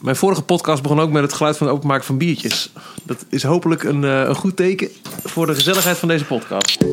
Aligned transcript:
Mijn 0.00 0.16
vorige 0.16 0.42
podcast 0.42 0.82
begon 0.82 1.00
ook 1.00 1.10
met 1.10 1.22
het 1.22 1.32
geluid 1.32 1.56
van 1.56 1.66
het 1.66 1.76
openmaken 1.76 2.04
van 2.04 2.18
biertjes. 2.18 2.72
Dat 3.02 3.24
is 3.28 3.42
hopelijk 3.42 3.82
een, 3.82 4.04
eh, 4.04 4.22
een 4.28 4.34
goed 4.34 4.56
teken 4.56 4.88
voor 5.24 5.46
de 5.46 5.54
gezelligheid 5.54 5.96
van 5.96 6.08
deze 6.08 6.24
podcast. 6.24 6.84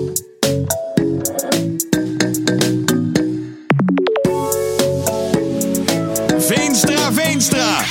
Veenstra, 6.37 7.11
Veenstra. 7.11 7.81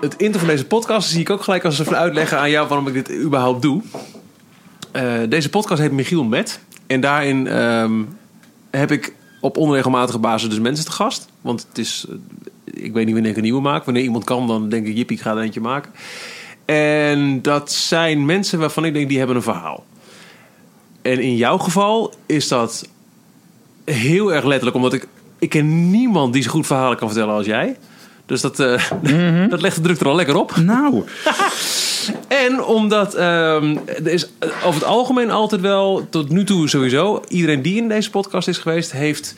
Het 0.00 0.16
intro 0.16 0.38
van 0.38 0.48
deze 0.48 0.66
podcast 0.66 1.08
zie 1.08 1.20
ik 1.20 1.30
ook 1.30 1.42
gelijk 1.42 1.64
als 1.64 1.78
even 1.78 1.96
uitleggen 1.96 2.38
aan 2.38 2.50
jou 2.50 2.68
waarom 2.68 2.86
ik 2.86 2.94
dit 2.94 3.12
überhaupt 3.12 3.62
doe. 3.62 3.82
Eh, 4.92 5.12
deze 5.28 5.50
podcast 5.50 5.80
heet 5.80 5.92
Michiel 5.92 6.24
Met. 6.24 6.60
En 6.86 7.00
daarin 7.00 7.46
ehm, 7.46 8.02
heb 8.70 8.90
ik 8.90 9.14
op 9.40 9.56
onregelmatige 9.56 10.18
basis 10.18 10.48
dus 10.48 10.58
mensen 10.58 10.84
te 10.84 10.92
gast. 10.92 11.28
Want 11.40 11.66
het 11.68 11.78
is, 11.78 12.06
eh, 12.08 12.14
ik 12.86 12.92
weet 12.92 13.04
niet 13.04 13.14
wanneer 13.14 13.30
ik 13.30 13.36
een 13.36 13.42
nieuwe 13.42 13.60
maak. 13.60 13.84
Wanneer 13.84 14.02
iemand 14.02 14.24
kan, 14.24 14.46
dan 14.46 14.68
denk 14.68 14.86
ik, 14.86 14.96
jippie, 14.96 15.16
ik 15.16 15.22
ga 15.22 15.30
er 15.30 15.42
eentje 15.42 15.60
maken. 15.60 15.92
En 16.64 17.42
dat 17.42 17.72
zijn 17.72 18.24
mensen 18.24 18.58
waarvan 18.58 18.84
ik 18.84 18.94
denk, 18.94 19.08
die 19.08 19.18
hebben 19.18 19.36
een 19.36 19.42
verhaal. 19.42 19.84
En 21.02 21.20
in 21.20 21.36
jouw 21.36 21.58
geval 21.58 22.14
is 22.26 22.48
dat 22.48 22.88
heel 23.84 24.34
erg 24.34 24.44
letterlijk, 24.44 24.76
omdat 24.76 24.92
ik, 24.92 25.06
ik 25.38 25.48
ken 25.48 25.90
niemand 25.90 26.32
die 26.32 26.42
zo 26.42 26.50
goed 26.50 26.66
verhalen 26.66 26.96
kan 26.96 27.08
vertellen 27.08 27.34
als 27.34 27.46
jij. 27.46 27.76
Dus 28.26 28.40
dat, 28.40 28.60
eh, 28.60 28.90
dat 29.50 29.60
legt 29.60 29.76
de 29.76 29.82
druk 29.82 30.00
er 30.00 30.08
al 30.08 30.14
lekker 30.14 30.36
op. 30.36 30.56
Nou, 30.56 31.04
En 32.28 32.64
omdat 32.64 33.14
ehm, 33.14 33.76
er 33.86 34.06
is 34.06 34.28
over 34.40 34.80
het 34.80 34.84
algemeen 34.84 35.30
altijd 35.30 35.60
wel, 35.60 36.06
tot 36.10 36.28
nu 36.28 36.44
toe 36.44 36.68
sowieso, 36.68 37.22
iedereen 37.28 37.62
die 37.62 37.76
in 37.76 37.88
deze 37.88 38.10
podcast 38.10 38.48
is 38.48 38.58
geweest, 38.58 38.92
heeft 38.92 39.34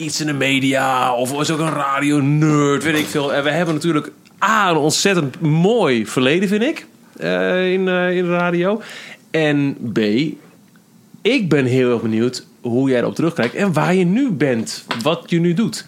iets 0.00 0.20
in 0.20 0.26
de 0.26 0.32
media 0.32 1.14
of 1.14 1.40
is 1.40 1.50
ook 1.50 1.58
een 1.58 1.72
radio-nerd, 1.72 2.82
weet 2.82 2.98
ik 2.98 3.06
veel. 3.06 3.34
En 3.34 3.44
we 3.44 3.50
hebben 3.50 3.74
natuurlijk 3.74 4.12
A, 4.44 4.70
een 4.70 4.76
ontzettend 4.76 5.40
mooi 5.40 6.06
verleden, 6.06 6.48
vind 6.48 6.62
ik, 6.62 6.86
eh, 7.16 7.72
in, 7.72 7.88
eh, 7.88 8.16
in 8.16 8.24
de 8.24 8.30
radio. 8.30 8.82
En 9.30 9.76
B, 9.92 9.98
ik 11.22 11.48
ben 11.48 11.64
heel 11.64 11.92
erg 11.92 12.02
benieuwd 12.02 12.46
hoe 12.60 12.88
jij 12.88 12.98
erop 12.98 13.14
terugkijkt 13.14 13.54
en 13.54 13.72
waar 13.72 13.94
je 13.94 14.04
nu 14.04 14.30
bent, 14.30 14.84
wat 15.02 15.22
je 15.26 15.40
nu 15.40 15.54
doet. 15.54 15.86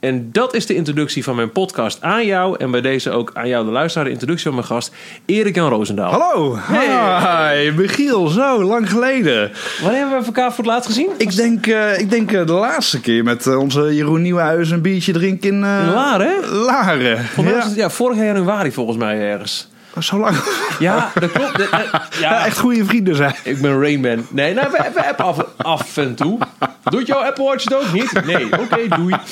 En 0.00 0.28
dat 0.32 0.54
is 0.54 0.66
de 0.66 0.74
introductie 0.74 1.24
van 1.24 1.36
mijn 1.36 1.52
podcast 1.52 2.02
aan 2.02 2.26
jou. 2.26 2.56
En 2.58 2.70
bij 2.70 2.80
deze 2.80 3.10
ook 3.10 3.30
aan 3.34 3.48
jou, 3.48 3.64
de 3.64 3.70
luisteraar, 3.70 4.04
de 4.04 4.12
introductie 4.12 4.46
van 4.46 4.54
mijn 4.54 4.66
gast, 4.66 4.94
Erik-Jan 5.26 5.68
Roosendaal. 5.68 6.10
hallo. 6.10 6.56
Hey. 6.58 7.64
Hi, 7.64 7.70
Michiel, 7.70 8.28
zo 8.28 8.62
lang 8.62 8.90
geleden. 8.90 9.52
Wanneer 9.80 10.00
hebben 10.00 10.18
we 10.18 10.26
elkaar 10.26 10.48
voor 10.52 10.64
het 10.64 10.72
laatst 10.72 10.88
gezien? 10.88 11.10
Ik 11.16 11.36
denk, 11.36 11.66
eh, 11.66 11.98
ik 11.98 12.10
denk 12.10 12.32
eh, 12.32 12.46
de 12.46 12.52
laatste 12.52 13.00
keer 13.00 13.24
met 13.24 13.46
eh, 13.46 13.58
onze 13.58 13.94
Jeroen 13.94 14.22
Nieuwenhuis 14.22 14.70
een 14.70 14.82
biertje 14.82 15.12
drinken 15.12 15.48
in 15.48 15.60
Laren, 15.60 16.26
hè? 16.26 16.46
Laren. 16.50 17.02
Ja. 17.02 17.42
het, 17.42 17.74
ja, 17.74 17.90
vorig 17.90 18.16
jaar 18.16 18.26
januari 18.26 18.72
volgens 18.72 18.96
mij 18.96 19.18
ergens. 19.20 19.68
Zo 20.00 20.18
lang. 20.18 20.36
Ja, 20.78 21.10
dat 21.20 21.32
klopt. 21.32 21.56
De- 21.56 21.68
de- 21.70 21.88
Ja, 21.92 22.08
ja, 22.30 22.46
echt 22.46 22.58
goede 22.58 22.84
vrienden 22.84 23.16
zijn. 23.16 23.34
Ik 23.44 23.60
ben 23.60 23.80
Rainman. 23.80 24.26
Nee, 24.30 24.54
nou, 24.54 24.70
we, 24.70 24.90
we 24.94 25.06
appen 25.08 25.24
af, 25.24 25.44
af 25.56 25.96
en 25.96 26.14
toe. 26.14 26.38
Doet 26.84 27.06
jouw 27.06 27.18
Apple 27.24 27.44
Watch 27.44 27.64
het 27.64 27.74
ook 27.74 27.92
niet? 27.92 28.24
Nee, 28.24 28.44
oké, 28.60 28.96
doei. 28.96 29.14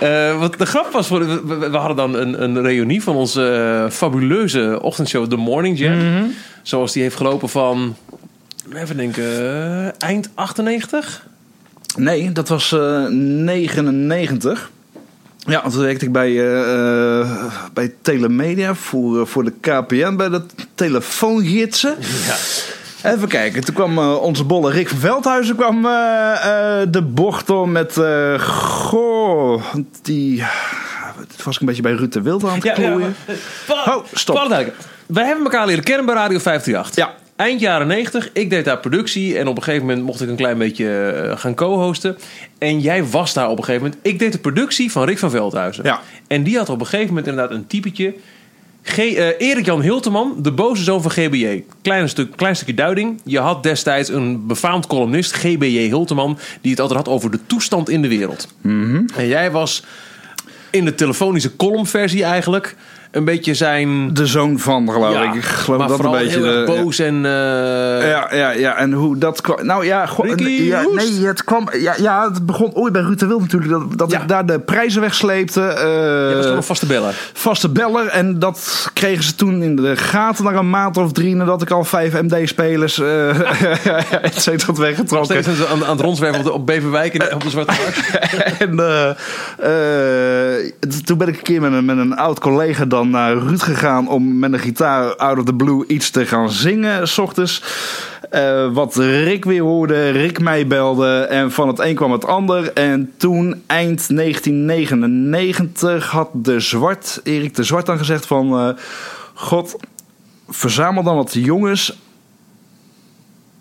Eh, 0.00 0.38
wat 0.38 0.58
de 0.58 0.66
grap 0.66 0.92
was, 0.92 1.06
voor, 1.06 1.26
we, 1.46 1.56
we- 1.70 1.76
hadden 1.76 1.96
dan 1.96 2.14
een, 2.14 2.42
een 2.42 2.62
reunie 2.62 3.02
van 3.02 3.14
onze 3.16 3.52
eh, 3.84 3.90
fabuleuze 3.90 4.78
ochtendshow 4.82 5.26
The 5.30 5.36
Morning 5.36 5.78
Jam. 5.78 6.32
Zoals 6.62 6.92
die 6.92 7.02
heeft 7.02 7.16
gelopen 7.16 7.48
van, 7.48 7.96
even 8.74 8.96
denken, 8.96 9.24
eh, 9.24 9.86
eind 10.08 10.30
98? 10.34 11.26
Nee, 11.96 12.32
dat 12.32 12.48
was 12.48 12.72
eh 12.72 13.04
99. 13.08 14.70
Ja, 15.46 15.60
want 15.60 15.72
toen 15.72 15.82
werkte 15.82 16.04
ik 16.04 16.12
bij, 16.12 16.30
eh, 16.30 17.20
eh, 17.20 17.52
bij 17.72 17.94
Telemedia 18.02 18.74
voor, 18.74 19.20
eh, 19.20 19.26
voor 19.26 19.44
de 19.44 19.52
KPN 19.60 20.16
bij 20.16 20.28
de 20.28 20.42
telefoongidsen. 20.74 21.96
Ja. 22.26 22.36
Even 23.12 23.28
kijken, 23.28 23.64
toen 23.64 23.74
kwam 23.74 23.98
onze 23.98 24.44
bolle 24.44 24.70
Rick 24.70 24.88
van 24.88 24.98
Veldhuizen 24.98 25.56
kwam, 25.56 25.82
de 26.90 27.02
bocht 27.02 27.50
om 27.50 27.72
met... 27.72 28.00
goh, 28.38 29.62
die... 30.02 30.42
Het 31.28 31.42
was 31.44 31.54
ik 31.54 31.60
een 31.60 31.66
beetje 31.66 31.82
bij 31.82 31.92
Ruud 31.92 32.12
de 32.12 32.22
Wild 32.22 32.44
aan 32.44 32.54
het 32.54 32.62
Ja, 32.62 32.70
ja, 32.70 32.76
klooien. 32.76 33.16
maar- 33.68 33.96
Oh, 33.96 34.04
stop. 34.12 34.48
Wij 35.06 35.24
hebben 35.26 35.44
elkaar 35.44 35.66
leren 35.66 35.84
kennen 35.84 36.06
bij 36.06 36.14
Radio 36.14 36.38
538. 36.38 36.96
Ja. 37.04 37.23
Eind 37.36 37.60
jaren 37.60 37.86
90, 37.86 38.30
ik 38.32 38.50
deed 38.50 38.64
daar 38.64 38.78
productie 38.78 39.38
en 39.38 39.46
op 39.48 39.56
een 39.56 39.62
gegeven 39.62 39.86
moment 39.86 40.04
mocht 40.06 40.20
ik 40.20 40.28
een 40.28 40.36
klein 40.36 40.58
beetje 40.58 41.10
eh, 41.10 41.38
gaan 41.38 41.54
co-hosten. 41.54 42.16
En 42.58 42.80
jij 42.80 43.04
was 43.04 43.32
daar 43.34 43.48
op 43.48 43.58
een 43.58 43.64
gegeven 43.64 43.86
moment. 43.86 44.06
Ik 44.06 44.18
deed 44.18 44.32
de 44.32 44.38
productie 44.38 44.92
van 44.92 45.04
Rick 45.04 45.18
van 45.18 45.30
Veldhuizen. 45.30 45.84
Ja. 45.84 46.00
En 46.26 46.42
die 46.42 46.56
had 46.56 46.68
op 46.68 46.80
een 46.80 46.86
gegeven 46.86 47.08
moment 47.08 47.26
inderdaad 47.26 47.56
een 47.56 47.66
typetje. 47.66 48.14
G- 48.82 48.98
eh, 48.98 49.28
Erik-Jan 49.38 49.80
Hilteman, 49.80 50.34
de 50.38 50.52
boze 50.52 50.82
zoon 50.82 51.02
van 51.02 51.10
GBJ. 51.10 51.64
Klein, 51.82 52.08
stuk, 52.08 52.36
klein 52.36 52.56
stukje 52.56 52.74
duiding. 52.74 53.20
Je 53.24 53.38
had 53.38 53.62
destijds 53.62 54.08
een 54.08 54.46
befaamd 54.46 54.86
columnist, 54.86 55.32
GBJ 55.34 55.78
Hilteman... 55.78 56.38
die 56.60 56.70
het 56.70 56.80
altijd 56.80 56.98
had 56.98 57.08
over 57.14 57.30
de 57.30 57.38
toestand 57.46 57.88
in 57.88 58.02
de 58.02 58.08
wereld. 58.08 58.48
En 59.16 59.26
jij 59.26 59.50
was 59.50 59.84
in 60.70 60.84
de 60.84 60.94
telefonische 60.94 61.56
columnversie 61.56 62.24
eigenlijk... 62.24 62.76
een 63.14 63.24
beetje 63.24 63.54
zijn... 63.54 64.14
De 64.14 64.26
zoon 64.26 64.58
van, 64.58 64.90
geloof 64.90 65.12
Ja, 65.12 65.22
ik. 65.22 65.34
Ik 65.34 65.44
geloof 65.44 65.78
maar 65.78 65.88
dat 65.88 66.04
een 66.04 66.10
beetje... 66.10 66.28
heel 66.38 66.46
erg 66.46 66.66
boos 66.66 66.98
en... 66.98 67.14
eh, 67.24 67.30
Ja, 68.10 68.28
ja, 68.34 68.50
ja, 68.50 68.76
en 68.76 68.92
hoe 68.92 69.18
dat 69.18 69.40
kwam. 69.40 69.66
Nou 69.66 69.84
ja, 69.84 70.08
ja 70.36 70.84
nee, 70.94 71.26
het 71.26 71.44
kwam. 71.44 71.68
Ja, 71.78 71.94
ja, 71.98 72.24
het 72.32 72.46
begon 72.46 72.74
ooit 72.74 72.92
bij 72.92 73.02
Ruud 73.02 73.18
de 73.18 73.26
Wild 73.26 73.40
natuurlijk. 73.40 73.70
Dat, 73.72 73.98
dat 73.98 74.10
Ja. 74.10 74.20
ik 74.20 74.28
daar 74.28 74.46
de 74.46 74.58
prijzen 74.60 75.00
wegsleepte. 75.00 75.60
eh, 75.62 76.36
was 76.36 76.46
een 76.46 76.62
vaste 76.62 76.86
beller. 76.86 77.14
vaste 77.32 77.68
beller. 77.68 78.06
En 78.06 78.38
dat 78.38 78.88
kregen 78.92 79.24
ze 79.24 79.34
toen 79.34 79.62
in 79.62 79.76
de 79.76 79.96
gaten 79.96 80.44
na 80.44 80.52
een 80.52 80.70
maand 80.70 80.96
of 80.96 81.12
drie. 81.12 81.34
nadat 81.36 81.62
ik 81.62 81.70
al 81.70 81.84
vijf 81.84 82.22
MD-spelers. 82.22 82.98
eh 82.98 83.40
et 84.22 84.42
cetera 84.42 84.66
had 84.66 84.78
weggetrokken. 84.78 85.42
Steeds 85.42 85.66
aan, 85.66 85.84
aan, 85.84 85.90
het 85.90 86.00
rondzwerven 86.00 86.38
op, 86.38 86.44
de, 86.44 86.52
op 86.52 86.66
Beverwijk 86.66 87.14
en 87.14 87.34
op 87.34 87.42
de 87.42 87.50
Zwarte 87.50 87.72
Markt. 87.82 88.02
En 88.64 88.78
eh, 88.78 89.08
eh, 90.58 90.72
toen 91.04 91.18
ben 91.18 91.28
ik 91.28 91.36
een 91.36 91.42
keer 91.42 91.60
met 91.60 91.72
een, 91.72 91.84
met 91.84 91.96
een 91.98 92.16
oud 92.16 92.40
collega 92.40 92.84
dan 92.84 93.03
naar 93.10 93.36
Ruud 93.36 93.62
gegaan 93.62 94.08
om 94.08 94.38
met 94.38 94.52
een 94.52 94.58
gitaar 94.58 95.16
out 95.16 95.38
of 95.38 95.44
the 95.44 95.54
blue 95.54 95.86
iets 95.86 96.10
te 96.10 96.26
gaan 96.26 96.50
zingen, 96.50 97.08
s 97.08 97.18
ochtends. 97.18 97.62
Eh, 98.30 98.72
wat 98.72 98.96
Rick 98.96 99.44
weer 99.44 99.62
hoorde, 99.62 100.10
Rick 100.10 100.40
mij 100.40 100.66
belde 100.66 101.16
en 101.20 101.52
van 101.52 101.68
het 101.68 101.78
een 101.78 101.94
kwam 101.94 102.12
het 102.12 102.24
ander. 102.24 102.72
En 102.72 103.12
toen, 103.16 103.62
eind 103.66 104.16
1999, 104.16 106.10
had 106.10 106.28
de 106.32 106.60
Zwart, 106.60 107.20
Erik 107.24 107.54
de 107.54 107.62
Zwart 107.62 107.86
dan 107.86 107.98
gezegd 107.98 108.26
van... 108.26 108.58
eh, 108.58 108.68
God, 109.34 109.76
verzamel 110.48 111.02
dan 111.02 111.16
wat 111.16 111.32
jongens 111.32 111.98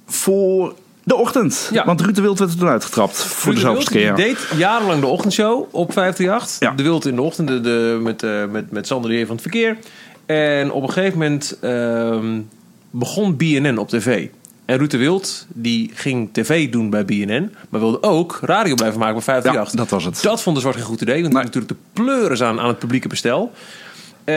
voor 0.06 0.74
de 1.04 1.16
ochtend. 1.16 1.70
Ja. 1.74 1.86
Want 1.86 2.02
Ruud 2.02 2.16
de 2.16 2.22
Wild 2.22 2.40
werd 2.40 2.52
er 2.52 2.58
toen 2.58 2.68
uitgetrapt. 2.68 3.18
Voor 3.24 3.54
de 3.56 3.62
Wild, 3.62 3.90
keer. 3.90 4.16
Die 4.16 4.26
deed 4.26 4.48
jarenlang 4.58 5.00
de 5.02 5.08
ochtendshow 5.08 5.68
op 5.72 5.94
538. 5.94 6.60
Ja. 6.70 6.76
De 6.76 6.84
Wild 6.84 7.06
in 7.06 7.16
de 7.16 7.22
ochtend 7.22 7.48
de, 7.48 7.62
de- 7.62 8.00
met, 8.02 8.24
eh, 8.24 8.46
met, 8.52 8.72
met 8.72 8.88
Sander 8.88 9.10
de 9.10 9.16
Heer 9.16 9.26
van 9.26 9.36
het 9.36 9.42
Verkeer. 9.44 9.78
En 10.26 10.72
op 10.72 10.84
een 10.84 10.92
gegeven 10.92 11.18
moment 11.20 11.58
ehm, 11.62 12.40
begon 12.90 13.38
BNN 13.38 13.78
op 13.78 13.90
tv. 13.90 14.28
En 14.66 14.78
Ruud 14.78 14.92
de 14.92 14.98
Wild 14.98 15.46
die 15.50 15.92
ging 15.94 16.30
tv 16.32 16.70
doen 16.72 16.90
bij 16.90 17.06
BNN. 17.06 17.56
Maar 17.70 17.80
wilde 17.80 18.04
ook 18.04 18.40
radio 18.42 18.76
blijven 18.76 19.00
maken 19.00 19.14
bij 19.16 19.24
538. 19.24 19.72
Ja, 19.72 19.78
dat 19.78 19.90
was 19.90 20.04
het. 20.06 20.22
Dat 20.24 20.42
vond 20.42 20.56
de 20.56 20.62
Zwart 20.62 20.76
geen 20.78 20.86
goed 20.86 21.02
idee. 21.02 21.22
Want 21.22 21.34
Nee. 21.34 21.44
natuurlijk 21.44 21.74
de 21.74 21.80
pleuren 21.94 22.48
aan 22.48 22.60
aan 22.60 22.68
het 22.68 22.80
publieke 22.80 23.08
bestel. 23.08 23.52
Eh, 24.24 24.36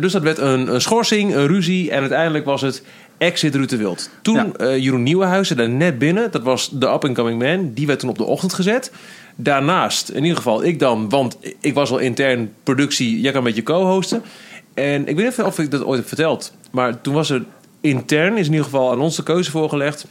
dus 0.00 0.12
dat 0.12 0.22
werd 0.22 0.38
een, 0.38 0.74
een 0.74 0.80
schorsing, 0.80 1.34
een 1.34 1.46
ruzie. 1.46 1.90
En 1.90 2.00
uiteindelijk 2.00 2.44
was 2.44 2.60
het 2.60 2.82
exit 3.18 3.54
Ruud 3.54 3.68
de 3.68 3.76
Wild. 3.76 4.10
Toen 4.22 4.34
Ja. 4.34 4.52
eh, 4.56 4.78
Jeroen 4.78 5.02
Nieuwenhuizen 5.02 5.56
daar 5.56 5.68
net 5.68 5.98
binnen. 5.98 6.30
Dat 6.30 6.42
was 6.42 6.70
de 6.72 6.86
up-and-coming 6.86 7.42
man. 7.42 7.72
Die 7.72 7.86
werd 7.86 7.98
toen 7.98 8.08
op 8.10 8.18
de 8.18 8.24
ochtend 8.24 8.54
gezet. 8.54 8.92
Daarnaast, 9.36 10.08
in 10.08 10.22
ieder 10.22 10.36
geval 10.36 10.64
ik 10.64 10.78
dan. 10.78 11.08
Want 11.08 11.36
ik 11.60 11.74
was 11.74 11.90
al 11.90 11.98
intern 11.98 12.52
productie. 12.62 13.20
Jij 13.20 13.30
kan 13.30 13.40
een 13.40 13.46
beetje 13.46 13.62
co-hosten. 13.62 14.22
En 14.74 15.08
ik 15.08 15.16
weet 15.16 15.36
niet 15.36 15.46
of 15.46 15.58
ik 15.58 15.70
dat 15.70 15.84
ooit 15.84 15.98
heb 15.98 16.08
verteld. 16.08 16.52
Maar 16.70 17.00
toen 17.00 17.14
was 17.14 17.30
er 17.30 17.44
intern, 17.80 18.36
is 18.36 18.46
in 18.46 18.50
ieder 18.52 18.64
geval 18.64 18.90
aan 18.92 19.00
ons 19.00 19.16
de 19.16 19.22
keuze 19.22 19.50
voorgelegd. 19.50 20.06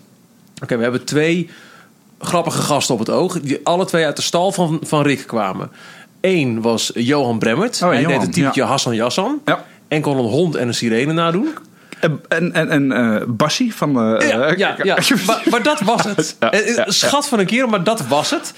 Oké, 0.64 0.76
we 0.78 0.84
hebben 0.84 1.04
twee 1.06 1.50
grappige 2.20 2.62
gasten 2.62 2.94
op 2.94 3.00
het 3.00 3.10
oog. 3.10 3.40
Die 3.42 3.60
alle 3.64 3.86
twee 3.86 4.06
uit 4.06 4.16
de 4.16 4.22
stal 4.22 4.52
van, 4.52 4.80
van 4.84 5.02
Rick 5.02 5.24
kwamen. 5.28 5.72
Eén 6.22 6.62
was 6.62 6.92
Johan 6.94 7.40
Bremmert. 7.40 7.82
Oh, 7.84 7.90
Hij 7.90 8.02
Johan, 8.02 8.12
deed 8.14 8.22
het 8.22 8.34
typetje 8.34 8.62
ja. 8.62 8.68
Hassan 8.68 8.96
Jassan. 8.96 9.42
Ja. 9.46 9.66
En 9.88 10.02
kon 10.02 10.18
een 10.18 10.24
hond 10.26 10.56
en 10.56 10.68
een 10.68 10.74
sirene 10.74 11.14
nadoen. 11.14 11.50
En, 12.04 12.54
en, 12.54 12.70
en, 12.70 12.92
en 12.92 13.36
Bassie 13.36 13.76
van... 13.76 14.20
eh, 14.20 14.30
Ja, 14.30 14.42
eh, 14.42 14.58
ja, 14.58 14.76
ja. 14.84 14.98
Maar, 15.26 15.44
maar 15.50 15.64
dat 15.64 15.82
was 15.82 16.04
het. 16.04 16.36
Ja, 16.40 16.52
ja, 16.76 16.86
Schat 16.92 17.28
van 17.28 17.40
een 17.40 17.46
kerel, 17.46 17.68
maar 17.68 17.84
dat 17.84 18.08
was 18.08 18.30
het. 18.32 18.54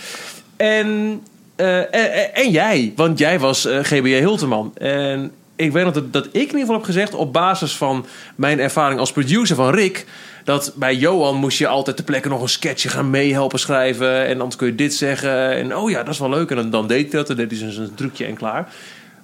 En, 0.58 1.22
en, 1.56 2.34
en 2.34 2.52
jij, 2.52 2.94
want 2.96 3.20
jij 3.20 3.40
was 3.40 3.68
GBJ 3.82 4.20
Hulteman. 4.20 4.72
En 4.78 5.32
ik 5.56 5.72
weet 5.72 5.84
nog 5.84 5.94
dat, 5.94 6.14
dat 6.14 6.26
ik 6.26 6.34
in 6.34 6.42
ieder 6.42 6.60
geval 6.60 6.76
heb 6.76 6.84
gezegd... 6.84 7.14
op 7.14 7.34
basis 7.34 7.76
van 7.76 8.06
mijn 8.36 8.60
ervaring 8.60 9.00
als 9.00 9.12
producer 9.12 9.56
van 9.56 9.74
Rick... 9.74 10.06
dat 10.44 10.74
bij 10.76 10.96
Johan 10.96 11.36
moest 11.36 11.58
je 11.58 11.68
altijd 11.68 11.96
ter 11.96 12.06
plekke 12.06 12.30
nog 12.30 12.42
een 12.42 12.50
sketchje 12.50 12.90
gaan 12.90 13.10
meehelpen 13.10 13.60
schrijven... 13.60 14.26
en 14.26 14.38
dan 14.38 14.52
kun 14.58 14.68
je 14.68 14.76
dit 14.76 14.94
zeggen. 14.94 15.52
En 15.52 15.76
oh 15.76 15.90
ja, 15.90 16.04
dat 16.04 16.14
is 16.14 16.20
wel 16.20 16.30
leuk. 16.30 16.50
En 16.50 16.56
dan, 16.56 16.70
dan 16.70 16.88
deed 16.88 17.12
hij 17.12 17.24
dat, 17.24 17.38
deed 17.38 17.50
hij 17.50 17.60
zijn, 17.60 17.72
zijn 17.72 17.96
trucje 17.96 18.26
en 18.26 18.36
klaar. 18.36 18.74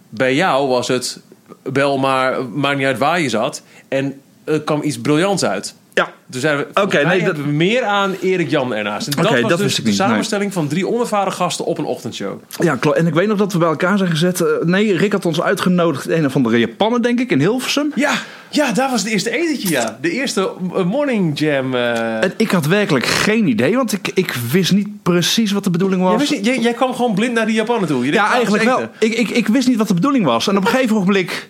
Bij 0.09 0.35
jou 0.35 0.67
was 0.67 0.87
het 0.87 1.19
bel 1.63 1.97
maar, 1.97 2.45
maakt 2.45 2.77
niet 2.77 2.85
uit 2.85 2.97
waar 2.97 3.19
je 3.19 3.29
zat. 3.29 3.61
En 3.87 4.21
er 4.43 4.61
kwam 4.61 4.83
iets 4.83 4.99
briljants 4.99 5.45
uit. 5.45 5.75
Ja, 5.93 6.11
Dus 6.27 6.43
Oké, 6.73 6.95
nee, 7.03 7.03
dat- 7.17 7.21
hebben 7.21 7.43
we 7.45 7.51
meer 7.51 7.83
aan 7.83 8.15
Erik 8.21 8.49
Jan 8.49 8.73
ernaast. 8.73 9.07
En 9.07 9.23
dat 9.23 9.31
was 9.41 9.49
dat 9.49 9.57
dus 9.59 9.75
de 9.75 9.81
niet, 9.81 9.97
nee. 9.97 10.07
samenstelling 10.07 10.53
van 10.53 10.67
drie 10.67 10.87
onervaren 10.87 11.33
gasten 11.33 11.65
op 11.65 11.77
een 11.77 11.85
ochtendshow. 11.85 12.39
Ja, 12.59 12.75
klopt. 12.75 12.97
En 12.97 13.07
ik 13.07 13.13
weet 13.13 13.27
nog 13.27 13.37
dat 13.37 13.53
we 13.53 13.59
bij 13.59 13.67
elkaar 13.67 13.97
zijn 13.97 14.09
gezet. 14.09 14.41
Eh, 14.41 14.47
nee, 14.63 14.97
Rick 14.97 15.11
had 15.11 15.25
ons 15.25 15.41
uitgenodigd 15.41 16.09
in 16.09 16.17
een 16.17 16.25
of 16.25 16.35
andere 16.35 16.59
Japanen, 16.59 17.01
denk 17.01 17.19
ik, 17.19 17.31
in 17.31 17.39
Hilversum. 17.39 17.91
Ja, 17.95 18.13
ja, 18.49 18.71
daar 18.71 18.89
was 18.89 19.01
het 19.01 19.11
eerste 19.11 19.29
etentje, 19.29 19.69
ja. 19.69 19.97
De 20.01 20.11
eerste 20.11 20.51
eh, 20.75 20.83
morning 20.85 21.39
jam. 21.39 21.75
eh. 21.75 22.23
En 22.23 22.33
ik 22.37 22.51
had 22.51 22.65
werkelijk 22.65 23.05
geen 23.05 23.47
idee, 23.47 23.75
want 23.75 23.91
ik, 23.93 24.11
ik 24.13 24.33
wist 24.51 24.71
niet 24.71 25.03
precies 25.03 25.51
wat 25.51 25.63
de 25.63 25.69
bedoeling 25.69 26.01
was. 26.01 26.09
Jij, 26.11 26.19
wist 26.19 26.31
niet- 26.31 26.45
jij, 26.45 26.59
jij 26.59 26.73
kwam 26.73 26.93
gewoon 26.93 27.13
blind 27.15 27.33
naar 27.33 27.45
die 27.45 27.55
Japanen 27.55 27.87
toe. 27.87 28.05
Je 28.05 28.11
Ja, 28.11 28.27
we 28.27 28.33
eigenlijk 28.33 28.63
wel. 28.63 28.81
Ik, 28.99 29.13
ik, 29.13 29.29
ik 29.29 29.47
wist 29.47 29.67
niet 29.67 29.77
wat 29.77 29.87
de 29.87 29.93
bedoeling 29.93 30.25
was. 30.25 30.47
En 30.47 30.57
op 30.57 30.63
een 30.63 30.69
gegeven 30.69 30.95
ogenblik 30.95 31.49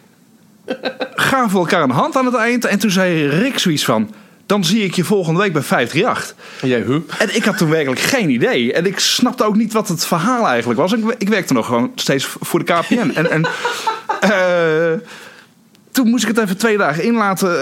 gaven 1.15 1.51
we 1.51 1.57
elkaar 1.57 1.83
een 1.83 1.89
hand 1.89 2.15
aan 2.15 2.25
het 2.25 2.35
eind. 2.35 2.65
En 2.65 2.79
toen 2.79 2.91
zei 2.91 3.27
Rick 3.27 3.59
zoiets 3.59 3.85
van... 3.85 4.09
Dan 4.51 4.63
zie 4.63 4.83
ik 4.83 4.94
je 4.94 5.03
volgende 5.03 5.39
week 5.39 5.53
bij 5.53 5.62
538. 5.62 6.36
En 6.62 6.68
jij, 6.68 6.81
huh? 6.81 6.95
En 7.18 7.36
ik 7.36 7.44
had 7.44 7.57
toen 7.57 7.69
werkelijk 7.69 8.01
geen 8.01 8.30
idee. 8.30 8.74
En 8.74 8.86
ik 8.86 9.00
snapte 9.00 9.44
ook 9.44 9.56
niet 9.56 9.74
wat 9.74 9.88
het 9.88 10.06
verhaal 10.06 10.48
eigenlijk 10.48 10.80
was. 10.80 10.94
Ik, 10.94 11.15
ik 11.18 11.30
werkte 11.30 11.53
nog 11.53 11.65
gewoon 11.65 11.92
steeds 11.95 12.36
voor 12.39 12.65
de 12.65 12.74
KPN. 12.74 13.12
en, 13.15 13.31
en 13.31 13.45
eh, 14.19 15.00
toen 15.92 16.09
moest 16.09 16.24
ik 16.24 16.36
het 16.36 16.38
even 16.38 16.57
twee 16.57 16.77
dagen 16.77 17.03
in 17.03 17.13
laten, 17.13 17.57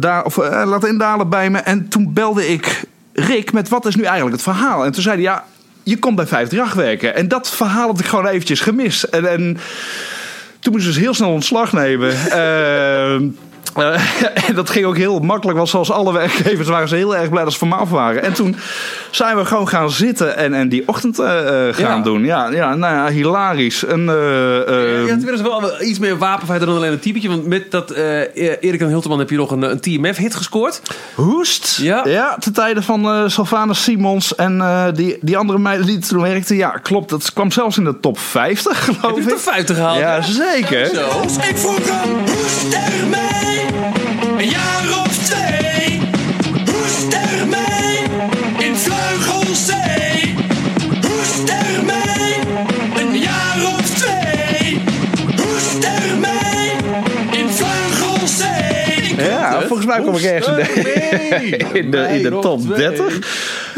da- 0.00 0.22
of, 0.22 0.36
laten 0.36 0.88
indalen 0.88 1.28
bij 1.28 1.50
me. 1.50 1.58
En 1.58 1.88
toen 1.88 2.12
belde 2.12 2.48
ik 2.48 2.82
Rick 3.12 3.52
met 3.52 3.68
wat 3.68 3.86
is 3.86 3.94
nu 3.94 4.02
eigenlijk 4.02 4.34
het 4.34 4.44
verhaal? 4.44 4.84
En 4.84 4.92
toen 4.92 5.02
zei 5.02 5.14
hij 5.14 5.24
ja, 5.24 5.44
je 5.82 5.98
komt 5.98 6.16
bij 6.16 6.26
538 6.26 6.84
werken. 6.84 7.14
En 7.14 7.28
dat 7.28 7.50
verhaal 7.50 7.86
had 7.86 8.00
ik 8.00 8.06
gewoon 8.06 8.26
eventjes 8.26 8.60
gemist. 8.60 9.02
En, 9.02 9.30
en 9.30 9.58
toen 10.60 10.72
moest 10.72 10.86
ik 10.86 10.92
dus 10.92 11.02
heel 11.02 11.14
snel 11.14 11.30
ontslag 11.30 11.72
nemen. 11.72 12.14
Eh, 13.76 14.00
en 14.48 14.54
dat 14.54 14.70
ging 14.70 14.86
ook 14.86 14.96
heel 14.96 15.18
makkelijk, 15.18 15.56
want 15.56 15.68
zoals 15.68 15.90
alle 15.90 16.12
werkgevers 16.12 16.68
waren 16.68 16.88
ze 16.88 16.96
heel 16.96 17.16
erg 17.16 17.28
blij 17.28 17.44
dat 17.44 17.52
ze 17.52 17.58
van 17.58 17.68
me 17.68 17.74
af 17.74 17.90
waren. 17.90 18.22
En 18.22 18.32
toen 18.32 18.56
zijn 19.10 19.36
we 19.36 19.44
gewoon 19.44 19.68
gaan 19.68 19.90
zitten 19.90 20.36
en, 20.36 20.54
en 20.54 20.68
die 20.68 20.82
ochtend 20.88 21.18
eh, 21.18 21.68
eh, 21.68 21.74
gaan 21.74 21.96
Ja. 21.96 22.02
doen. 22.02 22.24
Ja, 22.24 22.48
ja, 22.50 22.74
nou 22.74 22.94
ja, 22.94 23.08
hilarisch. 23.08 23.84
En, 23.84 24.08
eh, 24.08 24.14
eh, 24.60 25.02
Je 25.04 25.06
had 25.08 25.18
inmiddels 25.18 25.40
wel 25.42 25.82
iets 25.82 25.98
meer 25.98 26.18
wapenfeit 26.18 26.60
dan 26.60 26.68
alleen 26.76 26.92
een 26.92 26.98
typetje. 27.00 27.28
Want 27.28 27.46
met 27.46 27.70
dat 27.70 27.90
eh 27.90 28.20
Erik 28.60 28.80
en 28.80 28.88
Hilterman 28.88 29.18
heb 29.18 29.30
je 29.30 29.36
nog 29.36 29.50
een, 29.50 29.62
een 29.62 29.80
TMF-hit 29.80 30.34
gescoord. 30.34 30.80
Hoest. 31.14 31.78
Ja. 31.82 32.00
Ja, 32.08 32.36
ten 32.40 32.52
tijde 32.52 32.82
van 32.82 33.30
Sylvana 33.30 33.72
Simons 33.72 34.34
en 34.34 34.60
eh, 34.60 34.84
die, 34.94 35.18
die 35.20 35.36
andere 35.36 35.58
meiden 35.58 35.86
die 35.86 35.98
toen 35.98 36.20
werkten. 36.22 36.56
Ja, 36.56 36.68
klopt. 36.70 37.08
Dat 37.10 37.32
kwam 37.32 37.50
zelfs 37.50 37.78
in 37.78 37.84
de 37.84 38.00
top 38.00 38.18
50, 38.18 38.86
Heb 38.86 38.96
geloof 39.00 39.16
je 39.16 39.22
ik. 39.22 39.28
de 39.28 39.38
50 39.38 39.76
gehaald? 39.76 39.98
Ja, 39.98 40.22
zeker. 40.22 40.86
Zo. 40.86 41.22
Ik 41.48 41.56
vroeg 41.58 41.78
hem, 41.82 42.24
hoe 44.52 44.73
volgens 59.74 59.86
mij 59.86 60.00
kom 60.04 60.14
ik 60.14 60.22
ergens 60.22 60.68
in 60.68 60.82
de, 60.82 61.56
in 61.80 61.90
de, 61.90 61.98
in 61.98 62.22
de 62.22 62.38
top 62.40 62.76
30. 62.76 63.18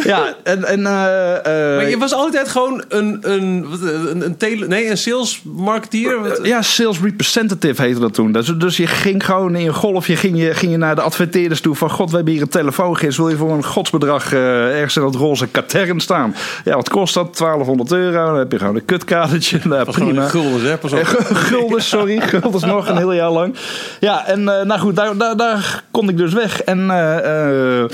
Ja, 0.04 0.34
en... 0.42 0.64
en 0.64 0.86
eh, 0.86 1.36
eh, 1.36 1.76
Maar 1.76 1.88
je 1.88 1.98
was 1.98 2.12
altijd 2.14 2.48
gewoon 2.48 2.84
een, 2.88 3.18
een, 3.20 3.66
een, 3.82 4.24
een, 4.24 4.36
tele, 4.36 4.66
nee, 4.66 4.90
een 4.90 4.98
sales 4.98 5.40
marketeer. 5.44 6.20
Wat- 6.22 6.40
Ja, 6.42 6.62
sales 6.62 7.00
representative 7.00 7.82
heette 7.82 8.00
dat 8.00 8.14
toen. 8.14 8.32
Dus, 8.32 8.46
dus 8.46 8.76
je 8.76 8.86
ging 8.86 9.24
gewoon 9.24 9.54
in 9.54 9.62
je 9.62 9.72
golfje 9.72 10.16
ging 10.16 10.38
je, 10.38 10.54
ging 10.54 10.72
je 10.72 10.78
naar 10.78 10.94
de 10.94 11.00
adverteerders 11.00 11.60
toe 11.60 11.74
van... 11.74 11.90
God, 11.90 12.10
we 12.10 12.16
hebben 12.16 12.32
hier 12.34 12.42
een 12.42 12.48
telefoongids. 12.48 13.16
Wil 13.16 13.28
je 13.28 13.36
voor 13.36 13.50
een 13.52 13.64
godsbedrag 13.64 14.32
eh, 14.32 14.74
ergens 14.76 14.96
in 14.96 15.02
dat 15.02 15.14
roze 15.14 15.46
katern 15.46 16.00
staan? 16.00 16.34
Ja, 16.64 16.74
wat 16.74 16.88
kost 16.88 17.14
dat? 17.14 17.36
1200 17.38 17.92
euro. 17.92 18.26
Dan 18.26 18.36
heb 18.38 18.52
je 18.52 18.58
gewoon 18.58 18.74
een 18.76 18.84
kutkadertje. 18.84 19.58
Nou, 19.64 19.90
prima. 19.92 20.22
een 20.22 20.30
guldens, 20.30 20.62
hè? 20.62 20.76
Pas 20.76 20.92
op. 20.92 20.98
Eh, 20.98 21.06
gu- 21.06 21.34
Guldens, 21.34 21.88
sorry. 21.88 22.20
Guldens 22.40 22.64
nog 22.64 22.88
een 22.88 22.96
heel 22.96 23.12
jaar 23.12 23.30
lang. 23.30 23.54
Ja, 24.00 24.26
en 24.26 24.48
eh, 24.48 24.64
nou 24.64 24.80
goed, 24.80 24.96
daar, 24.96 25.16
daar, 25.16 25.36
daar 25.36 25.84
kon 25.90 26.08
ik 26.08 26.16
dus 26.16 26.32
weg. 26.32 26.62
En 26.62 26.90
eh, 26.90 27.80
eh, 27.80 27.90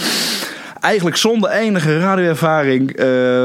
eigenlijk 0.80 1.16
zonder 1.16 1.50
enige 1.50 1.98
radioervaring 1.98 2.90
eh, 2.90 3.04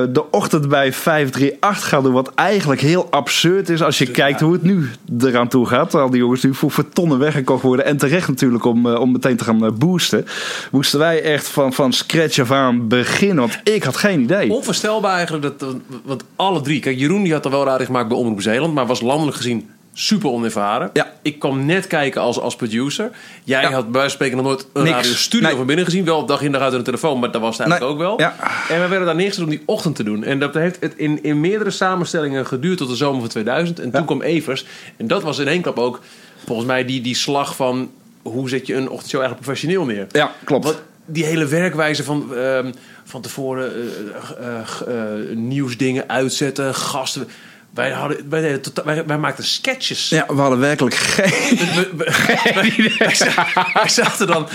de 0.10 0.24
ochtend 0.32 0.70
bij 0.70 0.94
538 0.94 1.90
gaan 1.90 2.04
doen. 2.04 2.14
Wat 2.14 2.32
eigenlijk 2.36 2.82
heel 2.82 3.08
absurd 3.10 3.70
is 3.70 3.84
als 3.84 3.98
je 3.98 4.12
kijkt 4.12 4.40
hoe 4.40 4.54
het 4.54 4.64
nu 4.64 4.90
eraan 5.20 5.48
toe 5.48 5.66
gaat. 5.66 5.90
Terwijl 5.90 6.12
die 6.12 6.20
jongens 6.20 6.44
natuurlijk 6.44 6.74
voor, 6.74 6.84
voor 6.84 6.94
tonnen 6.94 7.20
weggekocht 7.20 7.64
worden. 7.64 7.86
En 7.86 7.98
terecht 7.98 8.28
natuurlijk 8.28 8.66
om, 8.66 8.86
om 8.86 9.12
meteen 9.12 9.38
te 9.38 9.44
gaan 9.44 9.76
boosten. 9.78 10.26
Moesten 10.72 11.00
wij 11.00 11.22
echt 11.22 11.48
van, 11.48 11.74
van 11.74 11.94
scratch 11.94 12.40
af 12.40 12.52
aan 12.52 12.88
beginnen. 12.88 13.38
Want 13.38 13.60
ik 13.64 13.84
had 13.84 13.98
geen 13.98 14.22
idee. 14.22 14.52
Onvoorstelbaar 14.52 15.16
eigenlijk. 15.16 15.60
Dat, 15.60 15.76
want 16.04 16.24
alle 16.36 16.62
drie. 16.62 16.80
Kijk, 16.80 16.98
Jeroen 16.98 17.24
die 17.24 17.34
had 17.34 17.46
al 17.46 17.52
wel 17.52 17.66
radio 17.66 17.86
gemaakt 17.86 18.08
bij 18.08 18.18
Omroep 18.18 18.42
Zeeland. 18.42 18.74
Maar 18.74 18.86
was 18.86 19.02
landelijk 19.02 19.38
gezien 19.38 19.70
super 20.00 20.30
onervaren. 20.30 20.90
Ja. 20.94 21.14
Ik 21.22 21.40
kwam 21.40 21.66
net 21.66 21.88
kijken 21.88 22.22
als, 22.22 22.40
als 22.40 22.56
producer. 22.56 23.10
Jij 23.44 23.62
Ja. 23.62 23.72
had 23.72 23.84
bij 23.84 23.92
wijze 23.92 24.00
van 24.02 24.10
spreken 24.10 24.38
nog 24.38 24.46
nooit 24.46 24.68
een 24.74 24.84
Niks. 24.84 24.96
radiostudio 24.96 25.48
Nee. 25.48 25.58
van 25.58 25.66
binnen 25.66 25.86
gezien. 25.86 26.06
Wel 26.06 26.26
dag 26.26 26.42
in 26.42 26.52
dag 26.52 26.62
uit 26.62 26.74
een 26.74 26.84
telefoon. 26.84 27.20
Maar 27.20 27.32
dat 27.32 27.42
was 27.42 27.58
het 27.58 27.68
eigenlijk 27.68 28.00
Nee. 28.00 28.10
ook 28.10 28.18
wel. 28.18 28.28
Ja. 28.28 28.36
En 28.70 28.82
we 28.82 28.88
werden 28.88 29.06
daar 29.06 29.16
neergezet 29.16 29.44
om 29.44 29.50
die 29.50 29.64
ochtend 29.66 29.96
te 29.96 30.04
doen. 30.04 30.24
En 30.24 30.40
dat 30.40 30.54
heeft 30.54 30.78
het 30.80 30.94
in, 30.98 31.24
in 31.24 31.40
meerdere 31.40 31.70
samenstellingen 31.72 32.46
geduurd 32.48 32.78
tot 32.78 32.90
de 32.90 32.96
zomer 32.96 33.20
van 33.22 33.30
2000. 33.30 33.80
En 33.80 33.92
toen 33.92 34.06
kwam 34.06 34.22
Evers. 34.22 34.66
En 34.98 35.08
dat 35.08 35.24
was 35.24 35.40
in 35.40 35.48
één 35.48 35.62
klap 35.62 35.78
ook 35.80 36.02
volgens 36.46 36.68
mij 36.68 36.86
die, 36.86 37.02
die 37.02 37.16
slag 37.16 37.56
van... 37.56 37.92
Hoe 38.22 38.50
zet 38.50 38.68
je 38.68 38.74
een 38.76 38.90
ochtendshow 38.90 39.20
eigenlijk 39.22 39.42
professioneel 39.42 39.86
neer? 39.86 40.08
Ja, 40.12 40.32
klopt. 40.44 40.64
Wat, 40.66 40.82
die 41.06 41.26
hele 41.26 41.46
werkwijze 41.46 42.04
van, 42.04 42.36
ehm, 42.36 42.72
van 43.04 43.22
tevoren 43.22 43.72
eh, 43.74 44.48
eh, 44.48 44.60
eh, 44.88 45.38
nieuwsdingen 45.38 46.10
uitzetten, 46.10 46.76
gasten. 46.76 47.28
Wij, 47.77 47.91
hadden, 47.91 48.29
wij, 48.29 48.41
deden 48.41 48.62
tota- 48.62 48.83
wij, 48.85 49.06
wij 49.06 49.18
maakten 49.18 49.44
sketches. 49.44 50.09
Ja, 50.09 50.25
we 50.27 50.41
hadden 50.41 50.59
werkelijk 50.59 50.95
geen... 50.95 51.57
We- 51.57 51.89
we- 51.97 52.12
wij, 52.56 52.95
wij 52.97 53.15
za- 53.15 53.47
wij 53.74 53.89
zaten 53.89 54.27
dan 54.27 54.47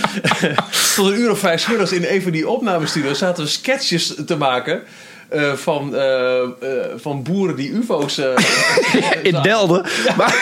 tot 0.97 1.07
een 1.07 1.19
uur 1.19 1.31
of 1.31 1.39
vijf 1.39 1.69
middags 1.69 1.93
in 1.93 2.05
een 2.09 2.23
van 2.23 2.33
die 2.33 2.49
opnamestudio's 2.49 3.19
zaten 3.19 3.45
we 3.45 3.51
sketches 3.51 4.15
te 4.27 4.37
maken. 4.37 4.83
eh, 5.29 5.53
van, 5.53 5.95
eh, 5.97 6.43
eh, 6.43 6.49
van 6.97 7.23
boeren 7.23 7.57
die 7.57 7.71
ufo's... 7.71 8.19
in 9.23 9.39
Delden. 9.43 9.85
Maar, 10.17 10.41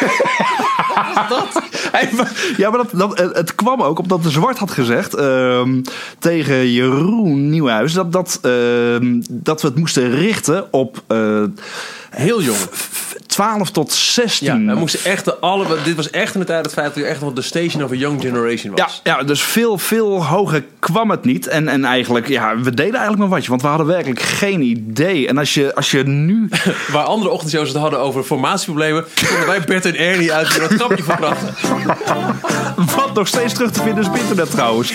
ja, 2.56 2.70
maar 2.70 2.78
dat, 2.78 2.90
dat, 2.92 3.18
het- 3.18 3.36
het 3.36 3.54
kwam 3.54 3.82
ook 3.82 3.98
omdat 3.98 4.22
de 4.22 4.30
Zwart 4.30 4.58
had 4.58 4.70
gezegd 4.70 5.14
ehm, 5.14 5.82
tegen 6.18 6.72
Jeroen 6.72 7.50
Nieuwhuis 7.50 7.92
dat, 7.92 8.12
dat, 8.12 8.38
ehm, 8.42 9.20
dat 9.30 9.62
we 9.62 9.68
het 9.68 9.76
moesten 9.76 10.10
richten 10.10 10.72
op 10.72 11.02
heel 12.10 12.42
jong. 12.42 12.58
12 13.26 13.70
tot 13.70 13.92
16. 13.92 14.46
Ja, 14.46 14.72
we 14.74 14.78
moesten 14.78 15.10
echt 15.10 15.24
de 15.24 15.36
alle... 15.38 15.66
Dit 15.84 15.96
was 15.96 16.10
echt 16.10 16.34
in 16.34 16.40
de 16.40 16.46
tijd 16.46 16.64
dat 16.64 16.72
50 16.72 17.02
echt 17.02 17.20
nog 17.20 17.32
de 17.32 17.42
station 17.42 17.84
of 17.84 17.90
a 17.90 17.94
young 17.94 18.20
generation 18.20 18.72
Ja, 18.76 18.84
was. 18.84 19.00
ja, 19.04 19.22
dus 19.22 19.42
veel, 19.42 19.78
veel 19.78 20.26
hoger 20.26 20.64
kwam 20.78 21.10
het 21.10 21.24
niet. 21.24 21.46
En, 21.46 21.68
en 21.68 21.84
eigenlijk, 21.84 22.28
ja, 22.28 22.56
we 22.56 22.70
deden 22.70 22.92
eigenlijk 22.94 23.18
maar 23.18 23.28
watje, 23.28 23.48
want 23.50 23.62
we 23.62 23.68
hadden 23.68 23.86
werkelijk 23.86 24.20
geen 24.20 24.60
idee. 24.62 25.28
En 25.28 25.38
als 25.38 25.54
je, 25.54 25.74
als 25.74 25.90
je 25.90 26.02
nu. 26.02 26.48
Waar 26.92 27.04
andere 27.04 27.30
ochtendshows 27.30 27.68
het 27.68 27.76
hadden 27.78 28.00
over 28.00 28.22
formatieproblemen, 28.22 29.04
konden 29.28 29.46
wij 29.46 29.60
Bert 29.60 29.84
en 29.84 29.96
Ernie 29.96 30.32
uit 30.32 30.50
die 30.50 30.60
dat 30.60 30.72
grapje 30.72 31.02
verkrachten. 31.02 31.54
Wat 32.96 33.14
nog 33.14 33.28
steeds 33.28 33.54
terug 33.54 33.70
te 33.70 33.82
vinden 33.82 34.02
is 34.02 34.08
op 34.08 34.16
internet 34.16 34.50
trouwens. 34.50 34.92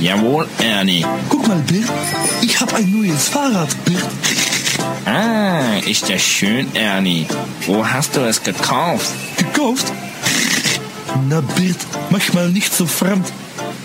Jawohl, 0.00 0.46
Ernie. 0.60 1.04
guck 1.28 1.48
mal 1.48 1.58
Bert, 1.58 1.90
ich 2.40 2.60
habe 2.60 2.76
ein 2.76 2.90
neues 2.90 3.28
Fahrrad 3.28 3.68
Bert. 3.84 4.08
Ah, 5.04 5.78
ist 5.84 6.08
ja 6.08 6.18
schön, 6.18 6.74
Ernie. 6.74 7.26
Wo 7.66 7.84
hast 7.84 8.14
du 8.14 8.20
es 8.20 8.42
gekauft? 8.42 9.10
Gekauft? 9.36 9.92
Na 11.28 11.40
Bert, 11.40 11.78
mach 12.10 12.32
mal 12.32 12.48
nicht 12.48 12.72
so 12.72 12.86
fremd. 12.86 13.26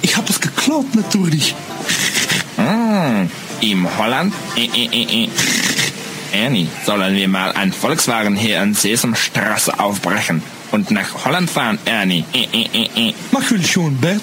Ich 0.03 0.15
habe 0.15 0.29
es 0.29 0.39
geklaut 0.39 0.93
natürlich. 0.93 1.55
Ah, 2.57 3.25
in 3.61 3.87
Holland? 3.97 4.33
Äh, 4.55 4.65
äh, 4.65 5.23
äh. 5.23 5.29
Ernie, 6.31 6.67
sollen 6.85 7.15
wir 7.15 7.27
mal 7.27 7.53
ein 7.53 7.73
Volkswagen 7.73 8.35
hier 8.35 8.61
an 8.61 8.75
Sesamstraße 8.75 9.79
aufbrechen 9.79 10.43
und 10.73 10.91
nach 10.91 11.25
Holland 11.25 11.49
fahren, 11.49 11.77
Ernie? 11.85 12.23
Äh, 12.33 12.47
äh, 12.51 12.67
äh, 12.73 13.09
äh. 13.09 13.13
Mach 13.31 13.49
will 13.51 13.63
schon 13.63 13.97
Bert. 13.97 14.21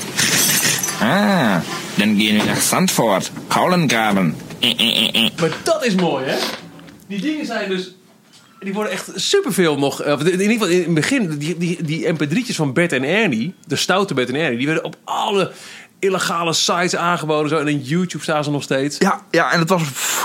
Ah, 1.00 1.62
dann 1.96 2.18
gehen 2.18 2.36
wir 2.36 2.44
nach 2.44 2.60
Sandford, 2.60 3.30
Kaulengraben. 3.48 4.34
Äh, 4.60 4.70
äh, 4.70 5.08
äh, 5.08 5.26
äh. 5.26 5.30
Maar 5.40 5.50
dat 5.64 5.84
is 5.86 5.94
mooi, 5.94 6.24
hè? 6.26 6.36
Die 7.08 7.20
dingen 7.20 7.46
zijn 7.46 7.68
dus... 7.68 7.94
Die 8.60 8.72
worden 8.74 8.92
echt 8.92 9.10
superveel 9.14 9.78
nog... 9.78 10.02
eh, 10.02 10.18
In 10.20 10.40
ieder 10.40 10.50
geval 10.50 10.68
in 10.68 10.82
het 10.82 10.94
begin, 10.94 11.38
die, 11.38 11.56
die, 11.58 11.82
die 11.84 12.06
mp3'tjes 12.12 12.54
van 12.54 12.72
Bert 12.72 12.92
en 12.92 13.04
Ernie... 13.04 13.54
De 13.66 13.76
stoute 13.76 14.14
Bert 14.14 14.28
en 14.28 14.34
Ernie... 14.34 14.58
Die 14.58 14.66
werden 14.66 14.84
op 14.84 14.96
alle 15.04 15.52
illegale 16.00 16.52
sites 16.52 16.96
aangeboden. 16.96 17.48
Zo. 17.48 17.56
En 17.56 17.68
in 17.68 17.80
YouTube 17.80 18.22
staan 18.22 18.44
ze 18.44 18.50
nog 18.50 18.62
steeds. 18.62 18.98
Ja, 18.98 19.20
ja, 19.30 19.52
en 19.52 19.58
het 19.58 19.68
was 19.68 19.82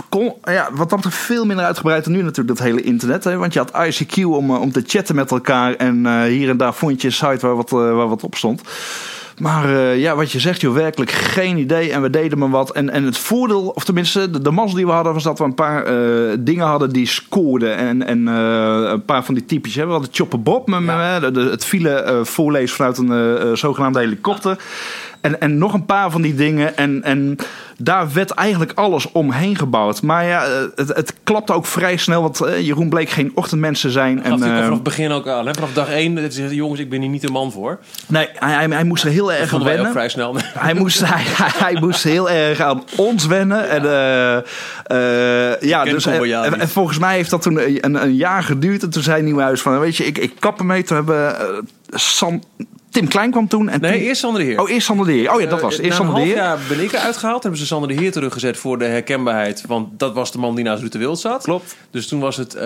kon, 0.10 0.34
ja, 0.44 0.70
wat 0.74 0.90
betreft 0.90 1.18
veel 1.18 1.46
minder 1.46 1.66
uitgebreid 1.66 2.04
dan 2.04 2.14
nu 2.14 2.22
natuurlijk, 2.22 2.58
dat 2.58 2.68
hele 2.68 2.82
internet. 2.82 3.24
Hè? 3.24 3.38
Want 3.38 3.54
je 3.54 3.60
had 3.60 3.72
ICQ 3.88 4.24
om, 4.26 4.50
eh, 4.50 4.62
om 4.62 4.72
te 4.72 4.84
chatten 4.88 5.16
met 5.16 5.32
elkaar. 5.32 5.74
En 5.76 6.06
eh, 6.06 6.22
hier 6.24 6.50
en 6.50 6.58
daar 6.58 6.74
vond 6.74 7.02
je 7.02 7.08
een 7.08 7.14
site 7.14 7.38
waar 7.48 7.56
wat, 7.56 7.72
eh, 7.72 7.78
waar 7.78 8.08
wat 8.08 8.24
op 8.24 8.36
stond. 8.36 8.62
Maar 9.40 9.70
ja, 9.98 10.16
wat 10.16 10.32
je 10.32 10.40
zegt, 10.40 10.62
joh, 10.62 10.74
werkelijk 10.74 11.12
geen 11.12 11.58
idee. 11.58 11.92
En 11.92 12.02
we 12.02 12.10
deden 12.10 12.38
maar 12.38 12.50
wat. 12.50 12.72
En, 12.72 12.90
en 12.90 13.04
het 13.04 13.18
voordeel, 13.18 13.68
of 13.68 13.84
tenminste, 13.84 14.30
de, 14.30 14.42
de 14.42 14.52
mazzel 14.52 14.76
die 14.78 14.86
we 14.86 14.92
hadden, 14.92 15.14
was 15.14 15.24
dat 15.24 15.38
we 15.40 15.44
een 15.44 15.54
paar 15.56 15.84
dingen 16.40 16.66
hadden 16.66 16.90
die 16.90 17.08
scoorden. 17.08 17.76
En, 17.78 18.06
en 18.08 18.26
een 18.28 19.06
paar 19.06 19.24
van 19.26 19.34
die 19.34 19.46
types. 19.46 19.76
Hè? 19.76 19.86
We 19.86 19.92
hadden 19.92 20.10
Chopper 20.14 20.42
Bob, 20.42 20.68
met, 20.68 20.80
met- 20.82 21.22
de, 21.22 21.32
de- 21.32 21.50
het 21.50 21.66
file 21.66 22.20
voorlezen 22.24 22.76
vanuit 22.76 22.98
een 22.98 23.58
zogenaamde 23.58 24.00
helikopter. 24.00 24.58
En, 25.26 25.40
en 25.40 25.58
nog 25.58 25.74
een 25.74 25.86
paar 25.86 26.12
van 26.12 26.22
die 26.22 26.36
dingen. 26.36 26.78
En, 26.78 27.04
en 27.04 27.38
daar 27.78 28.14
werd 28.14 28.32
eigenlijk 28.32 28.72
alles 28.76 29.12
omheen 29.12 29.58
gebouwd. 29.58 30.02
Maar 30.02 30.26
ja, 30.26 30.46
eh, 30.46 30.52
het, 30.76 30.88
het 30.88 31.14
klapte 31.24 31.54
ook 31.54 31.66
vrij 31.66 31.98
snel. 31.98 32.22
Want 32.22 32.42
eh, 32.42 32.66
Jeroen 32.66 32.90
bleek 32.90 33.10
geen 33.10 33.32
ochtendmensen 33.36 33.92
zijn. 33.92 34.18
Gaf 34.24 34.26
En, 34.26 34.42
hij 34.42 34.50
eh, 34.50 34.56
vanaf 34.56 34.74
het 34.74 34.84
begin 34.84 35.12
ook 35.12 35.28
aan. 35.28 35.48
Hè? 35.48 35.54
Vanaf 35.54 35.74
dag 35.74 35.90
één. 35.90 36.30
Jongens, 36.50 36.80
ik 36.80 36.90
ben 36.90 37.02
hier 37.02 37.10
niet 37.10 37.22
de 37.22 37.32
man 37.32 37.52
voor. 37.52 37.80
nee, 38.08 38.30
hij, 38.34 38.68
hij, 38.70 38.84
moest 38.84 39.04
er 39.04 39.10
heel 39.10 39.34
erg 39.34 39.54
aan 39.54 39.64
wennen. 39.64 39.92
vrij 39.92 40.10
snel. 40.10 40.36
Hij 40.54 40.74
moest, 40.74 41.00
hij, 41.00 41.24
hij, 41.26 41.52
hij 41.58 41.82
moest 41.82 42.04
heel 42.04 42.30
erg 42.30 42.60
aan 42.60 42.84
ons 42.96 43.26
wennen. 43.26 43.70
En, 43.70 43.84
eh, 43.84 45.62
ja, 45.62 45.84
dus, 45.84 46.06
en, 46.06 46.70
volgens 46.70 47.00
mij 47.00 47.16
heeft 47.16 47.30
dat 47.30 47.42
toen 47.42 47.60
een, 47.60 48.04
een 48.04 48.16
jaar 48.16 48.44
geduurd. 48.44 48.84
En 48.84 48.90
toen 48.90 49.04
zei 49.04 49.22
Nieuwhuis 49.22 49.62
van, 49.62 49.80
weet 49.80 49.98
je, 49.98 50.06
ik, 50.06 50.18
ik 50.18 50.34
kap 50.40 50.60
ermee. 50.60 50.84
Toen 50.84 50.98
hebben 50.98 51.36
Sam, 51.90 52.42
Tim 52.96 53.08
Klein 53.08 53.32
kwam 53.32 53.48
toen. 53.48 53.70
En 53.70 53.82
Nee, 53.82 53.92
toen- 53.92 54.02
eerst 54.02 54.22
Sander 54.22 54.42
de 54.42 54.48
Heer. 54.48 54.62
Oh, 54.62 54.70
eerst 54.70 54.86
Sander 54.86 55.06
de 55.06 55.12
Heer. 55.12 55.34
Oh 55.34 55.42
ja, 55.42 55.48
dat 55.48 55.62
was. 55.62 55.78
Eh, 55.80 55.86
Eerst 55.86 55.98
Sander 55.98 56.16
de 56.16 56.22
Heer. 56.22 56.36
jaar 56.36 56.58
ben 56.70 56.80
ik 56.84 56.92
eruit 56.92 57.18
gehaald. 57.18 57.42
Hebben 57.44 57.60
ze 57.60 57.66
Sander 57.66 57.90
de 57.90 57.96
Heer 57.96 58.12
teruggezet 58.12 58.58
voor 58.58 58.78
de 58.80 58.86
herkenbaarheid. 58.86 59.64
Want 59.68 60.00
dat 60.00 60.14
was 60.14 60.32
de 60.32 60.38
man 60.38 60.56
die 60.56 60.64
naast 60.64 60.80
Ruud 60.82 60.92
de 60.92 60.98
Wild 60.98 61.20
zat. 61.20 61.44
Klopt. 61.44 61.76
Dus 61.92 62.08
toen 62.08 62.20
was 62.20 62.38
het 62.38 62.54
eh, 62.56 62.64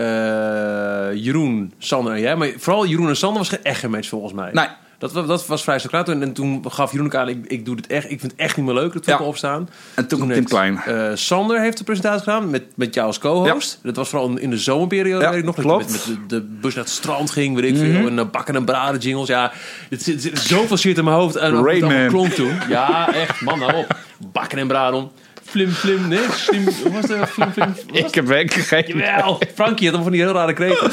Jeroen, 1.13 1.73
Sander 1.77 2.13
en 2.13 2.19
jij. 2.19 2.35
Maar 2.35 2.49
vooral 2.57 2.85
Jeroen 2.85 3.07
en 3.07 3.15
Sander 3.17 3.37
was 3.37 3.49
geen 3.49 3.63
echt 3.63 3.87
match 3.87 4.09
volgens 4.09 4.33
mij. 4.33 4.49
Nee. 4.53 4.67
Dat, 4.99 5.11
was- 5.11 5.27
dat 5.27 5.45
was 5.45 5.63
vrij 5.63 5.79
klaar. 5.87 6.03
Toen- 6.05 6.21
En 6.21 6.33
toen 6.33 6.65
gaf 6.69 6.91
Jeroen 6.91 7.13
aan, 7.15 7.27
ik, 7.29 7.45
ik 7.47 7.65
doe 7.65 7.75
dit 7.75 7.87
echt, 7.87 8.03
ik 8.11 8.19
vind 8.19 8.31
het 8.31 8.41
echt 8.41 8.57
niet 8.57 8.65
meer 8.65 8.75
leuk. 8.75 8.93
Dat 8.93 9.05
we 9.05 9.11
Ja. 9.11 9.17
opstaan. 9.19 9.69
En 9.93 10.07
toen 10.07 10.19
kwam 10.19 10.31
Tim 10.33 10.43
Klein. 10.45 10.77
eh, 10.85 11.09
Sander 11.13 11.61
heeft 11.61 11.77
de 11.77 11.83
presentatie 11.83 12.23
gedaan 12.23 12.49
met, 12.49 12.63
met 12.75 12.93
jou 12.93 13.07
als 13.07 13.19
co-host. 13.19 13.79
Dat 13.83 13.95
was 13.95 14.09
vooral 14.09 14.37
in 14.37 14.49
de 14.49 14.57
zomerperiode. 14.57 15.29
Weet 15.29 15.37
ik 15.39 15.43
nog, 15.45 15.55
dat 15.55 15.65
klopt. 15.65 15.83
Mhm. 15.83 15.91
met, 15.93 16.07
met 16.19 16.29
de, 16.29 16.35
de 16.35 16.57
bus 16.61 16.75
naar 16.75 16.83
het 16.83 16.93
strand 16.93 17.31
ging, 17.31 17.55
weet 17.55 17.71
ik 17.71 17.77
veel. 17.77 18.07
En 18.07 18.17
uh, 18.17 18.23
bakken 18.31 18.55
en 18.55 18.65
braden 18.65 18.99
jingles. 18.99 19.27
Ja, 19.27 19.51
het 19.89 20.03
zit, 20.03 20.31
zoveel 20.33 20.77
shit 20.77 20.97
in 20.97 21.03
mijn 21.03 21.15
hoofd. 21.15 21.35
En 21.35 21.53
Man. 21.53 22.07
klonk 22.07 22.31
toen. 22.31 22.53
Ja, 22.69 23.13
echt, 23.13 23.41
man, 23.41 23.59
nou 23.59 23.73
op. 23.75 23.95
Bakken 24.31 24.57
en 24.57 24.67
braden. 24.67 25.09
Flim, 25.49 25.69
flim, 25.69 26.07
nee, 26.07 26.19
slim. 26.35 26.63
Hoe 26.83 26.91
was 26.91 27.05
dat? 27.05 27.29
Flim, 27.29 27.51
flim. 27.51 27.73
Ik 27.91 28.15
heb 28.15 28.25
werk 28.27 28.53
gegeven. 28.53 28.97
Jawel, 28.97 29.39
Frankie 29.55 29.85
had 29.85 29.93
hem 29.95 30.03
van 30.03 30.11
die 30.11 30.21
heel 30.21 30.31
rare 30.33 30.53
kreten. 30.53 30.91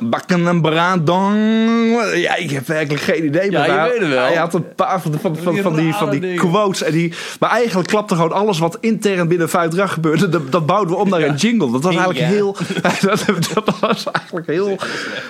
Bakken 0.00 0.46
en 0.48 0.60
braadong. 0.60 1.36
Ja, 2.14 2.36
ik 2.36 2.50
heb 2.50 2.66
werkelijk 2.66 3.02
geen 3.02 3.24
idee. 3.24 3.50
Ja, 3.50 3.58
maar 3.58 3.66
je 3.68 3.72
hij- 3.74 3.90
weet 3.90 3.98
het 4.00 4.08
wel. 4.08 4.24
Hij 4.24 4.36
had 4.36 4.54
een 4.54 4.74
paar 4.74 5.00
van, 5.02 5.12
van, 5.20 5.36
van, 5.36 5.52
Die 5.54 5.62
van 5.62 5.76
die, 5.76 5.92
van 5.92 5.98
rare 6.06 6.10
die 6.10 6.20
dingen. 6.20 6.36
quotes. 6.50 6.82
En 6.82 6.92
die, 6.92 7.12
maar 7.40 7.50
eigenlijk 7.50 7.88
klapte 7.88 8.14
gewoon 8.14 8.32
alles 8.32 8.58
wat 8.58 8.78
intern 8.80 9.28
binnen 9.28 9.48
Vuitdrag 9.48 9.92
gebeurde. 9.92 10.28
Dat, 10.28 10.52
dat 10.52 10.66
bouwden 10.66 10.94
we 10.94 11.00
om 11.00 11.08
naar 11.08 11.22
een 11.22 11.34
jingle. 11.36 11.70
Dat 11.72 11.82
was 11.82 11.96
eigenlijk 11.96 12.26
heel... 12.26 12.56
Dat, 13.00 13.24
dat 13.54 13.78
was 13.80 14.04
eigenlijk 14.12 14.46
heel, 14.46 14.76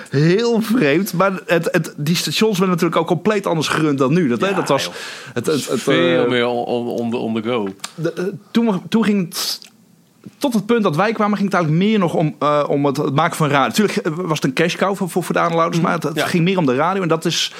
heel 0.09 0.61
vreemd. 0.61 1.13
Maar 1.13 1.31
het, 1.45 1.67
het, 1.71 1.93
die 1.97 2.15
stations 2.15 2.51
werden 2.57 2.69
natuurlijk 2.75 3.01
ook 3.01 3.07
compleet 3.07 3.45
anders 3.45 3.67
gerund 3.67 3.97
dan 3.97 4.13
nu. 4.13 4.27
Dat, 4.27 4.41
hè, 4.41 4.53
dat 4.53 4.67
was... 4.69 4.89
Het, 5.33 5.45
het, 5.45 5.67
het, 5.67 5.81
Veel 5.81 6.23
eh, 6.23 6.29
meer 6.29 6.45
on, 6.45 6.63
on, 6.65 6.87
on 6.87 7.09
the, 7.11 7.17
on 7.17 7.33
the 7.41 7.41
go. 7.49 7.67
de- 7.95 8.13
eh, 8.17 8.23
toen, 8.55 8.81
toen 8.89 9.03
ging 9.03 9.25
het. 9.25 9.59
Tot 10.37 10.53
het 10.53 10.65
punt 10.65 10.83
dat 10.83 10.95
wij 10.95 11.11
kwamen, 11.13 11.37
ging 11.37 11.51
het 11.51 11.57
eigenlijk 11.59 11.85
meer 11.85 11.99
nog 11.99 12.13
om, 12.13 12.35
eh, 12.39 12.63
om 12.67 12.85
het, 12.85 12.97
het 12.97 13.15
maken 13.15 13.35
van 13.35 13.49
radio. 13.49 13.67
Natuurlijk 13.67 13.97
eh, 13.97 14.13
was 14.15 14.37
het 14.37 14.43
een 14.43 14.53
cash 14.53 14.75
cow 14.75 14.95
voor, 14.95 15.09
voor, 15.09 15.23
voor 15.23 15.33
de 15.35 15.41
aanlouders, 15.41 15.81
maar 15.83 15.93
het, 15.93 16.03
het 16.03 16.15
Ja. 16.15 16.25
ging 16.25 16.43
meer 16.43 16.57
om 16.57 16.65
de 16.65 16.75
radio. 16.75 17.01
En 17.01 17.07
dat 17.07 17.25
is. 17.25 17.53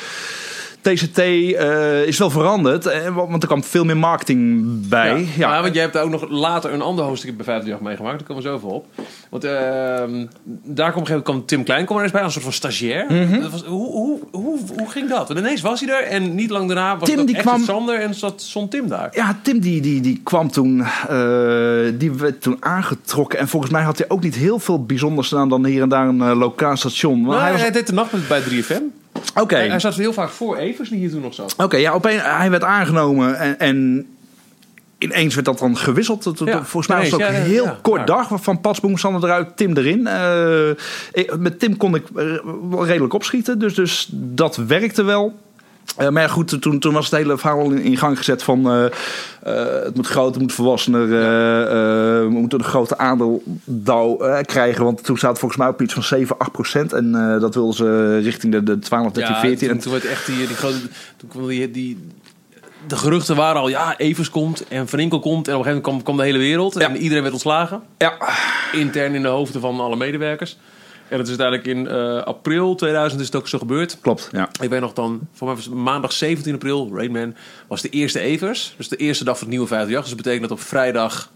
TCT 0.93 1.17
eh, 1.19 2.01
is 2.07 2.17
wel 2.17 2.29
veranderd, 2.29 2.85
eh, 2.85 3.15
want 3.15 3.41
er 3.43 3.47
kwam 3.47 3.63
veel 3.63 3.83
meer 3.85 3.97
marketing 3.97 4.63
bij. 4.89 5.27
Ja, 5.37 5.47
Maar 5.49 5.61
want 5.61 5.73
jij 5.73 5.83
hebt 5.83 5.97
ook 5.97 6.09
nog 6.09 6.29
later 6.29 6.73
een 6.73 6.81
ander 6.81 7.05
hoofdstuk 7.05 7.35
bij 7.35 7.45
50 7.45 7.69
jaar 7.69 7.77
meegemaakt. 7.81 8.17
Daar 8.17 8.27
komen 8.27 8.43
we 8.43 8.49
zo 8.49 8.55
over 8.55 8.67
op. 8.69 8.85
Want 9.29 9.43
ehm, 9.43 10.25
daar 10.63 10.91
kwam 10.91 11.21
kwam 11.23 11.45
Tim 11.45 11.63
Klein 11.63 11.85
kwam 11.85 11.97
er 11.97 12.03
eens 12.03 12.11
bij, 12.11 12.21
als 12.21 12.35
een 12.35 12.41
soort 12.41 12.53
van 12.53 12.69
stagiair. 12.69 13.05
Mhm. 13.09 13.41
dat 13.41 13.51
was, 13.51 13.63
hoe, 13.63 13.91
hoe, 13.91 14.19
hoe, 14.31 14.59
hoe 14.77 14.89
ging 14.89 15.09
dat? 15.09 15.27
Want 15.27 15.39
ineens 15.39 15.61
was 15.61 15.79
hij 15.79 15.89
er 15.89 16.03
en 16.03 16.35
niet 16.35 16.49
lang 16.49 16.67
daarna 16.67 16.97
was 16.97 17.09
Tim, 17.09 17.17
het 17.17 17.27
die 17.27 17.37
kwam- 17.37 17.63
Sander 17.63 17.99
en 17.99 18.13
zat, 18.13 18.41
stond 18.41 18.71
Tim 18.71 18.87
daar. 18.87 19.09
Ja, 19.11 19.39
Tim 19.43 19.59
die, 19.59 19.81
die, 19.81 20.01
die 20.01 20.21
kwam 20.23 20.51
toen, 20.51 20.81
eh, 21.09 21.91
die 21.93 22.11
werd 22.11 22.41
toen 22.41 22.57
aangetrokken. 22.59 23.39
En 23.39 23.47
volgens 23.47 23.71
mij 23.71 23.83
had 23.83 23.97
hij 23.97 24.09
ook 24.09 24.23
niet 24.23 24.35
heel 24.35 24.59
veel 24.59 24.83
bijzonders 24.85 25.27
gedaan 25.27 25.49
dan 25.49 25.65
hier 25.65 25.81
en 25.81 25.89
daar 25.89 26.07
een 26.07 26.17
lokaal 26.35 26.77
station. 26.77 27.21
Maar 27.21 27.41
hij 27.41 27.51
was, 27.51 27.61
hij 27.61 27.71
deed 27.71 27.87
de 27.87 27.93
nacht 27.93 28.11
met- 28.11 28.27
bij 28.27 28.41
3FM. 28.41 28.81
Oké, 29.35 29.55
Hij, 29.55 29.67
hij 29.69 29.79
zat 29.79 29.95
heel 29.95 30.13
vaak 30.13 30.29
voor 30.29 30.57
Evers, 30.57 30.89
die 30.89 30.99
hier 30.99 31.09
toen 31.09 31.21
nog 31.21 31.33
zat. 31.33 31.55
Oké, 31.57 31.77
ja, 31.77 31.91
opeens, 31.91 32.21
hij 32.23 32.49
werd 32.49 32.63
aangenomen 32.63 33.37
en, 33.37 33.59
en 33.59 34.05
ineens 34.97 35.33
werd 35.33 35.45
dat 35.45 35.59
dan 35.59 35.77
gewisseld. 35.77 36.23
Dat- 36.23 36.39
Ja, 36.39 36.63
Volgens 36.63 36.87
mij 36.87 36.97
was 36.97 37.05
het 37.11 37.21
ook 37.21 37.27
een 37.27 37.33
ja, 37.33 37.39
heel 37.41 37.63
ja, 37.65 37.79
kort 37.81 38.07
dag. 38.07 38.29
Van 38.33 38.61
Pasboom, 38.61 38.97
Sander 38.97 39.23
eruit, 39.23 39.57
Tim 39.57 39.77
erin. 39.77 40.07
Eh, 40.07 41.35
met 41.39 41.59
Tim 41.59 41.77
kon 41.77 41.95
ik 41.95 42.03
eh, 42.15 42.23
redelijk 42.79 43.13
opschieten, 43.13 43.59
dus, 43.59 43.73
dus 43.73 44.07
dat 44.11 44.55
werkte 44.55 45.03
wel. 45.03 45.39
Eh, 45.97 46.09
maar 46.09 46.21
ja, 46.21 46.27
goed, 46.27 46.61
toen, 46.61 46.79
toen 46.79 46.93
was 46.93 47.05
het 47.05 47.19
hele 47.19 47.37
verhaal 47.37 47.59
al 47.59 47.71
in, 47.71 47.81
in 47.81 47.97
gang 47.97 48.17
gezet 48.17 48.43
van... 48.43 48.69
eh, 48.69 48.85
eh, 48.85 49.83
het 49.83 49.95
moet 49.95 50.07
groter, 50.07 50.31
het 50.31 50.41
moet 50.41 50.53
volwassener. 50.53 51.07
we 51.07 52.29
moeten 52.29 52.59
een 52.59 52.65
grote 52.65 52.97
aandeel 52.97 53.43
krijgen. 54.41 54.83
Want 54.83 55.03
toen 55.03 55.17
staat 55.17 55.29
het 55.29 55.39
volgens 55.39 55.61
mij 55.61 55.69
op 55.69 55.81
iets 55.81 55.93
van 55.93 56.03
7, 56.03 56.37
8 56.37 56.51
procent. 56.51 56.93
En 56.93 57.11
dat 57.39 57.55
wilden 57.55 57.75
ze 57.75 58.19
richting 58.19 58.53
de, 58.53 58.63
de 58.63 58.79
12, 58.79 59.11
13, 59.11 59.35
14. 59.35 59.57
Toen, 59.57 59.77
En 59.77 59.83
toen 59.83 59.91
werd 59.91 60.05
echt 60.05 60.25
die, 60.25 60.47
die 60.47 60.55
grote... 60.55 60.77
Toen 61.17 61.29
kwam 61.29 61.47
die, 61.47 61.71
die, 61.71 62.09
de 62.87 62.95
geruchten 62.95 63.35
waren 63.35 63.61
al, 63.61 63.67
ja, 63.67 63.97
Evers 63.97 64.29
komt 64.29 64.67
en 64.67 64.87
Van 64.87 64.99
Inkel 64.99 65.19
komt. 65.19 65.47
En 65.47 65.53
op 65.53 65.59
een 65.59 65.65
gegeven 65.65 65.83
moment 65.83 65.83
kwam, 65.83 66.03
kwam 66.03 66.17
de 66.17 66.23
hele 66.23 66.37
wereld. 66.37 66.73
Ja. 66.73 66.89
En 66.89 66.97
iedereen 66.97 67.21
werd 67.21 67.33
ontslagen. 67.33 67.81
ja, 67.97 68.17
intern 68.71 69.15
in 69.15 69.21
de 69.21 69.27
hoofden 69.27 69.61
van 69.61 69.79
alle 69.79 69.95
medewerkers. 69.95 70.57
En 71.07 71.17
dat 71.17 71.27
is 71.27 71.39
uiteindelijk 71.39 71.67
in 71.67 71.87
eh, 71.87 72.23
april 72.23 72.75
2000 72.75 73.21
is 73.21 73.27
het 73.27 73.35
ook 73.35 73.47
zo 73.47 73.57
gebeurd. 73.57 73.97
klopt. 74.01 74.29
Ja. 74.31 74.49
Ik 74.61 74.69
weet 74.69 74.79
nog 74.79 74.93
dan, 74.93 75.19
voor 75.33 75.47
mij 75.47 75.55
was 75.55 75.69
maandag 75.69 76.11
17 76.11 76.53
april, 76.53 76.91
Rainman, 76.93 77.35
was 77.67 77.81
de 77.81 77.89
eerste 77.89 78.19
Evers. 78.19 78.73
Dus 78.77 78.87
de 78.87 78.95
eerste 78.95 79.23
dag 79.23 79.37
van 79.37 79.47
het 79.47 79.57
nieuwe 79.57 79.69
58. 79.69 79.99
Dus 80.01 80.09
dat 80.09 80.23
betekent 80.23 80.49
dat 80.49 80.59
op 80.59 80.63
vrijdag 80.63 81.31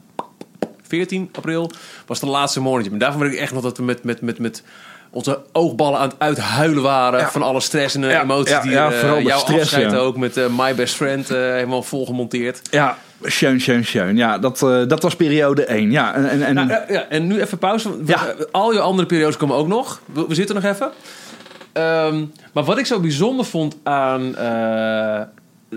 14 0.88 1.30
april 1.32 1.72
was 2.06 2.20
de 2.20 2.26
laatste 2.26 2.62
morning. 2.62 2.94
En 2.94 3.00
daarvan 3.00 3.22
weet 3.22 3.34
ik 3.34 3.40
echt 3.40 3.54
nog 3.54 3.64
dat 3.64 3.78
we 3.78 3.84
met, 3.84 4.04
met, 4.04 4.22
met, 4.22 4.40
met 4.40 4.64
onze 5.10 5.42
oogballen 5.52 6.00
aan 6.00 6.10
het 6.10 6.20
uithuilen 6.20 6.84
waren. 6.84 7.20
Ja. 7.20 7.32
Van 7.32 7.42
alle 7.42 7.60
stress 7.60 7.96
en 7.96 8.02
Ja, 8.02 8.22
emoties 8.22 8.54
ja, 8.54 8.62
die 8.62 8.72
ja, 8.72 8.92
eh, 8.92 9.00
vooral 9.00 9.18
de 9.18 9.24
jouw 9.24 9.40
stress, 9.40 9.62
afscheid 9.62 9.92
ja. 9.92 9.98
ook 9.98 10.18
met 10.18 10.38
eh, 10.38 10.46
My 10.58 10.76
Best 10.76 10.96
Friend 10.96 11.30
eh, 11.30 11.38
helemaal 11.38 11.84
volgemonteerd. 11.84 12.62
Ja, 12.72 12.98
schön, 13.24 13.60
schön, 13.60 13.84
schön. 13.84 14.18
Ja, 14.18 14.38
dat, 14.38 14.64
eh, 14.64 14.88
dat 14.88 15.04
was 15.04 15.16
periode 15.16 15.66
1. 15.66 15.92
Ja, 15.92 16.14
en, 16.14 16.30
en, 16.30 16.44
en 16.44 16.54
Nou, 16.54 16.70
ja, 16.70 17.06
en 17.10 17.28
nu 17.28 17.42
even 17.42 17.58
pauze. 17.58 17.90
Ja. 18.06 18.34
Al 18.52 18.74
je 18.74 18.80
andere 18.80 19.08
periodes 19.08 19.38
komen 19.38 19.56
ook 19.56 19.68
nog. 19.68 20.02
We, 20.06 20.26
we 20.28 20.36
zitten 20.36 20.56
nog 20.56 20.64
even. 20.64 20.92
Ehm, 21.74 22.26
maar 22.54 22.64
wat 22.64 22.78
ik 22.78 22.86
zo 22.86 23.00
bijzonder 23.00 23.46
vond 23.46 23.78
aan, 23.84 24.36
eh, 24.36 25.22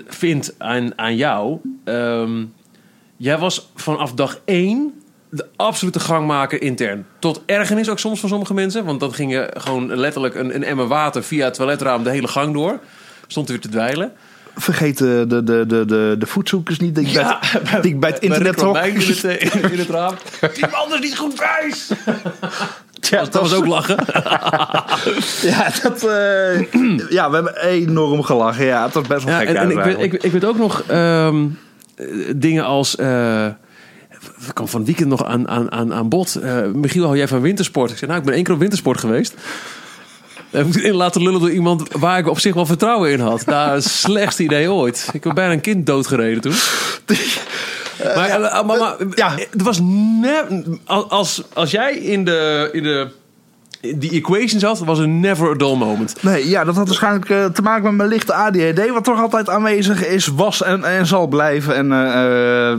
vind 0.06 0.54
aan, 0.58 0.98
aan 0.98 1.16
jou. 1.16 1.58
ehm, 1.84 2.44
jij 3.16 3.38
was 3.38 3.70
vanaf 3.74 4.12
dag 4.12 4.40
één 4.44 5.02
de 5.30 5.46
absolute 5.56 6.00
gangmaker 6.00 6.62
intern. 6.62 7.06
Tot 7.18 7.42
ergernis 7.46 7.88
ook 7.88 7.98
soms 7.98 8.20
van 8.20 8.28
sommige 8.28 8.54
mensen. 8.54 8.84
Want 8.84 9.00
dan 9.00 9.14
ging 9.14 9.32
je 9.32 9.50
gewoon 9.56 9.96
letterlijk 9.96 10.34
een, 10.34 10.54
een 10.54 10.64
emmer 10.64 10.86
water 10.86 11.22
via 11.22 11.44
het 11.44 11.54
toiletraam 11.54 12.02
de 12.02 12.10
hele 12.10 12.28
gang 12.28 12.52
door. 12.54 12.80
Stond 13.26 13.46
er 13.46 13.52
weer 13.52 13.62
te 13.62 13.68
dwijlen. 13.68 14.12
Vergeet 14.56 14.98
de, 14.98 15.24
de, 15.28 15.42
de, 15.44 15.64
de, 15.66 15.84
de, 15.84 16.14
de 16.18 16.26
voetzoekers 16.26 16.78
niet 16.78 16.94
die 16.94 17.06
ik 17.06 17.12
bij, 17.14 17.36
het- 17.40 17.82
die 17.82 17.92
ik 17.94 18.00
bij 18.00 18.10
het 18.10 18.18
internet 18.18 18.56
trok. 18.56 18.76
In 18.76 18.96
het, 18.96 19.24
eh, 19.24 19.40
in, 19.62 19.70
in 19.72 19.78
het 19.78 19.88
raam. 19.88 20.14
Die 20.54 20.66
man 20.70 20.94
is 20.94 21.00
niet 21.00 21.18
goed 21.18 21.38
wijs! 21.38 21.90
Ja, 23.10 23.20
Dat 23.24 23.34
was 23.34 23.54
ook 23.54 23.66
lachen. 23.66 23.96
Ja, 25.50 25.70
dat, 25.82 26.04
eh, 26.04 26.60
ja, 27.16 27.28
we 27.30 27.34
hebben 27.34 27.56
enorm 27.62 28.22
gelachen. 28.22 28.64
Ja, 28.64 28.84
het 28.84 28.94
was 28.94 29.06
best 29.06 29.24
wel 29.24 29.32
Ja, 29.34 29.38
gek 29.40 29.48
en, 29.48 29.56
en 29.56 29.70
ik, 29.70 29.78
weet, 29.78 29.98
ik, 29.98 30.12
ik 30.22 30.32
weet 30.32 30.44
ook 30.44 30.58
nog 30.58 30.82
ehm, 30.86 31.46
eh, 31.94 32.06
dingen 32.36 32.64
als... 32.64 32.96
eh 32.96 33.46
we 34.46 34.52
kwam 34.52 34.68
van 34.68 34.78
het 34.80 34.88
weekend 34.88 35.08
nog 35.08 35.24
aan, 35.24 35.48
aan, 35.48 35.72
aan, 35.72 35.92
aan 35.94 36.08
bod. 36.08 36.34
Eh, 36.34 36.66
Michiel, 36.74 37.04
hou 37.04 37.16
jij 37.16 37.28
van 37.28 37.40
wintersport? 37.40 37.90
Ik 37.90 37.96
zei, 37.98 38.06
nou, 38.10 38.22
ik 38.22 38.26
ben 38.26 38.36
één 38.36 38.44
keer 38.44 38.54
op 38.54 38.60
wintersport 38.60 38.98
geweest. 39.00 39.34
Heb 40.52 40.66
ik 40.66 40.74
in 40.74 40.94
laten 40.94 41.22
lullen 41.22 41.40
door 41.40 41.50
iemand 41.50 41.92
waar 41.92 42.18
ik 42.18 42.28
op 42.28 42.38
zich 42.38 42.54
wel 42.54 42.66
vertrouwen 42.66 43.10
in 43.10 43.20
had. 43.20 43.46
Nou, 43.46 43.74
het 43.74 43.84
slechtste 43.84 44.42
idee 44.42 44.70
ooit. 44.70 45.08
Ik 45.12 45.24
heb 45.24 45.34
bijna 45.34 45.52
een 45.52 45.60
kind 45.60 45.86
doodgereden 45.86 46.40
toen. 46.40 46.54
maar, 48.16 48.28
eh, 48.28 48.64
maar, 48.64 48.78
maar 48.78 48.96
ja. 49.14 49.38
er 49.38 49.64
was 49.64 49.80
ne- 50.20 50.78
als, 50.86 51.42
als 51.52 51.70
jij 51.70 51.94
in 51.94 52.24
de, 52.24 52.68
in 52.72 52.82
de 52.82 53.08
die 53.82 54.10
equation 54.10 54.60
zat, 54.60 54.78
was 54.78 54.98
een 54.98 55.20
never 55.20 55.50
a 55.50 55.54
dull 55.54 55.76
moment. 55.76 56.22
Nee, 56.22 56.48
ja, 56.48 56.64
dat 56.64 56.76
had 56.76 56.86
waarschijnlijk 56.86 57.30
eh, 57.30 57.44
te 57.44 57.62
maken 57.62 57.82
met 57.82 57.92
mijn 57.92 58.08
lichte 58.08 58.34
ADHD, 58.34 58.90
wat 58.90 59.04
toch 59.04 59.20
altijd 59.20 59.48
aanwezig 59.48 60.06
is, 60.06 60.26
was 60.26 60.62
en, 60.62 60.84
en 60.84 61.06
zal 61.06 61.26
blijven. 61.26 61.74
En 61.74 61.92
eh, 61.92 62.70
eh, 62.70 62.78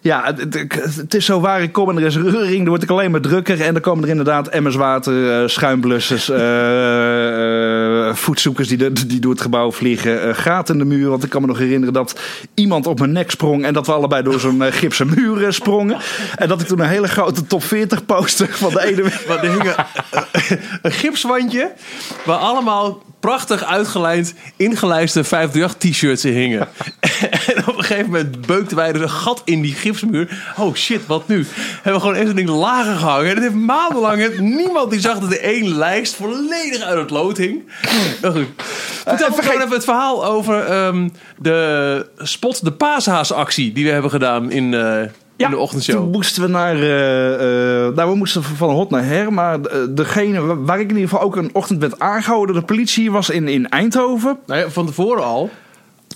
ja, 0.00 0.34
het, 0.96 1.14
is 1.14 1.24
zo 1.24 1.40
waar 1.40 1.62
ik 1.62 1.72
kom 1.72 1.88
en 1.90 1.96
er 1.96 2.04
is 2.04 2.16
reuring, 2.16 2.58
dan 2.58 2.68
word 2.68 2.82
ik 2.82 2.90
alleen 2.90 3.10
maar 3.10 3.20
drukker. 3.20 3.60
En 3.60 3.72
dan 3.72 3.82
komen 3.82 4.04
er 4.04 4.10
inderdaad 4.10 4.48
emmers 4.48 4.74
water, 4.76 5.42
eh, 5.42 5.48
schuimblussers, 5.48 6.30
voetzoekers 8.12 8.68
die, 8.68 8.76
de- 8.76 9.06
die 9.06 9.20
door 9.20 9.32
het 9.32 9.40
gebouw 9.40 9.72
vliegen, 9.72 10.22
eh, 10.22 10.34
gaten 10.34 10.74
in 10.74 10.80
de 10.88 10.94
muur. 10.96 11.08
Want 11.08 11.24
ik 11.24 11.30
kan 11.30 11.40
me 11.40 11.46
nog 11.46 11.58
herinneren 11.58 11.94
dat 11.94 12.20
iemand 12.54 12.86
op 12.86 12.98
mijn 12.98 13.12
nek 13.12 13.30
sprong 13.30 13.64
en 13.64 13.72
dat 13.72 13.86
we 13.86 13.92
allebei 13.92 14.22
door 14.22 14.40
zo'n 14.40 14.62
eh, 14.62 14.72
gipsen 14.72 15.08
muur 15.14 15.52
sprongen. 15.52 15.96
En 16.36 16.48
dat 16.48 16.60
ik 16.60 16.66
toen 16.66 16.80
een 16.80 16.88
hele 16.88 17.08
grote 17.08 17.46
top 17.46 17.62
40 17.62 18.04
poster 18.06 18.48
van 18.50 18.72
de 18.72 18.84
ene 18.86 19.02
Maar 19.28 19.44
er 19.44 19.50
hing 19.50 19.74
een, 20.82 20.92
gipswandje 20.92 21.72
waar 22.24 22.38
allemaal 22.38 23.02
prachtig 23.20 23.64
uitgelijnd, 23.64 24.34
ingelijste 24.56 25.24
538 25.24 25.90
t-shirts 25.90 26.24
in 26.24 26.32
hingen. 26.32 26.68
En 27.54 27.66
op 27.68 27.77
gegeven 27.88 28.10
moment 28.10 28.46
beukten 28.46 28.76
wij 28.76 28.88
er 28.92 29.02
een 29.02 29.10
gat 29.10 29.42
in 29.44 29.60
die 29.62 29.74
gipsmuur. 29.74 30.52
Oh 30.58 30.74
shit, 30.74 31.06
wat 31.06 31.28
nu? 31.28 31.46
Hebben 31.74 31.92
we 31.92 32.00
gewoon 32.00 32.14
even 32.14 32.26
zo'n 32.26 32.36
ding 32.36 32.48
lager 32.48 32.94
gehangen. 32.96 33.24
En 33.28 33.34
het 33.34 33.42
heeft 33.42 33.54
maandenlang 33.54 34.22
het- 34.22 34.38
niemand 34.40 34.90
die 34.90 35.00
zag 35.00 35.18
dat 35.18 35.32
er 35.32 35.40
één 35.40 35.74
lijst 35.76 36.14
volledig 36.14 36.80
uit 36.82 36.98
het 36.98 37.10
lood 37.10 37.36
hing. 37.36 37.62
Nou 38.22 38.34
goed. 38.34 38.46
Vertel 39.06 39.32
gewoon 39.32 39.60
even 39.60 39.72
het 39.74 39.84
verhaal 39.84 40.24
over 40.26 40.64
ehm, 40.64 41.08
de 41.38 42.06
spot, 42.18 42.64
de 42.64 42.72
paashaasactie 42.72 43.72
die 43.72 43.84
we 43.84 43.90
hebben 43.90 44.10
gedaan 44.10 44.50
in, 44.50 44.74
eh, 44.74 45.00
in 45.36 45.50
de 45.50 45.56
ochtendshow. 45.58 45.96
Toen 45.96 46.10
moesten 46.10 46.42
we 46.42 46.48
naar. 46.48 46.74
eh, 46.74 47.34
eh, 47.86 47.94
nou, 47.94 48.10
we 48.10 48.16
moesten 48.16 48.42
van 48.42 48.70
hot 48.70 48.90
naar 48.90 49.04
her. 49.04 49.32
Maar 49.32 49.60
eh, 49.60 49.78
degene 49.90 50.40
wa- 50.40 50.56
waar 50.56 50.80
ik 50.80 50.88
in 50.90 50.94
ieder 50.96 51.08
geval 51.08 51.24
ook 51.24 51.36
een 51.36 51.50
ochtend 51.52 51.80
werd 51.80 51.98
aangehouden 51.98 52.52
door 52.54 52.60
de 52.66 52.72
politie 52.74 53.10
was 53.10 53.30
in, 53.30 53.48
in 53.48 53.68
Eindhoven. 53.68 54.38
Nou 54.46 54.60
ja, 54.60 54.68
van 54.70 54.86
tevoren 54.86 55.24
al. 55.24 55.50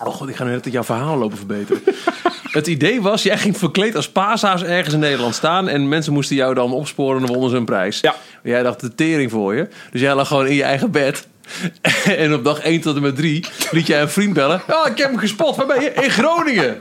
Oh 0.05 0.15
god, 0.15 0.29
ik 0.29 0.37
ga 0.37 0.45
nu 0.45 0.51
net 0.51 0.73
jouw 0.73 0.85
verhaal 0.85 1.17
lopen 1.17 1.37
verbeteren. 1.37 1.83
het 2.43 2.67
idee 2.67 3.03
was, 3.03 3.23
jij 3.23 3.39
ging 3.39 3.57
verkleed 3.57 3.97
als 3.97 4.09
paashaas 4.09 4.63
ergens 4.63 4.95
in 4.95 5.01
Nederland 5.01 5.35
staan... 5.35 5.69
en 5.69 5.89
mensen 5.89 6.13
moesten 6.13 6.37
jou 6.37 6.55
dan 6.55 6.73
opsporen 6.73 7.23
en 7.23 7.29
wonnen 7.29 7.51
ze 7.51 7.57
een 7.57 7.65
prijs. 7.65 8.01
Ja. 8.01 8.15
Jij 8.43 8.63
dacht 8.63 8.81
de 8.81 8.95
tering 8.95 9.31
voor 9.31 9.55
je. 9.55 9.69
Dus 9.91 10.01
jij 10.01 10.15
lag 10.15 10.29
gewoon 10.29 10.47
in 10.47 10.55
je 10.55 10.63
eigen 10.63 10.91
bed. 10.91 11.27
en 12.05 12.35
op 12.35 12.45
dag 12.45 12.59
1 12.59 12.81
tot 12.81 12.97
en 12.97 13.03
met 13.03 13.17
3 13.17 13.45
liet 13.71 13.87
jij 13.87 14.01
een 14.01 14.09
vriend 14.09 14.33
bellen. 14.33 14.63
Oh, 14.71 14.87
ik 14.87 14.99
heb 14.99 15.11
hem 15.11 15.19
gespot. 15.19 15.57
Waar 15.57 15.67
ben 15.67 15.81
je? 15.81 15.93
In 15.93 16.11
Groningen. 16.11 16.77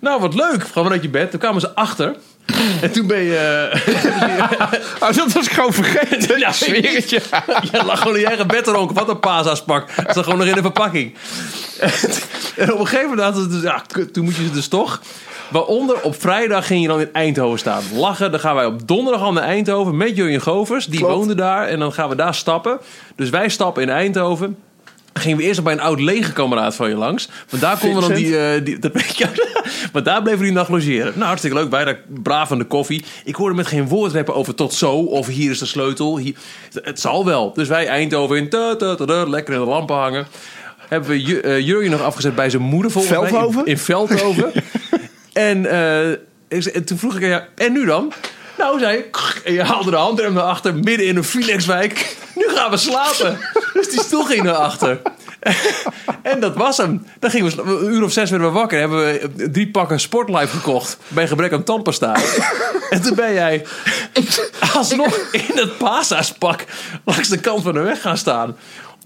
nou, 0.00 0.20
wat 0.20 0.34
leuk. 0.34 0.62
Gewoon 0.62 0.84
vanuit 0.84 1.02
je 1.02 1.08
bed. 1.08 1.30
Toen 1.30 1.40
kwamen 1.40 1.60
ze 1.60 1.74
achter. 1.74 2.16
En 2.82 2.92
toen 2.92 3.06
ben 3.06 3.22
je... 3.22 3.70
Oh, 5.00 5.12
dat 5.12 5.32
was 5.32 5.46
ik 5.46 5.52
gewoon 5.52 5.72
vergeten. 5.72 6.38
Ja, 6.38 6.48
het 6.48 7.10
je. 7.10 7.20
Lag 7.84 7.98
gewoon 7.98 8.14
in 8.14 8.20
je 8.20 8.26
eigen 8.26 8.46
bed 8.46 8.64
te 8.64 8.70
ronken. 8.70 8.94
Wat 8.94 9.08
een 9.08 9.20
paashaaspak. 9.20 9.96
Dat 9.96 10.14
zat 10.14 10.24
gewoon 10.24 10.38
nog 10.38 10.48
in 10.48 10.54
de 10.54 10.60
verpakking. 10.60 11.14
En 12.56 12.72
op 12.72 12.78
een 12.78 12.86
gegeven 12.86 13.08
moment 13.08 13.20
hadden 13.20 13.42
ze 13.42 13.48
dus, 13.48 13.62
ja, 13.62 13.82
toen 14.12 14.24
moet 14.24 14.36
je 14.36 14.44
ze 14.44 14.50
dus 14.50 14.68
toch. 14.68 15.00
Waaronder 15.48 16.00
op 16.02 16.20
vrijdag 16.20 16.66
ging 16.66 16.82
je 16.82 16.88
dan 16.88 17.00
in 17.00 17.12
Eindhoven 17.12 17.58
staan. 17.58 17.82
Lachen, 17.94 18.30
dan 18.30 18.40
gaan 18.40 18.54
wij 18.54 18.66
op 18.66 18.88
donderdag 18.88 19.22
al 19.22 19.32
naar 19.32 19.42
Eindhoven 19.42 19.96
met 19.96 20.16
Jurjen 20.16 20.40
Govers. 20.40 20.86
Die 20.86 20.98
Klopt. 20.98 21.14
woonde 21.14 21.34
daar 21.34 21.66
en 21.66 21.78
dan 21.78 21.92
gaan 21.92 22.08
we 22.08 22.14
daar 22.14 22.34
stappen. 22.34 22.78
Dus 23.16 23.30
wij 23.30 23.48
stappen 23.48 23.82
in 23.82 23.90
Eindhoven. 23.90 24.56
Gingen 25.18 25.36
we 25.38 25.42
eerst 25.44 25.62
bij 25.62 25.72
een 25.72 25.80
oud 25.80 26.00
legerkameraad 26.00 26.74
van 26.74 26.88
je 26.88 26.94
langs. 26.94 27.28
Want 27.50 27.62
daar 27.62 27.78
konden 27.78 28.02
we 28.02 28.08
dan 28.08 28.16
die... 28.16 28.38
eh, 28.38 28.64
die 28.64 28.78
dat 28.78 28.92
weet 28.92 29.16
je. 29.18 29.26
Maar 29.92 30.02
daar 30.02 30.22
bleven 30.22 30.38
we 30.40 30.44
die 30.46 30.54
nacht 30.54 30.68
logeren. 30.68 31.12
Nou, 31.14 31.24
hartstikke 31.26 31.56
leuk. 31.56 31.70
Wij 31.70 31.84
daar 31.84 32.00
braaf 32.22 32.50
aan 32.52 32.58
de 32.58 32.64
koffie. 32.64 33.04
Ik 33.24 33.34
hoorde 33.34 33.54
met 33.54 33.66
geen 33.66 33.88
woord 33.88 34.12
rappen 34.12 34.34
over 34.34 34.54
tot 34.54 34.74
zo. 34.74 34.92
Of 34.92 35.26
hier 35.26 35.50
is 35.50 35.58
de 35.58 35.66
sleutel. 35.66 36.18
Hier, 36.18 36.34
het 36.82 37.00
zal 37.00 37.24
wel. 37.24 37.52
Dus 37.52 37.68
wij 37.68 37.86
Eindhoven 37.86 38.36
in. 38.36 38.48
ta, 38.48 38.76
ta, 38.76 38.94
ta, 38.94 39.04
ta, 39.04 39.24
lekker 39.26 39.54
in 39.54 39.60
de 39.60 39.66
lampen 39.66 39.96
hangen. 39.96 40.26
Hebben 40.88 41.10
we 41.10 41.22
Ju- 41.22 41.38
eh, 41.40 41.60
Jurjen 41.60 41.90
nog 41.90 42.02
afgezet 42.02 42.34
bij 42.34 42.50
zijn 42.50 42.62
moeder 42.62 42.90
volgens 42.90 43.18
mij. 43.18 43.28
Veldhoven? 43.28 43.60
In, 43.60 43.66
in 43.66 43.78
Veldhoven. 43.78 44.52
en, 45.32 45.66
eh, 45.66 46.10
ik 46.48 46.64
en 46.64 46.84
toen 46.84 46.98
vroeg 46.98 47.16
ik 47.16 47.22
aan 47.22 47.28
jou, 47.28 47.42
en 47.54 47.72
nu 47.72 47.84
dan? 47.84 48.12
Nou, 48.58 48.78
zei 48.78 48.96
je, 48.96 49.04
en 49.44 49.52
je 49.52 49.62
haalde 49.62 49.90
de 49.90 49.96
handrem 49.96 50.32
naar 50.32 50.42
achter, 50.42 50.74
midden 50.74 51.06
in 51.06 51.16
een. 51.16 52.04
Nu 52.34 52.45
gaan 52.56 52.70
we 52.70 52.76
slapen. 52.76 53.38
Dus 53.72 53.88
die 53.88 54.00
stoel 54.00 54.24
ging 54.24 54.42
naar 54.42 54.54
achter. 54.54 55.00
en 56.22 56.40
dat 56.40 56.56
was 56.56 56.76
hem. 56.76 57.06
Dan 57.18 57.30
gingen 57.30 57.56
we, 57.56 57.62
een 57.62 57.92
uur 57.92 58.04
of 58.04 58.12
zes 58.12 58.30
werden 58.30 58.48
we 58.48 58.54
wakker. 58.54 58.78
Hebben 58.78 58.98
we 58.98 59.50
drie 59.50 59.70
pakken 59.70 60.00
Sportlife 60.00 60.56
gekocht. 60.56 60.98
Bij 61.08 61.28
gebrek 61.28 61.52
aan 61.52 61.64
tandpasta. 61.64 62.16
en 62.90 63.02
toen 63.02 63.14
ben 63.14 63.32
jij 63.32 63.66
alsnog 64.74 65.16
in 65.32 65.50
het 65.54 65.78
paashaaspak 65.78 66.64
langs 67.04 67.28
de 67.28 67.38
kant 67.38 67.62
van 67.62 67.72
de 67.72 67.80
weg 67.80 68.00
gaan 68.00 68.18
staan. 68.18 68.56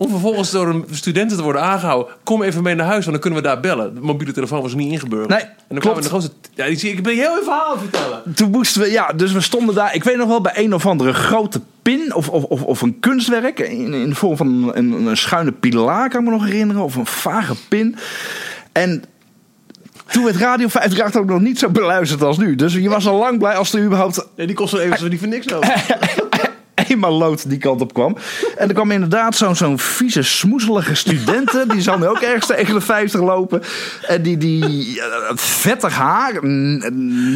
Om 0.00 0.08
vervolgens 0.08 0.50
door 0.50 0.68
een 0.68 0.84
studenten 0.90 1.36
te 1.36 1.42
worden 1.42 1.62
aangehouden. 1.62 2.14
Kom 2.24 2.42
even 2.42 2.62
mee 2.62 2.74
naar 2.74 2.86
huis, 2.86 3.04
want 3.04 3.10
dan 3.10 3.20
kunnen 3.20 3.42
we 3.42 3.48
daar 3.48 3.60
bellen. 3.60 3.94
De 3.94 4.00
mobiele 4.00 4.32
telefoon 4.32 4.62
was 4.62 4.74
niet 4.74 4.92
ingebeurd. 4.92 5.28
Nee, 5.28 5.40
en 5.40 5.46
dan 5.68 5.78
klopt. 5.78 5.80
kwamen 5.80 5.96
we 5.96 6.02
de 6.02 6.08
grootste... 6.08 6.32
Ja, 6.54 6.64
ik, 6.64 6.82
ik 6.82 7.02
ben 7.02 7.14
heel 7.14 7.30
even 7.30 7.44
verhaal 7.44 7.78
vertellen. 7.78 8.22
Toen 8.34 8.50
moesten 8.50 8.80
we, 8.80 8.90
ja, 8.90 9.12
dus 9.12 9.32
we 9.32 9.40
stonden 9.40 9.74
daar. 9.74 9.94
Ik 9.94 10.04
weet 10.04 10.16
nog 10.16 10.28
wel 10.28 10.40
bij 10.40 10.52
een 10.56 10.74
of 10.74 10.86
andere 10.86 11.12
grote 11.12 11.60
pin 11.82 12.14
of, 12.14 12.28
of, 12.28 12.44
of, 12.44 12.62
of 12.62 12.82
een 12.82 13.00
kunstwerk 13.00 13.58
in, 13.58 13.94
in 13.94 14.08
de 14.08 14.14
vorm 14.14 14.36
van 14.36 14.72
een, 14.74 14.92
een 14.92 15.16
schuine 15.16 15.52
pilaar, 15.52 16.08
kan 16.08 16.20
ik 16.20 16.26
me 16.26 16.32
nog 16.32 16.44
herinneren, 16.44 16.82
of 16.82 16.94
een 16.94 17.06
vage 17.06 17.54
pin. 17.68 17.96
En 18.72 19.04
toen 20.06 20.24
werd 20.24 20.36
Radio 20.36 20.68
538 20.68 21.20
ook 21.20 21.28
nog 21.28 21.40
niet 21.40 21.58
zo 21.58 21.68
beluisterd 21.68 22.22
als 22.22 22.38
nu. 22.38 22.54
Dus 22.54 22.74
je 22.74 22.88
was 22.88 23.06
al 23.06 23.18
lang 23.18 23.38
blij 23.38 23.54
als 23.54 23.72
er 23.72 23.84
überhaupt 23.84 24.26
Nee, 24.36 24.46
die 24.46 24.56
kost 24.56 24.72
wel 24.72 24.80
even 24.80 25.10
niet 25.10 25.18
voor 25.18 25.28
niks 25.28 25.52
over. 25.52 25.84
eenmaal 26.90 27.12
lood 27.12 27.48
die 27.50 27.58
kant 27.58 27.80
op 27.80 27.94
kwam. 27.94 28.16
En 28.56 28.68
er 28.68 28.74
kwam 28.74 28.90
inderdaad 28.90 29.36
zo'n 29.36 29.56
zo'n 29.56 29.78
vieze, 29.78 30.22
smoezelige 30.22 30.94
studenten. 30.94 31.68
Die 31.68 31.80
zal 31.80 31.98
nu 31.98 32.06
ook 32.06 32.20
ergens 32.20 32.46
tegen 32.46 32.74
de 32.74 32.80
50 32.80 33.20
lopen. 33.20 33.62
En 34.06 34.22
die, 34.22 34.36
die 34.36 35.00
eh, 35.02 35.06
vettig 35.34 35.94
haar, 35.94 36.38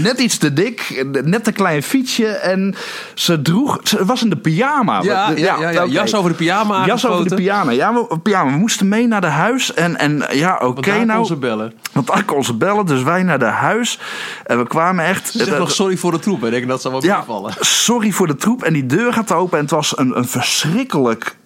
net 0.03 0.19
iets 0.19 0.37
te 0.39 0.53
dik, 0.53 1.05
net 1.25 1.47
een 1.47 1.53
klein 1.53 1.83
fietsje. 1.83 2.27
En 2.27 2.75
ze 3.15 3.43
droeg, 3.43 3.81
ze 3.83 4.05
was 4.05 4.23
in 4.23 4.31
de 4.31 4.37
pyjama. 4.37 5.03
Ja, 5.03 5.31
ja, 5.37 5.71
ja, 5.71 5.85
jas 5.87 6.15
over 6.15 6.31
de 6.31 6.37
pyjama 6.37 6.87
Jas 6.87 7.07
over 7.07 7.29
de 7.29 7.35
pyjama. 7.35 7.71
Ja, 7.71 7.93
we, 7.95 8.19
pyjama. 8.23 8.51
we 8.51 8.57
moesten 8.57 8.89
mee 8.89 9.07
naar 9.07 9.21
de 9.21 9.27
huis. 9.27 9.75
En, 9.75 9.97
en 9.99 10.23
ja, 10.33 10.55
oké 10.55 10.65
Want 10.65 10.85
daar 10.87 11.07
nou. 11.07 11.19
kon 11.19 11.27
ze 11.27 11.37
bellen. 11.37 11.73
Want 11.93 12.07
daar 12.07 12.25
kon 12.25 12.45
ze 12.45 12.55
bellen. 12.55 12.87
Dus 12.87 13.03
wij 13.03 13.23
naar 13.23 13.39
de 13.39 13.45
huis. 13.45 13.99
En 14.47 14.59
we 14.59 14.67
kwamen 14.67 15.05
echt... 15.05 15.31
Zeg 15.35 15.59
nog 15.59 15.71
sorry 15.73 15.97
voor 15.97 16.11
de 16.13 16.19
troep. 16.19 16.41
hè. 16.41 16.47
Ik 16.47 16.53
denk 16.53 16.69
dat 16.69 16.81
zal 16.83 16.91
wel 16.91 17.05
Ja, 17.05 17.17
meevallen. 17.17 17.53
sorry 17.61 18.11
voor 18.11 18.27
de 18.27 18.37
troep. 18.37 18.63
En 18.63 18.73
die 18.73 18.87
deur 18.87 19.13
gaat 19.13 19.33
open 19.33 19.44
en 19.53 19.59
het 19.61 19.71
was 19.71 19.99
een, 19.99 20.17
een 20.19 20.29
verschrikkelijk 20.29 21.37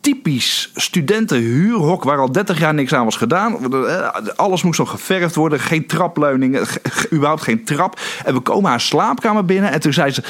typisch 0.00 0.70
studentenhuurhok 0.74 2.04
waar 2.04 2.18
al 2.18 2.32
30 2.32 2.58
jaar 2.58 2.74
niks 2.74 2.92
aan 2.94 3.04
was 3.04 3.16
gedaan. 3.16 3.72
Eh, 3.86 4.08
Alles 4.36 4.62
moest 4.62 4.78
nog 4.78 4.90
geverfd 4.90 5.34
worden, 5.34 5.60
geen 5.60 5.86
trapleuningen, 5.86 6.66
ge- 6.66 6.80
ge- 6.82 7.08
überhaupt 7.12 7.42
geen 7.42 7.64
trap. 7.64 8.00
En 8.24 8.34
we 8.34 8.40
komen 8.40 8.70
haar 8.70 8.80
slaapkamer 8.80 9.44
binnen 9.44 9.70
en 9.72 9.80
toen 9.80 9.92
zei 9.92 10.10
ze... 10.10 10.22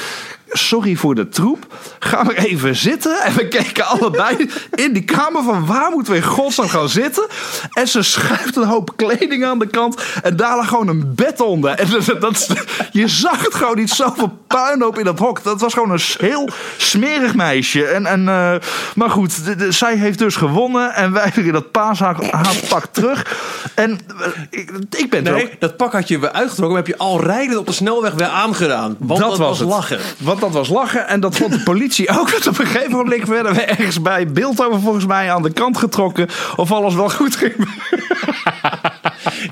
Sorry 0.53 0.95
voor 0.95 1.15
de 1.15 1.29
troep, 1.29 1.65
ga 1.99 2.23
maar 2.23 2.35
even 2.35 2.75
zitten. 2.75 3.21
En 3.21 3.33
we 3.35 3.47
keken 3.47 3.85
allebei 3.85 4.49
in 4.71 4.93
die 4.93 5.03
kamer 5.03 5.43
van 5.43 5.65
waar 5.65 5.91
moeten 5.91 6.11
we 6.13 6.19
in 6.19 6.25
godsnaam 6.25 6.67
gaan 6.69 6.89
zitten. 6.89 7.27
En 7.71 7.87
ze 7.87 8.01
schuift 8.01 8.55
een 8.55 8.63
hoop 8.67 8.93
kleding 8.95 9.45
aan 9.45 9.59
de 9.59 9.67
kant. 9.67 10.01
En 10.23 10.35
daar 10.35 10.55
lag 10.57 10.67
gewoon 10.67 10.87
een 10.87 11.11
bed 11.15 11.41
onder. 11.41 11.71
En 11.71 11.87
dat, 11.89 12.21
dat, 12.21 12.47
je 12.91 13.07
zag 13.07 13.43
het 13.43 13.55
gewoon 13.55 13.77
niet 13.77 13.89
zoveel 13.89 14.37
puinhoop 14.47 14.97
in 14.99 15.05
dat 15.05 15.19
hok. 15.19 15.43
Dat 15.43 15.61
was 15.61 15.73
gewoon 15.73 15.91
een 15.91 15.99
heel 16.17 16.49
smerig 16.77 17.35
meisje. 17.35 17.85
En, 17.85 18.05
en, 18.05 18.27
eh, 18.27 18.55
maar 18.95 19.09
goed, 19.09 19.45
de- 19.45 19.55
de- 19.55 19.71
zij 19.71 19.95
heeft 19.95 20.19
dus 20.19 20.35
gewonnen. 20.35 20.93
En 20.93 21.11
wij 21.13 21.31
weer 21.35 21.51
dat 21.51 21.71
paashaatpak 21.71 22.85
terug. 22.91 23.37
En 23.75 23.99
eh, 24.19 24.27
ik, 24.49 24.71
ik 24.97 25.09
ben 25.09 25.25
er 25.27 25.31
ook 25.33 25.37
Nee, 25.37 25.55
dat 25.59 25.77
pak 25.77 25.91
had 25.93 26.07
je 26.07 26.19
weer 26.19 26.31
uitgetrokken. 26.31 26.67
Maar 26.77 26.85
heb 26.87 26.87
je 26.87 26.97
al 26.97 27.21
rijdend 27.23 27.57
op 27.57 27.65
de 27.67 27.71
snelweg 27.73 28.13
weer 28.13 28.27
aangedaan. 28.27 28.95
Want 28.99 29.19
dat, 29.19 29.37
was, 29.37 29.59
het. 29.59 29.67
lachen. 29.67 29.99
Want 30.17 30.39
dat 30.43 30.53
was 30.53 30.69
lachen. 30.69 31.07
En 31.07 31.19
dat 31.19 31.35
vond 31.35 31.51
de 31.51 31.63
politie 31.63 32.09
ook. 32.09 32.29
Want 32.31 32.47
op 32.47 32.59
een 32.59 32.65
gegeven 32.65 32.91
moment 32.91 33.27
werden 33.27 33.53
we 33.53 33.61
ergens 33.61 34.01
bij 34.01 34.27
Beeldhoven 34.27 34.81
volgens 34.81 35.05
mij 35.05 35.31
aan 35.31 35.41
de 35.41 35.53
kant 35.53 35.77
getrokken. 35.77 36.27
Of 36.55 36.71
alles 36.71 36.95
wel 36.95 37.09
goed 37.09 37.35
ging. 37.35 37.53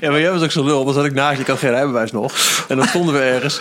Ja, 0.00 0.10
maar 0.10 0.20
jij 0.20 0.30
was 0.30 0.42
ook 0.42 0.50
zo 0.50 0.64
lul. 0.64 0.84
Dan 0.84 0.94
zat 0.94 1.04
ik 1.04 1.14
naast 1.14 1.34
je, 1.34 1.40
ik 1.40 1.46
had 1.46 1.58
geen 1.58 1.70
rijbewijs 1.70 2.12
nog. 2.12 2.34
En 2.68 2.76
dan 2.76 2.86
stonden 2.86 3.14
we 3.14 3.20
ergens. 3.20 3.60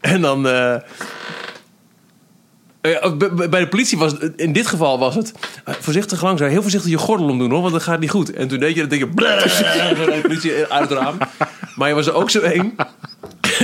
en 0.00 0.20
dan... 0.20 0.48
eh, 0.48 0.76
bij 3.48 3.60
de 3.60 3.68
politie 3.68 3.98
was 3.98 4.12
het, 4.12 4.32
in 4.36 4.52
dit 4.52 4.66
geval 4.66 4.98
was 4.98 5.14
het 5.14 5.32
eh, 5.64 5.74
voorzichtig 5.80 6.22
langzaam, 6.22 6.48
heel 6.48 6.62
voorzichtig 6.62 6.90
je 6.90 6.98
gordel 6.98 7.28
omdoen 7.28 7.50
hoor, 7.50 7.60
want 7.60 7.72
dat 7.72 7.82
gaat 7.82 8.00
niet 8.00 8.10
goed. 8.10 8.32
En 8.32 8.48
toen 8.48 8.58
deed 8.58 8.74
je 8.74 8.80
dat 8.80 8.90
denk 8.98 9.02
je, 9.02 9.12
de 9.94 10.18
politie 10.22 10.64
uit 10.66 10.90
raam. 10.90 11.18
Maar 11.74 11.88
je 11.88 11.94
was 11.94 12.06
er 12.06 12.14
ook 12.14 12.30
zo 12.30 12.40
eng. 12.40 12.76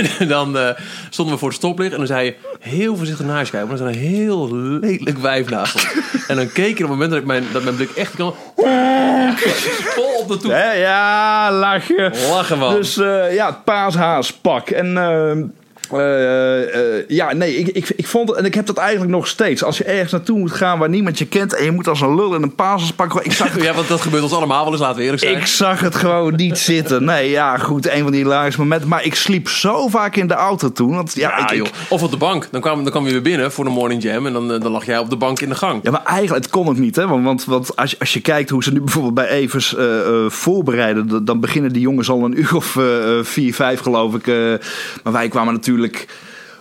Dan 0.27 0.57
eh, 0.57 0.69
stonden 1.09 1.33
we 1.33 1.39
voor 1.39 1.49
het 1.49 1.57
stoplicht 1.57 1.91
en 1.91 1.97
dan 1.97 2.07
zei 2.07 2.25
je 2.25 2.35
heel 2.59 2.95
voorzichtig 2.95 3.25
naast 3.25 3.45
je 3.45 3.51
kijken, 3.51 3.69
er 3.69 3.75
is 3.75 3.95
een 3.95 4.01
heel 4.01 4.55
lelijk 4.55 5.17
wijf. 5.17 5.41
En 6.27 6.35
dan 6.35 6.51
keek 6.51 6.77
je 6.77 6.83
op 6.83 6.89
het 6.89 6.99
moment 6.99 7.09
dat, 7.09 7.19
ik 7.19 7.25
mijn, 7.25 7.43
dat 7.51 7.63
mijn 7.63 7.75
blik 7.75 7.89
echt 7.89 8.15
kan, 8.15 8.35
vol 9.95 10.19
op 10.19 10.27
de 10.27 10.37
toe. 10.37 10.51
Ja, 10.77 11.51
lachen. 11.51 12.13
Lachen 12.29 12.57
man. 12.57 12.73
Dus 12.73 12.97
eh, 12.97 13.33
ja, 13.33 13.51
paashaaspak. 13.51 14.69
En 14.69 14.97
eh, 14.97 15.31
Eh, 15.91 16.97
eh, 16.97 17.03
ja, 17.07 17.33
nee, 17.33 17.55
ik, 17.57 17.67
ik, 17.67 17.89
ik 17.95 18.07
vond 18.07 18.29
het, 18.29 18.37
en 18.37 18.45
ik 18.45 18.53
heb 18.53 18.65
dat 18.65 18.77
eigenlijk 18.77 19.11
nog 19.11 19.27
steeds. 19.27 19.63
Als 19.63 19.77
je 19.77 19.83
ergens 19.83 20.11
naartoe 20.11 20.39
moet 20.39 20.51
gaan 20.51 20.79
waar 20.79 20.89
niemand 20.89 21.17
je 21.17 21.25
kent 21.25 21.55
en 21.55 21.63
je 21.65 21.71
moet 21.71 21.87
als 21.87 22.01
een 22.01 22.15
lul 22.15 22.35
in 22.35 22.41
een 22.43 22.55
pasespak. 22.55 23.21
Ik 23.21 23.31
zag, 23.31 23.61
Ja, 23.63 23.73
want 23.73 23.87
dat 23.87 24.01
gebeurt 24.01 24.23
ons 24.23 24.33
allemaal 24.33 24.63
wel 24.63 24.71
eens, 24.71 24.81
laten 24.81 24.97
we 24.97 25.03
eerlijk 25.03 25.21
zijn. 25.23 25.37
ik 25.37 25.45
zag 25.45 25.79
het 25.79 25.95
gewoon 25.95 26.35
niet 26.35 26.57
zitten. 26.57 27.03
Nee, 27.03 27.29
ja, 27.29 27.57
goed, 27.57 27.89
een 27.89 28.01
van 28.03 28.11
die 28.11 28.21
hilarische 28.21 28.59
momenten. 28.61 28.89
Maar 28.89 29.05
ik 29.05 29.15
sliep 29.15 29.49
zo 29.49 29.87
vaak 29.87 30.15
in 30.15 30.27
de 30.27 30.33
auto 30.33 30.71
toen. 30.71 30.95
Want 30.95 31.13
ja, 31.15 31.29
Ja, 31.29 31.43
ik, 31.49 31.57
joh. 31.57 31.67
ik- 31.67 31.73
Of 31.89 32.03
op 32.03 32.11
de 32.11 32.17
bank. 32.17 32.47
Dan 32.51 32.61
kwam, 32.61 32.81
dan 32.83 32.91
kwam 32.91 33.05
je 33.05 33.11
weer 33.11 33.21
binnen 33.21 33.51
voor 33.51 33.63
de 33.63 33.69
morning 33.69 34.03
jam. 34.03 34.25
En 34.25 34.33
dan, 34.33 34.53
eh, 34.53 34.59
dan 34.61 34.71
lag 34.71 34.85
jij 34.85 34.97
op 34.97 35.09
de 35.09 35.15
bank 35.17 35.39
in 35.41 35.49
de 35.49 35.55
gang. 35.55 35.79
Ja, 35.83 35.91
maar 35.91 36.03
eigenlijk, 36.05 36.43
het 36.43 36.53
kon 36.53 36.67
ook 36.67 36.77
niet, 36.77 36.95
hè? 36.95 37.07
Want, 37.07 37.23
want, 37.25 37.45
want 37.45 37.75
als, 37.75 37.91
je, 37.91 37.99
als 37.99 38.13
je 38.13 38.21
kijkt 38.21 38.49
hoe 38.49 38.63
ze 38.63 38.71
nu 38.73 38.79
bijvoorbeeld 38.81 39.13
bij 39.13 39.27
Evers 39.29 39.75
eh, 39.75 39.99
eh, 39.99 40.29
voorbereiden, 40.29 41.25
dan 41.25 41.39
beginnen 41.39 41.73
die 41.73 41.81
jongens 41.81 42.09
al 42.09 42.23
een 42.23 42.39
uur 42.39 42.55
of 42.55 42.75
eh, 42.75 43.17
eh, 43.19 43.25
vier, 43.25 43.53
vijf, 43.53 43.79
geloof 43.79 44.15
ik. 44.15 44.27
eh. 44.27 44.35
maar 45.03 45.13
wij 45.13 45.27
kwamen 45.27 45.53
natuurlijk 45.53 45.71
natuurlijk 45.75 46.05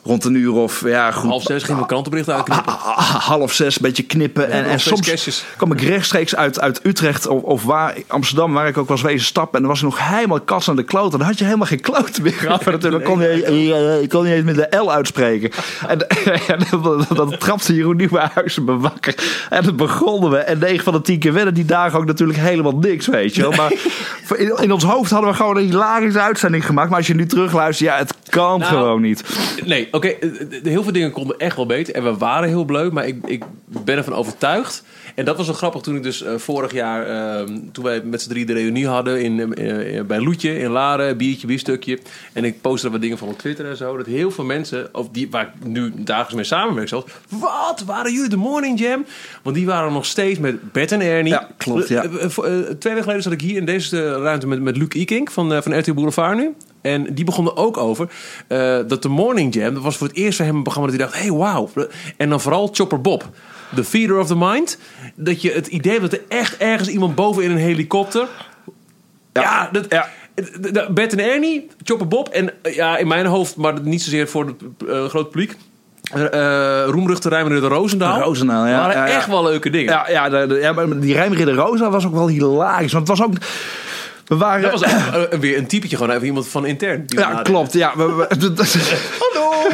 rond 0.05 0.25
een 0.25 0.35
uur 0.35 0.53
of 0.53 0.89
ja, 0.89 1.11
goed. 1.11 1.31
Half 1.31 1.43
zes 1.43 1.63
gingen 1.63 1.81
we 1.81 1.87
krantenberichten 1.87 2.35
uitknippen. 2.35 2.73
Ah, 2.73 2.99
ah, 2.99 3.15
half 3.15 3.53
zes, 3.53 3.77
een 3.77 3.83
beetje 3.83 4.03
knippen. 4.03 4.51
en, 4.51 4.65
en 4.65 4.81
soms 4.81 5.01
kerstjes. 5.01 5.45
kwam 5.57 5.73
ik 5.73 5.81
rechtstreeks 5.81 6.37
uit, 6.37 6.61
uit 6.61 6.81
Utrecht 6.83 7.27
of, 7.27 7.43
of 7.43 7.65
waar, 7.65 7.97
Amsterdam, 8.07 8.53
waar 8.53 8.69
ik 8.69 8.79
ook 8.79 8.89
was 8.89 9.03
wezen 9.03 9.27
stappen. 9.27 9.55
En 9.55 9.61
dan 9.61 9.71
was 9.71 9.79
ik 9.79 9.85
nog 9.85 10.09
helemaal 10.09 10.41
kast 10.41 10.69
aan 10.69 10.77
de 10.77 10.83
kloot. 10.83 11.13
En 11.13 11.19
dan 11.19 11.27
had 11.27 11.39
je 11.39 11.45
helemaal 11.45 11.67
geen 11.67 11.81
kloot 11.81 12.21
meer. 12.23 12.47
En 12.47 12.73
natuurlijk 12.73 13.05
kon 13.05 13.21
je, 13.21 13.45
eh, 13.45 14.03
ik 14.03 14.09
kon 14.09 14.25
niet 14.25 14.33
eens 14.33 14.45
met 14.45 14.55
de 14.55 14.77
L 14.77 14.93
uitspreken. 14.93 15.51
En, 15.87 16.09
en 16.53 16.59
dan, 16.71 17.07
dan 17.15 17.39
trapte 17.39 17.75
Jeroen 17.75 17.97
Nieuwenhuizen 17.97 18.65
me 18.65 18.79
wakker. 18.79 19.15
En 19.51 19.65
dan 19.65 19.77
begonnen 19.77 20.31
we. 20.31 20.37
En 20.37 20.59
9 20.59 20.85
van 20.85 20.93
de 20.93 21.01
10 21.01 21.19
keer 21.19 21.33
werden 21.33 21.55
die 21.55 21.65
dagen 21.65 21.99
ook 21.99 22.07
natuurlijk 22.07 22.39
helemaal 22.39 22.77
niks, 22.77 23.07
weet 23.07 23.35
je 23.35 23.41
wel. 23.41 23.51
Maar 23.51 23.73
in, 24.37 24.57
in 24.61 24.73
ons 24.73 24.85
hoofd 24.85 25.11
hadden 25.11 25.31
we 25.31 25.37
gewoon 25.37 25.57
een 25.57 25.65
hilarische 25.65 26.21
uitzending 26.21 26.67
gemaakt. 26.67 26.89
Maar 26.89 26.99
als 26.99 27.07
je 27.07 27.15
nu 27.15 27.27
terugluistert, 27.27 27.91
ja, 27.91 27.97
het 27.97 28.15
kan 28.29 28.59
Nou, 28.59 28.73
gewoon 28.73 29.01
niet. 29.01 29.25
Nee, 29.65 29.92
oké. 29.93 30.09
eh, 30.09 30.41
eh, 30.41 30.63
heel 30.63 30.83
veel 30.83 30.93
dingen 30.93 31.11
konden 31.11 31.39
echt 31.39 31.57
wel 31.57 31.67
beter. 31.67 31.95
En 31.95 32.05
we 32.05 32.17
waren 32.17 32.49
heel 32.49 32.65
bleu. 32.65 32.91
Maar 32.91 33.07
ik, 33.07 33.27
ik 33.27 33.45
ben 33.67 33.97
ervan 33.97 34.15
overtuigd. 34.15 34.85
En 35.15 35.25
dat 35.25 35.37
was 35.37 35.47
wel 35.47 35.55
grappig 35.55 35.81
toen 35.83 35.97
ik 35.97 36.03
dus 36.03 36.23
eh, 36.23 36.35
vorig 36.37 36.73
jaar... 36.73 37.07
eh, 37.07 37.49
toen 37.73 37.85
wij 37.85 38.03
met 38.05 38.23
z'n 38.23 38.29
drie 38.29 38.47
de 38.47 38.53
reunie 38.53 38.87
hadden 38.87 39.23
in, 39.23 39.55
bij 40.07 40.21
Loetje 40.21 40.59
in 40.59 40.71
Laren. 40.71 41.17
Biertje, 41.17 41.47
biefstukje. 41.47 41.99
En 42.33 42.45
ik 42.45 42.61
postte 42.61 42.91
wat 42.91 43.01
dingen 43.01 43.19
van 43.19 43.29
op 43.29 43.39
Twitter 43.39 43.67
en 43.67 43.77
zo. 43.77 43.97
Dat 43.97 44.07
heel 44.07 44.31
veel 44.31 44.45
mensen, 44.45 44.89
of 44.93 45.09
die, 45.09 45.31
waar 45.31 45.43
ik 45.43 45.67
nu 45.67 45.93
dagelijks 45.97 46.35
mee 46.35 46.45
samenwerk 46.45 46.89
zelfs... 46.89 47.13
Wat? 47.29 47.83
Waren 47.87 48.13
jullie 48.13 48.29
de 48.29 48.37
Morning 48.37 48.79
Jam? 48.79 49.05
Want 49.43 49.57
die 49.57 49.67
waren 49.67 49.93
nog 49.93 50.07
steeds 50.07 50.39
met 50.39 50.73
Bert 50.73 50.93
en 50.93 51.01
Ernie. 51.01 51.33
Ja, 51.33 51.49
klopt, 51.57 51.89
ja. 51.89 52.01
Twee 52.01 52.69
weken 52.83 53.03
geleden 53.03 53.23
zat 53.23 53.33
ik 53.33 53.41
hier 53.41 53.57
in 53.57 53.65
deze 53.65 54.13
ruimte 54.13 54.47
met, 54.47 54.61
met 54.61 54.77
Luc 54.77 54.89
Ikink 54.89 55.31
van, 55.31 55.63
van 55.63 55.79
RTL 55.79 55.93
Boulevard 55.93 56.37
nu. 56.37 56.55
En 56.83 57.15
die 57.15 57.25
begon 57.25 57.47
er 57.47 57.57
ook 57.57 57.77
over 57.77 58.09
eh, 58.47 58.79
dat 58.87 59.03
de 59.03 59.09
Morning 59.09 59.55
Jam, 59.55 59.75
dat 59.75 59.83
was 59.83 59.97
voor 59.97 60.07
het 60.07 60.17
eerst 60.17 60.37
voor 60.37 60.47
hem 60.47 60.57
een 60.57 60.63
programma 60.63 60.91
dat 60.91 60.99
hij 61.01 61.09
dacht, 61.09 61.21
hey 61.23 61.33
wauw. 61.33 61.71
En 62.17 62.29
dan 62.29 62.41
vooral 62.41 62.69
Chopper 62.73 63.01
Bob, 63.01 63.29
the 63.75 63.85
feeder 63.85 64.19
of 64.19 64.27
the 64.27 64.37
mind. 64.37 64.79
Dat 65.15 65.43
je 65.43 65.53
het 65.53 65.67
idee 65.67 65.93
hebt 65.99 66.11
dat 66.11 66.21
er 66.21 66.25
echt 66.39 66.57
ergens 66.57 66.89
iemand 66.89 67.15
boven 67.15 67.43
in 67.43 67.51
een 67.51 67.57
helikopter... 67.57 68.29
Ja, 69.33 69.69
dat, 69.73 69.87
Ja. 69.89 70.09
Bert 70.91 71.13
en 71.13 71.19
Ernie, 71.19 71.69
Chopper 71.85 72.09
Bob 72.09 72.29
en 72.29 72.51
eh, 72.63 72.75
ja, 72.75 72.97
in 72.97 73.09
mijn 73.09 73.27
hoofd, 73.27 73.57
maar 73.57 73.81
niet 73.83 74.03
zozeer 74.03 74.29
voor 74.29 74.47
het 74.47 74.89
eh, 74.89 75.05
grote 75.05 75.29
publiek... 75.29 75.57
uh, 76.17 76.85
Roemruchte 76.87 77.29
de 77.29 77.59
Roosendaal. 77.59 78.21
Roosendaal, 78.21 78.67
ja. 78.67 78.77
waren 78.77 78.97
Ja, 78.97 79.07
ja. 79.07 79.13
echt 79.17 79.27
wel 79.27 79.43
leuke 79.43 79.71
dingen. 79.71 79.93
Ja, 79.93 80.11
ja, 80.11 80.29
de, 80.29 80.47
de- 80.47 80.59
ja 80.59 80.73
maar 80.73 81.01
die 81.01 81.15
Rijmridder 81.15 81.55
Rosa 81.55 81.91
was 81.91 82.07
ook 82.07 82.13
wel 82.15 82.29
hilarisch. 82.29 82.93
Want 82.93 83.09
het 83.09 83.19
was 83.19 83.27
ook... 83.27 83.35
We 84.27 84.37
waren... 84.37 84.63
Dat 84.71 84.81
was 84.81 85.15
ook, 85.17 85.35
weer 85.41 85.59
een 85.59 85.67
typetje, 85.67 85.97
gewoon 85.97 86.13
even 86.15 86.27
iemand 86.27 86.49
van 86.49 86.67
intern. 86.67 87.07
die 87.07 87.19
ja, 87.19 87.41
klopt. 87.43 87.73
Ja, 87.73 87.93
we, 87.97 88.05
we- 88.13 88.27
Hallo! 89.19 89.71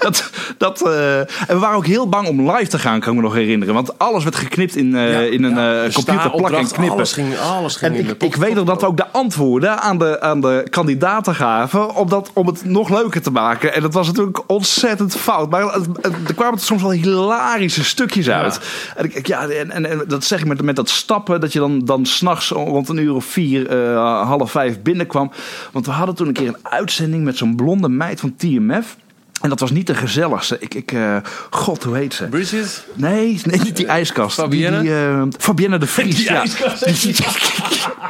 dat, 0.00 0.30
dat, 0.58 0.86
eh, 0.86 1.18
en 1.18 1.26
we 1.46 1.58
waren 1.58 1.76
ook 1.76 1.86
heel 1.86 2.08
bang 2.08 2.28
om 2.28 2.50
live 2.50 2.70
te 2.70 2.78
gaan, 2.78 3.00
kan 3.00 3.08
ik 3.10 3.16
me 3.16 3.22
nog 3.24 3.34
herinneren. 3.34 3.74
Want 3.74 3.98
alles 3.98 4.22
werd 4.24 4.36
geknipt 4.36 4.76
in, 4.76 4.90
Ja, 4.90 5.20
in 5.20 5.42
een 5.44 5.54
ja. 5.54 5.78
eh, 5.82 5.86
De 5.86 5.92
computer 5.92 6.30
plakken 6.30 6.58
en 6.58 6.70
knippen. 6.70 6.90
Alles 6.96 7.12
ging, 7.12 7.38
alles 7.38 7.76
ging 7.76 7.92
En 7.94 7.98
in 8.00 8.06
de 8.06 8.14
ik, 8.26 8.34
weet 8.34 8.54
nog 8.54 8.64
dat 8.64 8.80
we 8.80 8.86
ook 8.86 8.96
de 8.96 9.06
antwoorden 9.12 9.80
aan 9.80 9.98
de, 9.98 10.20
aan 10.20 10.40
de 10.40 10.66
kandidaten 10.70 11.34
gaven 11.34 11.94
om, 11.94 12.08
dat, 12.08 12.30
om 12.34 12.46
het 12.46 12.64
nog 12.64 12.88
leuker 12.88 13.22
te 13.22 13.30
maken. 13.30 13.74
En 13.74 13.82
dat 13.82 13.94
was 13.94 14.06
natuurlijk 14.06 14.42
ontzettend 14.46 15.16
fout. 15.16 15.50
Maar 15.50 15.62
het- 15.62 15.86
het- 16.00 16.12
er 16.28 16.34
kwamen 16.34 16.54
er 16.54 16.60
soms 16.60 16.82
wel 16.82 16.92
hilarische 16.92 17.84
stukjes 17.84 18.30
uit. 18.30 18.60
En, 18.96 19.04
ik, 19.04 19.14
ik- 19.14 19.26
ja, 19.26 19.46
en, 19.48 19.70
en, 19.70 19.86
en 19.90 20.04
dat 20.08 20.24
zeg 20.24 20.40
ik 20.40 20.46
met, 20.46 20.62
met 20.62 20.76
dat 20.76 20.88
stappen, 20.88 21.40
dat 21.40 21.52
je 21.52 21.58
dan, 21.58 21.84
dan 21.84 22.06
s'nachts 22.06 22.48
rond 22.48 22.88
een 22.88 22.96
uur 22.96 23.01
of 23.08 23.24
vier, 23.24 23.68
eh, 23.68 24.26
half 24.28 24.50
vijf 24.50 24.82
binnenkwam. 24.82 25.30
Want 25.72 25.86
we 25.86 25.92
hadden 25.92 26.14
toen 26.14 26.26
een 26.26 26.32
keer 26.32 26.48
een 26.48 26.56
uitzending 26.62 27.24
met 27.24 27.36
zo'n 27.36 27.56
blonde 27.56 27.88
meid 27.88 28.20
van 28.20 28.34
TMF. 28.36 28.96
En 29.42 29.48
dat 29.48 29.60
was 29.60 29.70
niet 29.70 29.86
de 29.86 29.94
gezelligste. 29.94 30.56
Ik, 30.60 30.74
ik, 30.74 30.92
eh, 30.92 31.16
God, 31.50 31.82
hoe 31.82 31.96
heet 31.96 32.14
ze? 32.14 32.24
Bridget? 32.24 32.86
Nee, 32.94 33.40
nee, 33.44 33.60
niet 33.60 33.76
die 33.76 33.86
ijskast. 33.86 34.34
Fabienne? 34.34 34.80
Die, 34.80 34.88
die, 34.88 34.98
eh, 34.98 35.22
Fabienne 35.38 35.78
de 35.78 35.86
Vries. 35.86 36.16
Die 36.16 36.24
ja. 36.24 36.38
ijskast. 36.38 36.84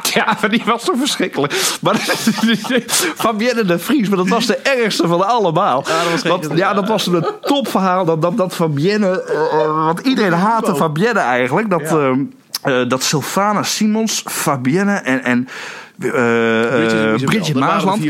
ja, 0.13 0.37
maar 0.41 0.49
die 0.49 0.61
was 0.65 0.83
zo 0.83 0.93
verschrikkelijk. 0.95 1.77
Maar 1.81 1.95
Fabienne 3.15 3.65
de 3.65 3.79
Vries, 3.79 4.07
maar 4.07 4.17
dat 4.17 4.27
was 4.27 4.45
de 4.45 4.55
ergste 4.55 5.07
van 5.07 5.27
allemaal. 5.27 5.83
Ja, 5.87 6.03
dat 6.03 6.11
was 6.11 6.21
Want, 6.21 6.57
ja, 6.57 6.73
dat 6.73 6.87
was 6.87 7.07
een 7.07 7.25
topverhaal. 7.41 8.05
Dat, 8.05 8.21
dat, 8.21 8.37
dat 8.37 8.55
Fabienne, 8.55 9.23
eh, 9.23 9.61
eh, 9.61 9.85
want 9.85 9.99
iedereen 9.99 10.33
haatte 10.33 10.75
Fabienne 10.75 11.19
eigenlijk. 11.19 11.69
Dat, 11.69 11.81
eh, 11.81 12.11
eh, 12.63 12.87
dat 12.87 13.03
Sylvana 13.03 13.63
Simons, 13.63 14.23
Fabienne 14.25 14.95
en... 14.95 15.23
en 15.23 15.47
Isabel. 15.99 17.17
Bridget 17.25 17.57
waren 17.57 17.85
Maasland. 17.85 18.03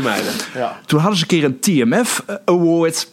Ja. 0.54 0.80
Toen 0.86 1.00
hadden 1.00 1.18
ze 1.18 1.22
een 1.22 1.28
keer 1.28 1.44
een 1.44 1.60
TMF 1.60 2.24
Award. 2.44 3.12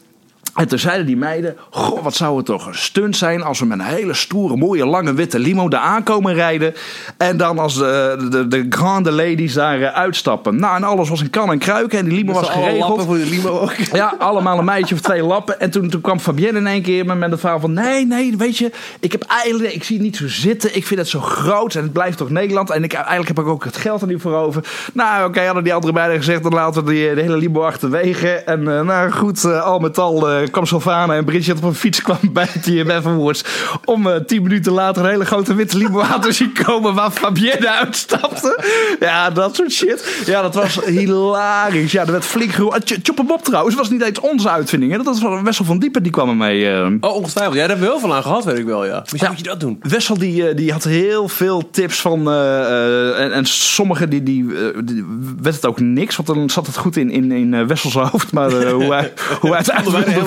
En 0.55 0.67
toen 0.67 0.79
zeiden 0.79 1.05
die 1.05 1.17
meiden: 1.17 1.57
Goh, 1.69 2.03
wat 2.03 2.13
zou 2.13 2.37
het 2.37 2.45
toch 2.45 2.67
een 2.67 2.75
stunt 2.75 3.17
zijn 3.17 3.43
als 3.43 3.59
we 3.59 3.65
met 3.65 3.79
een 3.79 3.85
hele 3.85 4.13
stoere, 4.13 4.55
mooie, 4.55 4.85
lange 4.85 5.13
witte 5.13 5.39
limo 5.39 5.69
daar 5.69 5.81
aankomen 5.81 6.33
rijden. 6.33 6.73
En 7.17 7.37
dan 7.37 7.59
als 7.59 7.75
de, 7.75 8.27
de, 8.29 8.47
de 8.47 8.65
grande 8.69 9.11
ladies 9.11 9.53
daar 9.53 9.81
eh, 9.81 9.93
uitstappen. 9.93 10.59
Nou, 10.59 10.75
en 10.75 10.83
alles 10.83 11.09
was 11.09 11.21
in 11.21 11.29
kan 11.29 11.51
en 11.51 11.57
kruiken 11.57 11.99
en 11.99 12.05
die 12.05 12.13
limo 12.13 12.33
was 12.33 12.49
geregeld. 12.49 13.03
voor 13.03 13.17
de 13.17 13.25
limo 13.25 13.59
ook. 13.59 13.71
Ja, 13.93 14.15
allemaal 14.19 14.59
een 14.59 14.65
meidje 14.65 14.95
of 14.95 15.01
twee 15.01 15.23
lappen. 15.23 15.59
En 15.59 15.71
toen, 15.71 15.89
toen 15.89 16.01
kwam 16.01 16.19
Fabienne 16.19 16.59
in 16.59 16.67
één 16.67 16.81
keer 16.81 17.05
met, 17.05 17.31
het 17.31 17.39
verhaal 17.39 17.59
van... 17.59 17.73
Nee, 17.73 18.05
nee, 18.05 18.37
weet 18.37 18.57
je, 18.57 18.71
ik 18.99 19.11
heb 19.11 19.23
eigenlijk... 19.23 19.73
Ik 19.73 19.83
zie 19.83 19.95
het 19.95 20.05
niet 20.05 20.15
zo 20.15 20.27
zitten. 20.27 20.75
Ik 20.75 20.87
vind 20.87 20.99
het 20.99 21.09
zo 21.09 21.19
groot 21.19 21.75
en 21.75 21.83
het 21.83 21.93
blijft 21.93 22.17
toch 22.17 22.29
Nederland. 22.29 22.69
En 22.69 22.83
ik, 22.83 22.93
eigenlijk 22.93 23.27
heb 23.27 23.39
ik 23.39 23.47
ook 23.47 23.63
het 23.63 23.77
geld 23.77 24.01
er 24.01 24.07
niet 24.07 24.21
voor 24.21 24.35
over. 24.35 24.63
Nou, 24.93 25.27
oké, 25.27 25.45
hadden 25.45 25.63
die 25.63 25.73
andere 25.73 25.93
beiden 25.93 26.17
gezegd... 26.17 26.43
Dan 26.43 26.53
laten 26.53 26.85
we 26.85 26.91
die, 26.91 27.15
de 27.15 27.21
hele 27.21 27.37
limo 27.37 27.61
achterwege. 27.61 28.29
En 28.29 28.77
eh, 28.77 28.81
nou 28.81 29.11
goed, 29.11 29.43
eh, 29.43 29.63
al 29.63 29.79
met 29.79 29.97
al 29.97 30.29
eh, 30.29 30.40
kwam 30.51 30.65
Sylvana 30.65 31.15
en 31.15 31.25
Bridget 31.25 31.57
op 31.57 31.63
een 31.63 31.75
fiets 31.75 32.01
kwam 32.01 32.17
bij 32.31 32.47
TMF 32.61 33.05
Awards. 33.05 33.43
Om 33.85 34.07
eh, 34.07 34.15
tien 34.25 34.43
minuten 34.43 34.71
later 34.71 35.03
een 35.03 35.09
hele 35.09 35.25
grote 35.25 35.53
witte 35.53 35.77
limo 35.77 36.03
te 36.21 36.31
zien 36.31 36.53
komen... 36.65 36.93
waar 36.93 37.11
Fabienne 37.11 37.69
uitstapte. 37.71 38.63
Ja, 38.99 39.29
dat 39.29 39.55
soort 39.55 39.71
shit. 39.71 40.21
Ja, 40.25 40.41
dat 40.41 40.55
was 40.55 40.79
hilarisch. 40.85 41.91
Ja, 41.91 42.01
er 42.05 42.11
werd 42.11 42.25
flink 42.25 42.51
geroepen. 42.51 42.81
Chopper 43.03 43.25
Bob 43.25 43.43
trouwens 43.43 43.75
was 43.75 43.89
niet 43.89 44.01
eens 44.01 44.19
onze 44.19 44.49
uitvinding. 44.49 44.91
Hè? 44.91 44.97
Dat 45.03 45.19
was 45.19 45.41
Wessel 45.43 45.65
van 45.65 45.79
Diepen, 45.79 46.03
die 46.03 46.11
kwam 46.11 46.29
ermee. 46.29 46.69
eh. 46.71 46.87
Oh, 46.99 47.15
ongetwijfeld. 47.15 47.55
Ja, 47.55 47.59
daar 47.59 47.69
hebben 47.69 47.85
we 47.87 47.91
heel 47.91 47.99
veel 47.99 48.15
aan 48.15 48.21
gehad, 48.23 48.43
weet 48.43 48.57
ik 48.57 48.65
wel, 48.65 48.85
ja. 48.85 48.99
Misschien 49.11 49.27
moet 49.31 49.37
je 49.41 49.43
dat 49.43 49.59
doen. 49.59 49.77
Wessel 49.81 50.17
die, 50.17 50.47
eh, 50.47 50.55
die 50.55 50.71
had 50.71 50.83
heel 50.83 51.27
veel 51.27 51.69
tips 51.71 52.01
van. 52.01 52.29
eh, 52.31 52.59
eh, 52.59 53.19
en, 53.23 53.31
en 53.33 53.45
sommige 53.45 54.07
die, 54.07 54.23
die, 54.23 54.45
eh, 54.55 54.79
die 54.83 55.05
werd 55.41 55.55
het 55.55 55.65
ook 55.65 55.79
niks. 55.79 56.15
Want 56.15 56.27
dan 56.27 56.49
zat 56.49 56.67
het 56.67 56.77
goed 56.77 56.95
in, 56.97 57.09
in, 57.11 57.31
in 57.31 57.53
eh, 57.53 57.65
Wessels 57.65 57.93
hoofd. 57.93 58.31
Maar 58.31 58.51
eh, 58.57 58.71
hoe 58.71 58.93
hij, 58.93 59.13
hoe 59.41 59.49
hij 59.49 59.57
het 59.59 59.69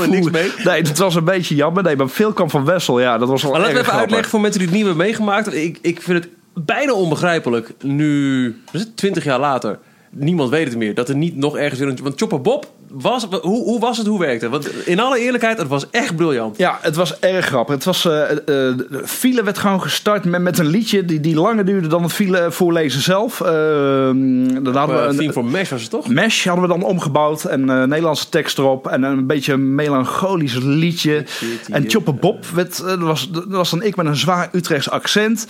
er 0.05 0.11
niks 0.11 0.31
mee? 0.31 0.51
Nee, 0.65 0.83
het 0.83 0.99
was 0.99 1.15
een 1.15 1.25
beetje 1.25 1.55
jammer. 1.55 1.83
Nee, 1.83 1.97
maar 1.97 2.09
veel 2.09 2.33
kwam 2.33 2.51
van 2.51 2.65
Wessel. 2.65 3.01
Ja, 3.01 3.19
dat 3.19 3.29
was 3.29 3.43
wel 3.43 3.51
Maar 3.51 3.61
laten 3.61 3.75
we 3.75 3.81
even 3.81 3.93
grappig. 3.93 4.01
uitleggen 4.11 4.31
voor 4.31 4.41
mensen 4.41 4.59
die 4.61 4.69
het 4.69 4.77
niet 4.79 4.87
hebben 4.87 5.05
meegemaakt. 5.05 5.55
Ik, 5.55 5.79
ik 5.83 6.03
vind 6.03 6.25
het 6.25 6.33
bijna 6.65 6.93
onbegrijpelijk 6.93 7.71
nu, 7.83 8.45
wat 8.65 8.75
is 8.75 8.81
het, 8.81 8.97
20 8.97 9.25
jaar 9.25 9.39
later, 9.41 9.79
niemand 10.11 10.51
weet 10.51 10.69
het 10.69 10.77
meer. 10.77 10.95
Dat 10.95 11.09
er 11.09 11.17
niet 11.17 11.37
nog 11.37 11.57
ergens 11.57 11.81
weer 11.81 11.89
een... 11.89 11.99
Want 12.03 12.19
Chopper 12.21 12.41
Bob, 12.41 12.67
was, 13.01 13.25
hoe, 13.25 13.65
hoe 13.65 13.81
was 13.81 13.99
het, 13.99 14.07
hoe 14.07 14.19
werkte 14.19 14.45
het? 14.45 14.53
Want 14.53 14.87
in 14.87 15.01
alle 15.01 15.19
eerlijkheid, 15.19 15.59
het 15.59 15.69
was 15.69 15.91
echt 15.91 16.17
briljant. 16.17 16.59
Ja, 16.59 16.79
het 16.81 16.97
was 16.97 17.19
erg 17.19 17.47
grappig. 17.47 17.75
Het 17.75 17.85
was, 17.85 18.05
eh, 18.05 18.31
eh, 18.31 18.37
de 18.47 19.03
file 19.05 19.43
werd 19.43 19.59
gewoon 19.59 19.83
gestart 19.83 20.25
met, 20.25 20.41
met 20.41 20.59
een 20.59 20.67
liedje 20.67 21.05
die, 21.05 21.21
die 21.21 21.35
langer 21.35 21.65
duurde 21.65 21.89
dan 21.89 22.03
het 22.03 22.13
file 22.13 22.51
voorlezen 22.51 23.01
zelf. 23.01 23.41
Eh, 23.41 23.49
dan 24.63 24.77
hadden 24.77 24.97
we 24.97 25.03
Uh, 25.05 25.11
een, 25.11 25.17
theme 25.17 25.33
voor 25.33 25.45
Mesh 25.45 25.71
was 25.71 25.83
het 25.83 25.91
toch? 25.91 26.09
Mesh 26.09 26.45
hadden 26.45 26.69
we 26.69 26.71
dan 26.71 26.83
omgebouwd 26.83 27.45
en 27.45 27.71
eh 27.71 27.83
Nederlandse 27.83 28.29
tekst 28.29 28.59
erop 28.59 28.87
en 28.87 29.03
een 29.03 29.27
beetje 29.27 29.53
een 29.53 29.75
melancholisch 29.75 30.55
liedje. 30.55 31.25
En 31.71 31.91
Chopper 31.91 32.15
Bob 32.15 32.47
werd, 32.47 32.81
eh, 32.81 32.87
dat 32.87 32.99
was, 32.99 33.31
dat 33.31 33.45
was 33.47 33.71
dan 33.71 33.83
ik 33.83 33.97
met 33.97 34.07
een 34.07 34.17
zwaar 34.17 34.49
Utrechts 34.53 34.91
accent. 34.91 35.47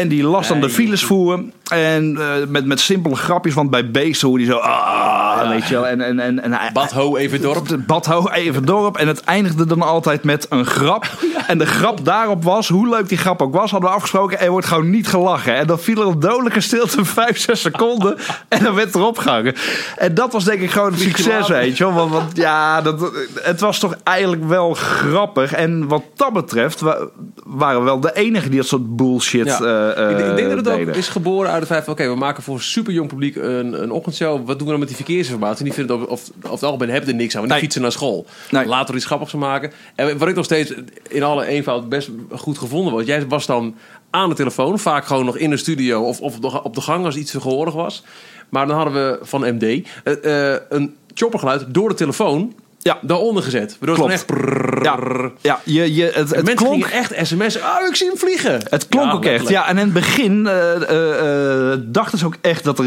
En 0.00 0.08
die 0.08 0.22
las 0.24 0.48
dan 0.48 0.60
de 0.60 0.70
files 0.70 1.04
voeren. 1.04 1.52
En 1.70 2.16
eh, 2.18 2.46
met, 2.48 2.66
met 2.66 2.80
simpele 2.80 3.14
grapjes, 3.16 3.54
want 3.54 3.70
bij 3.70 3.90
Beesten 3.90 4.28
hoorde 4.28 4.44
hij 4.44 4.52
zo... 4.52 4.58
Ah, 4.58 5.40
Ja, 5.42 5.48
weet 5.48 5.68
je 5.68 5.74
wel. 5.74 5.86
En, 5.86 6.00
en, 6.00 6.18
en, 6.20 6.42
en 6.42 6.52
hij- 6.52 6.70
Bad 6.72 6.92
Ho 6.92 7.16
even 7.16 7.40
dorp. 7.40 7.78
Badho 7.86 8.28
even 8.28 8.64
dorp. 8.64 8.96
En 9.04 9.08
het 9.08 9.20
eindigde 9.20 9.66
dan 9.66 9.82
altijd 9.82 10.24
met 10.24 10.46
een 10.50 10.66
grap. 10.66 11.06
En 11.46 11.58
de 11.58 11.66
grap 11.66 12.04
daarop 12.04 12.44
was, 12.44 12.68
hoe 12.68 12.88
leuk 12.88 13.08
die 13.08 13.18
grap 13.18 13.42
ook 13.42 13.54
was, 13.54 13.70
hadden 13.70 13.88
we 13.90 13.94
afgesproken. 13.96 14.40
Er 14.40 14.50
wordt 14.50 14.66
gewoon 14.66 14.90
niet 14.90 15.08
gelachen. 15.08 15.54
En 15.56 15.66
dan 15.66 15.78
viel 15.78 16.00
er 16.00 16.06
een 16.06 16.20
dodelijke 16.20 16.60
stilte, 16.60 17.04
5, 17.14 17.38
6 17.38 17.60
seconden. 17.60 18.16
En 18.48 18.62
dan 18.64 18.74
werd 18.74 18.94
erop 18.94 19.18
gehangen. 19.18 19.54
En 19.96 20.14
dat 20.14 20.32
was 20.32 20.44
denk 20.44 20.60
ik 20.60 20.70
gewoon 20.70 20.90
het 20.92 21.00
succes, 21.00 21.48
weet 21.48 21.76
je 21.76 21.84
wel. 21.84 21.92
Want, 21.94 22.10
want 22.10 22.36
ja, 22.36 22.82
dat, 22.82 23.10
het 23.40 23.60
was 23.60 23.78
toch 23.78 23.96
eigenlijk 24.02 24.44
wel 24.44 24.74
grappig. 24.74 25.52
En 25.52 25.88
wat 25.88 26.02
dat 26.14 26.32
betreft 26.32 26.80
wa- 26.80 26.98
waren 27.44 27.78
we 27.78 27.84
wel 27.84 28.00
de 28.00 28.12
enigen 28.14 28.50
die 28.50 28.58
dat 28.60 28.68
soort 28.68 28.96
bullshit 28.96 29.46
Ja. 29.46 29.60
eh, 29.60 29.83
ik, 29.88 30.16
denk- 30.16 30.30
ik 30.30 30.36
denk 30.36 30.48
dat 30.48 30.64
het 30.64 30.88
ook 30.88 30.94
is 30.96 31.08
geboren 31.08 31.50
uit 31.50 31.58
het 31.60 31.68
feit 31.68 31.84
van... 31.84 31.92
oké, 31.92 32.08
we 32.08 32.14
maken 32.14 32.42
voor 32.42 32.60
super 32.60 32.92
jong 32.92 33.08
publiek 33.08 33.36
een, 33.36 33.82
een 33.82 33.90
ochtendshow. 33.90 34.46
Wat 34.46 34.46
doen 34.58 34.64
we 34.66 34.70
dan 34.70 34.78
met 34.78 34.88
die 34.88 34.96
verkeersinformatie? 34.96 35.64
Die 35.64 35.72
vinden 35.72 36.00
het 36.00 36.08
of, 36.08 36.30
over 36.38 36.50
het 36.52 36.62
algemeen 36.62 36.90
hebben 36.90 37.08
er 37.10 37.14
niks 37.16 37.34
aan. 37.34 37.40
Want 37.40 37.52
die 37.52 37.52
Nee. 37.52 37.60
fietsen 37.60 37.82
naar 37.82 37.92
school. 37.92 38.26
Nee. 38.50 38.66
Later 38.66 38.94
iets 38.94 39.04
grappigs 39.04 39.30
van 39.30 39.40
maken. 39.40 39.72
En 39.94 40.18
wat 40.18 40.28
ik 40.28 40.34
nog 40.34 40.44
steeds 40.44 40.72
in 41.08 41.22
alle 41.22 41.46
eenvoud 41.46 41.88
best 41.88 42.10
goed 42.30 42.58
gevonden 42.58 42.92
was... 42.94 43.04
jij 43.04 43.26
was 43.26 43.46
dan 43.46 43.74
aan 44.10 44.28
de 44.28 44.34
telefoon. 44.34 44.78
Vaak 44.78 45.04
gewoon 45.04 45.24
nog 45.24 45.36
in 45.36 45.50
de 45.50 45.56
studio 45.56 46.02
of, 46.02 46.20
of 46.20 46.38
op 46.62 46.74
de- 46.74 46.80
gang 46.80 47.04
als 47.04 47.16
iets 47.16 47.30
tegenwoordig 47.30 47.74
was. 47.74 48.04
Maar 48.48 48.66
dan 48.66 48.76
hadden 48.76 48.94
we 48.94 49.18
van 49.22 49.40
MD 49.54 49.62
eh, 49.62 50.52
eh, 50.54 50.60
een 50.68 50.94
choppergeluid 51.14 51.64
door 51.68 51.88
de 51.88 51.94
telefoon... 51.94 52.54
Ja. 52.84 52.98
daaronder 53.00 53.42
gezet. 53.42 53.76
Waardoor 53.78 53.96
Klopt. 53.96 54.12
het 54.12 54.24
gewoon 54.26 55.22
echt... 55.22 55.32
Ja, 55.40 55.60
ja 55.64 55.84
je, 55.84 55.94
je, 55.94 56.04
het, 56.04 56.14
het 56.14 56.30
Mensen 56.30 56.54
klonk... 56.54 56.84
gingen 56.84 56.98
echt 56.98 57.26
sms'en. 57.26 57.60
Oh, 57.60 57.88
ik 57.88 57.96
zie 57.96 58.08
hem 58.08 58.18
vliegen. 58.18 58.60
Het 58.68 58.88
klonk 58.88 59.06
Ja, 59.06 59.12
ook 59.12 59.24
echt. 59.24 59.48
Ja, 59.48 59.68
en 59.68 59.78
in 59.78 59.84
het 59.84 59.92
begin 59.92 60.46
eh, 60.46 60.74
eh, 60.90 61.72
eh, 61.72 61.78
dachten 61.84 62.18
ze 62.18 62.26
ook 62.26 62.36
echt 62.40 62.64
dat 62.64 62.78
er 62.78 62.86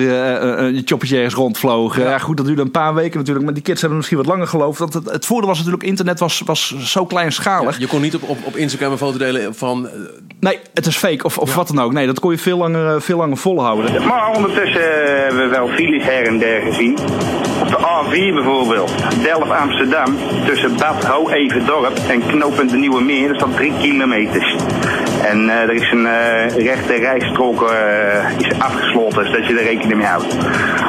een 0.59 0.81
choppetje 0.85 1.15
ergens 1.15 1.33
rondvloog. 1.33 1.97
Ja. 1.97 2.17
goed, 2.17 2.37
dat 2.37 2.45
duurde 2.45 2.61
een 2.61 2.71
paar 2.71 2.93
weken 2.93 3.17
natuurlijk. 3.17 3.45
Maar 3.45 3.53
die 3.53 3.63
kids 3.63 3.79
hebben 3.79 3.97
misschien 3.97 4.17
wat 4.17 4.27
langer 4.27 4.47
geloofd. 4.47 4.79
Want 4.79 4.93
het, 4.93 5.11
het 5.11 5.25
voordeel 5.25 5.47
was 5.47 5.57
natuurlijk, 5.57 5.83
internet 5.83 6.19
was, 6.19 6.41
was 6.45 6.75
zo 6.79 7.05
kleinschalig. 7.05 7.79
Je 7.79 7.87
kon 7.87 8.01
niet 8.01 8.15
op, 8.15 8.29
op, 8.29 8.37
op 8.43 8.55
Instagram 8.55 8.91
een 8.91 8.97
foto 8.97 9.17
delen 9.17 9.55
van... 9.55 9.89
Nee, 10.39 10.59
het 10.73 10.85
is 10.85 10.97
fake 10.97 11.23
of, 11.23 11.37
of 11.37 11.55
wat 11.55 11.67
dan 11.67 11.79
ook. 11.79 11.93
Nee, 11.93 12.05
dat 12.05 12.19
kon 12.19 12.31
je 12.31 12.37
veel 12.37 12.57
langer, 12.57 13.01
veel 13.01 13.17
langer 13.17 13.37
volhouden. 13.37 14.07
Maar 14.07 14.31
ondertussen 14.35 14.81
hebben 15.23 15.41
we 15.41 15.47
wel 15.47 15.67
files 15.67 16.03
her 16.03 16.27
en 16.27 16.39
der 16.39 16.61
gezien. 16.61 16.97
Op 17.61 17.67
de 17.69 17.77
A4 17.77 18.33
bijvoorbeeld, 18.33 18.91
Tussen 20.45 20.75
Bad 20.77 21.05
Ho-Everdorp 21.05 21.97
en 22.07 22.25
knooppunt 22.25 22.69
de 22.69 22.77
Nieuwe 22.77 23.01
Meer, 23.01 23.27
dat 23.27 23.37
staat 23.37 23.55
3 23.55 23.73
kilometers. 23.81 24.55
En 25.29 25.49
eh, 25.49 25.61
er 25.61 25.73
is 25.73 25.91
een 25.91 26.05
eh, 26.05 26.65
rechte 26.65 26.93
rijstrook 26.93 27.71
eh, 27.71 28.37
is 28.37 28.59
afgesloten, 28.59 29.25
zodat 29.25 29.47
je 29.47 29.57
er 29.57 29.63
rekening 29.63 29.97
mee 29.97 30.07
houdt. 30.07 30.35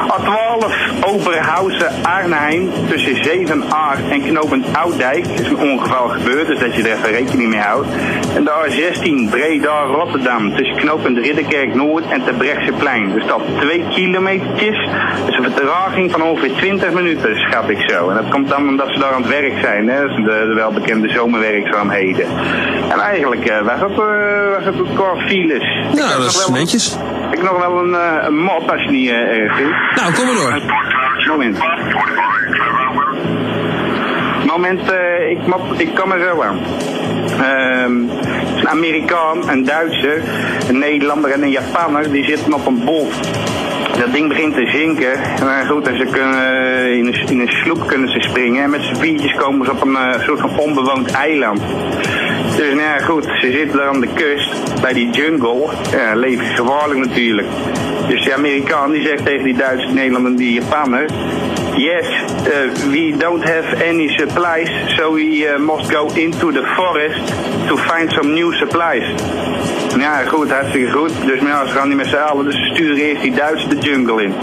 A12 0.09 0.89
Oberhausen-Arnhem 1.05 2.69
tussen 2.89 3.23
Zevenaar 3.23 3.97
en 4.09 4.21
knooppunt 4.21 4.65
Oudijk 4.77 5.27
is 5.27 5.49
een 5.49 5.57
ongeval 5.57 6.07
gebeurd, 6.07 6.47
dus 6.47 6.59
dat 6.59 6.75
je 6.75 6.83
er 6.83 6.97
even 6.97 7.11
rekening 7.11 7.49
mee 7.49 7.59
houdt. 7.59 7.87
En 8.35 8.43
de 8.43 8.51
A16 8.51 9.29
Breda-Rotterdam 9.29 10.55
tussen 10.55 10.75
knooppunt 10.77 11.17
Ridderkerk-Noord 11.17 12.03
en 12.09 12.23
Terbrechtseplein. 12.23 13.11
Dus 13.13 13.25
dat 13.25 13.41
2 13.59 13.85
kilometertjes. 13.89 14.87
Dus 15.25 15.37
een 15.37 15.51
vertraging 15.51 16.11
van 16.11 16.21
ongeveer 16.21 16.53
20 16.55 16.91
minuten, 16.91 17.35
schat 17.35 17.69
ik 17.69 17.89
zo. 17.89 18.09
En 18.09 18.15
dat 18.15 18.29
komt 18.29 18.49
dan 18.49 18.67
omdat 18.67 18.89
ze 18.89 18.99
daar 18.99 19.13
aan 19.13 19.21
het 19.21 19.31
werk 19.31 19.59
zijn, 19.61 19.89
hè? 19.89 20.07
Dat 20.07 20.15
de, 20.15 20.23
de 20.23 20.53
welbekende 20.53 21.09
zomerwerkzaamheden. 21.09 22.25
En 22.89 22.99
eigenlijk 22.99 23.45
eh, 23.45 23.61
was 23.61 23.79
het, 23.79 23.99
eh, 23.99 24.28
was 24.55 24.65
het 24.65 24.75
een 24.79 24.93
qua 24.95 25.15
files. 25.27 25.63
Ik 25.63 25.97
Ja, 25.99 26.07
heb 26.07 26.17
dat 26.17 26.25
is 26.29 26.37
wel 26.37 26.47
een- 26.47 26.53
netjes. 26.53 26.97
Ik 27.31 27.37
heb 27.37 27.41
nog 27.41 27.57
wel 27.59 27.79
een, 27.79 27.93
eh, 27.95 28.23
een 28.27 28.37
mot 28.37 28.71
als 28.71 28.83
je 28.83 28.89
niet 28.89 29.09
eh, 29.09 29.15
erg 29.15 29.55
vindt. 29.55 29.73
Nou, 29.95 30.13
kom 30.13 30.25
maar 30.25 30.35
door. 30.35 30.61
Moment. 31.27 31.57
Moment, 34.45 34.91
eh, 34.91 35.29
ik, 35.29 35.47
mop, 35.47 35.73
ik 35.77 35.95
kom 35.95 36.11
er 36.11 36.19
zo 36.29 36.41
aan. 36.41 36.59
Is 38.55 38.61
een 38.61 38.69
Amerikaan, 38.69 39.49
een 39.49 39.63
Duitser, 39.65 40.21
een 40.69 40.77
Nederlander 40.79 41.31
en 41.31 41.43
een 41.43 41.49
Japanner. 41.49 42.11
Die 42.11 42.23
zitten 42.23 42.53
op 42.53 42.65
een 42.67 42.83
boot. 42.85 43.13
Dat 43.99 44.11
ding 44.13 44.27
begint 44.27 44.53
te 44.53 44.65
zinken. 44.73 45.19
Maar 45.43 45.65
goed, 45.65 45.87
en 45.87 45.97
ze 45.97 46.05
kunnen, 46.11 46.35
eh, 46.35 46.91
in, 46.97 47.05
een, 47.07 47.27
in 47.29 47.39
een 47.39 47.47
sloep 47.63 47.87
kunnen 47.87 48.09
ze 48.09 48.19
springen. 48.21 48.63
En 48.63 48.69
met 48.69 48.81
z'n 48.81 48.95
viertjes 48.95 49.35
komen 49.35 49.65
ze 49.65 49.71
op 49.71 49.81
een 49.85 49.95
eh, 49.95 50.19
soort 50.21 50.39
van 50.39 50.57
onbewoond 50.57 51.11
eiland. 51.11 51.61
Nou 52.79 52.91
ja, 52.91 53.05
goed, 53.05 53.23
ze 53.23 53.51
zitten 53.51 53.77
daar 53.77 53.87
aan 53.87 54.01
de 54.01 54.13
kust, 54.13 54.81
bij 54.81 54.93
die 54.93 55.09
jungle. 55.09 55.69
Ja, 55.91 56.15
levensgevaarlijk 56.15 56.99
natuurlijk. 56.99 57.47
Dus 58.07 58.23
die 58.23 58.33
Amerikaan 58.33 58.91
die 58.91 59.07
zegt 59.07 59.25
tegen 59.25 59.43
die 59.43 59.57
Duitsers, 59.57 59.93
Nederlander 59.93 60.31
en 60.31 60.37
die 60.37 60.53
Japaner... 60.53 61.05
Yes, 61.79 62.05
uh, 62.45 62.91
we 62.91 63.15
don't 63.17 63.41
have 63.41 63.81
any 63.81 64.09
supplies, 64.17 64.67
so 64.97 65.13
we 65.13 65.47
uh, 65.47 65.57
must 65.57 65.89
go 65.89 66.09
into 66.13 66.51
the 66.51 66.65
forest 66.75 67.25
to 67.69 67.77
find 67.77 68.11
some 68.11 68.33
new 68.33 68.51
supplies. 68.53 69.07
Ja, 69.97 70.25
goed, 70.25 70.51
hartstikke 70.51 70.91
goed. 70.91 71.11
Dus 71.25 71.39
ja, 71.39 71.65
ze 71.65 71.73
gaan 71.73 71.87
niet 71.87 71.97
met 71.97 72.07
z'n 72.07 72.15
allen, 72.15 72.45
dus 72.45 72.55
ze 72.55 72.73
sturen 72.73 72.97
eerst 72.97 73.21
die 73.21 73.31
Duitsers 73.31 73.69
de 73.69 73.77
jungle 73.77 74.23
in. 74.23 74.33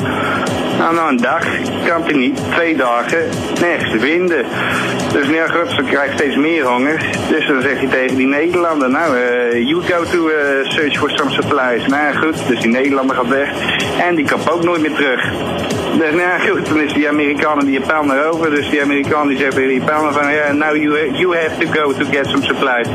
Nou, 0.78 0.94
na 0.94 1.08
een 1.08 1.16
dag 1.16 1.44
kan 1.86 2.02
hij 2.02 2.12
niet. 2.12 2.40
Twee 2.50 2.76
dagen, 2.76 3.28
nergens 3.60 3.90
te 3.90 4.00
vinden. 4.00 4.44
Dus 5.12 5.28
ja, 5.28 5.46
goed, 5.46 5.70
ze 5.70 5.82
krijgt 5.82 6.14
steeds 6.14 6.36
meer 6.36 6.64
honger. 6.64 7.04
Dus 7.28 7.46
dan 7.46 7.62
zegt 7.62 7.78
hij 7.78 7.88
tegen 7.88 8.16
die 8.16 8.26
Nederlander, 8.26 8.90
nou, 8.90 9.16
eh, 9.16 9.68
you 9.68 9.82
go 9.82 10.04
to 10.04 10.28
eh, 10.28 10.70
search 10.70 10.98
for 10.98 11.10
some 11.10 11.30
supplies. 11.30 11.86
Nou 11.86 12.16
goed, 12.16 12.48
dus 12.48 12.60
die 12.60 12.70
Nederlander 12.70 13.16
gaat 13.16 13.28
weg. 13.28 13.48
En 14.08 14.14
die 14.14 14.28
komt 14.30 14.50
ook 14.50 14.64
nooit 14.64 14.80
meer 14.80 14.94
terug. 14.94 15.32
Dus 15.98 16.14
nou 16.14 16.48
goed, 16.48 16.66
dan 16.66 16.80
is 16.80 16.92
die 16.92 17.08
Amerikaan 17.08 17.58
en 17.58 17.66
die 17.66 17.80
Japaner 17.80 18.28
over. 18.28 18.50
Dus 18.50 18.70
die 18.70 18.82
Amerikaan 18.82 19.28
die 19.28 19.38
zegt 19.38 19.54
tegen 19.54 19.74
Japaner 19.74 20.12
van, 20.12 20.32
ja, 20.32 20.52
now 20.52 20.76
you, 20.76 21.10
you 21.12 21.36
have 21.36 21.58
to 21.58 21.66
go 21.80 21.92
to 21.92 22.04
get 22.10 22.26
some 22.26 22.42
supplies. 22.42 22.88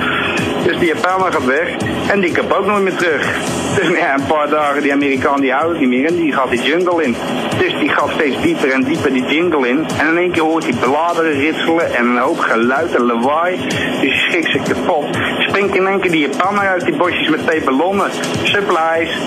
Dus 0.63 0.77
die 0.79 0.87
Japaner 0.87 1.31
gaat 1.31 1.45
weg 1.45 1.75
en 2.11 2.19
die 2.19 2.33
komt 2.37 2.53
ook 2.53 2.65
nooit 2.65 2.83
meer 2.83 2.95
terug. 2.95 3.33
Dus 3.75 3.87
nou 3.87 3.97
ja, 3.97 4.13
een 4.13 4.25
paar 4.25 4.49
dagen, 4.49 4.81
die 4.81 4.93
Amerikaan 4.93 5.41
die 5.41 5.53
houdt 5.53 5.79
niet 5.79 5.89
meer 5.89 6.05
en 6.05 6.15
die 6.15 6.33
gaat 6.33 6.49
die 6.49 6.61
jungle 6.61 7.03
in. 7.03 7.15
Dus 7.59 7.79
die 7.79 7.89
gaat 7.89 8.09
steeds 8.09 8.41
dieper 8.41 8.71
en 8.71 8.83
dieper 8.83 9.13
die 9.13 9.25
jungle 9.25 9.67
in. 9.67 9.85
En 9.99 10.07
in 10.07 10.17
één 10.17 10.31
keer 10.31 10.43
hoort 10.43 10.63
hij 10.63 10.73
bladeren 10.79 11.31
ritselen 11.31 11.95
en 11.95 12.05
een 12.05 12.17
hoop 12.17 12.39
geluid 12.39 12.95
en 12.95 13.03
lawaai. 13.05 13.57
Dus 13.57 13.99
die 14.01 14.11
schrikt 14.11 14.51
zich 14.51 14.63
kapot. 14.63 15.05
Springt 15.39 15.75
in 15.75 15.87
één 15.87 15.99
keer 15.99 16.11
die 16.11 16.27
Japaner 16.29 16.67
uit 16.67 16.85
die 16.85 16.95
bosjes 16.95 17.29
met 17.29 17.47
twee 17.47 17.61
ballonnen. 17.61 18.11
Supplies. 18.43 19.17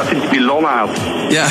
Omdat 0.00 0.20
hij 0.20 0.30
die 0.30 0.38
ballonnen 0.38 0.70
had. 0.70 1.00
Ja, 1.28 1.46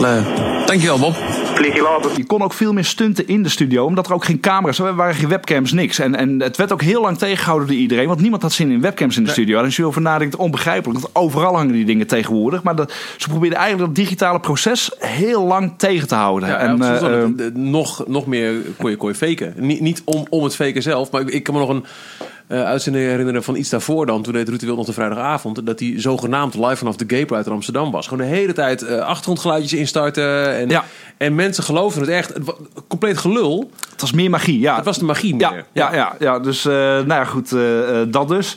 leuk. 0.00 0.24
Dankjewel 0.66 0.98
Bob. 0.98 1.14
Vlieg 1.54 1.74
je 1.74 1.82
later. 1.82 2.10
Je 2.16 2.24
kon 2.24 2.42
ook 2.42 2.52
veel 2.52 2.72
meer 2.72 2.84
stunten 2.84 3.28
in 3.28 3.42
de 3.42 3.48
studio, 3.48 3.84
omdat 3.84 4.06
er 4.06 4.14
ook 4.14 4.24
geen 4.24 4.40
camera's 4.40 4.78
er 4.78 4.94
waren, 4.94 5.14
geen 5.14 5.28
webcams, 5.28 5.72
niks. 5.72 5.98
En, 5.98 6.14
en 6.14 6.40
het 6.40 6.56
werd 6.56 6.72
ook 6.72 6.82
heel 6.82 7.00
lang 7.00 7.18
tegengehouden 7.18 7.68
door 7.68 7.76
iedereen, 7.76 8.06
want 8.06 8.20
niemand 8.20 8.42
had 8.42 8.52
zin 8.52 8.70
in 8.70 8.80
webcams 8.80 9.16
in 9.16 9.24
de 9.24 9.30
studio. 9.30 9.58
En 9.58 9.64
als 9.64 9.76
je 9.76 9.82
erover 9.82 10.00
nadenkt, 10.00 10.36
onbegrijpelijk, 10.36 11.00
want 11.00 11.14
overal 11.14 11.56
hangen 11.56 11.72
die 11.72 11.84
dingen 11.84 12.06
tegenwoordig. 12.06 12.62
Maar 12.62 12.76
dat, 12.76 12.92
ze 13.16 13.28
probeerden 13.28 13.58
eigenlijk 13.58 13.94
dat 13.94 14.04
digitale 14.04 14.40
proces 14.40 14.90
heel 14.98 15.44
lang 15.44 15.72
tegen 15.76 16.08
te 16.08 16.14
houden. 16.14 16.48
Ja, 16.48 16.56
en, 16.56 16.82
eh, 16.82 17.22
eh, 17.22 17.28
nog, 17.54 18.04
nog 18.06 18.26
meer 18.26 18.54
kon 18.78 18.90
je, 18.90 18.96
kon 18.96 19.08
je 19.08 19.14
faken. 19.14 19.54
Niet, 19.56 19.80
niet 19.80 20.02
om, 20.04 20.26
om 20.30 20.44
het 20.44 20.54
faken 20.54 20.82
zelf, 20.82 21.10
maar 21.10 21.20
ik, 21.20 21.28
ik 21.28 21.42
kan 21.42 21.54
me 21.54 21.60
nog 21.60 21.68
een 21.68 21.84
eh 22.52 22.64
uitzending 22.64 23.04
herinneren 23.06 23.42
van 23.42 23.56
iets 23.56 23.68
daarvoor 23.68 24.06
dan. 24.06 24.22
Toen 24.22 24.32
deed 24.32 24.48
Ruud 24.48 24.60
de 24.60 24.66
Wild 24.66 24.78
nog 24.78 24.86
de 24.86 24.92
vrijdagavond. 24.92 25.66
Dat 25.66 25.80
hij 25.80 25.94
zogenaamd 25.96 26.54
live 26.54 26.76
vanaf 26.76 26.96
de 26.96 27.04
Gay 27.06 27.24
Pride 27.24 27.44
in 27.46 27.52
Amsterdam 27.52 27.90
was. 27.90 28.08
Gewoon 28.08 28.26
de 28.28 28.34
hele 28.34 28.52
tijd 28.52 28.82
eh, 28.82 28.98
achtergrondgeluidjes 28.98 29.72
instarten. 29.72 30.54
En, 30.56 30.68
Ja. 30.68 30.84
en 31.16 31.34
mensen 31.34 31.64
geloofden 31.64 32.02
het 32.02 32.10
echt. 32.10 32.34
Het 32.34 32.54
compleet 32.88 33.18
gelul. 33.18 33.70
het 33.90 34.00
was 34.00 34.12
meer 34.12 34.30
magie, 34.30 34.60
ja. 34.60 34.76
Het 34.76 34.84
was 34.84 34.98
de 34.98 35.04
magie 35.04 35.34
meer. 35.36 35.64
ja, 35.72 35.94
ja, 35.94 36.14
ja. 36.18 36.38
dus 36.38 36.64
eh, 36.64 36.72
nou 36.74 37.06
ja, 37.06 37.24
goed, 37.24 37.50
dat 38.12 38.28
dus. 38.28 38.56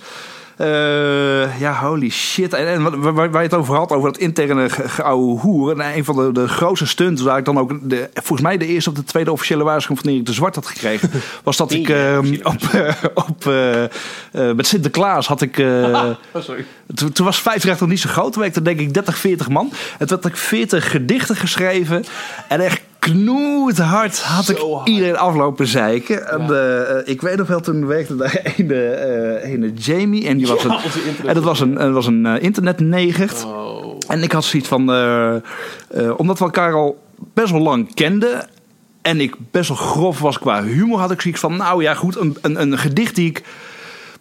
Eh, 0.58 1.60
ja, 1.60 1.80
holy 1.80 2.10
shit. 2.10 2.54
En, 2.54 2.68
en 2.68 3.02
waar, 3.02 3.14
waar 3.14 3.42
je 3.42 3.48
het 3.50 3.54
over 3.54 3.76
had, 3.76 3.92
over 3.92 4.12
dat 4.12 4.22
interne 4.22 4.70
ge- 4.70 4.90
geouwe 4.90 5.40
hoer. 5.40 5.80
En 5.80 5.98
een 5.98 6.06
van 6.06 6.16
de, 6.16 6.32
de 6.32 6.48
grootste 6.48 6.88
stunts, 6.88 7.22
waar 7.22 7.38
ik 7.38 7.46
dan 7.46 7.58
ook 7.60 7.90
de, 7.90 8.10
volgens 8.14 8.42
mij 8.42 8.58
de 8.58 8.66
eerste 8.68 8.90
of 8.90 8.96
de 8.96 9.04
tweede 9.04 9.32
officiële 9.32 9.64
waarschuwing 9.64 10.02
van 10.06 10.14
Erik 10.14 10.26
de 10.26 10.34
Zwart 10.34 10.56
had 10.56 10.66
gekregen, 10.66 11.10
was 11.44 11.58
dat 11.58 11.72
ik 11.72 11.90
eh, 11.90 12.18
op, 12.44 12.62
eh, 12.72 12.94
op, 13.14 13.46
eh, 13.48 13.84
eh, 13.84 13.90
met 14.56 14.68
Sinterklaas 14.68 15.28
had 15.28 15.42
ik. 15.42 15.58
eh, 15.58 16.10
sorry. 16.38 16.66
toen, 16.96 17.12
toen 17.12 17.26
was 17.26 17.42
Vijfrecht 17.42 17.80
nog 17.80 17.90
niet 17.90 18.00
zo 18.00 18.10
groot. 18.10 18.32
Toen 18.34 18.42
werkte 18.42 18.62
denk 18.62 18.80
ik 18.80 18.94
30, 18.94 19.18
40 19.18 19.50
man. 19.50 19.72
En 20.00 20.08
toen 20.08 20.18
had 20.22 20.26
ik 20.32 20.38
40 20.38 20.92
gedichten 20.92 21.36
geschreven. 21.36 22.06
En 22.48 22.60
echt 22.60 22.82
knoethard 23.12 24.22
had 24.22 24.50
ik 24.50 24.58
hard. 24.58 24.88
iedereen 24.88 25.18
aflopen 25.18 25.68
zeiken. 25.68 26.30
En, 26.30 26.42
eh, 26.42 27.00
eh, 27.00 27.08
ik 27.08 27.22
weet 27.22 27.38
nog 27.38 27.48
wel, 27.48 27.60
toen 27.60 27.86
werkte 27.86 28.16
daar 28.16 28.42
ene, 28.58 28.90
eh, 28.90 29.52
ene 29.52 29.74
Jamie. 29.74 30.28
En, 30.28 30.38
die 30.38 30.48
was 30.48 30.64
een, 30.64 30.72
internet- 30.72 31.26
en 31.26 31.34
dat 31.34 31.44
was 31.44 31.60
een, 31.60 31.74
dat 31.74 31.94
was 31.94 32.08
een. 32.08 32.26
Oh. 33.46 33.98
En 34.08 34.24
ik 34.24 34.32
had 34.32 34.44
zoiets 34.44 34.70
van... 34.70 34.82
omdat 36.18 36.40
we 36.40 36.46
elkaar 36.46 36.74
al 36.74 37.04
best 37.34 37.52
wel 37.52 37.62
lang 37.62 37.94
kenden... 37.94 38.48
en 39.02 39.22
ik 39.22 39.36
best 39.52 39.68
wel 39.68 39.78
grof 39.78 40.20
was 40.20 40.40
qua 40.40 40.64
humor... 40.64 41.00
had 41.00 41.12
ik 41.12 41.22
zoiets 41.22 41.40
van, 41.40 41.58
nou 41.58 41.84
ja 41.84 41.94
goed, 41.94 42.18
een, 42.18 42.38
een, 42.42 42.62
een 42.62 42.78
gedicht 42.78 43.16
die 43.16 43.30
ik 43.30 43.44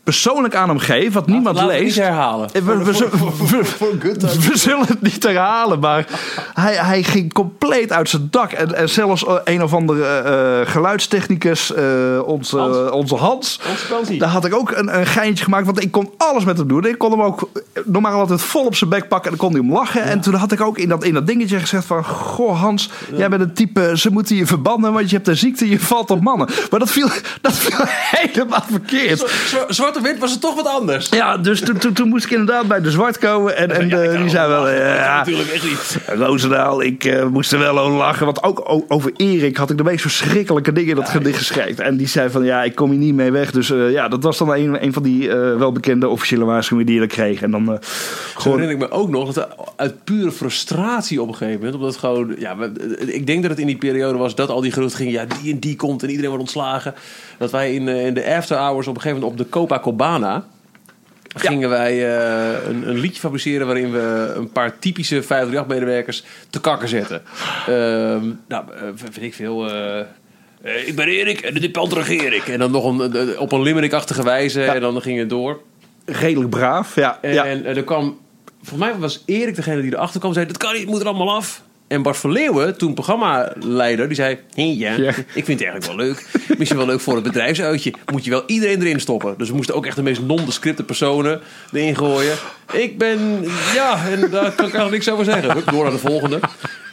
persoonlijk 0.05 0.55
aan 0.55 0.69
hem 0.69 0.79
geef, 0.79 1.13
wat 1.13 1.27
niemand 1.27 1.57
Laten 1.57 1.67
we 1.69 1.75
het 1.75 1.83
leest. 1.83 1.97
niet 1.97 2.05
herhalen. 2.07 2.49
We, 2.53 2.61
we, 2.63 2.85
we, 2.85 3.65
we- 4.49 4.59
zullen 4.59 4.87
het 4.87 5.03
niet 5.03 5.23
herhalen, 5.23 5.79
maar 5.79 6.07
hij, 6.55 6.75
hij 6.75 7.03
ging 7.03 7.33
compleet 7.33 7.93
uit 7.93 8.09
zijn 8.09 8.29
dak. 8.31 8.53
En, 8.53 8.75
en 8.75 8.89
zelfs 8.89 9.27
eh, 9.27 9.35
een 9.45 9.63
of 9.63 9.75
andere 9.75 10.05
eh, 10.07 10.71
geluidstechnicus, 10.73 11.73
eh, 11.75 11.85
onze, 12.25 12.59
Hans. 12.59 12.91
onze 12.91 13.15
Hans, 13.17 13.61
daar 14.19 14.29
had 14.29 14.45
ik 14.45 14.55
ook 14.55 14.71
een, 14.71 14.99
een 14.99 15.07
geintje 15.07 15.45
gemaakt. 15.45 15.67
Want 15.67 15.83
ik 15.83 15.91
kon 15.91 16.11
alles 16.17 16.45
met 16.45 16.59
hem 16.59 16.69
doen. 16.69 16.85
Ik 16.87 16.99
kon 16.99 17.11
hem 17.11 17.23
ook 17.23 17.49
normaal 17.85 18.21
altijd 18.21 18.43
vol 18.43 18.65
op 18.65 18.75
zijn 18.77 18.91
bek 18.91 19.09
pakken 19.09 19.31
en 19.31 19.37
dan 19.37 19.47
kon 19.47 19.57
hij 19.57 19.67
hem 19.67 19.77
lachen. 19.79 20.03
En 20.03 20.21
toen 20.21 20.35
had 20.35 20.53
ik 20.53 20.61
ook 20.61 20.79
in 20.79 20.89
dat, 20.89 21.05
in 21.05 21.15
dat 21.15 21.27
dingetje 21.27 21.59
gezegd 21.59 21.85
van... 21.85 22.05
Goh 22.05 22.61
Hans, 22.61 22.91
jij 23.17 23.29
bent 23.29 23.43
een 23.43 23.55
type, 23.55 23.93
ze 23.95 24.11
moeten 24.11 24.37
je 24.37 24.47
verbannen, 24.47 24.93
want 24.93 25.11
je 25.11 25.17
hebt 25.17 25.29
een 25.29 25.37
ziekte, 25.37 25.69
je 25.69 25.81
valt 25.81 26.11
op 26.11 26.21
mannen. 26.23 26.49
Maar 26.71 26.81
dat 26.81 26.91
viel, 26.91 27.09
dat 27.41 27.53
viel 27.53 27.85
helemaal 27.87 28.65
verkeerd. 28.71 29.33
Zwa- 29.69 29.93
Zwart 29.95 30.07
of 30.07 30.13
wit 30.13 30.21
was 30.21 30.31
het 30.31 30.41
toch 30.41 30.55
wat 30.55 30.67
anders. 30.67 31.09
Ja, 31.09 31.37
dus 31.37 31.61
toen, 31.61 31.79
toen, 31.79 31.93
toen 31.93 32.09
moest 32.09 32.25
ik 32.25 32.31
inderdaad 32.31 32.67
bij 32.67 32.81
de 32.81 32.91
zwart 32.91 33.19
komen. 33.19 33.57
En, 33.57 33.71
en 33.71 33.91
eh, 33.91 34.21
die 34.21 34.29
zei 34.29 34.49
wel, 34.49 34.69
eh, 34.69 34.97
ja, 34.97 35.17
Natuurlijk 35.17 35.51
echt 35.51 35.65
niet. 35.65 35.99
Roosendaal, 36.07 36.83
ik 36.83 37.05
eh, 37.05 37.27
moest 37.27 37.53
er 37.53 37.59
wel 37.59 37.85
om 37.85 37.93
lachen. 37.93 38.25
Want 38.25 38.43
ook 38.43 38.83
over 38.89 39.13
Erik 39.17 39.57
had 39.57 39.71
ik 39.71 39.77
de 39.77 39.85
meest 39.85 40.01
verschrikkelijke 40.01 40.73
dingen 40.73 40.91
in 40.91 40.97
dat 40.97 41.09
gedicht 41.09 41.39
geschreven. 41.39 41.85
En 41.85 41.97
die 41.97 42.07
zei 42.07 42.31
van, 42.31 42.45
ja, 42.45 42.63
ik 42.63 42.75
kom 42.75 42.91
hier 42.91 42.99
niet 42.99 43.15
mee 43.15 43.31
weg. 43.31 43.51
Dus 43.51 43.69
ja, 43.69 44.09
dat 44.09 44.23
was 44.23 44.39
dan 44.39 44.53
een, 44.53 44.85
een 44.85 44.93
van 44.93 45.03
die 45.03 45.29
welbekende 45.35 46.09
officiële 46.09 46.45
waarschuwingen 46.45 46.93
die 46.93 47.03
ik 47.03 47.09
kreeg. 47.09 47.43
En 47.43 47.51
dan 47.51 47.79
gewoon... 48.35 48.59
herinner 48.59 48.83
ik 48.85 48.91
me 48.91 48.97
ook 48.97 49.09
nog 49.09 49.33
dat 49.33 49.49
uit 49.77 50.05
pure 50.05 50.33
frustratie 50.33 51.23
op 51.23 51.29
een 51.29 51.35
gegeven 51.35 51.59
moment, 51.59 51.77
omdat 51.77 51.97
gewoon, 51.97 52.35
ja, 52.39 52.57
ik 53.07 53.27
denk 53.27 53.43
dat 53.43 53.51
het 53.51 53.61
in 53.61 53.67
die 53.67 53.77
periode 53.77 54.19
was 54.19 54.35
dat 54.35 54.49
al 54.49 54.61
die 54.61 54.73
geruchten 54.73 54.99
gingen, 54.99 55.13
ja, 55.13 55.25
die 55.41 55.53
en 55.53 55.59
die 55.59 55.77
komt 55.77 56.03
en 56.03 56.09
iedereen 56.09 56.31
wordt 56.31 56.45
ontslagen. 56.45 56.95
Dat 57.39 57.51
wij 57.51 57.75
in, 57.75 57.89
in 57.89 58.15
de 58.15 58.35
after 58.35 58.57
hours 58.57 58.87
op 58.87 58.95
een 58.95 59.01
gegeven 59.01 59.23
moment 59.23 59.41
op 59.41 59.47
de 59.47 59.53
Copacabana 59.85 60.45
gingen 61.35 61.69
wij 61.69 61.93
eh, 61.93 62.69
een, 62.69 62.89
een 62.89 62.99
liedje 62.99 63.21
fabriceren 63.21 63.67
waarin 63.67 63.93
we 63.93 64.33
een 64.37 64.53
paar 64.53 64.79
typische 64.79 65.23
538-medewerkers 65.23 66.25
te 66.51 66.61
kakken 66.61 66.89
zetten. 66.89 67.23
Ehm, 67.67 68.31
nou, 68.49 68.65
eh, 68.75 68.83
weet 68.97 69.23
ik 69.23 69.35
veel. 69.35 69.71
eh, 69.71 70.87
ik 70.87 70.97
ben 70.97 71.09
Erik 71.09 71.41
en 71.41 71.55
dit 71.55 71.73
pand 71.73 71.93
regeer 71.93 72.33
ik. 72.33 72.49
En 72.49 72.59
dan 72.59 72.71
nog 72.71 72.85
een, 72.85 73.39
op 73.39 73.53
een 73.53 73.63
limerick-achtige 73.63 74.23
wijze. 74.23 74.63
En 74.63 74.81
dan 74.81 75.03
ging 75.03 75.19
het 75.19 75.31
door. 75.31 75.61
Redelijk 76.05 76.51
braaf, 76.51 76.95
ja. 76.95 77.19
En, 77.23 77.33
ja. 77.35 77.45
en 77.45 77.65
er 77.65 77.85
kwam, 77.85 78.19
volgens 78.63 78.91
mij 78.91 78.99
was 78.99 79.23
Erik 79.27 79.57
degene 79.57 79.83
die 79.83 79.93
erachter 79.93 80.19
kwam 80.21 80.31
en 80.31 80.37
zei: 80.37 80.47
Dat 80.47 80.57
kan 80.57 80.75
niet, 80.75 80.87
moet 80.87 81.01
er 81.01 81.07
allemaal 81.07 81.35
af. 81.35 81.63
En 81.89 82.03
Bart 82.03 82.17
van 82.17 82.33
Leeuwen, 82.33 82.79
toen 82.79 82.95
programmaleider, 82.95 84.07
die 84.07 84.17
zei: 84.17 84.39
"Hé, 84.55 84.75
ja, 84.77 84.93
Ja. 84.93 85.09
ik 85.35 85.45
vind 85.45 85.61
het 85.61 85.69
eigenlijk 85.69 85.85
wel 85.87 85.97
leuk. 85.97 86.27
Misschien 86.59 86.79
wel 86.79 86.87
leuk 86.87 87.01
voor 87.01 87.15
het 87.15 87.23
bedrijfsuitje. 87.25 87.93
Moet 88.13 88.25
je 88.25 88.31
wel 88.31 88.43
iedereen 88.47 88.81
erin 88.83 89.01
stoppen. 89.01 89.35
Dus 89.39 89.49
we 89.49 89.55
moesten 89.55 89.75
ook 89.75 89.87
echt 89.87 89.97
de 89.97 90.03
meest 90.03 90.21
nondescripte 90.21 90.83
personen 90.85 91.41
erin 91.73 91.97
gooien. 91.97 92.37
Ik 92.73 92.99
ben, 92.99 93.45
ja, 93.75 94.07
en 94.11 94.21
daar 94.21 94.31
kan 94.53 94.67
ik 94.67 94.75
eigenlijk 94.75 94.91
niks 94.91 95.11
over 95.11 95.25
zeggen. 95.25 95.53
Hup, 95.53 95.71
Door 95.71 95.83
naar 95.83 95.93
de 95.93 95.99
volgende. 95.99 96.41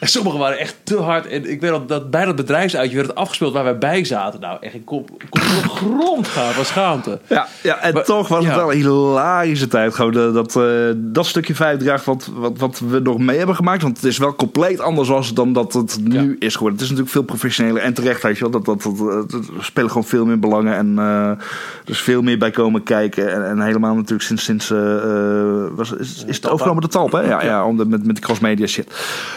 En 0.01 0.07
sommigen 0.07 0.39
waren 0.39 0.57
echt 0.59 0.75
te 0.83 0.97
hard. 0.97 1.27
En 1.27 1.49
ik 1.51 1.61
weet 1.61 1.69
dat, 1.71 1.87
dat 1.87 2.09
bij 2.11 2.25
dat 2.25 2.35
bedrijfsuitje 2.35 2.95
werd 2.95 3.07
het 3.07 3.17
afgespeeld 3.17 3.53
waar 3.53 3.63
wij 3.63 3.77
bij 3.77 4.03
zaten. 4.05 4.39
Nou, 4.39 4.57
echt, 4.61 4.73
ik 4.73 4.85
kon, 4.85 5.05
kon 5.29 5.41
op 5.57 5.63
de 5.63 5.69
grond 5.69 6.27
gaan 6.27 6.53
van 6.53 6.65
schaamte. 6.65 7.19
Ja, 7.27 7.47
ja, 7.63 7.77
en 7.77 7.93
Maar- 7.93 8.03
toch 8.03 8.27
was 8.27 8.45
het 8.45 8.55
wel 8.55 8.71
een 8.71 8.77
hilarische 8.77 9.67
tijd. 9.67 9.93
Gewoon 9.95 10.11
de- 10.11 10.31
dat, 10.33 10.55
eh, 10.55 10.63
dat 10.95 11.25
stukje 11.25 11.55
vijfdracht 11.55 12.05
wat, 12.05 12.29
wat, 12.33 12.57
wat 12.57 12.79
we 12.87 12.99
nog 12.99 13.17
mee 13.17 13.37
hebben 13.37 13.55
gemaakt. 13.55 13.81
Want 13.81 13.95
het 13.95 14.05
is 14.05 14.17
wel 14.17 14.35
compleet 14.35 14.79
anders 14.79 15.09
als 15.09 15.33
dan 15.33 15.53
dat 15.53 15.73
het 15.73 15.97
nu 16.03 16.35
is 16.39 16.53
geworden. 16.53 16.73
Het 16.79 16.81
is 16.81 16.89
natuurlijk 16.89 17.09
veel 17.15 17.23
professioneler 17.23 17.81
en 17.81 17.93
terecht. 17.93 18.23
Weet 18.23 18.37
je 18.37 18.49
wel. 18.49 18.51
Dat, 18.61 18.65
dat, 18.65 18.81
dat, 18.83 19.29
dat- 19.29 19.49
spelen 19.59 19.89
gewoon 19.89 20.03
veel 20.07 20.25
meer 20.25 20.39
belangen. 20.39 20.75
En 20.75 20.99
eh, 20.99 21.05
er 21.29 21.37
is 21.85 22.01
veel 22.01 22.21
meer 22.21 22.37
bij 22.37 22.51
komen 22.51 22.83
kijken. 22.83 23.31
En, 23.33 23.45
en 23.49 23.61
helemaal 23.61 23.95
natuurlijk 23.95 24.23
sinds, 24.23 24.43
sinds 24.43 24.71
eh, 24.71 24.95
eh, 24.95 25.67
was, 25.75 25.91
is, 25.93 26.23
is 26.27 26.35
het 26.35 26.45
overgenomen 26.47 26.81
de 26.81 26.87
talp. 26.89 27.11
Hè? 27.11 27.21
Ja, 27.21 27.43
ja. 27.43 27.65
om 27.65 27.77
de, 27.77 27.85
met, 27.85 28.05
met 28.05 28.15
de 28.15 28.21
crossmedia 28.21 28.67
shit. 28.67 28.93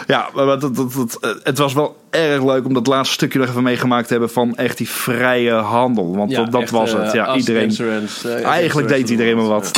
Ja, 0.07 0.27
maar 0.33 0.54
dat, 0.59 0.75
dat, 0.75 0.93
dat, 0.93 1.17
eh, 1.21 1.29
het 1.43 1.57
was 1.57 1.73
wel 1.73 1.97
erg 2.09 2.43
leuk 2.43 2.65
om 2.65 2.73
dat 2.73 2.87
laatste 2.87 3.13
stukje 3.13 3.39
nog 3.39 3.47
even 3.47 3.63
meegemaakt 3.63 4.05
te 4.05 4.11
hebben. 4.11 4.29
Van 4.29 4.55
echt 4.55 4.77
die 4.77 4.89
vrije 4.89 5.53
handel. 5.53 6.15
Want 6.15 6.35
dat, 6.35 6.51
dat 6.51 6.61
echt, 6.61 6.71
was 6.71 6.93
eh, 6.93 7.01
het. 7.01 7.11
Ja, 7.11 7.23
Ask 7.25 7.37
iedereen. 7.37 7.63
Insurance, 7.63 8.29
eh, 8.29 8.45
Eigenlijk 8.45 8.87
deed 8.87 9.09
iedereen 9.09 9.37
maar 9.37 9.47
wat. 9.47 9.71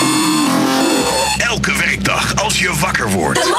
Elke 1.37 1.73
werkdag 1.77 2.43
als 2.43 2.59
je 2.59 2.73
wakker 2.79 3.09
wordt. 3.09 3.53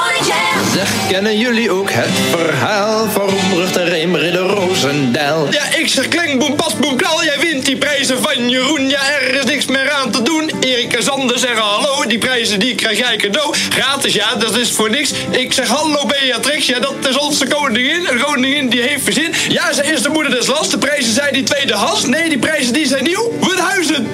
Zeg, 0.73 1.07
kennen 1.07 1.37
jullie 1.37 1.71
ook 1.71 1.91
het 1.91 2.09
verhaal 2.09 3.05
van 3.05 3.27
de 3.73 3.83
Remer 3.83 4.23
in 4.23 4.31
de 4.31 4.47
Roosendijl? 4.47 5.47
Ja, 5.51 5.63
ik 5.89 5.95
zeg 5.95 6.07
kling, 6.07 6.39
boem, 6.39 6.55
pas, 6.55 6.75
boem, 6.75 6.95
knal. 6.95 7.23
Jij 7.23 7.39
wint 7.39 7.65
die 7.65 7.77
prijzen 7.77 8.21
van 8.21 8.49
Jeroen. 8.49 8.89
Ja, 8.89 9.11
er 9.19 9.35
is 9.35 9.43
niks 9.43 9.65
meer 9.65 9.91
aan 9.91 10.11
te 10.11 10.21
doen. 10.21 10.51
Erik 10.59 10.93
en 10.93 11.03
Sander 11.03 11.39
zeggen 11.39 11.61
hallo. 11.63 12.05
Die 12.07 12.17
prijzen 12.17 12.59
die 12.59 12.75
krijg 12.75 12.97
jij 12.97 13.15
cadeau. 13.15 13.55
Gratis, 13.69 14.13
ja, 14.13 14.35
dat 14.35 14.57
is 14.57 14.71
voor 14.71 14.89
niks. 14.89 15.11
Ik 15.31 15.53
zeg 15.53 15.67
hallo 15.67 16.05
Beatrix. 16.05 16.65
Ja, 16.65 16.79
dat 16.79 16.95
is 17.09 17.17
onze 17.17 17.47
koningin. 17.47 18.07
Een 18.09 18.21
koningin 18.21 18.69
die 18.69 18.81
heeft 18.81 19.03
verzin. 19.03 19.33
Ja, 19.47 19.73
ze 19.73 19.83
is 19.83 20.01
de 20.01 20.09
moeder 20.09 20.31
des 20.31 20.47
lands. 20.47 20.69
De 20.69 20.77
prijzen 20.77 21.13
zijn 21.13 21.33
die 21.33 21.43
tweedehands. 21.43 22.05
Nee, 22.05 22.29
die 22.29 22.39
prijzen 22.39 22.73
die 22.73 22.87
zijn 22.87 23.03
nieuw. 23.03 23.31
Wat 23.39 23.59
huizen. 23.59 24.07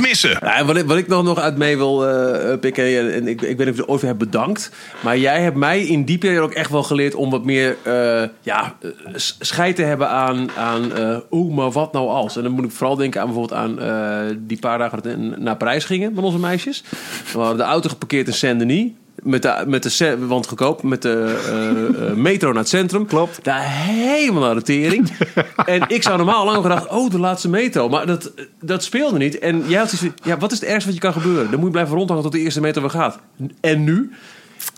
Missen. 0.00 0.66
Wat, 0.66 0.76
ik, 0.76 0.86
wat 0.86 0.96
ik 0.96 1.08
nog, 1.08 1.24
nog 1.24 1.38
uit 1.38 1.56
mee 1.56 1.76
wil 1.76 2.08
eh, 2.08 2.58
pikken, 2.58 2.98
en, 2.98 3.12
en 3.12 3.28
ik, 3.28 3.42
ik 3.42 3.56
weet 3.56 3.66
niet 3.66 3.82
of 3.82 4.02
je 4.02 4.14
bedankt, 4.14 4.70
maar 5.00 5.18
jij 5.18 5.42
hebt 5.42 5.56
mij 5.56 5.82
in 5.82 6.04
die 6.04 6.18
periode 6.18 6.42
ook 6.42 6.52
echt 6.52 6.70
wel 6.70 6.82
geleerd 6.82 7.14
om 7.14 7.30
wat 7.30 7.44
meer 7.44 7.76
eh, 7.82 8.22
ja, 8.40 8.76
eh, 8.80 8.90
scheid 9.38 9.76
te 9.76 9.82
hebben 9.82 10.08
aan, 10.08 10.50
aan 10.56 10.92
eh, 10.94 11.16
oeh, 11.30 11.54
maar 11.54 11.70
wat 11.70 11.92
nou 11.92 12.08
als? 12.08 12.36
En 12.36 12.42
dan 12.42 12.52
moet 12.52 12.64
ik 12.64 12.70
vooral 12.70 12.96
denken 12.96 13.20
aan 13.20 13.26
bijvoorbeeld 13.26 13.60
aan 13.60 13.80
eh, 13.80 14.36
die 14.38 14.58
paar 14.58 14.78
dagen 14.78 15.02
dat 15.02 15.12
we 15.12 15.34
naar 15.38 15.56
Parijs 15.56 15.84
gingen 15.84 16.14
met 16.14 16.24
onze 16.24 16.38
meisjes. 16.38 16.84
We 17.32 17.38
hadden 17.38 17.56
de 17.56 17.62
auto 17.62 17.88
geparkeerd 17.88 18.26
in 18.26 18.32
Saint-Denis. 18.32 18.90
Met 19.22 19.42
de, 19.42 19.64
met 19.66 19.82
de, 19.82 20.26
want 20.26 20.46
goedkoop, 20.46 20.82
met 20.82 21.02
de 21.02 21.40
eh, 21.46 22.08
eh, 22.08 22.16
metro 22.16 22.48
naar 22.48 22.58
het 22.58 22.68
centrum. 22.68 23.06
Klopt. 23.06 23.44
Daar 23.44 23.62
helemaal 23.62 24.42
naar 24.42 24.54
de 24.54 24.62
tering. 24.62 25.10
en 25.64 25.84
ik 25.88 26.02
zou 26.02 26.16
normaal 26.16 26.44
lang 26.44 26.62
gedacht, 26.62 26.88
oh, 26.88 27.10
de 27.10 27.18
laatste 27.18 27.48
metro. 27.48 27.88
Maar 27.88 28.06
dat, 28.06 28.32
dat 28.60 28.84
speelde 28.84 29.18
niet. 29.18 29.38
En 29.38 29.64
jij 29.66 29.78
had 29.78 29.90
zoiets 29.90 30.22
ja, 30.24 30.38
wat 30.38 30.52
is 30.52 30.60
het 30.60 30.68
ergste 30.68 30.86
wat 30.86 30.94
je 30.94 31.00
kan 31.00 31.12
gebeuren? 31.12 31.50
Dan 31.50 31.54
moet 31.54 31.64
je 31.64 31.70
blijven 31.70 31.96
rondhangen 31.96 32.22
tot 32.22 32.32
de 32.32 32.40
eerste 32.40 32.60
metro 32.60 32.80
weer 32.80 32.90
gaat. 32.90 33.18
En 33.60 33.84
nu? 33.84 34.10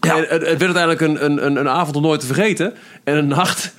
Ja. 0.00 0.16
En 0.16 0.20
het, 0.20 0.30
het 0.30 0.40
werd 0.40 0.76
uiteindelijk 0.76 1.00
een, 1.00 1.24
een, 1.24 1.46
een, 1.46 1.56
een 1.56 1.68
avond 1.68 1.96
om 1.96 2.02
nooit 2.02 2.20
te 2.20 2.26
vergeten. 2.26 2.74
En 3.04 3.16
een 3.16 3.28
nacht. 3.28 3.72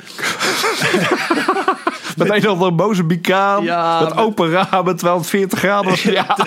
Met 2.18 2.30
een 2.30 2.50
of 2.50 2.62
andere. 2.62 3.64
Ja, 3.64 4.02
met 4.04 4.18
open 4.18 4.52
ramen, 4.52 4.96
terwijl 4.96 5.18
het 5.18 5.28
40 5.28 5.60
graden 5.60 5.90
was. 5.90 6.02
Ja. 6.12 6.38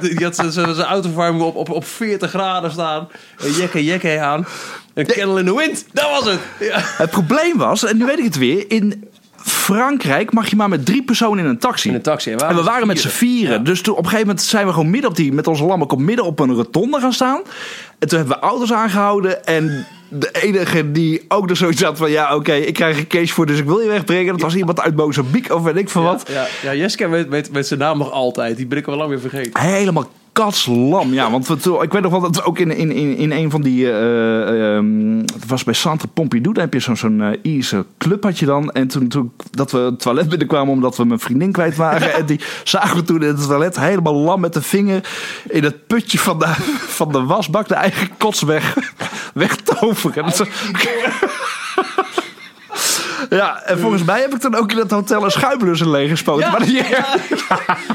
Die 0.00 0.24
had 0.24 0.44
zijn- 0.48 0.80
autoverwarming 0.82 1.44
op, 1.44 1.56
op, 1.56 1.70
op 1.70 1.84
40 1.86 2.30
graden 2.30 2.70
staan. 2.70 3.08
Een 3.38 3.52
jekke 3.52 3.84
jekke 3.84 4.20
aan. 4.20 4.46
Een 4.94 5.06
kennel 5.06 5.38
in 5.38 5.44
de 5.44 5.54
wind. 5.54 5.84
Dat 5.92 6.10
was 6.10 6.24
het. 6.24 6.40
Ja. 6.60 6.78
Het 6.78 7.10
probleem 7.10 7.56
was, 7.56 7.84
en 7.84 7.96
nu 7.96 8.04
weet 8.04 8.18
ik 8.18 8.24
het 8.24 8.38
weer, 8.38 8.64
in 8.70 9.08
Frankrijk 9.36 10.32
mag 10.32 10.46
je 10.50 10.56
maar 10.56 10.68
met 10.68 10.86
drie 10.86 11.02
personen 11.02 11.44
in 11.44 11.50
een 11.50 11.58
taxi. 11.58 11.88
In 11.88 11.94
een 11.94 12.02
taxi. 12.02 12.30
En, 12.32 12.38
En 12.38 12.54
we 12.56 12.62
waren 12.62 12.86
met 12.86 13.00
z'n 13.00 13.08
vieren. 13.08 13.56
Ja. 13.58 13.64
Dus 13.64 13.80
toen, 13.82 13.92
op 13.92 13.98
een 13.98 14.04
gegeven 14.04 14.26
moment 14.26 14.44
zijn 14.46 14.66
we 14.66 14.72
gewoon 14.72 14.90
midden 14.90 15.10
op 15.10 15.16
die, 15.16 15.32
met 15.32 15.46
onze 15.46 15.64
lammenkop 15.64 15.98
midden 15.98 16.24
op 16.24 16.38
een 16.40 16.54
rotonde 16.54 17.00
gaan 17.00 17.12
staan. 17.12 17.40
En 17.98 18.08
toen 18.08 18.18
hebben 18.18 18.36
we 18.36 18.42
auto's 18.42 18.72
aangehouden. 18.72 19.44
En 19.44 19.86
de 20.14 20.30
enige 20.32 20.90
die 20.90 21.22
ook 21.28 21.48
nog 21.48 21.56
zoiets 21.56 21.82
had 21.82 21.96
van... 21.96 22.10
Ja, 22.10 22.34
oké, 22.34 22.52
ik 22.52 22.74
krijg 22.74 22.98
een 22.98 23.06
case 23.06 23.34
voor, 23.34 23.46
dus 23.46 23.58
ik 23.58 23.64
wil 23.64 23.80
je 23.80 23.88
wegbrengen. 23.88 24.32
Dat 24.32 24.40
was 24.40 24.54
iemand 24.54 24.80
uit 24.80 24.96
Mozambique 24.96 25.54
of 25.54 25.62
weet 25.62 25.76
ik 25.76 25.88
veel 25.88 26.02
wat. 26.02 26.30
Ja, 26.32 26.46
ja, 26.62 26.74
Jessica 26.74 27.08
weet, 27.08 27.28
weet, 27.28 27.50
weet 27.50 27.66
zijn 27.66 27.80
naam 27.80 27.98
nog 27.98 28.10
altijd. 28.10 28.56
Die 28.56 28.66
ben 28.66 28.78
ik 28.78 28.86
al 28.86 28.96
lang 28.96 29.08
weer 29.08 29.20
vergeten. 29.20 29.60
Helemaal 29.60 30.08
katslam. 30.34 31.12
Ja, 31.12 31.30
want 31.30 31.46
we, 31.46 31.78
ik 31.82 31.92
weet 31.92 32.02
nog 32.02 32.10
wel 32.10 32.20
dat 32.20 32.44
ook 32.44 32.58
in, 32.58 32.70
in, 32.70 32.92
in, 32.92 33.16
in 33.16 33.32
een 33.32 33.50
van 33.50 33.62
die... 33.62 33.90
eh, 33.90 34.76
ehm, 34.76 35.18
het 35.18 35.46
was 35.46 35.64
bij 35.64 35.74
Centre 35.74 36.08
Pompidou. 36.08 36.54
Daar 36.54 36.64
heb 36.64 36.72
je 36.72 36.80
zo'n 36.80 36.96
zo'n 36.96 37.22
eh, 37.22 37.38
Ierse 37.42 37.84
club 37.98 38.22
had 38.22 38.38
je 38.38 38.46
dan. 38.46 38.70
En 38.70 38.88
toen, 38.88 39.08
toen 39.08 39.32
dat 39.50 39.70
we 39.70 39.78
het 39.78 40.00
toilet 40.00 40.28
binnenkwamen 40.28 40.72
omdat 40.72 40.96
we 40.96 41.04
mijn 41.04 41.20
vriendin 41.20 41.52
kwijt 41.52 41.76
waren. 41.76 42.12
En 42.18 42.26
die 42.26 42.40
zagen 42.64 42.96
we 42.96 43.02
toen 43.02 43.22
in 43.22 43.28
het 43.28 43.46
toilet 43.46 43.80
helemaal 43.80 44.14
lam 44.14 44.40
met 44.40 44.52
de 44.52 44.62
vinger... 44.62 45.08
in 45.48 45.64
het 45.64 45.86
putje 45.86 46.18
van 46.18 46.38
de, 46.38 46.46
van 46.98 47.12
de 47.12 47.24
wasbak 47.24 47.68
de 47.68 47.74
eigen 47.74 48.08
kots 48.18 48.42
weg, 48.42 48.76
wegtoveren. 49.34 50.24
Dat 50.24 50.46
Ja, 53.30 53.62
en 53.62 53.78
volgens 53.78 54.04
mij 54.04 54.20
heb 54.20 54.34
ik 54.34 54.40
dan 54.40 54.54
ook 54.54 54.70
in 54.70 54.78
het 54.78 54.90
hotel 54.90 55.24
een 55.24 55.30
schuimblussen 55.30 55.90
leeggespoten. 55.90 56.50
maar 56.50 56.64
die, 56.64 56.82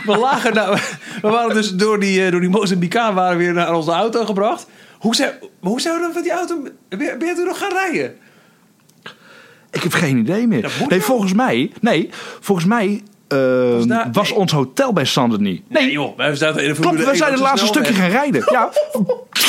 We 0.05 0.17
lagen 0.17 0.53
nou, 0.53 0.77
we 1.21 1.29
waren 1.29 1.55
dus 1.55 1.75
door 1.75 1.99
die, 1.99 2.25
eh, 2.25 2.31
door 2.31 2.39
die 2.39 2.49
Mozambicaan 2.49 3.13
waren 3.13 3.37
we 3.37 3.43
weer 3.43 3.53
naar 3.53 3.73
onze 3.73 3.91
auto 3.91 4.25
gebracht. 4.25 4.67
Hoe 4.99 5.15
maar 5.19 5.71
hoe 5.71 5.81
zou 5.81 5.95
je 5.95 6.01
dan 6.01 6.13
van 6.13 6.21
die 6.21 6.31
auto... 6.31 6.61
Ben, 6.89 6.99
je 6.99 7.33
toen 7.35 7.45
nog 7.45 7.57
gaan 7.57 7.71
rijden? 7.71 8.15
Ik 9.71 9.83
heb 9.83 9.93
geen 9.93 10.17
idee 10.17 10.47
meer. 10.47 10.61
Dat 10.61 10.71
Nee, 10.89 11.01
volgens 11.01 11.33
mij, 11.33 11.71
nee, 11.81 12.09
volgens 12.39 12.67
mij 12.67 13.03
eh, 13.29 13.87
daar- 13.87 14.09
was 14.11 14.31
ons 14.31 14.51
hotel 14.51 14.93
bij 14.93 15.05
Saint-Denis. 15.05 15.59
Nee 15.67 15.91
joh, 15.91 16.17
wij 16.17 16.35
zaten 16.35 16.61
in 16.63 16.69
de 16.69 16.75
Formule 16.75 17.03
Klopt, 17.03 17.05
we 17.05 17.09
1 17.09 17.17
zijn 17.17 17.31
het 17.31 17.41
laatste 17.41 17.67
stukje 17.67 17.93
gaan 17.93 18.09
rijden. 18.09 18.43
Ja. 18.51 18.69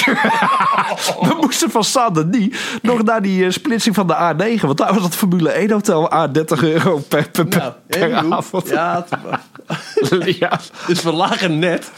we 1.28 1.36
moesten 1.40 1.70
van 1.70 1.84
Saint-Denis 1.84 2.56
nog 2.82 3.02
naar 3.02 3.22
die 3.22 3.44
eh, 3.44 3.50
splitsing 3.50 3.94
van 3.94 4.06
de 4.06 4.14
A9. 4.14 4.60
Want 4.60 4.78
daar 4.78 4.94
was 4.94 5.02
het 5.02 5.14
Formule 5.14 5.50
1 5.50 5.70
hotel 5.70 6.10
A30 6.14 6.58
euro 6.60 6.98
per, 7.08 7.28
per, 7.30 7.46
per, 7.46 7.58
Nou, 7.58 7.72
per 7.86 8.14
anywho, 8.14 8.36
avond. 8.36 8.68
Ja, 8.68 9.06
ja. 10.24 10.60
dus 10.86 11.02
we 11.02 11.12
lagen 11.12 11.58
net. 11.58 11.90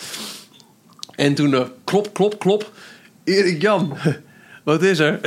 En 1.14 1.35
toen, 1.35 1.55
eh, 1.55 1.61
klop, 1.85 2.12
klop, 2.14 2.39
klop. 2.39 2.70
Erik 3.24 3.62
Jan, 3.62 3.97
wat 4.64 4.83
is 4.83 4.99
er? 4.99 5.20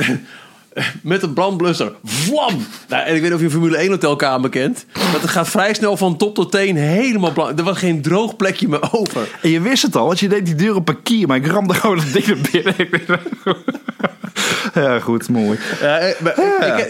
Met 1.02 1.22
een 1.22 1.32
brandblusser. 1.32 1.92
Vlam! 2.04 2.66
Nou, 2.88 3.06
en 3.06 3.14
ik 3.14 3.20
weet 3.20 3.22
niet 3.22 3.32
of 3.32 3.40
je 3.40 3.50
Formule 3.50 3.76
1 3.76 3.90
hotelkamer 3.90 4.50
kent. 4.50 4.86
Maar 4.94 5.20
het 5.20 5.30
gaat 5.30 5.48
vrij 5.48 5.74
snel 5.74 5.96
van 5.96 6.16
top 6.16 6.34
tot 6.34 6.50
teen 6.50 6.76
helemaal 6.76 7.32
blank. 7.32 7.58
Er 7.58 7.64
was 7.64 7.78
geen 7.78 8.02
droog 8.02 8.36
plekje 8.36 8.68
meer 8.68 8.92
over. 8.92 9.28
En 9.42 9.50
je 9.50 9.60
wist 9.60 9.82
het 9.82 9.96
al, 9.96 10.06
want 10.06 10.20
je 10.20 10.28
deed 10.28 10.46
die 10.46 10.54
deur 10.54 10.74
op 10.74 10.88
een. 10.88 11.26
Maar 11.26 11.36
ik 11.36 11.46
ramde 11.46 11.74
gewoon 11.74 11.98
het 11.98 12.12
ding 12.12 12.26
naar 12.26 12.38
binnen. 12.52 12.74
ja, 14.74 15.00
goed, 15.00 15.28
mooi. 15.28 15.58
Eh, 15.80 16.08
ik- 16.08 16.16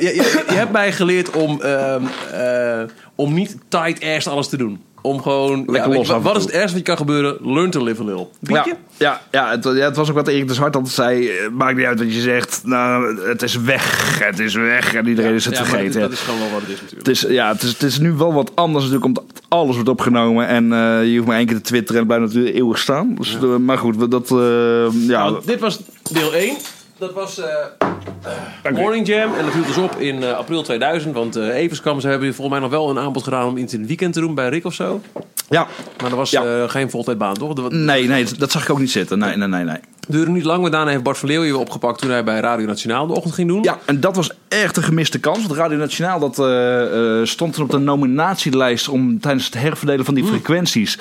je, 0.01 0.15
je- 0.15 0.45
je 0.49 0.55
hebt 0.55 0.73
mij 0.73 0.93
geleerd 0.93 1.31
om, 1.31 1.61
ehm, 1.63 2.03
eh, 2.33 2.83
om 3.15 3.35
niet 3.35 3.57
tight 3.69 4.05
ass 4.05 4.27
alles 4.27 4.49
te 4.49 4.57
doen. 4.57 4.81
Om 5.01 5.23
gewoon... 5.23 5.59
Ja, 5.73 5.89
weet 5.89 6.07
je, 6.07 6.21
wat, 6.21 6.37
is 6.37 6.43
het 6.43 6.51
ergste 6.53 6.69
wat 6.69 6.77
je 6.79 6.83
kan 6.83 6.97
gebeuren? 6.97 7.37
Learn 7.43 7.71
to 7.71 7.85
live 7.85 8.03
a 8.03 8.05
little. 8.05 8.27
Ja, 8.41 8.67
ja, 8.97 9.21
ja, 9.31 9.51
het, 9.51 9.65
ja, 9.65 9.71
het 9.73 9.97
was 9.97 10.09
ook 10.09 10.15
wat 10.15 10.29
Erik 10.29 10.49
de 10.49 10.55
Zwart 10.55 10.77
altijd 10.77 10.95
zei. 10.95 11.29
eh, 11.29 11.49
Maakt 11.53 11.77
niet 11.77 11.87
uit 11.87 11.99
wat 11.99 12.15
je 12.15 12.21
zegt. 12.21 12.61
Nou, 12.65 13.21
het 13.29 13.43
is 13.43 13.57
weg. 13.61 14.19
Het 14.25 14.39
is 14.39 14.55
weg. 14.55 14.95
En 14.95 15.07
iedereen 15.07 15.35
is 15.35 15.45
het 15.45 15.57
vergeten. 15.59 16.01
dat, 16.01 16.13
is 16.13 16.19
gewoon 16.21 16.41
wel 16.41 16.51
wat 16.51 16.61
het 16.61 16.71
is 16.71 16.81
natuurlijk. 16.81 17.07
Het 17.07 17.17
is, 17.17 17.21
ja, 17.29 17.53
het 17.53 17.63
is, 17.63 17.69
het 17.73 17.83
is 17.83 17.99
nu 17.99 18.13
wel 18.13 18.33
wat 18.33 18.51
anders 18.55 18.85
natuurlijk, 18.85 19.05
omdat 19.05 19.25
alles 19.49 19.75
wordt 19.75 19.89
opgenomen. 19.91 20.47
En 20.47 20.65
je 21.09 21.15
hoeft 21.17 21.29
maar 21.29 21.37
één 21.39 21.47
keer 21.47 21.57
te 21.57 21.63
twitteren 21.63 22.03
en 22.03 22.09
het 22.09 22.17
blijft 22.17 22.35
natuurlijk 22.35 22.63
eeuwig 22.65 22.79
staan. 22.79 23.15
Dus, 23.15 23.37
maar 23.61 23.79
goed, 23.79 24.11
dat... 24.11 24.29
ja, 24.29 25.29
Nou, 25.31 25.41
dit 25.45 25.61
was 25.61 25.81
deel 26.13 26.35
1. 26.35 26.57
Dat 26.99 27.13
was 27.13 27.39
eh, 27.41 28.73
Morning 28.73 29.07
Jam. 29.07 29.35
En 29.35 29.45
dat 29.45 29.53
hield 29.55 29.67
dus 29.67 29.77
op 29.77 29.97
in 29.97 30.23
eh, 30.23 30.33
april 30.33 30.63
2000. 30.63 31.15
Want 31.15 31.37
eh 31.37 31.55
Everskamp, 31.55 32.01
ze 32.01 32.09
hebben 32.09 32.35
volgens 32.35 32.49
mij 32.61 32.69
nog 32.69 32.71
wel 32.79 32.91
een 32.91 32.99
aanbod 32.99 33.23
gedaan 33.25 33.47
om 33.49 33.57
iets 33.57 33.73
in 33.73 33.79
het 33.79 33.89
weekend 33.89 34.13
te 34.13 34.21
doen 34.21 34.35
bij 34.35 34.49
Rick 34.49 34.65
of 34.65 34.75
zo. 34.75 35.01
ja, 35.49 35.67
Maar 36.03 36.11
er 36.11 36.17
was 36.17 36.31
Ja. 36.31 36.45
eh, 36.45 36.69
geen 36.71 36.91
voltijdbaan, 36.91 37.35
toch? 37.35 37.53
Dat 37.53 37.73
nee, 37.73 38.07
nee, 38.09 38.25
dat 38.39 38.51
zag 38.51 38.63
ik 38.63 38.71
ook 38.71 38.79
niet 38.79 38.91
zitten. 38.91 39.19
Nee, 39.19 39.37
nee, 39.37 39.49
nee, 39.49 39.65
nee. 39.65 39.77
duurde 40.09 40.31
niet 40.31 40.45
lang. 40.45 40.63
Maar 40.63 40.71
daarna 40.71 40.91
heeft 40.91 41.03
Bart 41.03 41.19
van 41.19 41.29
Leeuwen 41.29 41.47
weer 41.49 41.59
opgepakt 41.59 41.99
toen 42.01 42.11
hij 42.11 42.25
bij 42.25 42.41
Radio 42.41 42.67
Nationaal 42.67 43.07
de 43.07 43.13
ochtend 43.13 43.35
ging 43.35 43.49
doen. 43.49 43.63
Ja, 43.63 43.79
en 43.85 44.01
dat 44.01 44.17
was 44.17 44.31
echt 44.49 44.77
een 44.77 44.83
gemiste 44.83 45.21
kans. 45.21 45.39
Want 45.47 45.53
Radio 45.59 45.79
Nationaal 45.79 46.19
dat, 46.19 46.39
eh, 46.39 47.21
eh, 47.21 47.27
stond 47.27 47.57
er 47.57 47.63
op 47.63 47.71
de 47.71 47.79
nominatielijst 47.79 48.89
om 48.89 49.21
tijdens 49.21 49.45
het 49.45 49.55
herverdelen 49.55 50.05
van 50.05 50.15
die 50.15 50.25
frequenties 50.25 50.99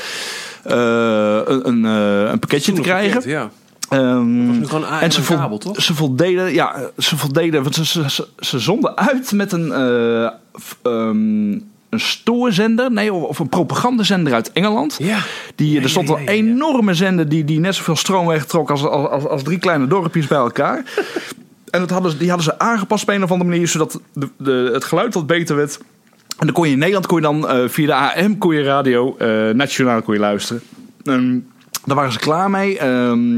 eh, 0.64 0.74
een, 1.46 1.68
een, 1.68 1.86
eh, 1.86 2.32
een 2.32 2.40
pakketje 2.40 2.74
te 2.74 2.82
krijgen. 2.82 3.14
pakket, 3.14 3.32
Ja. 3.32 3.50
Ehm, 3.90 4.46
nu 4.52 4.66
en 5.02 5.12
ze, 5.12 5.18
en 5.18 5.24
vol- 5.24 5.36
kabel, 5.38 5.58
toch? 5.58 5.82
ze 5.82 5.94
voldeden, 5.96 6.54
ja, 6.54 6.76
ze 6.98 7.18
voldeden, 7.18 7.64
want 7.64 7.76
ze, 7.76 7.86
ze, 7.86 8.10
ze, 8.10 8.28
ze 8.40 8.60
zonden 8.60 8.98
uit 8.98 9.32
met 9.32 9.52
een, 9.52 9.72
eh, 9.72 10.30
f- 10.62 10.78
ehm, 10.82 11.52
een 11.90 12.00
stoorzender, 12.00 12.92
nee, 12.92 13.14
of, 13.14 13.24
of 13.24 13.40
een 13.40 13.50
propagandazender 13.50 14.34
uit 14.34 14.52
Engeland. 14.52 14.96
Ja. 15.00 15.18
Die, 15.56 15.82
er 15.82 15.90
stond 15.90 16.10
een 16.10 16.24
ja. 16.24 16.28
enorme 16.32 16.94
zender 16.94 17.30
die, 17.30 17.44
die 17.46 17.60
net 17.60 17.76
zoveel 17.76 17.96
stroom 17.96 18.28
wegtrok 18.28 18.70
als, 18.70 18.84
als, 18.84 19.10
als, 19.10 19.26
als 19.28 19.44
drie 19.44 19.60
kleine 19.60 19.88
dorpjes 19.88 20.28
bij 20.28 20.38
elkaar. 20.38 20.84
en 21.72 21.80
dat 21.80 21.90
hadden, 21.90 22.12
ze- 22.12 22.18
die 22.18 22.28
hadden 22.30 22.46
ze 22.46 22.60
aangepast 22.60 23.04
op 23.04 23.10
een 23.10 23.24
of 23.24 23.32
andere 23.32 23.50
manier, 23.50 23.68
zodat 23.68 24.00
de, 24.14 24.30
de, 24.38 24.70
het 24.74 24.84
geluid 24.84 25.14
wat 25.14 25.28
beter 25.28 25.56
werd. 25.56 25.78
En 26.40 26.46
dan 26.46 26.56
kon 26.56 26.66
je 26.66 26.72
in 26.74 26.78
Nederland 26.80 27.06
kon 27.08 27.18
je 27.18 27.24
dan 27.24 27.48
eh, 27.50 27.68
via 27.70 27.86
de 28.14 28.22
AM 28.24 28.38
kon 28.38 28.56
je 28.56 28.64
radio 28.64 29.16
eh, 29.18 29.50
nationaal 29.50 30.02
kon 30.02 30.14
je 30.14 30.20
luisteren. 30.20 30.62
Ehm, 31.04 31.38
daar 31.86 31.96
waren 31.96 32.12
ze 32.12 32.20
klaar 32.20 32.50
mee. 32.50 32.78
Ehm, 32.80 33.38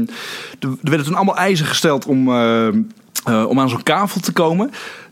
er 0.60 0.68
er 0.68 0.76
werden 0.82 1.06
toen 1.06 1.14
allemaal 1.14 1.36
eisen 1.36 1.66
gesteld 1.66 2.06
om, 2.06 2.28
eh, 2.28 2.66
eh, 2.66 2.74
om 3.48 3.60
aan 3.60 3.68
zo'n 3.68 3.82
kavel 3.82 4.20
te 4.20 4.32
komen. 4.32 4.70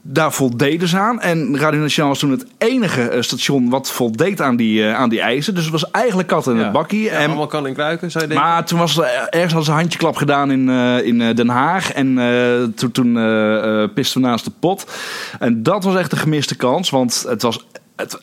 Daar 0.08 0.32
voldeden 0.32 0.88
ze 0.88 0.98
aan. 0.98 1.20
En 1.20 1.58
Radio 1.58 1.80
Nationaal 1.80 2.10
was 2.10 2.18
toen 2.18 2.30
het 2.30 2.46
enige 2.58 3.02
eh, 3.08 3.22
station 3.22 3.68
wat 3.70 3.90
voldeed 3.92 4.40
aan 4.40 4.56
die, 4.56 4.84
aan 4.84 5.08
die 5.08 5.20
eisen. 5.20 5.54
Dus 5.54 5.62
het 5.62 5.72
was 5.72 5.90
eigenlijk 5.90 6.28
kat 6.28 6.46
in 6.46 6.56
Ja. 6.56 6.62
het 6.62 6.72
bakkie. 6.72 7.02
Ja, 7.02 7.10
En- 7.10 7.26
allemaal 7.26 7.46
kan 7.46 7.66
en 7.66 7.74
kruiken, 7.74 8.10
zou 8.10 8.24
je 8.24 8.30
denken. 8.30 8.48
maar 8.48 8.64
toen 8.64 8.78
was 8.78 8.96
er 8.96 9.04
ergens 9.04 9.52
hadden 9.52 9.62
ze 9.64 9.70
een 9.70 9.76
handjeklap 9.76 10.16
gedaan 10.16 10.50
in, 10.50 10.68
in 11.04 11.34
Den 11.34 11.48
Haag. 11.48 11.92
En 11.92 12.14
toen, 12.74 12.90
toen 12.92 13.12
pisten 13.94 14.20
we 14.20 14.26
naast 14.26 14.44
de 14.44 14.52
pot. 14.60 14.86
En 15.38 15.62
dat 15.62 15.84
was 15.84 15.94
echt 15.96 16.12
een 16.12 16.18
gemiste 16.18 16.56
kans. 16.56 16.90
Want 16.90 17.24
het 17.28 17.42
was. 17.42 17.66
Het, 17.96 18.20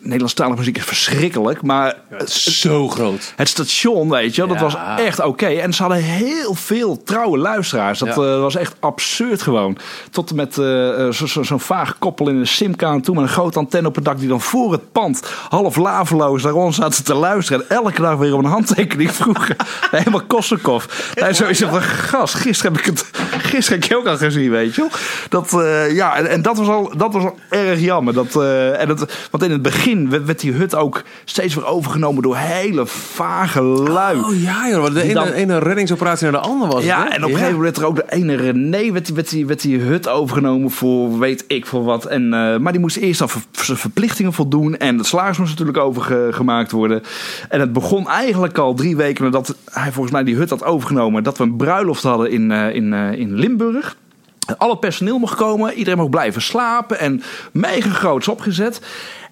Nederlandstalige 0.00 0.58
muziek 0.58 0.76
is 0.76 0.84
verschrikkelijk. 0.84 1.62
Maar 1.62 1.94
het, 2.08 2.30
Zo 2.30 2.88
groot. 2.88 3.32
het 3.36 3.48
station, 3.48 4.10
weet 4.10 4.34
je, 4.34 4.46
wel, 4.46 4.56
dat 4.56 4.72
Ja. 4.72 4.78
was 4.94 5.04
echt 5.04 5.20
oké. 5.24 5.46
En 5.46 5.72
ze 5.72 5.82
hadden 5.82 6.02
heel 6.02 6.54
veel 6.54 7.02
trouwe 7.02 7.38
luisteraars. 7.38 7.98
Dat 7.98 8.08
Ja. 8.08 8.14
eh, 8.14 8.40
was 8.40 8.56
echt 8.56 8.74
absurd 8.80 9.42
gewoon. 9.42 9.78
Tot 10.10 10.30
en 10.30 10.36
met 10.36 10.58
eh, 10.58 11.06
eh, 11.06 11.12
zo- 11.12 11.26
zo- 11.26 11.42
zo'n 11.42 11.60
vaag 11.60 11.98
koppel 11.98 12.28
in 12.28 12.36
een 12.36 12.46
simkaan 12.46 13.00
toe... 13.00 13.14
met 13.14 13.24
een 13.24 13.30
grote 13.30 13.58
antenne 13.58 13.88
op 13.88 13.94
het 13.94 14.04
dak... 14.04 14.18
die 14.18 14.28
dan 14.28 14.40
voor 14.40 14.72
het 14.72 14.92
pand 14.92 15.22
half 15.48 15.76
laveloos 15.76 16.42
naar 16.42 16.54
ons 16.54 16.76
zaten 16.76 17.04
te 17.04 17.14
luisteren. 17.14 17.68
En 17.68 17.76
elke 17.76 18.00
dag 18.02 18.16
weer 18.16 18.34
om 18.34 18.44
een 18.44 18.50
handtekening 18.50 19.12
vroegen. 19.12 19.56
Helemaal 19.90 20.24
Kossakov. 20.26 20.84
Hij 21.14 21.32
sowieso 21.32 21.68
van, 21.68 21.82
gast, 21.82 22.34
gisteren 22.34 22.72
heb 22.72 22.80
ik 22.80 22.86
het... 22.86 23.10
Gisteren 23.38 23.80
heb 23.80 23.82
ik 23.82 23.84
je 23.84 23.96
ook 23.96 24.06
al 24.06 24.16
gezien, 24.16 24.50
weet 24.50 24.74
je. 24.74 24.88
Dat, 25.28 25.50
ja, 25.92 26.16
en, 26.16 26.26
en 26.26 26.42
dat 26.42 26.56
was 26.56 26.68
al, 26.68 26.92
dat 26.96 27.12
was 27.12 27.22
al 27.22 27.38
erg 27.50 27.80
jammer. 27.80 28.14
Dat, 28.14 28.36
en 28.76 28.88
dat, 28.88 29.12
want 29.30 29.42
in 29.42 29.50
het 29.50 29.62
begin 29.62 30.10
werd, 30.10 30.40
die 30.40 30.52
hut 30.52 30.74
ook 30.74 31.02
steeds 31.24 31.54
weer 31.54 31.66
overgenomen... 31.66 32.22
door 32.22 32.36
hele 32.36 32.86
vage 32.86 33.62
lui. 33.62 34.18
Oh 34.18 34.42
ja, 34.42 34.68
joh, 34.68 34.94
de 34.94 35.02
ene, 35.02 35.14
dan- 35.14 35.28
ene 35.28 35.58
reddingsoperatie 35.58 36.30
naar 36.30 36.42
de 36.42 36.48
andere 36.48 36.72
was. 36.72 36.84
Ja, 36.84 37.04
het, 37.04 37.12
en 37.14 37.24
op 37.24 37.30
een 37.30 37.36
gegeven 37.36 37.54
moment 37.54 37.62
werd 37.62 37.76
er 37.76 37.84
ook 37.86 37.96
de 37.96 38.16
ene 38.16 38.34
René 38.34 38.92
werd 38.92 39.06
die, 39.06 39.14
werd 39.14 39.30
die, 39.30 39.46
werd 39.46 39.62
die 39.62 39.78
hut 39.78 40.08
overgenomen 40.08 40.70
voor 40.70 41.18
weet 41.18 41.44
ik 41.46 41.66
voor 41.66 41.84
wat. 41.84 42.04
En, 42.04 42.22
eh, 42.34 42.58
maar 42.58 42.72
die 42.72 42.80
moest 42.80 42.96
eerst 42.96 43.20
aan 43.22 43.28
ver- 43.28 43.76
verplichtingen 43.76 44.32
voldoen. 44.32 44.76
En 44.76 44.96
de 44.96 45.04
salaris 45.04 45.38
moest 45.38 45.50
natuurlijk 45.50 45.78
overgemaakt 45.78 46.70
worden. 46.70 47.02
En 47.48 47.60
het 47.60 47.72
begon 47.72 48.08
eigenlijk 48.08 48.58
al 48.58 48.74
drie 48.74 48.96
weken 48.96 49.24
nadat 49.24 49.56
hij 49.70 49.92
volgens 49.92 50.12
mij 50.14 50.24
die 50.24 50.36
hut 50.36 50.50
had 50.50 50.64
overgenomen. 50.64 51.22
Dat 51.22 51.38
we 51.38 51.44
een 51.44 51.56
bruiloft 51.56 52.02
hadden 52.02 52.30
in, 52.30 52.50
eh, 52.50 52.74
in, 52.74 52.92
eh, 52.92 53.12
in 53.12 53.34
Limburg. 53.34 53.96
Alle 54.56 54.78
personeel 54.78 55.18
mocht 55.18 55.36
komen, 55.36 55.72
iedereen 55.72 55.98
mocht 55.98 56.10
blijven 56.10 56.42
slapen 56.42 56.98
en 56.98 57.22
mega 57.52 57.90
groots 57.90 58.28
opgezet. 58.28 58.80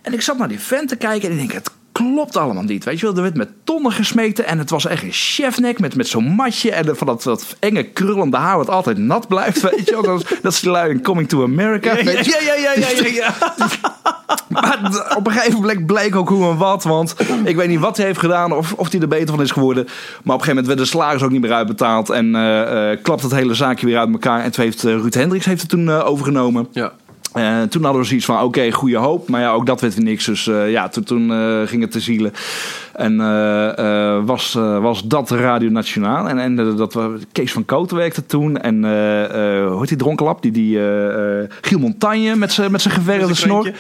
En 0.03 0.13
ik 0.13 0.23
zat 0.23 0.39
naar 0.39 0.49
die 0.49 0.61
vent 0.61 0.89
te 0.89 0.97
kijken 0.97 1.29
en 1.29 1.35
ik 1.35 1.39
denk, 1.39 1.53
het 1.53 1.71
klopt 1.97 2.37
allemaal 2.37 2.63
niet. 2.63 2.85
Weet 2.85 3.01
je 3.01 3.07
wel, 3.07 3.15
er 3.17 3.23
werd 3.23 3.37
met 3.37 3.49
tonnen 3.65 3.93
gesmeten 3.93 4.47
en 4.47 4.59
het 4.59 4.71
was 4.71 4.87
echt 4.87 5.03
een 5.03 5.13
chefnek 5.13 5.79
met, 5.79 5.97
met 5.97 6.09
zo'n 6.09 6.25
matje 6.25 6.71
en 6.73 6.97
van 6.97 7.07
dat, 7.07 7.23
dat 7.23 7.57
enge 7.59 7.83
krullende 7.83 8.37
haar 8.37 8.57
wat 8.57 8.71
altijd 8.71 8.99
nat 8.99 9.29
blijft. 9.29 9.61
Weet 9.71 9.85
je 9.89 9.93
wel, 9.93 10.03
dat, 10.03 10.21
is- 10.31 10.39
dat 10.43 10.53
is 10.53 10.61
die 10.61 10.71
lui 10.71 10.91
in 10.91 11.03
Coming 11.03 11.29
to 11.29 11.43
America. 11.43 11.97
Ja, 11.97 12.11
ja, 12.11 12.55
ja, 12.57 12.73
ja, 12.77 13.07
ja. 13.13 13.35
Maar 14.49 14.79
op 15.17 15.27
een 15.27 15.33
gegeven 15.33 15.61
moment 15.61 15.87
bleek 15.87 16.17
ook 16.17 16.29
hoe 16.29 16.51
en 16.51 16.57
wat. 16.57 16.85
Want 16.85 17.15
ik 17.45 17.57
weet 17.57 17.69
niet 17.69 17.81
wat 17.81 17.97
hij 17.97 18.07
heeft 18.07 18.19
gedaan 18.19 18.53
of, 18.53 18.73
of 18.73 18.91
hij 18.93 19.01
er 19.01 19.09
beter 19.09 19.35
van 19.35 19.43
is 19.43 19.51
geworden. 19.51 19.85
Maar 19.85 19.95
op 19.95 20.01
een 20.25 20.31
gegeven 20.33 20.49
moment 20.49 20.67
werd 20.67 20.79
de 20.79 20.85
salaris 20.85 21.23
ook 21.23 21.31
niet 21.31 21.41
meer 21.41 21.53
uitbetaald. 21.53 22.11
En 22.11 22.35
eh, 22.35 23.03
klapt 23.03 23.23
het 23.23 23.33
hele 23.33 23.55
zaakje 23.55 23.87
weer 23.87 23.99
uit 23.99 24.13
elkaar. 24.13 24.43
En 24.43 24.51
toen 24.51 24.65
heeft 24.65 24.85
eh, 24.85 24.93
Ruud 24.93 25.15
Hendricks 25.15 25.45
heeft 25.45 25.61
het 25.61 25.71
toen 25.71 25.91
overgenomen. 25.91 26.69
Ja. 26.73 26.93
Eh, 27.37 27.63
toen 27.63 27.83
hadden 27.83 28.01
we 28.01 28.07
zoiets 28.07 28.27
van, 28.27 28.43
oké, 28.43 28.71
goede 28.71 28.97
hoop. 28.97 29.29
Maar 29.29 29.41
ja, 29.41 29.53
ook 29.53 29.67
dat 29.67 29.81
werd 29.81 29.95
weer 29.95 30.05
niks. 30.05 30.25
Dus 30.25 30.47
eh, 30.47 30.71
ja, 30.71 30.89
toen, 30.89 31.05
toen 31.05 31.33
eh, 31.33 31.63
ging 31.67 31.83
het 31.83 31.91
te 31.91 32.01
zielen. 32.01 32.33
En 32.97 33.21
eh, 33.21 33.79
eh, 33.79 34.25
was, 34.25 34.55
eh, 34.55 34.79
was 34.79 35.05
dat 35.05 35.31
Radio 35.31 35.71
Nationaal. 35.71 36.29
En, 36.29 36.39
en 36.39 36.77
dat 36.77 36.99
Kees 37.33 37.53
van 37.53 37.65
Kooten 37.65 37.97
werkte 37.97 38.27
toen. 38.27 38.59
En 38.59 38.85
hoe 39.69 39.79
heet 39.79 39.89
die 39.89 39.97
dronkenlap? 39.97 40.43
Die, 40.43 40.53
die 40.53 40.79
Giel 41.61 41.79
Montagne 41.79 42.37
met 42.37 42.53
zijn 42.53 42.71
met 42.71 42.83
zijn 42.83 42.95
geverfde 42.95 43.35
snor. 43.35 43.71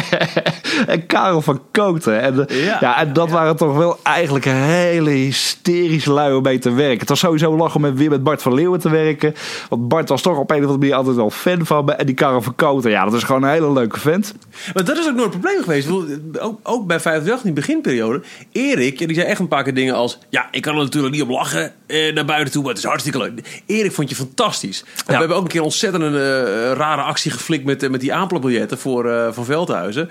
en 0.86 1.06
Karel 1.06 1.42
van 1.42 1.60
Kooten. 1.70 2.20
En, 2.20 2.46
Ja. 2.48 2.76
ja, 2.80 3.00
en 3.00 3.12
dat 3.12 3.30
waren 3.30 3.56
toch 3.56 3.76
wel 3.76 3.98
eigenlijk 4.02 4.44
hele 4.44 5.10
hysterische 5.10 6.12
lui 6.12 6.34
om 6.34 6.42
mee 6.42 6.58
te 6.58 6.72
werken. 6.72 6.98
Het 6.98 7.08
was 7.08 7.18
sowieso 7.18 7.56
lachen 7.56 7.76
om 7.76 7.82
met, 7.82 7.98
weer 7.98 8.10
met 8.10 8.22
Bart 8.22 8.42
van 8.42 8.54
Leeuwen 8.54 8.80
te 8.80 8.90
werken. 8.90 9.34
Want 9.68 9.88
Bart 9.88 10.08
was 10.08 10.22
toch 10.22 10.38
op 10.38 10.50
een 10.50 10.56
of 10.56 10.62
andere 10.62 10.78
manier 10.78 10.94
altijd 10.94 11.16
wel 11.16 11.30
fan 11.30 11.66
van 11.66 11.84
me. 11.84 11.92
En 11.92 12.06
die 12.06 12.14
Karel 12.14 12.42
van 12.42 12.54
Kooten, 12.54 12.90
ja, 12.90 13.04
dat 13.04 13.14
is 13.14 13.22
gewoon 13.22 13.42
een 13.42 13.50
hele 13.50 13.72
leuke 13.72 14.00
vent. 14.00 14.34
Maar 14.74 14.84
dat 14.84 14.98
is 14.98 15.08
ook 15.08 15.14
nooit 15.14 15.34
een 15.34 15.40
probleem 15.40 15.62
geweest. 15.62 15.90
Ook, 16.38 16.58
ook 16.62 16.86
bij 16.86 17.00
538 17.00 17.44
in 17.44 17.54
die 17.54 17.64
beginperiode. 17.64 18.15
Erik, 18.52 18.98
ja, 18.98 19.06
die 19.06 19.16
zei 19.16 19.28
echt 19.28 19.40
een 19.40 19.48
paar 19.48 19.62
keer 19.62 19.74
dingen 19.74 19.94
als... 19.94 20.18
Ja, 20.28 20.48
ik 20.50 20.62
kan 20.62 20.76
er 20.76 20.82
natuurlijk 20.82 21.14
niet 21.14 21.22
op 21.22 21.28
lachen 21.28 21.72
eh, 21.86 22.14
naar 22.14 22.24
buiten 22.24 22.52
toe, 22.52 22.62
maar 22.62 22.70
het 22.70 22.82
is 22.82 22.88
hartstikke 22.88 23.18
leuk. 23.18 23.62
Erik 23.66 23.92
vond 23.92 24.08
je 24.08 24.14
fantastisch. 24.14 24.84
We 25.06 25.12
hebben 25.12 25.36
ook 25.36 25.42
een 25.42 25.48
keer 25.48 25.62
ontzettend 25.62 26.02
een 26.02 26.14
eh, 26.14 26.72
rare 26.72 27.02
actie 27.02 27.30
geflikt 27.30 27.64
met, 27.64 27.82
eh, 27.82 27.90
met 27.90 28.00
die 28.00 28.14
aanplakbiljetten 28.14 28.78
voor 28.78 29.10
eh, 29.10 29.32
Van 29.32 29.44
Veldhuizen. 29.44 30.10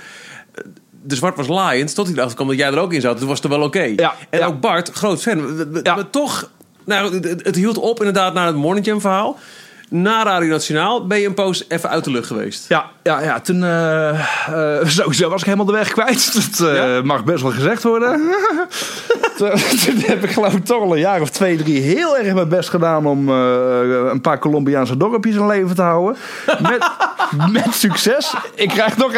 De 1.02 1.16
zwart 1.16 1.38
was 1.38 1.48
laaiend, 1.48 1.96
tot 1.96 2.06
hij 2.06 2.16
erachter 2.16 2.36
kwam 2.36 2.48
dat 2.48 2.58
jij 2.58 2.68
er 2.68 2.78
ook 2.78 2.94
in 2.94 3.02
zat. 3.02 3.18
Toen 3.18 3.28
was 3.28 3.42
het 3.42 3.52
wel 3.52 3.62
oké. 3.62 3.84
Ja, 3.96 4.16
en 4.30 4.40
ja. 4.40 4.46
ook 4.46 4.60
Bart, 4.60 4.90
groot 4.90 5.22
fan. 5.22 5.68
Ja. 5.84 5.96
Maar 5.96 6.10
toch, 6.10 6.52
nou, 6.86 7.14
het, 7.14 7.46
het 7.46 7.56
hield 7.56 7.78
op 7.78 7.98
inderdaad 7.98 8.34
naar 8.34 8.48
het 8.48 8.56
Morning 8.56 8.86
Jam 8.86 9.02
verhaal. 9.02 9.38
Na 9.90 10.24
Radio 10.24 10.50
Nationaal 10.50 11.08
ben 11.08 11.20
je 11.20 11.28
een 11.28 11.34
poos 11.34 11.66
even 11.68 11.90
uit 11.90 12.04
de 12.04 12.12
lucht 12.12 12.28
geweest. 12.28 12.66
Ja, 12.68 12.86
ja, 13.04 13.22
ja 13.22 13.40
toen 13.40 13.64
eh, 13.64 14.10
eh, 14.80 14.88
sowieso 14.98 15.30
was 15.30 15.40
ik 15.40 15.46
helemaal 15.46 15.66
de 15.66 15.72
weg 15.72 15.92
kwijt. 15.92 16.34
Dat 16.58 16.70
eh, 16.70 17.02
mag 17.02 17.24
best 17.24 17.42
wel 17.42 17.52
gezegd 17.52 17.84
worden. 17.84 18.22
toen, 19.38 19.50
toen 19.86 19.98
heb 19.98 20.24
ik 20.24 20.32
geloof 20.32 20.54
ik 20.54 20.66
toch 20.66 20.82
al 20.82 20.94
een 20.94 21.00
jaar 21.00 21.22
of 21.22 21.30
twee, 21.30 21.58
drie 21.58 21.82
heel 21.82 22.18
erg 22.18 22.34
mijn 22.34 22.50
best 22.50 22.70
gedaan 22.70 23.06
om 23.06 23.30
een 23.30 24.22
paar 24.22 24.40
Colombiaanse 24.40 24.98
dorpjes 24.98 25.36
in 25.36 25.48
leven 25.48 25.76
te 25.76 25.82
houden. 25.82 26.18
Met, 26.60 26.90
met 27.52 27.74
succes. 27.74 28.34
Ik 28.56 28.70
krijg 28.70 28.98
nog, 28.98 29.14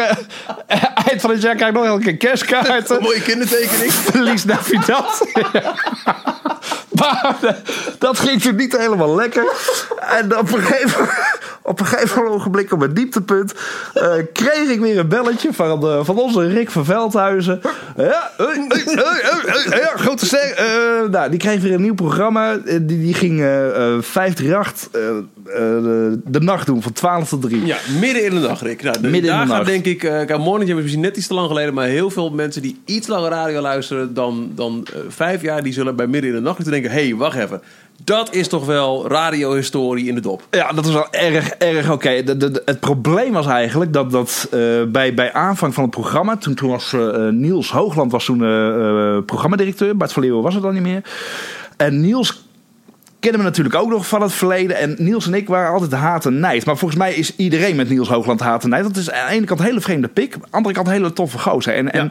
eind 0.94 1.20
van 1.20 1.30
het 1.30 1.42
jaar 1.42 1.54
krijg 1.54 1.70
ik 1.70 1.76
nog 1.76 1.86
elke 1.86 2.02
keer 2.02 2.16
kerstkaarten. 2.16 3.02
Mooie 3.02 3.22
kindertekening. 3.22 3.92
Verlies 3.92 4.44
Navidad. 4.44 5.26
Eh, 7.42 7.50
dat 7.98 8.18
ging 8.18 8.42
toen 8.42 8.56
niet 8.56 8.76
helemaal 8.76 9.14
lekker. 9.14 9.52
En 10.00 10.38
op 10.38 10.52
een 10.52 10.62
gegeven, 10.62 11.08
op 11.62 11.80
een 11.80 11.86
gegeven 11.86 12.28
ogenblik, 12.28 12.72
op 12.72 12.80
het 12.80 12.96
dieptepunt, 12.96 13.54
eh, 13.94 14.12
kreeg 14.32 14.68
ik 14.68 14.80
weer 14.80 14.98
een 14.98 15.08
belletje 15.08 15.52
van, 15.52 15.80
de, 15.80 16.00
van 16.04 16.18
onze 16.18 16.46
Rick 16.46 16.70
van 16.70 16.84
Veldhuizen. 16.84 17.60
Ja, 17.96 18.30
eh, 18.38 18.46
eh, 18.46 19.72
eh, 19.72 19.80
eh, 19.80 19.96
grote 19.96 20.26
ster. 20.26 20.52
eh, 20.56 21.10
nou, 21.10 21.30
die 21.30 21.38
kreeg 21.38 21.60
weer 21.60 21.74
een 21.74 21.82
nieuw 21.82 21.94
programma. 21.94 22.52
Eh, 22.52 22.58
die, 22.64 22.86
die 22.86 23.14
ging 23.14 23.40
eh 23.40 23.66
eh 23.68 24.02
538 24.02 24.88
eh, 24.92 25.08
eh, 25.08 25.14
de, 25.54 26.20
de 26.24 26.40
nacht 26.40 26.66
doen, 26.66 26.82
van 26.82 26.92
12 26.92 27.28
tot 27.28 27.42
3. 27.42 27.66
Ja, 27.66 27.76
midden 28.00 28.24
in 28.24 28.30
de 28.34 28.40
nacht, 28.40 28.62
Rick. 28.62 28.82
Nou, 28.82 29.00
de- 29.00 29.08
Midden 29.08 29.32
in 29.34 29.40
de 29.40 29.46
nacht. 29.46 29.66
denk 29.66 29.84
ik... 29.84 30.02
eh 30.02 30.10
kijk, 30.26 30.38
Morning 30.38 30.68
Jam 30.68 30.76
is 30.78 30.82
misschien 30.82 31.02
net 31.04 31.16
iets 31.16 31.26
te 31.26 31.34
lang 31.34 31.46
geleden... 31.48 31.74
maar 31.74 31.86
heel 31.86 32.10
veel 32.10 32.30
mensen 32.30 32.62
die 32.62 32.80
iets 32.84 33.06
langer 33.06 33.30
radio 33.30 33.60
luisteren 33.60 34.14
dan, 34.14 34.50
dan 34.54 34.86
eh, 34.94 35.00
vijf 35.08 35.42
jaar... 35.42 35.62
die 35.62 35.72
zullen 35.72 35.96
bij 35.96 36.06
midden 36.06 36.30
in 36.30 36.36
de 36.36 36.42
nacht 36.42 36.64
denken... 36.70 36.90
hé, 36.90 37.02
hey, 37.06 37.14
wacht 37.14 37.36
even. 37.38 37.62
Dat 38.04 38.34
is 38.34 38.48
toch 38.48 38.66
wel 38.66 39.08
radiohistorie 39.08 40.06
in 40.08 40.14
de 40.14 40.20
dop. 40.20 40.42
Ja, 40.50 40.72
dat 40.72 40.84
was 40.84 40.94
wel 40.94 41.10
erg, 41.10 41.48
erg 41.48 41.90
oké. 41.90 42.08
Het 42.64 42.80
probleem 42.80 43.32
was 43.32 43.46
eigenlijk 43.46 43.92
dat, 43.92 44.10
dat 44.10 44.48
eh, 44.50 44.58
bij, 44.88 45.14
bij 45.14 45.32
aanvang 45.32 45.74
van 45.74 45.82
het 45.82 45.92
programma... 45.92 46.36
toen, 46.36 46.54
toen 46.54 46.70
was 46.70 46.92
eh, 46.92 47.26
eh, 47.26 47.32
Niels 47.32 47.70
Hoogland 47.70 48.12
was 48.12 48.24
toen 48.24 48.42
eh, 48.44 49.16
eh, 49.16 49.24
programmadirecteur. 49.24 49.96
Bart 49.96 50.12
van 50.12 50.22
Leeuwen 50.22 50.42
was 50.42 50.54
het 50.54 50.62
dan 50.62 50.72
niet 50.74 50.82
meer. 50.82 51.02
En 51.76 52.00
Niels 52.00 52.46
kennen 53.20 53.40
we 53.40 53.46
natuurlijk 53.46 53.74
ook 53.74 53.88
nog 53.88 54.08
van 54.08 54.22
het 54.22 54.32
verleden. 54.32 54.76
En 54.76 54.96
Niels 54.98 55.26
en 55.26 55.34
ik 55.34 55.48
waren 55.48 55.72
altijd 55.72 55.92
haat 55.92 56.26
en 56.26 56.40
nijd. 56.40 56.64
Maar 56.64 56.76
volgens 56.76 57.00
mij 57.00 57.14
is 57.14 57.36
iedereen 57.36 57.76
met 57.76 57.88
Niels 57.88 58.08
Hoogland 58.08 58.40
haat 58.40 58.64
en 58.64 58.70
nijd. 58.70 58.82
Dat 58.82 58.96
is 58.96 59.10
aan 59.10 59.28
de 59.28 59.34
ene 59.34 59.46
kant 59.46 59.62
hele 59.62 59.80
vreemde 59.80 60.08
pik. 60.08 60.34
Aan 60.34 60.40
de 60.40 60.46
andere 60.50 60.74
kant 60.74 60.88
hele 60.88 61.12
toffe 61.12 61.38
gozer. 61.38 61.74
En, 61.74 61.92
en 61.92 62.10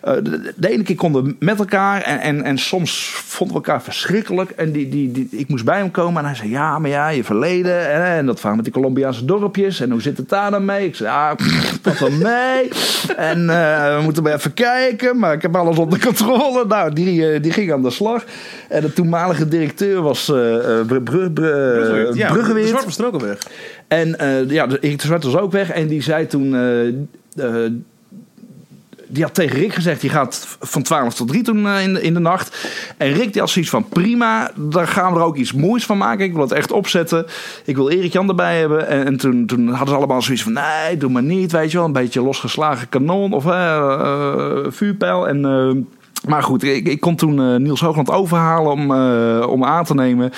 de, 0.00 0.52
de 0.56 0.68
ene 0.70 0.82
keer 0.82 0.96
konden 0.96 1.24
we 1.24 1.36
met 1.38 1.58
elkaar. 1.58 2.02
En, 2.02 2.18
en, 2.20 2.42
en 2.42 2.58
soms 2.58 3.10
vonden 3.14 3.56
we 3.56 3.62
elkaar 3.62 3.82
verschrikkelijk. 3.82 4.50
En 4.50 4.72
die, 4.72 4.88
die, 4.88 5.12
die, 5.12 5.28
ik 5.30 5.48
moest 5.48 5.64
bij 5.64 5.78
hem 5.78 5.90
komen. 5.90 6.20
En 6.20 6.26
hij 6.26 6.34
zei, 6.36 6.50
ja, 6.50 6.78
maar 6.78 6.90
ja, 6.90 7.08
je 7.08 7.24
verleden. 7.24 7.90
En, 7.90 8.02
en 8.02 8.26
dat 8.26 8.38
verhaal 8.38 8.56
met 8.56 8.64
die 8.64 8.74
Colombiaanse 8.74 9.24
dorpjes. 9.24 9.80
En 9.80 9.90
hoe 9.90 10.02
zit 10.02 10.16
het 10.16 10.28
daar 10.28 10.50
dan 10.50 10.64
mee? 10.64 10.86
Ik 10.86 10.94
zei, 10.94 11.08
ja, 11.08 11.36
dat 11.82 11.98
wel 11.98 12.10
mee. 12.10 12.68
En 13.16 13.50
eh, 13.50 13.96
we 13.96 14.00
moeten 14.02 14.22
maar 14.22 14.34
even 14.34 14.54
kijken. 14.54 15.18
Maar 15.18 15.32
ik 15.32 15.42
heb 15.42 15.56
alles 15.56 15.78
onder 15.78 16.00
controle. 16.00 16.64
Nou, 16.68 16.92
die, 16.92 17.32
eh, 17.32 17.42
die 17.42 17.52
ging 17.52 17.72
aan 17.72 17.82
de 17.82 17.90
slag. 17.90 18.24
En 18.68 18.80
de 18.80 18.92
toenmalige 18.92 19.48
directeur 19.48 20.02
was 20.02 20.28
eh 20.28 20.78
eh, 20.80 20.86
Br- 20.86 21.00
Br- 21.00 21.30
Br- 21.30 21.44
eh, 21.44 22.14
Ja, 22.14 22.32
Bruggeweert. 22.32 22.62
de 22.64 22.68
zwart 22.70 22.84
was 22.84 22.98
er 22.98 23.06
ook 23.06 23.12
al 23.12 23.20
weg. 23.20 23.38
En 23.88 24.18
eh, 24.18 24.50
ja, 24.50 24.66
de- 24.66 24.78
de 24.80 24.94
Zwart 24.98 25.24
was 25.24 25.36
ook 25.36 25.52
weg. 25.52 25.70
En 25.70 25.86
die 25.86 26.02
zei 26.02 26.26
toen... 26.26 26.54
eh, 26.54 26.88
eh, 27.36 27.70
die 29.10 29.22
had 29.22 29.34
tegen 29.34 29.58
Rick 29.58 29.74
gezegd, 29.74 30.00
die 30.00 30.10
gaat 30.10 30.56
van 30.60 30.82
12 30.82 31.14
tot 31.14 31.28
3 31.28 31.42
toen 31.42 31.66
eh, 31.66 31.82
in, 31.82 31.94
de, 31.94 32.02
in 32.02 32.14
de 32.14 32.20
nacht. 32.20 32.68
En 32.96 33.12
Rick 33.12 33.32
die 33.32 33.40
had 33.40 33.50
zoiets 33.50 33.70
van, 33.70 33.88
prima, 33.88 34.50
daar 34.56 34.86
gaan 34.86 35.12
we 35.12 35.18
er 35.18 35.24
ook 35.24 35.36
iets 35.36 35.52
moois 35.52 35.86
van 35.86 35.98
maken. 35.98 36.24
Ik 36.24 36.32
wil 36.32 36.42
het 36.42 36.52
echt 36.52 36.72
opzetten. 36.72 37.26
Ik 37.64 37.76
wil 37.76 37.90
Erik 37.90 38.12
Jan 38.12 38.28
erbij 38.28 38.58
hebben. 38.58 38.88
En, 38.88 39.06
en 39.06 39.16
toen, 39.16 39.46
toen 39.46 39.68
hadden 39.68 39.88
ze 39.88 39.94
allemaal 39.94 40.22
zoiets 40.22 40.42
van, 40.42 40.52
nee, 40.52 40.96
doe 40.96 41.10
maar 41.10 41.22
niet, 41.22 41.52
weet 41.52 41.70
je 41.70 41.76
wel. 41.76 41.86
Een 41.86 41.92
beetje 41.92 42.22
losgeslagen 42.22 42.88
kanon 42.88 43.32
of 43.32 43.46
eh, 43.46 43.76
eh, 43.76 44.58
vuurpijl. 44.68 45.28
En... 45.28 45.40
maar 46.28 46.42
goed, 46.42 46.62
ik, 46.62 46.88
ik 46.88 47.00
kon 47.00 47.16
toen 47.16 47.62
Niels 47.62 47.80
Hoogland 47.80 48.10
overhalen 48.10 48.72
om, 48.72 48.92
om 49.42 49.64
aan 49.64 49.84
te 49.84 49.94
nemen. 49.94 50.32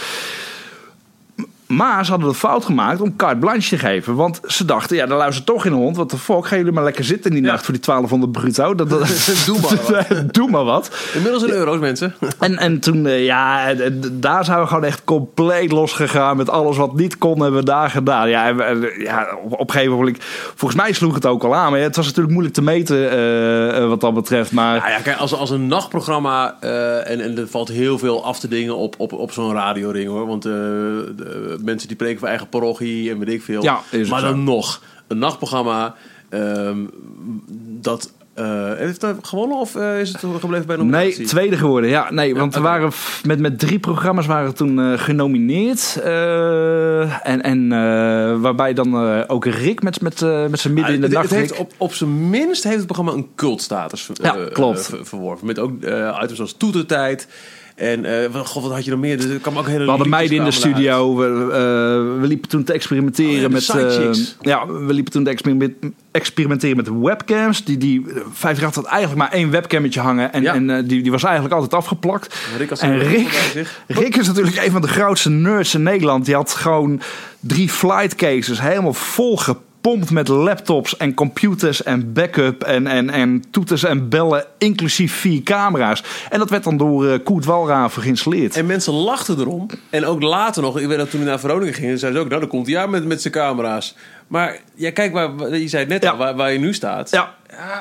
Maar 1.73 2.05
ze 2.05 2.11
hadden 2.11 2.29
de 2.29 2.35
fout 2.35 2.65
gemaakt 2.65 3.01
om 3.01 3.17
carte 3.17 3.37
blanche 3.37 3.69
te 3.69 3.79
geven. 3.79 4.15
Want 4.15 4.41
ze 4.47 4.65
dachten, 4.65 4.97
ja, 4.97 5.07
dan 5.07 5.19
luistert 5.19 5.47
toch 5.47 5.65
in 5.65 5.71
de 5.71 5.77
hond. 5.77 5.97
Wat 5.97 6.11
de 6.11 6.19
fuck, 6.19 6.47
gaan 6.47 6.59
jullie 6.59 6.73
maar 6.73 6.85
lekker 6.85 7.05
zitten 7.05 7.31
in 7.31 7.43
die 7.43 7.51
nacht 7.51 7.65
voor 7.65 7.75
die 7.75 7.83
1200 7.83 8.33
bruto. 8.33 8.75
Dat, 8.75 8.91
dat, 8.91 9.09
Doe 9.47 9.61
maar 9.61 9.77
wat. 10.09 10.35
Doe 10.35 10.51
maar 10.51 10.65
wat. 10.65 10.91
Inmiddels 11.15 11.43
in 11.43 11.51
euro's, 11.51 11.79
mensen. 11.79 12.15
En, 12.39 12.59
en 12.59 12.81
toen, 12.81 13.07
eh, 13.07 13.25
ja, 13.25 13.75
daar 14.13 14.45
zijn 14.45 14.61
we 14.61 14.67
gewoon 14.67 14.85
echt 14.85 15.05
compleet 15.05 15.73
losgegaan. 15.73 16.37
Met 16.37 16.51
alles 16.51 16.77
wat 16.77 16.95
niet 16.95 17.19
kon, 17.19 17.41
hebben 17.41 17.61
we 17.61 17.67
daar 17.67 17.91
gedaan. 17.91 18.29
Ja, 18.29 18.49
en 18.49 18.61
eh, 18.61 19.03
ja 19.03 19.27
op, 19.45 19.53
op 19.53 19.69
een 19.69 19.75
gegeven 19.75 19.97
moment, 19.97 20.19
volgens 20.55 20.81
mij 20.81 20.93
sloeg 20.93 21.15
het 21.15 21.27
ook 21.27 21.45
al 21.45 21.55
aan. 21.55 21.71
Maar 21.71 21.79
ja, 21.79 21.87
het 21.87 21.97
was 21.97 22.07
natuurlijk 22.07 22.33
moeilijk 22.33 22.55
te 22.55 22.63
meten 22.63 23.11
eh, 23.11 23.89
wat 23.89 24.01
dat 24.01 24.15
betreft. 24.15 24.53
Maar 24.53 24.79
Nou 24.79 24.91
ja, 24.91 24.99
kijk, 24.99 25.17
als, 25.17 25.35
als 25.35 25.51
een 25.51 25.67
nachtprogramma... 25.67 26.61
en, 26.61 27.21
en 27.21 27.39
er 27.39 27.49
valt 27.49 27.69
heel 27.69 27.99
veel 27.99 28.25
af 28.25 28.39
te 28.39 28.49
dingen 28.49 28.77
op, 28.77 28.95
op, 28.99 29.13
op 29.13 29.33
zo'n 29.33 29.53
radioring, 29.53 30.09
hoor. 30.09 30.27
Want 30.27 30.43
de, 30.43 31.59
mensen 31.65 31.89
die 31.89 31.97
preken 31.97 32.19
voor 32.19 32.29
eigen 32.29 32.49
parochie 32.49 33.11
en 33.11 33.19
weet 33.19 33.29
ik 33.29 33.43
veel. 33.43 33.63
Ja, 33.63 33.81
maar 34.09 34.21
zo. 34.21 34.27
dan 34.27 34.45
nog, 34.45 34.83
een 35.09 35.19
nachtprogramma... 35.19 35.95
ehm, 36.29 36.79
dat... 37.81 38.13
eh, 38.35 38.73
heeft 38.75 39.03
het 39.03 39.17
gewonnen 39.23 39.57
of 39.59 39.77
eh, 39.77 40.01
is 40.01 40.09
het 40.13 40.19
gebleven 40.41 40.67
bij 40.67 40.77
de 40.77 40.83
Nee, 40.83 40.91
nominatie? 40.93 41.27
tweede 41.27 41.57
geworden. 41.57 41.91
Ja, 41.91 42.13
nee, 42.13 42.35
want 42.35 42.55
we 42.55 42.61
waren 42.61 42.91
met, 43.27 43.39
met 43.39 43.59
drie 43.59 43.79
programma's 43.79 44.27
waren 44.27 44.55
toen 44.55 44.81
eh, 44.81 44.99
genomineerd. 44.99 46.01
eh, 46.05 47.27
en 47.29 47.43
en 47.43 47.73
eh, 47.73 48.41
waarbij 48.41 48.73
dan 48.75 48.95
eh, 48.95 49.21
ook 49.27 49.45
Rick 49.45 49.83
met, 49.83 50.01
met, 50.01 50.21
met 50.51 50.61
zijn 50.61 50.75
midden 50.75 50.95
in 50.95 51.01
de 51.01 51.07
Ah, 51.07 51.13
het, 51.13 51.21
nacht. 51.23 51.31
het 51.31 51.39
heeft 51.39 51.57
op, 51.61 51.73
op 51.77 51.95
zijn 51.95 52.31
minst 52.31 52.65
heeft 52.65 52.77
het 52.77 52.87
programma 52.87 53.13
een 53.13 53.29
cultstatus 53.35 54.09
Ja, 54.13 54.37
eh, 54.37 54.53
klopt. 54.53 54.87
ver- 54.87 55.07
verworven. 55.07 55.47
Met 55.47 55.59
ook 55.59 55.83
eh 55.83 56.19
items 56.23 56.41
als 56.41 56.53
toetertijd. 56.53 57.29
En 57.75 58.05
eh, 58.05 58.29
wat- 58.31 58.47
god, 58.47 58.63
wat 58.63 58.73
had 58.73 58.85
je 58.85 58.91
nog 58.91 59.01
meer? 59.01 59.31
Er 59.33 59.39
kwam 59.39 59.59
ook 59.59 59.67
hele 59.67 59.85
we 59.85 59.91
hadden 59.91 60.09
meiden 60.09 60.37
in 60.37 60.45
de 60.45 60.51
studio. 60.51 61.17
We, 61.17 61.25
eh, 61.27 62.21
we 62.21 62.27
liepen 62.27 62.49
toen 62.49 62.65
te 62.65 62.73
experimenteren 62.73 63.35
Oh 63.55 63.61
ja, 63.61 63.75
met. 63.75 63.95
eh, 63.95 64.11
ja, 64.41 64.67
we 64.67 64.93
liepen 64.93 65.13
toen 65.13 65.25
te 65.25 65.31
experiment- 65.31 65.75
experimenteren 66.11 66.77
met 66.77 66.89
webcams. 67.01 67.65
Die, 67.65 67.77
die, 67.77 68.05
eh, 68.15 68.21
50 68.33 68.75
had 68.75 68.85
eigenlijk 68.85 69.19
maar 69.23 69.33
één 69.33 69.51
webcammetje 69.51 70.01
hangen. 70.01 70.33
En, 70.33 70.43
Ja. 70.43 70.55
en 70.55 70.87
die, 70.87 71.03
die 71.03 71.11
was 71.11 71.23
eigenlijk 71.25 71.55
altijd 71.55 71.75
afgeplakt. 71.75 72.37
Rick 72.59 72.71
en 72.71 72.99
Rick. 72.99 73.53
Rick 73.87 74.17
is 74.17 74.27
natuurlijk 74.27 74.57
een 74.65 74.71
van 74.71 74.81
de 74.81 74.89
grootste 74.89 75.31
nerds 75.31 75.75
in 75.75 75.83
Nederland. 75.83 76.25
Die 76.25 76.35
had 76.35 76.53
gewoon 76.55 77.01
drie 77.41 77.69
flight 77.69 78.15
cases 78.15 78.61
helemaal 78.61 78.95
vol 78.95 79.37
gepompt 79.83 80.11
met 80.11 80.29
laptops 80.29 80.97
en 80.97 81.15
computers 81.15 81.83
en 81.83 82.13
backup 82.13 82.63
en, 82.63 82.87
en, 82.87 83.11
en 83.11 83.45
toeters 83.51 83.85
en 83.85 84.09
bellen, 84.09 84.45
inclusief 84.59 85.13
vier 85.15 85.43
camera's. 85.43 86.03
En 86.31 86.39
dat 86.39 86.51
werd 86.51 86.65
dan 86.65 86.77
door 86.77 87.09
eh 87.09 87.19
Koert 87.25 87.45
geïnstalleerd. 87.91 88.57
En 88.57 88.67
mensen 88.67 88.93
lachten 88.93 89.39
erom. 89.39 89.67
En 89.91 90.05
ook 90.05 90.23
later 90.23 90.63
nog, 90.63 90.79
ik 90.79 90.87
weet 90.87 90.99
dat 90.99 91.11
toen 91.11 91.21
hij 91.21 91.29
naar 91.29 91.41
Veronica 91.41 91.73
ging, 91.73 91.99
zeiden 91.99 92.13
ze 92.13 92.19
ook, 92.19 92.29
nou 92.29 92.41
dan 92.41 92.51
komt 92.51 92.67
hij 92.67 92.79
aan 92.79 92.91
met, 92.91 93.05
met 93.05 93.23
zijn 93.23 93.35
camera's. 93.35 93.95
Maar 94.33 94.59
ja, 94.75 94.91
kijk, 94.93 95.13
waar, 95.13 95.31
je 95.57 95.69
zei 95.69 95.83
het 95.83 95.93
net 95.93 96.03
Ja. 96.03 96.11
al, 96.11 96.17
waar, 96.17 96.35
waar 96.37 96.53
je 96.53 96.59
nu 96.59 96.75
staat. 96.75 97.11
Ja, 97.11 97.35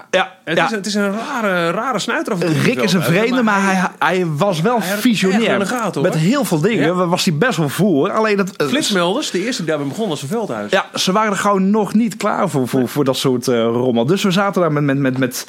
ja, 0.10 0.38
Het, 0.43 0.58
ja. 0.58 0.66
Is, 0.66 0.72
een- 0.72 0.78
het 0.78 0.86
is 0.86 0.93
een 0.93 1.12
rare, 1.12 1.70
rare 1.72 1.99
snuiter. 1.99 2.38
Rick 2.64 2.82
is 2.82 2.93
een 2.93 3.02
vreemde, 3.02 3.43
maar 3.43 3.64
hij, 3.64 3.88
hij 3.99 4.26
was 4.26 4.62
wel 4.62 4.82
Hij 4.82 4.97
visionair. 4.97 5.66
gaten, 5.66 6.02
hoor. 6.02 6.10
Met 6.12 6.20
heel 6.20 6.43
veel 6.45 6.60
dingen 6.62 6.86
Ja. 6.86 7.06
was 7.06 7.26
hij 7.26 7.34
best 7.38 7.58
wel 7.58 7.70
voor. 7.70 8.12
Alleen 8.12 8.38
dat, 8.38 8.56
eh, 8.56 8.68
Flitsmelders, 8.68 9.32
de 9.32 9.45
eerste 9.45 9.62
die 9.62 9.72
daarmee 9.72 9.88
begon 9.89 10.10
was 10.10 10.20
van 10.20 10.30
Veldhuis. 10.30 10.72
Ja, 10.72 10.86
ze 10.95 11.12
waren 11.12 11.32
er 11.32 11.38
gewoon 11.38 11.70
nog 11.70 11.93
niet 11.93 12.18
klaar 12.18 12.49
voor, 12.49 12.68
voor, 12.68 12.88
voor 12.88 13.04
dat 13.04 13.18
soort 13.18 13.47
eh, 13.47 13.56
rommel. 13.64 14.06
Dus 14.06 14.24
we 14.24 14.32
zaten 14.32 14.62
daar 14.62 14.72
met, 14.72 14.84
met, 14.84 14.97
met, 14.97 15.18
met 15.18 15.47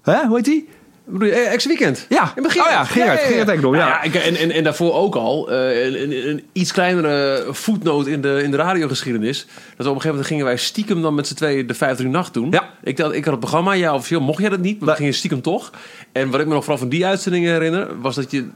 hè, 0.03 0.27
hoe 0.27 0.37
heet 0.37 0.45
die? 0.45 0.69
Bedoel 1.11 1.29
je, 1.29 1.35
eh, 1.35 1.53
ex-weekend? 1.53 2.07
Ja. 2.09 2.33
In 2.37 2.43
begin. 2.43 2.63
Oh 2.63 2.69
ja, 2.71 2.85
Gerard, 2.85 3.21
Gerard 3.21 3.49
Ekdom, 3.49 3.75
ja. 3.75 3.89
Nou 3.89 4.05
ik- 4.05 4.15
en, 4.15 4.37
en, 4.37 4.51
en 4.51 4.65
daarvoor 4.65 4.95
ook 4.95 5.15
al 5.15 5.51
eh, 5.51 5.85
een, 5.87 6.03
een, 6.03 6.29
een 6.29 6.45
iets 6.53 6.73
kleinere 6.73 7.45
voetnoot 7.51 8.07
in 8.07 8.21
de, 8.21 8.41
in 8.43 8.51
de 8.51 8.57
radiogeschiedenis. 8.57 9.47
Dat 9.47 9.53
op 9.71 9.79
een 9.79 9.87
gegeven 9.87 10.09
moment 10.09 10.27
gingen 10.27 10.45
wij 10.45 10.57
stiekem 10.57 11.03
dan 11.03 11.15
met 11.15 11.27
z'n 11.27 11.35
tweeën 11.35 11.67
de 11.67 11.75
5 11.75 11.99
nacht 11.99 12.35
doen. 12.35 12.51
Ja. 12.51 12.71
Ik, 12.83 12.99
had, 12.99 13.13
ik 13.15 13.25
had 13.25 13.31
het 13.33 13.41
programma, 13.41 13.73
ja 13.73 13.95
officieel 13.95 14.21
mocht 14.21 14.41
jij 14.41 14.49
dat 14.49 14.61
niet, 14.61 14.81
maar 14.81 14.89
we 14.89 14.97
gingen 14.97 15.15
stiekem 15.15 15.43
toch. 15.43 15.71
En 16.13 16.31
wat 16.31 16.41
ik 16.41 16.47
me 16.47 16.53
nog 16.53 16.65
vooral 16.65 16.81
van 16.81 16.89
die 16.89 17.07
uitzendingen 17.07 17.53
herinner, 17.53 18.01
was 18.01 18.15
dat 18.15 18.31
je 18.31 18.49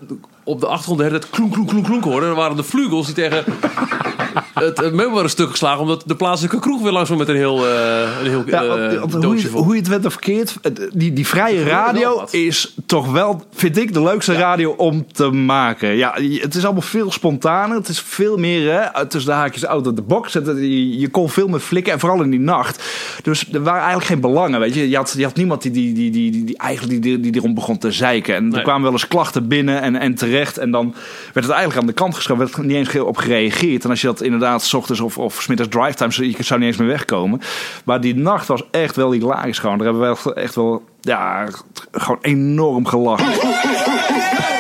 op 0.45 0.61
de 0.61 0.67
achtergrond 0.67 0.99
de 0.99 1.05
hele 1.05 1.19
tijd 1.19 1.31
kloen, 1.31 1.51
kloen, 1.51 1.67
kloen, 1.67 1.83
kloen 1.83 2.03
hoorde. 2.03 2.27
Er 2.27 2.35
waren 2.35 2.57
de 2.57 2.63
vlugels 2.63 3.07
die 3.07 3.15
tegen 3.15 3.45
het, 4.55 4.79
het 4.79 4.93
meubel 4.93 5.15
waren 5.15 5.31
stuk 5.31 5.51
geslagen, 5.51 5.81
omdat 5.81 6.03
de 6.07 6.17
plaatselijke 6.17 6.59
kroeg 6.59 6.83
weer 6.83 6.93
langzaam 6.93 7.19
met 7.19 7.29
een 7.29 7.37
heel, 7.37 7.67
eh 7.67 8.19
een 8.23 8.29
heel 8.29 8.43
Ja, 8.47 8.63
eh, 8.63 9.03
hoe, 9.03 9.37
je, 9.41 9.49
vol. 9.49 9.63
hoe 9.63 9.73
je 9.73 9.79
het 9.79 9.89
went 9.89 10.05
of 10.05 10.13
verkeerd, 10.13 10.59
die, 10.93 11.13
die 11.13 11.27
vrije 11.27 11.65
radio 11.65 12.25
is 12.31 12.75
toch 12.87 13.13
wel, 13.13 13.43
vind 13.55 13.79
ik, 13.79 13.93
de 13.93 14.03
leukste 14.03 14.33
radio 14.33 14.71
om 14.71 15.07
te 15.13 15.31
maken. 15.31 15.97
Ja, 15.97 16.15
het 16.41 16.55
is 16.55 16.65
allemaal 16.65 16.83
veel 16.83 17.13
spontaner. 17.13 17.77
Het 17.77 17.89
is 17.89 18.01
veel 18.01 18.37
meer 18.37 18.73
hè, 18.73 19.07
tussen 19.07 19.31
de 19.31 19.37
haakjes 19.37 19.67
out 19.67 19.87
of 19.87 19.95
the 19.95 20.03
box. 20.03 20.33
Je, 20.33 20.99
je 20.99 21.09
kon 21.09 21.31
veel 21.31 21.49
meer 21.49 21.61
flikken 21.61 21.93
en 21.93 22.01
vooral 22.01 22.23
in 22.23 22.31
die 22.31 22.41
nacht. 22.41 22.83
Dus 23.23 23.53
er 23.53 23.63
waren 23.63 23.81
eigenlijk 23.81 24.11
geen 24.11 24.21
belangen, 24.21 24.61
weet 24.61 24.75
je. 24.75 24.89
Je 24.89 24.97
had, 24.97 25.15
je 25.17 25.25
had 25.25 25.37
niemand 25.37 25.63
die, 25.63 25.71
die, 25.71 25.93
die, 25.93 26.11
die, 26.11 26.31
die, 26.31 26.45
die 26.45 26.59
eigenlijk 26.59 27.03
die, 27.03 27.21
die, 27.21 27.33
die 27.33 27.41
begon 27.53 27.79
te 27.79 27.93
zeiken. 27.93 28.35
En 28.35 28.49
Nee. 28.49 28.57
er 28.57 28.63
kwamen 28.63 28.83
wel 28.83 28.93
eens 28.93 29.09
klachten 29.09 29.49
binnen 29.49 29.81
en, 29.83 29.97
en 29.97 30.15
terecht. 30.15 30.59
En 30.59 30.71
dan 30.71 30.95
werd 31.33 31.47
het 31.47 31.55
eigenlijk 31.55 31.81
aan 31.81 31.87
de 31.87 31.93
kant 31.93 32.15
geschoven. 32.15 32.45
werd 32.45 32.57
er 32.57 32.65
niet 32.65 32.77
eens 32.77 32.93
heel 32.93 33.07
op 33.07 33.17
gereageerd. 33.17 33.85
En 33.85 33.91
als 33.91 34.01
je 34.01 34.07
dat 34.07 34.21
inderdaad 34.23 34.63
s 34.63 34.75
ochtends 34.75 35.01
of, 35.01 35.19
of 35.19 35.43
s 35.43 35.47
middags 35.47 35.71
drive 35.71 35.95
time, 35.95 36.29
je 36.37 36.43
zou 36.43 36.61
niet 36.61 36.69
eens 36.69 36.79
meer 36.79 36.89
wegkomen. 36.89 37.41
Maar 37.85 38.01
die 38.01 38.15
nacht 38.15 38.47
was 38.47 38.63
echt 38.71 38.97
wel 38.97 39.13
hilarisch 39.13 39.59
gewoon. 39.59 39.79
Daar 39.79 39.87
hebben 39.87 40.05
we 40.05 40.11
echt, 40.15 40.33
echt 40.33 40.55
wel, 40.55 40.85
ja, 41.01 41.47
gewoon 41.93 42.19
enorm 42.21 42.87
gelachen. 42.87 43.27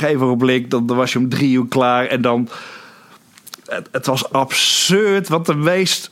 gegeven 0.00 0.26
moment, 0.26 0.70
dan, 0.70 0.86
dan 0.86 0.96
was 0.96 1.12
je 1.12 1.18
om 1.18 1.28
drie 1.28 1.52
uur 1.52 1.66
klaar. 1.68 2.06
En 2.06 2.22
dan, 2.22 2.48
het, 3.90 4.06
was 4.06 4.32
absurd, 4.32 5.28
want 5.28 5.46
de 5.46 5.54
meest 5.54 6.10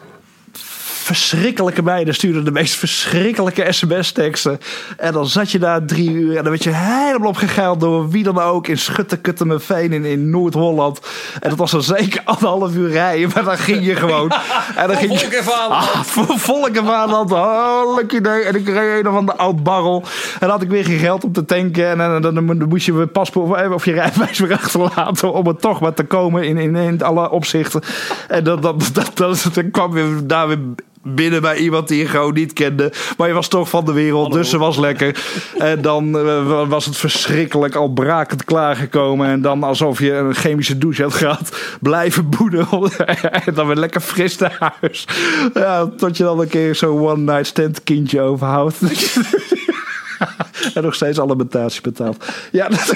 verschrikkelijke 1.08 1.82
meiden 1.82 2.14
stuurden 2.14 2.44
de 2.44 2.50
meest 2.50 2.74
verschrikkelijke 2.74 3.66
sms-teksten. 3.72 4.60
En 4.96 5.12
dan 5.12 5.26
zat 5.26 5.50
je 5.50 5.58
daar 5.58 5.84
drie 5.84 6.10
uur 6.10 6.36
en 6.36 6.42
dan 6.42 6.50
werd 6.50 6.64
je 6.64 6.74
helemaal 6.74 7.28
opgegeild 7.28 7.80
door 7.80 8.08
wie 8.08 8.22
dan 8.22 8.38
ook 8.38 8.66
in 8.66 8.78
Schutte-Kuttemenveen 8.78 9.92
in, 9.92 10.04
in 10.04 10.30
Noord-Holland. 10.30 11.00
En 11.40 11.48
dat 11.48 11.58
was 11.58 11.70
dan 11.70 11.82
zeker 11.82 12.20
anderhalf 12.24 12.74
uur 12.74 12.90
rijden, 12.90 13.30
maar 13.34 13.44
dan 13.44 13.58
ging 13.58 13.84
je 13.84 13.96
gewoon. 13.96 14.32
En 14.76 14.86
dan 14.86 14.96
ging 14.96 15.20
je. 15.20 15.42
Ah, 15.68 16.00
volk 16.36 16.68
en 16.68 16.84
vaderland. 16.84 17.32
Oh, 17.32 17.94
leuk 17.96 18.12
idee. 18.12 18.42
En 18.42 18.54
ik 18.54 18.64
kreeg 18.64 18.98
een 18.98 19.08
of 19.08 19.14
ander 19.14 19.34
oud 19.34 19.62
barrel. 19.62 20.02
En 20.32 20.38
dan 20.40 20.50
had 20.50 20.62
ik 20.62 20.68
weer 20.68 20.84
geen 20.84 20.98
geld 20.98 21.24
om 21.24 21.32
te 21.32 21.44
tanken. 21.44 22.00
En 22.00 22.22
dan, 22.22 22.68
moest 22.68 22.86
je 22.86 22.92
weer 22.94 23.06
paspoort 23.06 23.72
of- 23.72 23.84
je 23.84 23.92
rijbewijs 23.92 24.38
weer 24.38 24.52
achterlaten. 24.62 25.32
Om 25.32 25.46
er 25.46 25.56
toch 25.56 25.78
wat 25.78 25.96
te 25.96 26.04
komen 26.04 26.42
in, 26.42 26.56
in, 26.56 26.76
in 26.76 27.02
alle 27.02 27.30
opzichten. 27.30 27.82
En 28.28 28.44
dan, 28.44 28.60
dan, 28.60 28.80
dat, 28.92 29.10
dat, 29.14 29.50
dan 29.52 29.70
kwam 29.70 29.96
je 29.96 30.20
daar 30.26 30.48
weer 30.48 30.58
binnen 31.02 31.42
bij 31.42 31.56
iemand 31.56 31.88
die 31.88 31.98
je 31.98 32.06
gewoon 32.06 32.34
niet 32.34 32.52
kende. 32.52 32.92
Maar 33.16 33.28
je 33.28 33.34
was 33.34 33.48
toch 33.48 33.68
van 33.68 33.84
de 33.84 33.92
wereld, 33.92 34.32
dus 34.32 34.50
ze 34.50 34.58
was 34.58 34.76
lekker. 34.76 35.24
En 35.58 35.82
dan 35.82 36.18
eh, 36.18 36.68
was 36.68 36.84
het 36.84 36.96
verschrikkelijk 36.96 37.74
al 37.74 37.88
brakend 37.88 38.44
klaargekomen. 38.44 39.28
En 39.28 39.42
dan 39.42 39.62
alsof 39.62 39.98
je 39.98 40.12
een 40.12 40.34
chemische 40.34 40.78
douche 40.78 41.02
had 41.02 41.14
gehad. 41.14 41.58
Blijven 41.80 42.28
boenen. 42.30 42.66
en 43.46 43.54
dan 43.54 43.66
weer 43.66 43.76
lekker 43.76 44.00
fris 44.00 44.38
naar 44.38 44.74
huis. 44.80 45.06
Ja, 45.54 45.86
tot 45.86 46.16
je 46.16 46.22
dan 46.22 46.40
een 46.40 46.48
keer 46.48 46.74
zo'n 46.74 47.00
one 47.00 47.32
night 47.32 47.46
stand 47.46 47.82
kindje 47.84 48.20
overhoudt. 48.20 48.76
en 50.74 50.82
nog 50.82 50.94
steeds 50.94 51.20
alimentatie 51.20 51.80
betaalt. 51.80 52.24
Ja, 52.50 52.68
dat, 52.68 52.92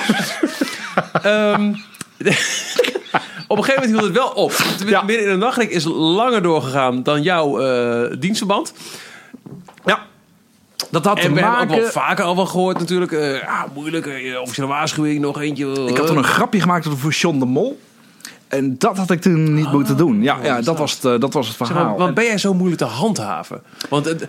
Ehm, 1.23 1.73
op 3.53 3.59
een 3.59 3.65
gegeven 3.65 3.91
moment 3.91 4.05
hield 4.15 4.17
het 4.17 4.35
wel 4.35 4.45
op. 4.45 4.53
Ja. 4.87 5.03
Midden 5.03 5.25
in 5.27 5.31
de 5.33 5.37
nachtelijk 5.37 5.71
is 5.71 5.85
langer 5.85 6.43
doorgegaan 6.43 7.03
dan 7.03 7.23
jouw 7.23 7.61
eh 7.61 8.17
dienstverband. 8.19 8.73
ja. 9.85 9.99
Dat 10.91 11.05
had 11.05 11.17
te 11.17 11.23
En 11.23 11.35
we 11.35 11.41
hebben 11.41 11.61
ook 11.61 11.69
wel 11.83 11.91
vaker 11.91 12.25
al 12.25 12.37
wel 12.37 12.47
gehoord 12.47 12.79
natuurlijk. 12.79 13.13
eh 13.13 13.41
ja, 13.41 13.67
moeilijk, 13.75 14.07
eh, 14.07 14.41
officiële 14.41 14.67
waarschuwing, 14.67 15.21
nog 15.21 15.41
eentje. 15.41 15.73
Ik 15.87 15.97
had 15.97 16.07
toen 16.07 16.17
een 16.17 16.25
grapje 16.25 16.61
gemaakt 16.61 16.87
voor 16.97 17.11
John 17.11 17.39
de 17.39 17.45
Mol. 17.45 17.81
En 18.49 18.79
dat 18.79 18.97
had 18.97 19.11
ik 19.11 19.21
toen 19.21 19.55
niet 19.55 19.73
moeten 19.73 19.97
doen. 19.97 20.23
Ja, 20.23 20.39
ja 20.43 20.61
dat, 20.61 20.79
was 20.79 20.93
het, 21.01 21.21
dat 21.21 21.33
was 21.33 21.49
het 21.49 21.57
Zeg 21.57 21.67
verhaal. 21.67 21.85
maar, 21.89 21.97
wat 21.97 22.15
ben 22.15 22.25
jij 22.25 22.39
zo 22.39 22.55
moeilijk 22.55 22.79
te 22.81 22.87
handhaven? 22.87 23.63
Want 23.89 24.05
het- 24.05 24.27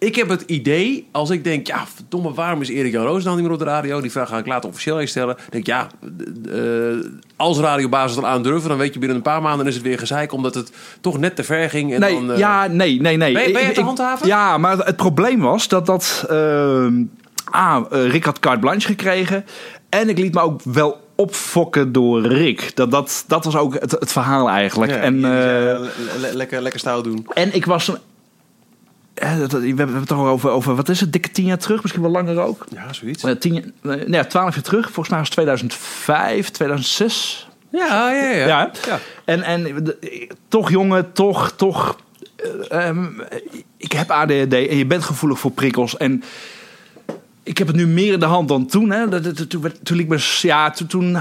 ik 0.00 0.16
heb 0.16 0.28
het 0.28 0.42
idee, 0.46 1.08
als 1.12 1.30
ik 1.30 1.44
denk, 1.44 1.66
ja, 1.66 1.86
verdomme, 1.94 2.32
waarom 2.34 2.60
is 2.60 2.68
Erik 2.68 2.92
Jan 2.92 3.04
Roos 3.06 3.24
nou 3.24 3.34
niet 3.36 3.44
meer 3.44 3.52
op 3.54 3.58
de 3.58 3.64
radio? 3.64 4.00
Die 4.00 4.10
vraag 4.10 4.28
ga 4.28 4.38
ik 4.38 4.46
later 4.46 4.68
officieel 4.70 5.00
eens 5.00 5.10
stellen. 5.10 5.36
denk 5.50 5.66
ja, 5.66 5.86
eh, 6.52 6.58
als 7.36 7.58
radiobasis 7.58 8.14
dan 8.14 8.26
aandurven, 8.26 8.68
dan 8.68 8.78
weet 8.78 8.92
je 8.92 8.98
binnen 8.98 9.16
een 9.16 9.22
paar 9.22 9.42
maanden 9.42 9.66
is 9.66 9.74
het 9.74 9.82
weer 9.82 9.98
gezeik, 9.98 10.32
omdat 10.32 10.54
het 10.54 10.72
toch 11.00 11.18
net 11.18 11.36
te 11.36 11.44
ver 11.44 11.70
ging. 11.70 11.94
En 11.94 12.00
nee, 12.00 12.14
dan, 12.14 12.32
eh, 12.32 12.38
ja, 12.38 12.66
nee, 12.66 13.00
nee, 13.00 13.16
nee. 13.16 13.32
Ben 13.32 13.46
je- 13.46 13.52
ben 13.52 13.62
je 13.62 13.68
Ik- 13.68 13.74
te 13.74 13.80
ik- 13.80 13.86
handhaven? 13.86 14.26
Ja, 14.26 14.58
maar 14.58 14.78
het 14.78 14.96
probleem 14.96 15.40
was 15.40 15.68
dat 15.68 15.86
dat... 15.86 16.24
ehm 16.28 17.02
ah, 17.50 17.84
eh, 17.90 18.10
Rick 18.10 18.24
had 18.24 18.38
carte 18.38 18.60
blanche 18.60 18.86
gekregen. 18.86 19.44
En 19.88 20.08
ik 20.08 20.18
liet 20.18 20.34
me 20.34 20.40
ook 20.40 20.60
wel 20.62 21.00
opfokken 21.16 21.92
door 21.92 22.22
Rick. 22.26 22.70
Dat, 22.76 22.90
dat, 22.90 23.24
dat 23.26 23.44
was 23.44 23.56
ook 23.56 23.74
het, 23.80 23.90
het 23.90 24.12
verhaal 24.12 24.48
eigenlijk. 24.50 24.92
ja, 24.92 24.98
en, 24.98 25.20
le- 25.20 25.90
le- 26.20 26.32
lekker, 26.32 26.62
lekker 26.62 26.80
stout 26.80 27.04
doen. 27.04 27.26
en 27.34 27.54
ik 27.54 27.64
was... 27.66 27.88
Een, 27.88 27.94
eh, 27.94 27.96
dat- 27.96 28.04
dat- 29.09 29.09
we 29.20 29.66
hebben 29.76 29.94
het 29.96 30.06
toch 30.08 30.26
over, 30.26 30.50
over, 30.50 30.74
wat 30.74 30.88
is 30.88 31.00
het, 31.00 31.12
dikke 31.12 31.30
tien 31.30 31.44
jaar 31.44 31.58
terug? 31.58 31.82
Misschien 31.82 32.02
wel 32.02 32.10
langer 32.10 32.40
ook. 32.40 32.64
Ja, 32.74 32.92
zoiets. 32.92 33.22
Eh, 33.24 33.32
Tien, 33.36 33.56
eh, 33.56 33.64
nee, 33.82 34.10
ja, 34.10 34.24
twaalf 34.24 34.54
jaar 34.54 34.62
terug. 34.64 34.84
Volgens 34.84 35.08
mij 35.08 35.18
was 35.18 35.28
het 35.28 35.36
2005, 35.36 36.48
2006. 36.50 37.48
Ja, 37.70 38.10
ja, 38.12 38.30
ja. 38.30 38.46
Ja, 38.46 38.70
hè? 38.86 38.94
En, 39.24 39.42
en 39.42 39.84
de- 39.84 40.28
toch 40.48 40.70
jongen, 40.70 41.12
toch, 41.12 41.50
toch. 41.50 41.96
eh, 42.68 42.88
ehm, 42.88 43.06
ik 43.76 43.92
heb 43.92 44.10
ADHD 44.10 44.52
en 44.52 44.76
je 44.76 44.86
bent 44.86 45.04
gevoelig 45.04 45.38
voor 45.38 45.50
prikkels. 45.50 45.96
En 45.96 46.22
ik 47.42 47.58
heb 47.58 47.66
het 47.66 47.76
nu 47.76 47.86
meer 47.86 48.12
in 48.12 48.20
de 48.20 48.26
hand 48.26 48.48
dan 48.48 48.66
toen. 48.66 48.90
Hè. 48.90 49.20
Toen, 49.82 49.96
liep 49.96 50.08
me, 50.08 50.38
ja, 50.40 50.70
toen, 50.70 50.86
toen. 50.86 51.18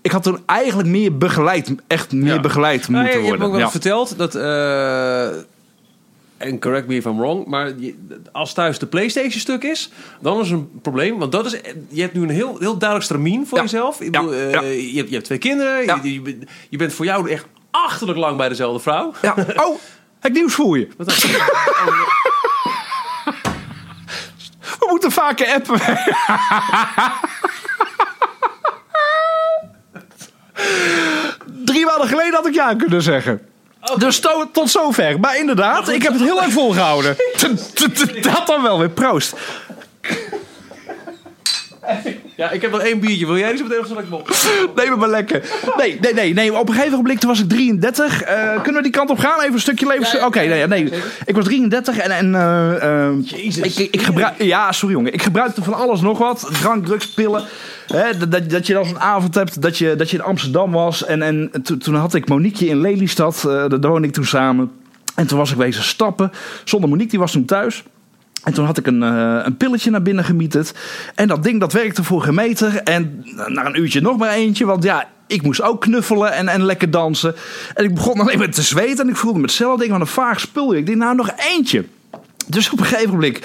Ik 0.00 0.10
had 0.10 0.22
toen 0.22 0.38
eigenlijk 0.46 0.88
meer 0.88 1.18
begeleid, 1.18 1.74
echt 1.86 2.12
meer 2.12 2.34
Ja. 2.34 2.40
begeleid 2.40 2.88
Nou, 2.88 3.02
moeten 3.04 3.20
je, 3.20 3.24
je 3.24 3.30
hebt 3.32 3.40
worden. 3.42 3.46
ook 3.46 3.52
wel 3.52 3.60
Ja. 3.60 3.70
verteld 3.70 4.18
dat. 4.18 4.34
En 6.42 6.58
correct 6.60 6.86
me 6.88 6.94
if 6.96 7.04
I'm 7.04 7.18
wrong, 7.18 7.46
maar 7.46 7.72
als 8.32 8.52
thuis 8.52 8.78
de 8.78 8.86
PlayStation 8.86 9.40
stuk 9.40 9.62
is, 9.62 9.90
dan 10.20 10.40
is 10.40 10.50
een 10.50 10.80
probleem. 10.82 11.18
Want 11.18 11.32
dat 11.32 11.46
is, 11.46 11.60
je 11.88 12.00
hebt 12.00 12.14
nu 12.14 12.22
een 12.22 12.30
heel, 12.30 12.56
heel 12.58 12.78
duidelijk 12.78 13.02
stramien 13.10 13.46
voor 13.46 13.58
Ja. 13.58 13.64
jezelf. 13.64 14.00
Ik 14.00 14.10
bedoel, 14.12 14.32
eh, 14.32 14.50
je, 14.92 14.96
hebt, 14.96 15.08
je 15.08 15.14
hebt 15.14 15.24
twee 15.24 15.38
kinderen, 15.38 15.84
je, 16.02 16.12
je, 16.12 16.20
bent- 16.20 16.44
je 16.68 16.76
bent 16.76 16.92
voor 16.92 17.04
jou 17.04 17.30
echt 17.30 17.46
achterlijk 17.70 18.18
lang 18.18 18.36
bij 18.36 18.48
dezelfde 18.48 18.80
vrouw. 18.80 19.12
Ja. 19.22 19.34
Oh, 19.64 19.78
heb 20.20 20.30
ik 20.30 20.36
nieuws 20.38 20.54
voor 20.54 20.78
je. 20.78 20.88
Wat? 20.96 21.14
We 24.78 24.86
moeten 24.90 25.10
vaker 25.12 25.46
appen. 25.46 25.80
Drie 31.64 31.84
maanden 31.84 32.08
geleden 32.08 32.34
had 32.34 32.46
ik 32.46 32.54
ja 32.54 32.74
kunnen 32.74 33.02
zeggen. 33.02 33.40
Dus 33.96 34.20
to- 34.20 34.48
tot 34.52 34.70
zover. 34.70 35.20
Maar 35.20 35.36
inderdaad, 35.38 35.88
ik 35.88 36.02
heb 36.02 36.12
het 36.12 36.22
heel 36.22 36.34
lang 36.34 36.52
volgehouden. 36.52 37.16
Dat 38.22 38.46
dan 38.46 38.62
wel 38.62 38.78
weer. 38.78 38.90
Proost. 38.90 39.34
Ja, 42.36 42.50
ik 42.50 42.62
heb 42.62 42.70
nog 42.70 42.80
één 42.80 43.00
biertje. 43.00 43.26
Wil 43.26 43.36
jij 43.38 43.48
die 43.48 43.58
zo 43.58 43.64
meteen 43.64 43.80
of 43.80 43.86
zal 43.86 43.98
ik 43.98 44.04
hem 44.04 44.12
op? 44.14 44.28
Neem 44.76 44.90
het 44.90 44.98
maar 44.98 45.08
lekker. 45.08 45.42
Nee, 45.76 45.98
nee, 46.00 46.14
nee, 46.14 46.32
nee. 46.34 46.54
Op 46.58 46.68
een 46.68 46.74
gegeven 46.74 46.96
moment 46.96 47.20
toen 47.20 47.30
was 47.30 47.40
ik 47.40 47.48
33. 47.48 48.22
Eh, 48.22 48.52
kunnen 48.62 48.74
we 48.74 48.82
die 48.82 48.90
kant 48.90 49.10
op 49.10 49.18
gaan? 49.18 49.40
Even 49.40 49.52
een 49.52 49.60
stukje 49.60 49.86
levens... 49.86 50.18
Oké, 50.20 50.40
nee, 50.40 50.66
nee. 50.66 50.92
Ik 51.24 51.34
was 51.34 51.44
33 51.44 51.96
en... 51.98 52.10
en 52.10 52.34
eh, 52.34 53.06
eh, 53.08 53.12
Ik, 53.34 53.56
ik, 53.76 53.88
ik 53.90 54.02
gebruik... 54.02 54.42
Ja, 54.42 54.72
sorry 54.72 54.94
jongen. 54.94 55.12
Ik 55.12 55.22
gebruikte 55.22 55.62
van 55.62 55.74
alles 55.74 56.00
nog 56.00 56.18
wat. 56.18 56.48
Drank, 56.60 56.86
drugs, 56.86 57.08
pillen. 57.08 57.44
Hè, 57.86 58.16
dat- 58.28 58.50
dat, 58.50 58.66
je 58.66 58.72
dan 58.72 58.84
zo'n 58.84 59.00
avond 59.00 59.34
hebt 59.34 59.62
dat 59.62 59.78
je, 59.78 59.96
dat 59.96 60.10
je 60.10 60.16
in 60.16 60.22
Amsterdam 60.22 60.72
was. 60.72 61.04
En, 61.04 61.22
en 61.22 61.50
to- 61.62 61.76
toen 61.76 61.94
had 61.94 62.14
ik 62.14 62.28
Moniqueje 62.28 62.70
in 62.70 62.80
Lelystad. 62.80 63.36
eh 63.36 63.64
daar 63.68 63.90
woonde 63.90 64.06
ik 64.08 64.12
toen 64.12 64.24
samen. 64.24 64.70
En 65.14 65.26
toen 65.26 65.38
was 65.38 65.50
ik 65.50 65.56
wezen 65.56 65.82
stappen. 65.84 66.32
Zonder 66.64 66.88
Monique, 66.88 67.10
die 67.10 67.18
was 67.18 67.32
toen 67.32 67.44
thuis. 67.44 67.82
En 68.44 68.52
toen 68.52 68.64
had 68.64 68.78
ik 68.78 68.86
een, 68.86 69.02
eh, 69.02 69.40
een 69.42 69.56
pilletje 69.56 69.90
naar 69.90 70.02
binnen 70.02 70.24
gemieterd. 70.24 70.74
En 71.14 71.28
dat 71.28 71.42
ding 71.42 71.60
dat 71.60 71.72
werkte 71.72 72.04
voor 72.04 72.22
geen 72.22 72.34
meter. 72.34 72.76
En 72.76 73.24
na 73.46 73.66
een 73.66 73.80
uurtje 73.80 74.00
nog 74.00 74.16
maar 74.16 74.30
eentje. 74.30 74.64
Want 74.64 74.82
ja, 74.82 75.08
ik 75.26 75.42
moest 75.42 75.62
ook 75.62 75.80
knuffelen 75.80 76.32
en, 76.32 76.48
en 76.48 76.64
lekker 76.64 76.90
dansen. 76.90 77.34
En 77.74 77.84
ik 77.84 77.94
begon 77.94 78.20
alleen 78.20 78.38
maar 78.38 78.50
te 78.50 78.62
zweten. 78.62 79.04
En 79.04 79.10
ik 79.10 79.16
voelde 79.16 79.38
me 79.38 79.44
hetzelfde 79.44 79.78
ding 79.78 79.90
van 79.90 80.00
een 80.00 80.06
vaag 80.06 80.40
spul. 80.40 80.74
Ik 80.74 80.86
dacht, 80.86 80.98
nou 80.98 81.14
nog 81.14 81.30
eentje. 81.36 81.84
Dus 82.46 82.70
op 82.70 82.78
een 82.78 82.86
gegeven 82.86 83.10
moment, 83.10 83.38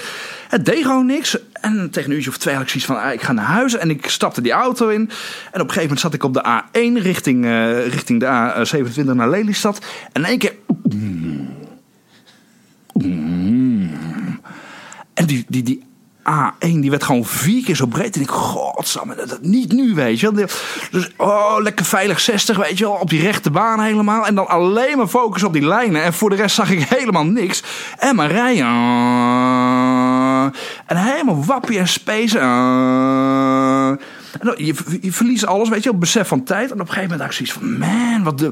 het 0.48 0.64
deed 0.64 0.82
gewoon 0.82 1.06
niks. 1.06 1.38
En 1.52 1.90
tegen 1.90 2.10
een 2.10 2.16
uurtje 2.16 2.30
of 2.30 2.38
twee 2.38 2.54
had 2.54 2.62
ik 2.62 2.68
zoiets 2.68 2.88
van, 2.88 3.00
ah, 3.02 3.12
ik 3.12 3.22
ga 3.22 3.32
naar 3.32 3.44
huis. 3.44 3.76
En 3.76 3.90
ik 3.90 4.08
stapte 4.08 4.40
die 4.40 4.52
auto 4.52 4.88
in. 4.88 5.00
En 5.00 5.06
op 5.06 5.10
een 5.52 5.60
gegeven 5.60 5.80
moment 5.80 6.00
zat 6.00 6.14
ik 6.14 6.24
op 6.24 6.34
de 6.34 6.44
A1 6.44 7.02
richting, 7.02 7.44
eh, 7.44 7.86
richting 7.86 8.20
de 8.20 8.26
A27 8.26 9.04
naar 9.04 9.30
Lelystad. 9.30 9.78
En 10.12 10.22
in 10.22 10.28
één 10.28 10.38
keer... 10.38 10.54
En 15.18 15.26
die, 15.26 15.44
die, 15.48 15.62
die 15.62 15.82
A1 16.28 16.80
die 16.80 16.90
werd 16.90 17.02
gewoon 17.02 17.24
vier 17.24 17.64
keer 17.64 17.76
zo 17.76 17.86
breed. 17.86 18.16
En 18.16 18.20
ik, 18.20 18.30
godsamme, 18.30 19.14
dat, 19.14 19.38
niet 19.42 19.72
nu, 19.72 19.94
weet 19.94 20.20
je. 20.20 20.46
Dus, 20.90 21.10
oh, 21.16 21.56
lekker 21.58 21.84
veilig 21.84 22.20
60, 22.20 22.56
weet 22.56 22.78
je 22.78 22.84
wel. 22.84 22.92
Op 22.92 23.10
die 23.10 23.20
rechte 23.20 23.50
baan 23.50 23.80
helemaal. 23.80 24.26
En 24.26 24.34
dan 24.34 24.48
alleen 24.48 24.96
maar 24.96 25.06
focus 25.06 25.42
op 25.42 25.52
die 25.52 25.66
lijnen. 25.66 26.02
En 26.02 26.12
voor 26.12 26.30
de 26.30 26.36
rest 26.36 26.54
zag 26.54 26.70
ik 26.70 26.88
helemaal 26.88 27.24
niks. 27.24 27.62
En 27.98 28.16
maar 28.16 28.30
rijden. 28.30 28.66
En 30.86 30.96
helemaal 30.96 31.44
wappie 31.44 31.78
en 31.78 31.88
space. 31.88 32.38
En 32.38 33.98
je, 34.56 34.74
je 35.00 35.12
verliest 35.12 35.46
alles, 35.46 35.68
weet 35.68 35.82
je 35.82 35.90
wel. 35.90 35.98
Besef 35.98 36.28
van 36.28 36.44
tijd. 36.44 36.70
En 36.70 36.80
op 36.80 36.80
een 36.80 36.94
gegeven 36.94 37.10
moment 37.10 37.20
had 37.20 37.30
ik 37.30 37.36
zoiets 37.36 37.54
van, 37.54 37.78
man, 37.78 38.22
wat 38.22 38.38
de... 38.38 38.50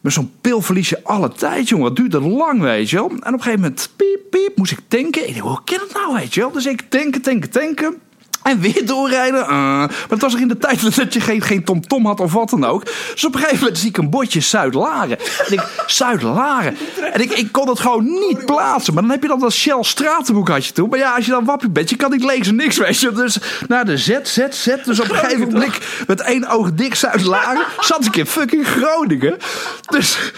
Met 0.00 0.12
zo'n 0.12 0.32
pil 0.40 0.60
verlies 0.62 0.88
je 0.88 1.04
alle 1.04 1.28
tijd, 1.28 1.68
jongen. 1.68 1.84
Wat 1.84 1.96
duurt 1.96 2.12
dat 2.12 2.22
lang, 2.22 2.60
weet 2.60 2.90
je 2.90 2.96
wel. 2.96 3.08
En 3.08 3.16
op 3.16 3.24
een 3.24 3.42
gegeven 3.42 3.60
moment, 3.60 3.90
piep, 3.96 4.20
piep, 4.30 4.56
moest 4.56 4.72
ik 4.72 4.80
tanken. 4.88 5.28
Ik 5.28 5.34
dacht, 5.34 5.46
hoe 5.46 5.60
kan 5.64 5.78
het 5.80 5.92
nou, 5.92 6.14
weet 6.14 6.34
je 6.34 6.40
wel. 6.40 6.50
Dus 6.50 6.66
ik 6.66 6.80
tanken, 6.88 7.22
tanken, 7.22 7.50
tanken. 7.50 7.98
En 8.48 8.60
weer 8.60 8.86
doorrijden. 8.86 9.40
Uh, 9.40 9.48
maar 9.48 9.90
het 10.08 10.20
was 10.20 10.32
nog 10.32 10.40
in 10.40 10.48
de 10.48 10.58
tijd 10.58 10.96
dat 10.96 11.14
je 11.14 11.20
geen, 11.20 11.42
geen 11.42 11.64
tom-tom 11.64 12.06
had 12.06 12.20
of 12.20 12.32
wat 12.32 12.50
dan 12.50 12.64
ook. 12.64 12.84
Dus 13.12 13.24
op 13.24 13.34
een 13.34 13.40
gegeven 13.40 13.60
moment 13.60 13.78
zie 13.78 13.88
ik 13.88 13.96
een 13.96 14.10
bordje 14.10 14.40
Zuid-Laren. 14.40 15.18
En 15.18 15.52
ik, 15.52 15.62
Zuid-Laren. 15.86 16.76
En 17.12 17.20
ik, 17.20 17.30
ik 17.32 17.52
kon 17.52 17.68
het 17.68 17.80
gewoon 17.80 18.04
niet 18.04 18.46
plaatsen. 18.46 18.94
Maar 18.94 19.02
dan 19.02 19.12
heb 19.12 19.22
je 19.22 19.28
dan 19.28 19.40
dat 19.40 19.52
Shell 19.52 19.82
stratenboek 19.82 20.48
had 20.48 20.66
je 20.66 20.72
toen. 20.72 20.88
Maar 20.88 20.98
ja, 20.98 21.14
als 21.14 21.24
je 21.24 21.30
dan 21.30 21.44
wappie 21.44 21.70
bent, 21.70 21.90
je 21.90 21.96
kan 21.96 22.10
niet 22.10 22.24
lezen, 22.24 22.56
niks, 22.56 22.76
weet 22.86 23.00
je. 23.00 23.12
Dus 23.12 23.38
naar 23.68 23.84
de 23.84 23.96
Z, 23.96 24.18
Z, 24.22 24.38
Z. 24.50 24.66
Dus 24.84 25.00
op 25.00 25.10
een 25.10 25.16
gegeven 25.16 25.52
moment 25.52 25.78
met 26.06 26.20
één 26.20 26.48
oog 26.48 26.72
dik 26.72 26.94
Zuid-Laren 26.94 27.64
zat 27.80 28.04
ik 28.04 28.16
in 28.16 28.26
fucking 28.26 28.66
Groningen. 28.66 29.36
Dus 29.88 30.32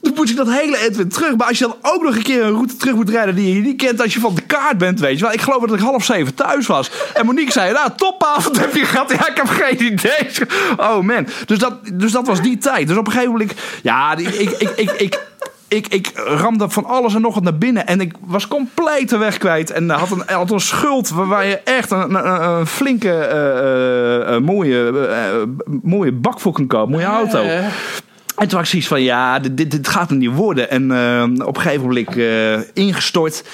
dan 0.00 0.12
moet 0.14 0.28
je 0.28 0.34
dat 0.34 0.50
hele 0.50 0.76
eind 0.76 0.96
weer 0.96 1.08
terug. 1.08 1.36
Maar 1.36 1.46
als 1.46 1.58
je 1.58 1.64
dan 1.64 1.76
ook 1.82 2.02
nog 2.02 2.16
een 2.16 2.22
keer 2.22 2.42
een 2.42 2.52
route 2.52 2.76
terug 2.76 2.94
moet 2.94 3.10
rijden 3.10 3.34
die 3.34 3.54
je 3.54 3.60
niet 3.60 3.76
kent 3.76 4.00
als 4.00 4.14
je 4.14 4.20
van 4.20 4.34
de 4.34 4.40
kaart 4.40 4.78
bent, 4.78 5.00
weet 5.00 5.18
je 5.18 5.24
wel. 5.24 5.32
Ik 5.32 5.40
geloof 5.40 5.60
dat 5.60 5.74
ik 5.74 5.80
half 5.80 6.04
zeven 6.04 6.34
thuis 6.34 6.66
was. 6.66 6.90
En 7.14 7.26
Monique 7.26 7.52
zei, 7.54 7.72
nou, 7.72 7.90
topavond 7.96 8.58
heb 8.60 8.74
je 8.74 8.84
gehad. 8.84 9.10
Ja, 9.10 9.28
ik 9.28 9.36
heb 9.36 9.48
geen 9.48 9.84
idee. 9.92 10.28
Oh 10.76 11.00
man. 11.00 11.26
Dus 11.46 11.58
dat, 11.58 11.74
dus 11.92 12.12
dat 12.12 12.26
was 12.26 12.40
die 12.42 12.58
tijd. 12.58 12.88
Dus 12.88 12.96
op 12.96 13.06
een 13.06 13.12
gegeven 13.12 13.32
moment, 13.32 13.52
ja, 13.82 14.16
ik, 14.16 14.28
ik, 14.28 14.50
ik, 14.76 14.90
ik, 14.90 15.20
ik, 15.68 15.86
ik 15.88 16.10
ramde 16.14 16.68
van 16.70 16.84
alles 16.84 17.14
en 17.14 17.20
nog 17.20 17.34
wat 17.34 17.42
naar 17.42 17.58
binnen. 17.58 17.86
En 17.86 18.00
ik 18.00 18.12
was 18.20 18.48
compleet 18.48 19.08
de 19.08 19.16
weg 19.16 19.38
kwijt. 19.38 19.70
En 19.70 19.90
had 19.90 20.10
een, 20.10 20.22
had 20.26 20.50
een 20.50 20.60
schuld 20.60 21.08
waar- 21.08 21.46
je 21.46 21.56
echt 21.58 21.90
een, 21.90 22.14
een, 22.14 22.42
een 22.42 22.66
flinke, 22.66 23.10
eh, 23.12 23.58
eh, 23.58 24.34
eh, 24.34 24.40
mooie, 24.42 24.92
mooie 25.82 26.12
bak 26.12 26.40
voor 26.40 26.52
kan 26.52 26.66
kopen. 26.66 26.90
Mooie 26.92 27.04
auto. 27.04 27.42
En 27.42 28.48
toen 28.48 28.58
had 28.58 28.60
ik 28.60 28.66
zoiets 28.66 28.88
van, 28.88 29.02
ja, 29.02 29.38
dit, 29.38 29.56
dit, 29.56 29.70
dit 29.70 29.88
gaat 29.88 30.08
hem 30.08 30.18
niet 30.18 30.34
worden. 30.34 30.70
En 30.70 30.82
op 31.44 31.56
een 31.56 31.62
gegeven 31.62 31.86
moment 31.86 32.16
ingestort. 32.74 33.44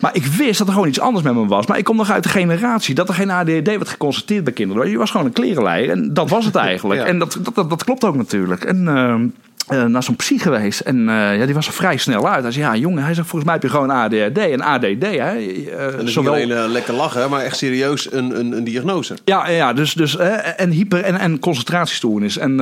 Maar 0.00 0.14
ik 0.14 0.24
wist 0.24 0.58
dat 0.58 0.66
er 0.66 0.72
gewoon 0.72 0.88
iets 0.88 1.00
anders 1.00 1.24
met 1.24 1.34
me 1.34 1.46
was. 1.46 1.66
Maar 1.66 1.78
ik 1.78 1.84
kom 1.84 1.96
nog 1.96 2.10
uit 2.10 2.22
de 2.22 2.28
generatie 2.28 2.94
dat 2.94 3.08
er 3.08 3.14
geen 3.14 3.30
ADHD 3.30 3.66
werd 3.66 3.88
geconstateerd 3.88 4.44
bij 4.44 4.52
kinderen. 4.52 4.90
Je 4.90 4.98
was 4.98 5.10
gewoon 5.10 5.26
een 5.26 5.32
klerenleier. 5.32 5.90
En 5.90 6.14
dat 6.14 6.30
was 6.30 6.44
het 6.44 6.54
eigenlijk. 6.70 7.00
Ja. 7.00 7.06
En 7.06 7.18
dat, 7.18 7.38
dat, 7.40 7.54
dat, 7.54 7.70
dat 7.70 7.84
klopt 7.84 8.04
ook 8.04 8.16
natuurlijk. 8.16 8.64
En 8.64 8.88
ehm, 8.88 9.26
eh, 9.68 9.84
naar 9.84 10.02
zo'n 10.02 10.16
psy 10.16 10.38
geweest. 10.38 10.80
En 10.80 11.08
eh, 11.08 11.38
ja, 11.38 11.44
die 11.44 11.54
was 11.54 11.66
er 11.66 11.72
vrij 11.72 11.96
snel 11.96 12.28
uit. 12.28 12.42
Hij 12.42 12.52
zei, 12.52 12.64
ja 12.64 12.76
jongen, 12.76 13.04
hij 13.04 13.14
zegt, 13.14 13.28
volgens 13.28 13.44
mij 13.44 13.52
heb 13.54 13.62
je 13.62 13.68
gewoon 13.76 13.90
ADHD 13.90 14.38
en 14.38 14.60
ADD. 14.60 14.84
Hè? 15.02 15.36
Eh, 15.36 15.98
En 15.98 16.08
zowel- 16.08 16.34
niet 16.34 16.52
alleen 16.52 16.68
lekker 16.70 16.94
lachen, 16.94 17.30
maar 17.30 17.40
echt 17.40 17.56
serieus 17.56 18.12
een, 18.12 18.38
een, 18.38 18.56
een 18.56 18.64
diagnose. 18.64 19.14
ja, 19.24 19.48
ja 19.48 19.72
dus, 19.72 19.92
dus 19.92 20.16
en 20.56 20.70
hyper- 20.70 21.02
en, 21.02 21.18
en 21.18 21.38
concentratiestoornis. 21.38 22.38
En 22.38 22.56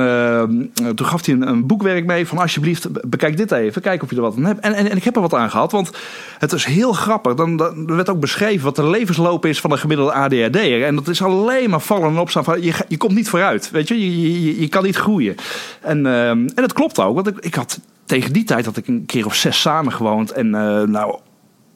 toen 0.95 1.05
gaf 1.07 1.25
hij 1.25 1.35
een, 1.35 1.47
een 1.47 1.67
boekwerk 1.67 2.05
mee 2.05 2.27
van 2.27 2.37
alsjeblieft, 2.37 2.91
be- 2.91 3.01
bekijk 3.07 3.37
dit 3.37 3.51
even, 3.51 3.81
kijk 3.81 4.03
of 4.03 4.09
je 4.09 4.15
er 4.15 4.21
wat 4.21 4.35
aan 4.37 4.45
hebt. 4.45 4.59
En, 4.59 4.73
en, 4.73 4.89
en 4.89 4.97
ik 4.97 5.03
heb 5.03 5.15
er 5.15 5.21
wat 5.21 5.33
aan 5.33 5.49
gehad, 5.49 5.71
want 5.71 5.91
het 6.39 6.51
is 6.51 6.65
heel 6.65 6.93
grappig. 6.93 7.33
Dan, 7.33 7.57
dan 7.57 7.87
er 7.89 7.95
werd 7.95 8.09
ook 8.09 8.19
beschreven 8.19 8.63
wat 8.63 8.75
de 8.75 8.89
levensloop 8.89 9.45
is 9.45 9.59
van 9.59 9.71
een 9.71 9.77
gemiddelde 9.77 10.13
ADHD'er. 10.13 10.83
En 10.83 10.95
dat 10.95 11.07
is 11.07 11.21
alleen 11.23 11.69
maar 11.69 11.79
vallen 11.81 12.09
en 12.09 12.17
opstaan. 12.17 12.43
Van, 12.43 12.61
je, 12.61 12.73
je 12.87 12.97
komt 12.97 13.15
niet 13.15 13.29
vooruit, 13.29 13.71
weet 13.71 13.87
je, 13.87 13.99
je, 13.99 14.21
je, 14.43 14.61
je- 14.61 14.67
kan 14.67 14.83
niet 14.83 14.95
groeien. 14.95 15.35
En, 15.81 16.05
eh, 16.05 16.29
en 16.29 16.51
dat 16.55 16.73
klopt 16.73 16.92
ook, 16.99 17.15
want 17.15 17.27
ik, 17.27 17.37
ik 17.39 17.55
had 17.55 17.79
tegen 18.05 18.33
die 18.33 18.43
tijd 18.43 18.65
had 18.65 18.77
ik 18.77 18.87
een 18.87 19.05
keer 19.05 19.25
of 19.25 19.35
zes 19.35 19.61
samen 19.61 19.93
gewoond. 19.93 20.31
En 20.31 20.55
eh, 20.55 20.81
nou, 20.81 21.19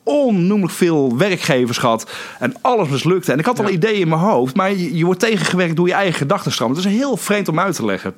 onnoemelijk 0.03 0.74
veel 0.74 1.18
werkgevers 1.18 1.78
gehad. 1.78 2.11
En 2.39 2.53
alles 2.61 2.89
mislukte. 2.89 3.32
En 3.32 3.39
ik 3.39 3.45
had 3.45 3.59
al 3.59 3.70
ideeën 3.70 3.99
in 3.99 4.07
mijn 4.07 4.22
hoofd. 4.22 4.55
Maar 4.55 4.72
je, 4.72 4.97
je 4.97 5.05
wordt 5.05 5.20
tegengewerkt 5.20 5.76
door 5.76 5.88
je 5.88 5.93
eigen 5.93 6.18
gedachtenstroom. 6.18 6.70
Het 6.70 6.80
is 6.80 6.86
heel 6.86 7.18
vreemd 7.18 7.47
om 7.47 7.59
uit 7.59 7.76
te 7.76 7.86
leggen. 7.86 8.15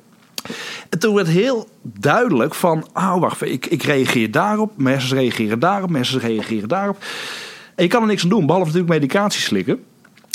En 0.88 0.98
toen 0.98 1.14
werd 1.14 1.28
heel 1.28 1.68
duidelijk 1.82 2.54
van... 2.54 2.88
Oh, 2.94 3.18
wacht. 3.18 3.42
Ik, 3.42 3.66
ik 3.66 3.82
reageer 3.82 4.30
daarop. 4.30 4.72
Hersens 4.78 5.12
reageren 5.12 5.58
daarop. 5.58 5.92
Hersens 5.92 6.22
reageren 6.22 6.68
daarop. 6.68 7.04
En 7.74 7.84
je 7.84 7.90
kan 7.90 8.02
er 8.02 8.08
niks 8.08 8.22
aan 8.22 8.28
doen. 8.28 8.46
Behalve 8.46 8.66
natuurlijk 8.66 8.92
medicatie 8.92 9.40
slikken. 9.40 9.84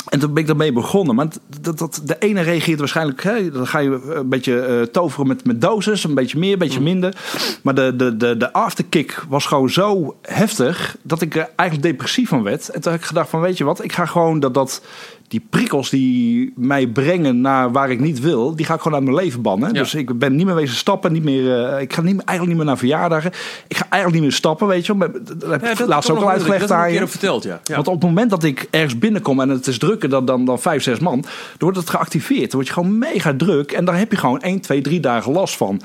En 0.08 0.18
toen 0.18 0.32
ben 0.32 0.42
ik 0.42 0.48
daarmee 0.48 0.72
begonnen. 0.72 1.14
Maar 1.14 1.28
dat, 1.60 1.78
dat, 1.78 2.00
de 2.04 2.18
ene 2.18 2.40
reageert 2.40 2.78
waarschijnlijk... 2.78 3.22
Hè, 3.22 3.50
dan 3.50 3.66
ga 3.66 3.78
je 3.78 4.00
een 4.08 4.28
beetje 4.28 4.60
eh, 4.60 4.82
toveren 4.82 5.26
met, 5.26 5.44
met 5.44 5.60
dosis. 5.60 6.04
Een 6.04 6.14
beetje 6.14 6.38
meer, 6.38 6.52
een 6.52 6.58
beetje 6.58 6.80
minder. 6.80 7.16
Maar 7.62 7.74
de, 7.74 7.96
de, 7.96 8.16
de, 8.16 8.36
de 8.36 8.52
afterkick 8.52 9.24
was 9.28 9.46
gewoon 9.46 9.70
zo 9.70 10.16
heftig... 10.22 10.96
dat 11.02 11.22
ik 11.22 11.36
er 11.36 11.48
eigenlijk 11.56 11.88
depressief 11.88 12.28
van 12.28 12.42
werd. 12.42 12.68
En 12.68 12.80
toen 12.80 12.92
heb 12.92 13.00
ik 13.00 13.06
gedacht 13.06 13.30
van... 13.30 13.40
Weet 13.40 13.58
je 13.58 13.64
wat, 13.64 13.84
ik 13.84 13.92
ga 13.92 14.06
gewoon 14.06 14.40
dat... 14.40 14.54
dat 14.54 14.82
die 15.28 15.46
prikkels 15.50 15.90
die 15.90 16.52
mij 16.56 16.86
brengen 16.86 17.40
naar 17.40 17.72
waar 17.72 17.90
ik 17.90 18.00
niet 18.00 18.20
wil... 18.20 18.56
die 18.56 18.66
ga 18.66 18.74
ik 18.74 18.80
gewoon 18.80 18.98
uit 18.98 19.08
mijn 19.08 19.24
leven 19.24 19.42
bannen. 19.42 19.72
Ja. 19.72 19.80
Dus 19.80 19.94
ik 19.94 20.18
ben 20.18 20.36
niet 20.36 20.46
meer 20.46 20.54
wezen 20.54 20.76
stappen. 20.76 21.12
Niet 21.12 21.24
meer, 21.24 21.64
eh, 21.64 21.80
ik 21.80 21.92
ga 21.92 22.00
niet, 22.00 22.14
eigenlijk 22.14 22.48
niet 22.48 22.56
meer 22.56 22.66
naar 22.66 22.78
verjaardagen. 22.78 23.30
Ik 23.68 23.76
ga 23.76 23.86
eigenlijk 23.88 24.12
niet 24.12 24.22
meer 24.22 24.38
stappen, 24.38 24.66
weet 24.66 24.86
je 24.86 24.96
wel. 24.96 25.08
Maar 25.08 25.20
Dat 25.38 25.60
heb 25.60 25.78
ik 25.78 25.86
laatst 25.86 26.10
ook 26.10 26.20
al 26.20 26.30
uitgelegd 26.30 26.70
aan 26.70 26.92
je. 26.92 27.06
verteld, 27.06 27.42
ja. 27.42 27.60
ja. 27.64 27.74
Want 27.74 27.88
op 27.88 27.94
het 27.94 28.02
moment 28.02 28.30
dat 28.30 28.44
ik 28.44 28.68
ergens 28.70 28.98
binnenkom 28.98 29.40
en 29.40 29.48
het 29.48 29.66
is 29.66 29.78
drukker 29.78 30.08
dan, 30.08 30.24
dan, 30.24 30.44
dan 30.44 30.60
vijf, 30.60 30.82
zes 30.82 30.98
man, 30.98 31.20
dan 31.20 31.30
wordt 31.58 31.78
het 31.78 31.90
geactiveerd. 31.90 32.50
Dan 32.50 32.60
word 32.60 32.66
je 32.66 32.72
gewoon 32.72 32.98
mega 32.98 33.34
druk 33.36 33.72
en 33.72 33.84
daar 33.84 33.98
heb 33.98 34.10
je 34.10 34.16
gewoon 34.16 34.40
1, 34.40 34.60
2, 34.60 34.80
3 34.80 35.00
dagen 35.00 35.32
last 35.32 35.56
van. 35.56 35.80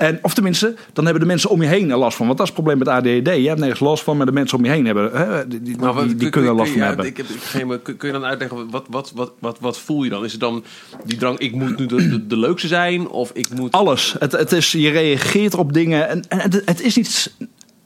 En, 0.00 0.18
of 0.22 0.34
tenminste, 0.34 0.74
dan 0.92 1.04
hebben 1.04 1.22
de 1.22 1.28
mensen 1.28 1.50
om 1.50 1.62
je 1.62 1.68
heen 1.68 1.90
er 1.90 1.96
last 1.96 2.16
van. 2.16 2.26
Want 2.26 2.38
dat 2.38 2.46
is 2.48 2.52
het 2.54 2.62
probleem 2.64 2.78
met 2.84 2.88
ADHD. 2.94 3.42
Je 3.42 3.48
hebt 3.48 3.60
nergens 3.60 3.80
last 3.80 4.02
van, 4.02 4.16
maar 4.16 4.26
de 4.26 4.32
mensen 4.32 4.58
om 4.58 4.64
je 4.64 4.70
heen 4.70 4.86
hebben, 4.86 5.10
hè, 5.12 5.48
die, 5.48 5.62
die, 5.62 5.76
Maar 5.76 5.92
wat- 5.92 6.04
die, 6.04 6.14
die 6.14 6.18
kun- 6.18 6.30
kunnen 6.30 6.50
er 6.50 6.56
kun- 6.56 6.64
last 6.64 6.70
van 6.72 6.80
ja, 6.80 6.86
hebben. 6.86 7.06
Ik 7.06 7.16
heb, 7.16 7.26
ik, 7.26 7.40
geen- 7.40 7.66
maar 7.66 7.78
kun, 7.78 7.96
kun 7.96 8.08
je 8.08 8.14
dan 8.14 8.24
uitleggen, 8.24 8.70
wat, 8.70 8.84
wat, 8.90 9.12
wat, 9.14 9.32
wat, 9.38 9.58
wat 9.60 9.78
voel 9.78 10.02
je 10.02 10.10
dan? 10.10 10.24
Is 10.24 10.32
het 10.32 10.40
dan 10.40 10.64
die 11.04 11.18
drang, 11.18 11.38
ik 11.38 11.52
moet 11.54 11.78
nu 11.78 11.86
de, 11.86 12.08
de, 12.08 12.26
de 12.26 12.36
leukste 12.36 12.68
zijn? 12.68 13.08
Of 13.08 13.30
ik 13.34 13.48
moet... 13.54 13.72
Alles. 13.72 14.14
Het, 14.18 14.32
het 14.32 14.52
is, 14.52 14.72
je 14.72 14.90
reageert 14.90 15.54
op 15.54 15.72
dingen. 15.72 16.08
En, 16.08 16.22
en 16.28 16.38
het, 16.40 16.62
het 16.64 16.80
is 16.82 16.96
niet 16.96 17.32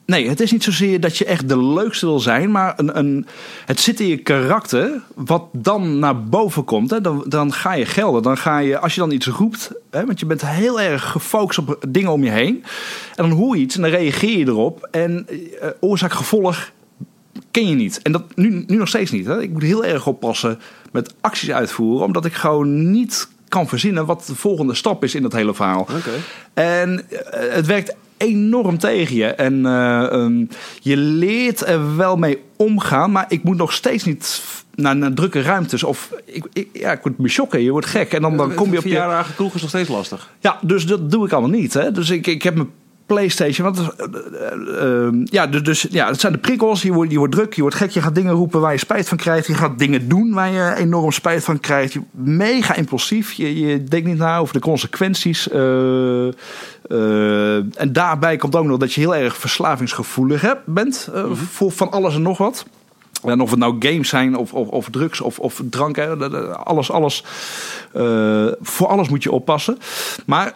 Nee, 0.06 0.28
het 0.28 0.40
is 0.40 0.52
niet 0.52 0.64
zozeer 0.64 1.00
dat 1.00 1.16
je 1.16 1.24
echt 1.24 1.48
de 1.48 1.62
leukste 1.62 2.06
wil 2.06 2.20
zijn, 2.20 2.50
maar 2.50 2.72
een, 2.76 2.98
een, 2.98 3.26
het 3.64 3.80
zit 3.80 4.00
in 4.00 4.06
je 4.06 4.16
karakter. 4.16 5.00
Wat 5.14 5.44
dan 5.52 5.98
naar 5.98 6.22
boven 6.22 6.64
komt, 6.64 6.90
hè, 6.90 7.00
dan, 7.00 7.24
dan 7.28 7.52
ga 7.52 7.74
je 7.74 7.86
gelden. 7.86 8.22
Dan 8.22 8.36
ga 8.36 8.58
je, 8.58 8.78
als 8.78 8.94
je 8.94 9.00
dan 9.00 9.10
iets 9.10 9.26
roept, 9.26 9.70
hè, 9.90 10.06
want 10.06 10.20
je 10.20 10.26
bent 10.26 10.46
heel 10.46 10.80
erg 10.80 11.10
gefocust 11.10 11.58
op 11.58 11.84
dingen 11.88 12.12
om 12.12 12.24
je 12.24 12.30
heen. 12.30 12.64
En 13.14 13.28
dan 13.28 13.38
hoor 13.38 13.56
je 13.56 13.62
iets 13.62 13.76
en 13.76 13.82
dan 13.82 13.90
reageer 13.90 14.38
je 14.38 14.46
erop. 14.46 14.88
En 14.90 15.26
eh, 15.60 15.68
oorzaak-gevolg 15.80 16.70
ken 17.50 17.68
je 17.68 17.74
niet. 17.74 18.02
En 18.02 18.12
dat 18.12 18.22
nu, 18.34 18.64
nu 18.66 18.76
nog 18.76 18.88
steeds 18.88 19.10
niet. 19.10 19.26
Hè. 19.26 19.42
Ik 19.42 19.52
moet 19.52 19.62
heel 19.62 19.84
erg 19.84 20.06
oppassen 20.06 20.58
met 20.92 21.14
acties 21.20 21.50
uitvoeren, 21.50 22.06
omdat 22.06 22.24
ik 22.24 22.32
gewoon 22.32 22.90
niet 22.90 23.28
kan 23.48 23.68
verzinnen 23.68 24.06
wat 24.06 24.24
de 24.26 24.34
volgende 24.34 24.74
stap 24.74 25.04
is 25.04 25.14
in 25.14 25.22
dat 25.22 25.32
hele 25.32 25.54
verhaal. 25.54 25.86
En 26.54 27.10
eh, 27.10 27.54
het 27.54 27.66
werkt 27.66 27.94
enorm 28.24 28.78
tegen 28.78 29.16
je. 29.16 29.26
En 29.26 29.66
eh, 29.66 30.12
ehm, 30.12 30.44
je 30.80 30.96
leert 30.96 31.66
er 31.66 31.96
wel 31.96 32.16
mee 32.16 32.38
omgaan, 32.56 33.12
maar 33.12 33.24
ik 33.28 33.42
moet 33.42 33.56
nog 33.56 33.72
steeds 33.72 34.04
niet 34.04 34.42
naar, 34.74 34.96
naar 34.96 35.12
drukke 35.12 35.42
ruimtes. 35.42 35.82
Of 35.82 36.12
ik, 36.24 36.46
ik, 36.52 36.68
ja, 36.72 36.92
ik 36.92 37.02
word 37.02 37.18
me 37.18 37.28
shocken, 37.28 37.62
je 37.62 37.70
wordt 37.70 37.86
gek. 37.86 38.12
En 38.12 38.22
dan, 38.22 38.36
dan 38.36 38.54
kom 38.54 38.70
je 38.70 38.78
op 38.78 38.84
je... 38.84 38.88
Verjaardagen 38.90 39.34
kroeg 39.34 39.54
is 39.54 39.60
nog 39.60 39.70
steeds 39.70 39.88
lastig. 39.88 40.30
Ja, 40.40 40.58
dus 40.62 40.86
dat 40.86 41.10
doe 41.10 41.26
ik 41.26 41.32
allemaal 41.32 41.58
niet. 41.60 41.74
Hè? 41.74 41.92
Dus 41.92 42.10
ik, 42.10 42.26
ik 42.26 42.42
heb 42.42 42.54
mijn 42.54 42.70
PlayStation. 43.06 43.72
Want, 43.72 43.78
eh, 43.96 44.06
eh, 44.06 45.06
eh, 45.06 45.12
ja, 45.24 45.46
dus, 45.46 45.86
ja, 45.90 46.06
het 46.06 46.20
zijn 46.20 46.32
de 46.32 46.38
prikkels. 46.38 46.82
Je 46.82 46.92
wordt, 46.92 47.10
je 47.10 47.18
wordt 47.18 47.34
druk, 47.34 47.54
je 47.54 47.60
wordt 47.60 47.76
gek. 47.76 47.90
Je 47.90 48.02
gaat 48.02 48.14
dingen 48.14 48.32
roepen 48.32 48.60
waar 48.60 48.72
je 48.72 48.78
spijt 48.78 49.08
van 49.08 49.16
krijgt. 49.16 49.46
Je 49.46 49.54
gaat 49.54 49.78
dingen 49.78 50.08
doen 50.08 50.32
waar 50.32 50.52
je 50.52 50.74
enorm 50.76 51.12
spijt 51.12 51.44
van 51.44 51.60
krijgt. 51.60 51.92
Je, 51.92 52.00
mega 52.10 52.74
impulsief. 52.74 53.32
Je, 53.32 53.66
je 53.66 53.84
denkt 53.84 54.06
niet 54.06 54.18
na 54.18 54.38
over 54.38 54.54
de 54.54 54.60
consequenties. 54.60 55.48
En 57.74 57.92
daarbij 57.92 58.36
komt 58.36 58.56
ook 58.56 58.64
nog 58.64 58.78
dat 58.78 58.92
je 58.92 59.00
heel 59.00 59.16
erg 59.16 59.36
verslavingsgevoelig 59.36 60.40
hebt, 60.40 60.66
bent. 60.66 61.08
eh, 61.14 61.24
voor 61.32 61.72
van 61.72 61.90
alles 61.90 62.14
en 62.14 62.22
nog 62.22 62.38
wat. 62.38 62.66
En 63.24 63.40
of 63.40 63.50
het 63.50 63.58
nou 63.58 63.76
games 63.78 64.08
zijn 64.08 64.36
of, 64.36 64.52
of, 64.52 64.68
of 64.68 64.88
drugs 64.90 65.20
of, 65.20 65.38
of 65.38 65.62
drank. 65.70 65.98
Alles, 66.64 66.90
alles. 66.90 67.24
voor 68.60 68.86
alles 68.86 69.08
moet 69.08 69.22
je 69.22 69.32
oppassen. 69.32 69.78
Maar 70.26 70.54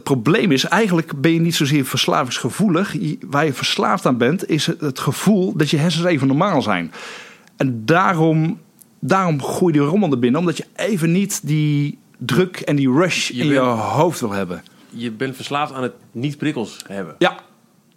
het 0.00 0.08
probleem 0.08 0.52
is, 0.52 0.64
eigenlijk 0.64 1.20
ben 1.20 1.32
je 1.32 1.40
niet 1.40 1.54
zozeer 1.54 1.84
verslavingsgevoelig. 1.84 2.96
Waar 3.26 3.44
je 3.44 3.52
verslaafd 3.52 4.06
aan 4.06 4.16
bent, 4.16 4.48
is 4.48 4.66
het, 4.66 4.98
gevoel 4.98 5.56
dat 5.56 5.70
je 5.70 5.76
hersens 5.76 6.04
even 6.04 6.26
normaal 6.26 6.62
zijn. 6.62 6.92
En 7.56 7.84
daarom, 7.84 8.60
daarom 8.98 9.42
gooi 9.42 9.74
je 9.74 9.80
die 9.80 9.88
rommel 9.88 10.10
er 10.10 10.18
binnen. 10.18 10.40
Omdat 10.40 10.56
je 10.56 10.66
even 10.76 11.12
niet 11.12 11.40
die 11.46 11.98
druk 12.18 12.56
en 12.60 12.76
die 12.76 12.92
rush 12.92 13.28
Je 13.28 13.42
in 13.42 13.46
je 13.46 13.58
hoofd 13.58 14.20
wil 14.20 14.32
hebben. 14.32 14.62
Je 14.90 15.10
bent 15.10 15.36
verslaafd 15.36 15.72
aan 15.72 15.82
het 15.82 15.94
niet 16.12 16.36
prikkels 16.38 16.76
hebben. 16.86 17.14
Ja, 17.18 17.38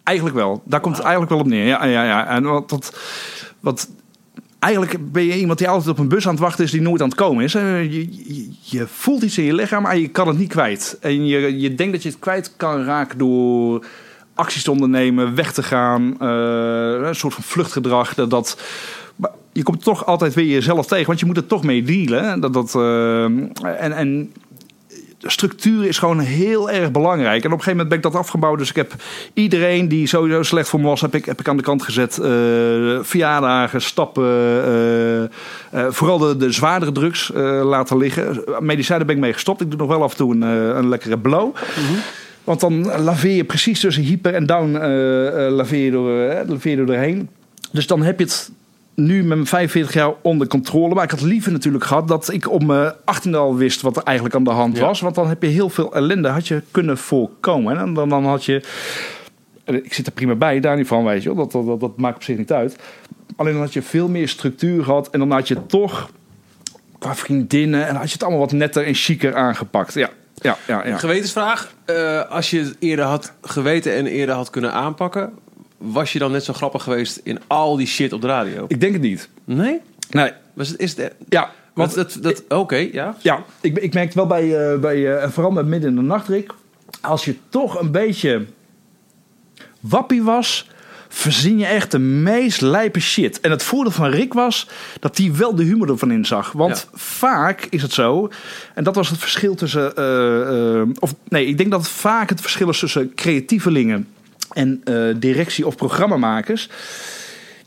eigenlijk 0.03 0.37
wel. 0.37 0.61
Daar 0.65 0.79
komt 0.79 0.95
het 0.95 1.05
eigenlijk 1.05 1.33
wel 1.33 1.41
op 1.41 1.47
neer. 1.47 1.65
Ja, 1.65 1.85
ja, 1.85 2.03
ja. 2.03 2.27
En 2.27 2.43
wat, 2.43 2.71
wat, 2.71 2.99
wat 3.59 3.89
eigenlijk 4.64 5.11
ben 5.11 5.24
je 5.24 5.38
iemand 5.38 5.57
die 5.57 5.70
altijd 5.70 5.89
op 5.89 5.99
een 5.99 6.07
bus 6.07 6.26
aan 6.26 6.34
het 6.34 6.43
wachten 6.43 6.64
is 6.64 6.72
die 6.72 6.82
nooit 6.82 7.01
aan 7.01 7.07
het 7.07 7.18
komen 7.18 7.43
is. 7.43 7.51
Je, 7.51 7.88
je, 7.89 8.49
je 8.61 8.88
voelt 8.88 9.24
iets 9.24 9.38
in 9.38 9.43
je 9.43 9.53
lichaam, 9.53 9.84
maar 9.84 9.97
je 9.97 10.07
kan 10.07 10.28
het 10.28 10.38
niet 10.38 10.49
kwijt. 10.49 10.97
En 11.01 11.26
je, 11.26 11.59
je 11.59 11.76
denkt 11.76 11.93
dat 11.93 12.03
je 12.03 12.09
het 12.09 12.20
kwijt 12.20 12.53
kan 12.57 12.84
raken 12.84 13.18
door 13.18 13.86
acties 14.36 14.64
te 14.64 14.72
ondernemen, 14.72 15.36
weg 15.36 15.53
te 15.53 15.64
gaan, 15.64 16.16
eh, 16.20 17.07
een 17.07 17.16
soort 17.16 17.34
van 17.34 17.43
vluchtgedrag. 17.43 18.14
Dat, 18.14 18.61
maar 19.16 19.32
je 19.51 19.64
komt 19.64 19.84
toch 19.84 20.05
altijd 20.05 20.34
weer 20.34 20.45
jezelf 20.45 20.88
tegen, 20.88 21.07
want 21.07 21.20
je 21.20 21.26
moet 21.26 21.38
er 21.38 21.47
toch 21.47 21.64
mee 21.64 21.84
dealen. 21.84 22.39
Dat, 22.39 22.53
dat, 22.53 22.76
eh, 22.76 23.24
en, 23.24 23.91
en 23.91 24.32
structuur 25.26 25.86
is 25.86 25.97
gewoon 25.97 26.19
heel 26.19 26.69
erg 26.69 26.91
belangrijk. 26.91 27.43
En 27.43 27.51
op 27.51 27.57
een 27.57 27.63
gegeven 27.63 27.71
moment 27.71 27.89
ben 27.89 27.97
ik 27.97 28.03
dat 28.03 28.15
afgebouwd. 28.15 28.57
Dus 28.57 28.69
ik 28.69 28.76
heb 28.76 28.93
iedereen 29.34 29.88
die 29.88 30.07
sowieso 30.07 30.43
slecht 30.43 30.69
voor 30.69 30.80
me 30.80 30.88
was, 30.88 31.01
heb 31.01 31.15
ik, 31.15 31.26
heb 31.26 31.39
ik 31.39 31.47
aan 31.47 31.57
de 31.57 31.63
kant 31.63 31.84
gezet. 31.84 32.17
Eh, 32.17 32.30
verjaardagen, 33.01 33.82
stappen. 33.82 34.24
eh, 34.24 35.24
eh, 35.24 35.30
vooral 35.89 36.17
de, 36.17 36.38
de 36.38 36.51
zwaardere 36.51 36.91
drugs 36.91 37.32
laten 37.63 37.97
liggen. 37.97 38.43
Medicijnen 38.59 39.05
ben 39.05 39.15
ik 39.15 39.21
mee 39.21 39.34
gestopt. 39.34 39.61
Ik 39.61 39.69
doe 39.69 39.80
nog 39.80 39.88
wel 39.88 40.03
af 40.03 40.11
en 40.11 40.17
toe 40.17 40.34
een, 40.34 40.41
een 40.41 40.89
lekkere 40.89 41.17
blow. 41.17 41.55
Want 42.43 42.59
dan 42.59 43.01
laveer 43.01 43.36
je 43.36 43.43
precies 43.43 43.80
tussen 43.80 44.03
hyper 44.03 44.34
en 44.34 44.45
down 44.45 44.71
laveer 45.49 45.86
je 45.86 45.91
door, 45.91 46.43
laveer 46.47 46.71
je 46.71 46.78
er 46.78 46.86
doorheen. 46.86 47.30
Dus 47.71 47.88
dan 47.88 48.01
heb 48.01 48.19
je 48.19 48.26
het 48.26 48.51
nu 48.95 49.17
met 49.17 49.37
mijn 49.37 49.47
45 49.47 49.93
jaar 49.93 50.13
onder 50.21 50.47
controle. 50.47 50.93
Maar 50.93 51.03
ik 51.03 51.11
had 51.11 51.21
liever 51.21 51.51
natuurlijk 51.51 51.83
gehad 51.83 52.07
dat 52.07 52.33
ik 52.33 52.49
op 52.49 52.63
mijn 52.63 52.93
18 53.05 53.35
al 53.35 53.55
wist 53.55 53.81
wat 53.81 53.97
er 53.97 54.03
eigenlijk 54.03 54.35
aan 54.35 54.43
de 54.43 54.49
hand 54.49 54.79
was. 54.79 55.01
Want 55.01 55.15
dan 55.15 55.27
heb 55.27 55.41
je 55.41 55.47
heel 55.47 55.69
veel 55.69 55.95
ellende 55.95 56.27
had 56.27 56.47
je 56.47 56.61
kunnen 56.71 56.97
voorkomen. 56.97 57.77
En 57.77 57.93
dan, 57.93 58.09
dan 58.09 58.25
had 58.25 58.45
je... 58.45 58.63
Ik 59.65 59.93
zit 59.93 60.05
er 60.05 60.11
prima 60.11 60.35
bij, 60.35 60.59
daar 60.59 60.77
niet 60.77 60.87
van, 60.87 61.03
weet 61.03 61.23
je 61.23 61.33
wel. 61.33 61.37
Dat, 61.37 61.51
dat, 61.51 61.65
dat, 61.65 61.79
dat 61.79 61.97
maakt 61.97 62.15
op 62.15 62.23
zich 62.23 62.37
niet 62.37 62.51
uit. 62.51 62.75
Alleen 63.35 63.53
dan 63.53 63.61
had 63.61 63.73
je 63.73 63.81
veel 63.81 64.09
meer 64.09 64.27
structuur 64.27 64.83
gehad. 64.83 65.09
En 65.09 65.19
dan 65.19 65.31
had 65.31 65.47
je 65.47 65.65
toch 65.65 66.09
qua 66.99 67.15
vriendinnen... 67.15 67.87
en 67.87 67.95
had 67.95 68.07
je 68.07 68.13
het 68.13 68.21
allemaal 68.23 68.39
wat 68.39 68.51
netter 68.51 68.85
en 68.85 68.93
chiquer 68.93 69.35
aangepakt. 69.35 69.93
Ja, 69.93 70.09
ja, 70.35 70.57
ja. 70.67 70.87
ja. 70.87 70.97
Gewetensvraag. 70.97 71.73
Eh, 71.85 72.29
als 72.29 72.49
je 72.49 72.59
het 72.59 72.75
eerder 72.79 73.05
had 73.05 73.33
geweten 73.41 73.93
en 73.93 74.05
eerder 74.05 74.35
had 74.35 74.49
kunnen 74.49 74.73
aanpakken... 74.73 75.33
was 75.91 76.13
je 76.13 76.19
dan 76.19 76.31
net 76.31 76.43
zo 76.43 76.53
grappig 76.53 76.84
geweest 76.84 77.19
in 77.23 77.39
al 77.47 77.75
die 77.75 77.88
shit 77.88 78.13
op 78.13 78.21
de 78.21 78.27
radio? 78.27 78.65
Ik 78.67 78.79
denk 78.79 78.93
het 78.93 79.01
niet. 79.01 79.29
Nee? 79.43 79.79
Nee. 80.09 80.31
Was 80.53 80.67
het, 80.67 80.79
is 80.79 80.97
het, 80.97 81.13
Ja, 81.29 81.51
want 81.73 81.93
dat, 81.93 82.17
dat, 82.21 82.43
oké, 82.47 82.75
ja. 82.91 83.15
Ja, 83.21 83.43
ik, 83.61 83.77
ik 83.77 83.93
merk 83.93 84.05
het 84.05 84.15
wel 84.15 84.27
bij, 84.27 84.71
eh, 84.71 84.79
bij 84.79 85.17
en 85.17 85.31
vooral 85.31 85.51
met 85.51 85.65
midden 85.65 85.89
in 85.89 85.95
de 85.95 86.01
nacht, 86.01 86.27
Rick. 86.27 86.53
Als 87.01 87.25
je 87.25 87.36
toch 87.49 87.79
een 87.79 87.91
beetje 87.91 88.45
wappie 89.79 90.23
was, 90.23 90.69
verzin 91.09 91.57
je 91.57 91.65
echt 91.65 91.91
de 91.91 91.99
meest 91.99 92.61
lijpe 92.61 92.99
shit. 92.99 93.39
En 93.39 93.51
het 93.51 93.63
voordeel 93.63 93.91
van 93.91 94.09
Rick 94.09 94.34
was 94.34 94.67
dat 94.99 95.17
hij 95.17 95.36
wel 95.36 95.55
de 95.55 95.63
humor 95.63 95.89
ervan 95.89 96.11
inzag. 96.11 96.51
Want 96.51 96.88
vaak 96.93 97.67
is 97.69 97.81
het 97.81 97.93
zo, 97.93 98.29
en 98.73 98.84
dat 98.84 98.95
was 98.95 99.09
het 99.09 99.19
verschil 99.19 99.55
tussen... 99.55 99.95
eh, 99.95 100.81
of 100.99 101.15
nee, 101.27 101.45
ik 101.45 101.57
denk 101.57 101.71
dat 101.71 101.79
het 101.79 101.89
vaak 101.89 102.29
het 102.29 102.41
verschil 102.41 102.69
is 102.69 102.79
tussen 102.79 103.13
creatievelingen 103.15 104.07
en 104.53 104.81
eh, 104.83 105.15
directie 105.15 105.67
of 105.67 105.75
programmamakers 105.75 106.69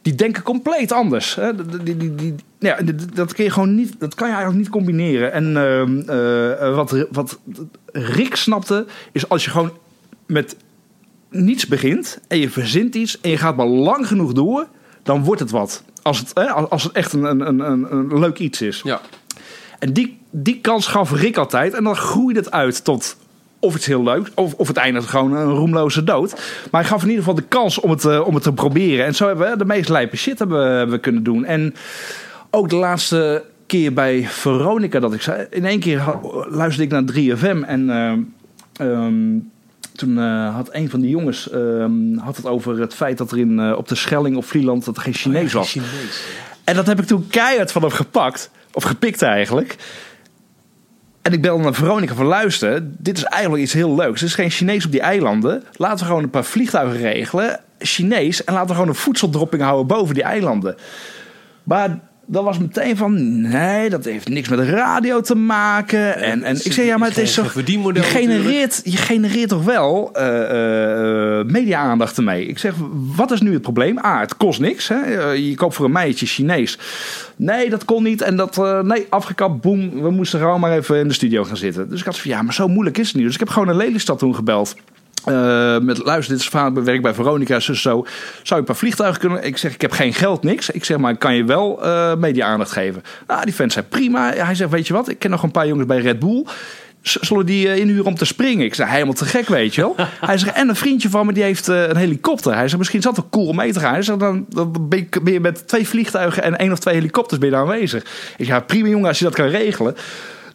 die 0.07 0.14
denken 0.14 0.43
compleet 0.43 0.93
anders. 0.93 1.34
Hè? 1.34 1.55
Die, 1.82 1.97
die, 1.97 2.14
die, 2.14 2.34
ja, 2.59 2.78
dat, 3.14 3.34
kun 3.34 3.45
je 3.45 3.51
gewoon 3.51 3.74
niet, 3.74 4.01
dat 4.01 4.14
kan 4.14 4.28
je 4.28 4.34
eigenlijk 4.34 4.64
niet 4.64 4.72
combineren. 4.72 5.32
En 5.32 5.57
ehm, 5.57 6.01
eh, 6.09 6.74
wat, 6.74 7.07
wat 7.11 7.39
Rick 7.93 8.37
snapte, 8.37 8.87
is 9.12 9.28
als 9.28 9.45
je 9.45 9.51
gewoon 9.51 9.72
met 10.26 10.57
niets 11.30 11.66
begint 11.66 12.20
en 12.28 12.39
je 12.39 12.51
verzint 12.51 12.95
iets 12.95 13.20
en 13.20 13.30
je 13.30 13.37
gaat 13.37 13.57
maar 13.57 13.66
lang 13.66 14.07
genoeg 14.07 14.32
door, 14.32 14.66
dan 15.03 15.24
wordt 15.24 15.41
het 15.41 15.51
wat. 15.51 15.82
Als 16.03 16.18
het, 16.18 16.30
hè, 16.34 16.45
als 16.45 16.82
het 16.82 16.93
echt 16.93 17.12
een, 17.12 17.24
een, 17.24 17.41
een, 17.49 17.61
een, 17.61 17.93
een 17.93 18.18
leuk 18.18 18.39
iets 18.39 18.62
is. 18.62 18.80
Ja. 18.84 19.01
En 19.78 19.93
die, 19.93 20.18
die 20.30 20.61
kans 20.61 20.87
gaf 20.87 21.12
Rick 21.12 21.37
altijd. 21.37 21.74
En 21.74 21.84
dan 21.84 21.97
groeide 21.97 22.41
het 22.41 22.51
uit 22.51 22.84
tot 22.84 23.16
of 23.67 23.75
iets 23.77 23.87
heel 23.87 24.03
leuks. 24.03 24.31
Of, 24.35 24.55
of 24.55 24.69
het 24.69 24.77
eindigt 24.77 25.07
gewoon 25.09 25.33
een 25.33 25.55
roemloze 25.55 26.05
dood. 26.05 26.33
Maar 26.71 26.81
hij 26.81 26.91
gaf 26.91 27.03
in 27.03 27.09
ieder 27.09 27.25
geval 27.25 27.39
de 27.41 27.49
kans 27.49 27.81
om 27.81 27.91
het, 27.91 28.05
eh, 28.05 28.27
om 28.27 28.35
het 28.35 28.43
te 28.43 28.53
proberen. 28.53 29.07
En 29.07 29.14
zo 29.14 29.27
hebben 29.27 29.51
we 29.51 29.57
de 29.59 29.64
meest 29.64 29.89
lijpe 29.89 30.17
shit 30.17 30.39
hebben, 30.39 30.91
we- 30.91 30.99
kunnen 30.99 31.23
doen. 31.23 31.45
En 31.45 31.75
ook 32.51 32.69
de 32.69 32.77
laatste 32.77 33.45
keer 33.67 33.93
bij 33.93 34.25
Veronica 34.29 35.01
dat 35.01 35.14
ik 35.14 35.23
zei. 35.23 35.47
In 35.51 35.64
één 35.64 35.81
keer 35.81 36.03
luisterde 36.49 36.83
ik 36.83 36.91
naar 36.91 37.05
3FM. 37.05 37.62
En 37.62 37.91
ehm, 37.91 38.19
ehm, 38.91 39.39
toen 39.93 40.19
eh, 40.19 40.55
had 40.55 40.69
een 40.73 40.91
van 40.91 41.01
die 41.01 41.11
jongens 41.11 41.51
ehm, 41.51 42.17
had 42.19 42.37
het 42.37 42.47
over 42.47 42.81
het 42.81 42.95
feit 42.95 43.19
dat 43.19 43.31
er 43.31 43.39
in, 43.39 43.61
eh, 43.61 43.73
op 43.77 43.89
de 43.89 43.95
Schelling 43.95 44.37
of 44.37 44.47
Vlieland 44.47 44.85
dat 44.85 44.97
er 44.97 45.03
geen 45.03 45.14
Chinees 45.14 45.53
was. 45.53 45.77
En 46.64 46.75
dat 46.75 46.87
heb 46.87 46.99
ik 47.01 47.07
toen 47.07 47.27
keihard 47.31 47.73
van 47.73 47.83
hem 47.83 47.91
gepakt. 47.91 48.51
Of 48.73 48.83
gepikt 48.85 49.23
eigenlijk. 49.23 49.77
En 51.27 51.33
ik 51.33 51.43
bel 51.43 51.59
naar 51.59 51.74
Veronica 51.74 52.14
van 52.14 52.27
luister. 52.27 52.83
Dit 52.99 53.16
is 53.16 53.24
eigenlijk 53.24 53.62
iets 53.62 53.72
heel 53.72 53.95
leuks. 53.95 54.20
Er 54.20 54.27
is 54.27 54.35
geen 54.35 54.51
Chinees 54.51 54.85
op 54.85 54.91
die 54.91 55.01
eilanden. 55.01 55.62
Laten 55.72 55.99
we 55.99 56.05
gewoon 56.05 56.22
een 56.22 56.31
paar 56.31 56.45
vliegtuigen 56.45 56.97
regelen. 57.01 57.61
Chinees. 57.79 58.45
En 58.45 58.53
laten 58.53 58.68
we 58.68 58.74
gewoon 58.74 58.89
een 58.89 58.95
voedseldropping 58.95 59.62
houden 59.62 59.87
boven 59.87 60.14
die 60.14 60.22
eilanden. 60.22 60.77
Maar 61.62 61.99
dat 62.27 62.45
was 62.45 62.59
meteen 62.59 62.97
van... 62.97 63.41
Nee, 63.41 63.91
dat 63.91 64.05
heeft 64.05 64.29
niks 64.29 64.49
met 64.49 64.59
radio 64.59 65.20
te 65.20 65.35
maken. 65.35 66.16
En, 66.16 66.43
en 66.43 66.57
ik 66.64 66.72
zei, 66.72 66.87
ja, 66.87 66.97
maar 66.97 67.09
het 67.09 67.18
is 67.18 67.41
verdienmodel 67.45 68.03
Je 68.03 68.09
genereert, 68.09 68.81
je 68.85 68.97
genereert 68.97 69.49
toch 69.49 69.64
wel 69.64 70.11
eh, 70.12 71.39
eh, 71.41 71.47
media-aandacht 71.47 72.16
ermee. 72.16 72.47
Ik 72.47 72.59
zeg, 72.59 72.74
wat 73.16 73.31
is 73.31 73.41
nu 73.41 73.53
het 73.53 73.62
probleem? 73.62 73.99
A, 73.99 74.20
het 74.20 74.37
kost 74.37 74.61
niks. 74.61 74.89
Hè? 74.89 74.97
Eh, 74.97 75.49
Je 75.49 75.55
koopt 75.55 75.74
voor 75.74 75.85
een 75.85 75.93
meidje 75.93 76.27
Chinees. 76.27 76.79
Nee, 77.37 77.70
dat 77.70 77.85
kon 77.85 78.03
niet. 78.03 78.22
En 78.22 78.37
dat, 78.37 78.83
nee, 78.83 79.07
afgekapt, 79.09 79.61
boem. 79.61 80.03
We 80.03 80.11
moesten 80.11 80.39
gewoon 80.41 80.61
maar 80.61 80.72
even 80.72 80.99
in 80.99 81.09
de 81.09 81.14
studio 81.14 81.45
gaan 81.45 81.57
zitten. 81.57 81.89
Dus 81.89 82.01
ik 82.01 82.07
had 82.07 82.18
van, 82.18 82.31
ja, 82.31 82.43
maar 82.43 82.55
zo 82.55 82.68
moeilijk 82.68 82.99
is 82.99 83.07
het 83.07 83.16
niet. 83.16 83.24
Dus 83.24 83.35
ik 83.35 83.41
heb 83.41 83.49
gewoon 83.49 83.68
een 83.68 83.77
Lelystad 83.77 84.18
toen 84.18 84.35
gebeld. 84.35 84.74
Eh, 85.27 85.79
met 85.79 86.05
luister, 86.05 86.35
dit 86.35 86.43
is 86.43 86.49
vader 86.49 86.85
werk 86.85 87.03
bij 87.03 87.14
Veronica, 87.14 87.61
zo, 87.61 87.74
zo. 87.74 87.91
Zou 87.91 88.07
je 88.47 88.55
een 88.55 88.64
paar 88.64 88.77
vliegtuigen 88.77 89.20
kunnen? 89.20 89.45
Ik 89.45 89.57
zeg, 89.57 89.74
ik 89.74 89.81
heb 89.81 89.93
geen 89.93 90.14
geld, 90.14 90.43
niks. 90.43 90.70
Ik 90.70 90.85
zeg, 90.85 90.97
maar 90.97 91.16
kan 91.16 91.35
je 91.35 91.45
wel 91.45 91.85
eh 91.85 92.14
media-aandacht 92.14 92.72
geven? 92.72 93.03
Nou, 93.27 93.45
die 93.45 93.55
vent 93.55 93.72
zei 93.72 93.85
prima. 93.89 94.33
Hij 94.33 94.55
zegt, 94.55 94.70
weet 94.70 94.87
je 94.87 94.93
wat? 94.93 95.09
Ik 95.09 95.18
ken 95.18 95.31
nog 95.31 95.43
een 95.43 95.51
paar 95.51 95.66
jongens 95.66 95.87
bij 95.87 95.99
Red 95.99 96.18
Bull. 96.18 96.45
Zullen 97.03 97.47
die 97.47 97.68
eh, 97.68 97.77
inhuren 97.77 98.05
om 98.05 98.14
te 98.14 98.24
springen? 98.24 98.64
Ik 98.64 98.74
zei, 98.74 98.91
helemaal 98.91 99.14
te 99.14 99.24
gek, 99.24 99.49
weet 99.49 99.74
je 99.74 99.81
wel. 99.81 99.95
Hij 100.20 100.39
zegt, 100.39 100.57
en 100.57 100.68
een 100.68 100.77
vriendje 100.77 101.11
van 101.11 101.27
me 101.27 101.33
die 101.33 101.43
heeft 101.43 101.66
een 101.66 101.97
helikopter. 101.97 102.55
Hij 102.55 102.62
zegt, 102.62 102.79
misschien 102.79 102.99
is 102.99 103.05
dat 103.05 103.16
wel 103.16 103.29
cool 103.31 103.47
om 103.47 103.57
mee 103.57 103.72
te 103.72 103.81
gaan. 103.81 103.93
Hij 103.93 104.03
zegt, 104.03 104.20
dan, 104.20 104.47
dan 104.49 104.89
ben, 104.89 104.99
je, 104.99 105.20
ben 105.22 105.33
je 105.33 105.41
met 105.41 105.68
twee 105.68 105.89
vliegtuigen 105.89 106.43
en 106.43 106.59
één 106.59 106.72
of 106.72 106.79
twee 106.79 106.95
helikopters 106.95 107.41
ben 107.41 107.49
je 107.49 107.55
daar 107.55 107.64
aanwezig. 107.64 108.03
Ik 108.03 108.45
zeg, 108.45 108.47
ja, 108.47 108.61
prima 108.61 108.89
jongen 108.89 109.09
als 109.09 109.18
je 109.18 109.24
dat 109.24 109.35
kan 109.35 109.47
regelen. 109.47 109.97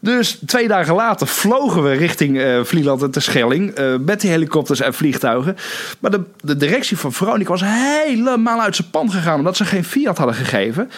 Dus 0.03 0.39
twee 0.45 0.67
dagen 0.67 0.95
later 0.95 1.27
vlogen 1.27 1.83
we 1.83 1.91
richting 1.91 2.39
eh 2.39 2.63
Vlieland 2.63 3.01
en 3.01 3.11
Terschelling. 3.11 3.71
eh 3.71 3.95
met 4.05 4.21
die 4.21 4.29
helikopters 4.29 4.81
en 4.81 4.93
vliegtuigen. 4.93 5.57
Maar 5.99 6.11
de, 6.11 6.21
de 6.43 6.57
directie 6.57 6.97
van 6.97 7.13
Veronica 7.13 7.49
was 7.49 7.63
helemaal 7.63 8.61
uit 8.61 8.75
zijn 8.75 8.89
pan 8.89 9.11
gegaan. 9.11 9.37
Omdat 9.37 9.57
ze 9.57 9.65
geen 9.65 9.83
Fiat 9.83 10.17
hadden 10.17 10.35
gegeven. 10.35 10.91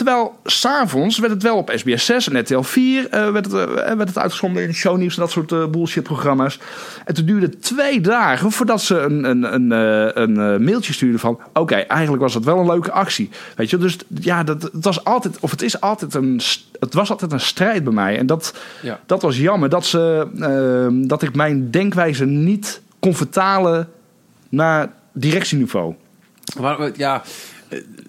Terwijl 0.00 0.38
s'avonds 0.44 1.18
werd 1.18 1.32
het 1.32 1.42
wel 1.42 1.56
op 1.56 1.72
SBS 1.74 2.04
6 2.04 2.28
en 2.28 2.40
RTL 2.40 2.60
4 2.60 3.08
eh, 3.08 3.30
werd, 3.30 3.44
het, 3.44 3.54
eh, 3.54 3.92
werd 3.92 4.08
het 4.08 4.18
uitgezonden 4.18 4.62
in 4.62 4.74
shownieuws 4.74 5.14
en 5.14 5.20
dat 5.20 5.30
soort 5.30 5.52
eh, 5.52 5.66
bullshit 5.66 6.02
programma's. 6.02 6.58
En 7.04 7.14
toen 7.14 7.24
duurde 7.24 7.46
het 7.46 7.62
twee 7.62 8.00
dagen 8.00 8.50
voordat 8.50 8.82
ze 8.82 8.98
een, 8.98 9.24
een, 9.24 9.54
een, 9.54 9.70
een 10.20 10.64
mailtje 10.64 10.92
stuurden 10.92 11.20
van... 11.20 11.40
oké, 11.52 11.74
eigenlijk 11.74 12.22
was 12.22 12.32
dat 12.32 12.44
wel 12.44 12.58
een 12.58 12.66
leuke 12.66 12.92
actie. 12.92 13.30
Weet 13.56 13.70
je, 13.70 13.76
dus 13.76 13.96
ja, 14.20 14.42
dat, 14.42 14.62
het 14.62 14.84
was 14.84 15.04
altijd, 15.04 15.40
of 15.40 15.50
het 15.50 15.62
is 15.62 15.80
altijd 15.80 16.14
een, 16.14 16.40
het 16.78 16.94
was 16.94 17.10
altijd 17.10 17.32
een 17.32 17.40
strijd 17.40 17.84
bij 17.84 17.92
mij. 17.92 18.18
En 18.18 18.26
dat, 18.26 18.54
Ja. 18.82 19.00
dat 19.06 19.22
was 19.22 19.38
jammer, 19.38 19.68
dat, 19.68 19.86
ze, 19.86 20.28
eh, 20.38 21.08
dat 21.08 21.22
ik 21.22 21.34
mijn 21.34 21.70
denkwijze 21.70 22.24
niet 22.24 22.80
kon 22.98 23.14
vertalen 23.14 23.88
naar 24.48 24.92
directieniveau. 25.12 25.94
Maar, 26.60 26.90
ja, 26.96 27.22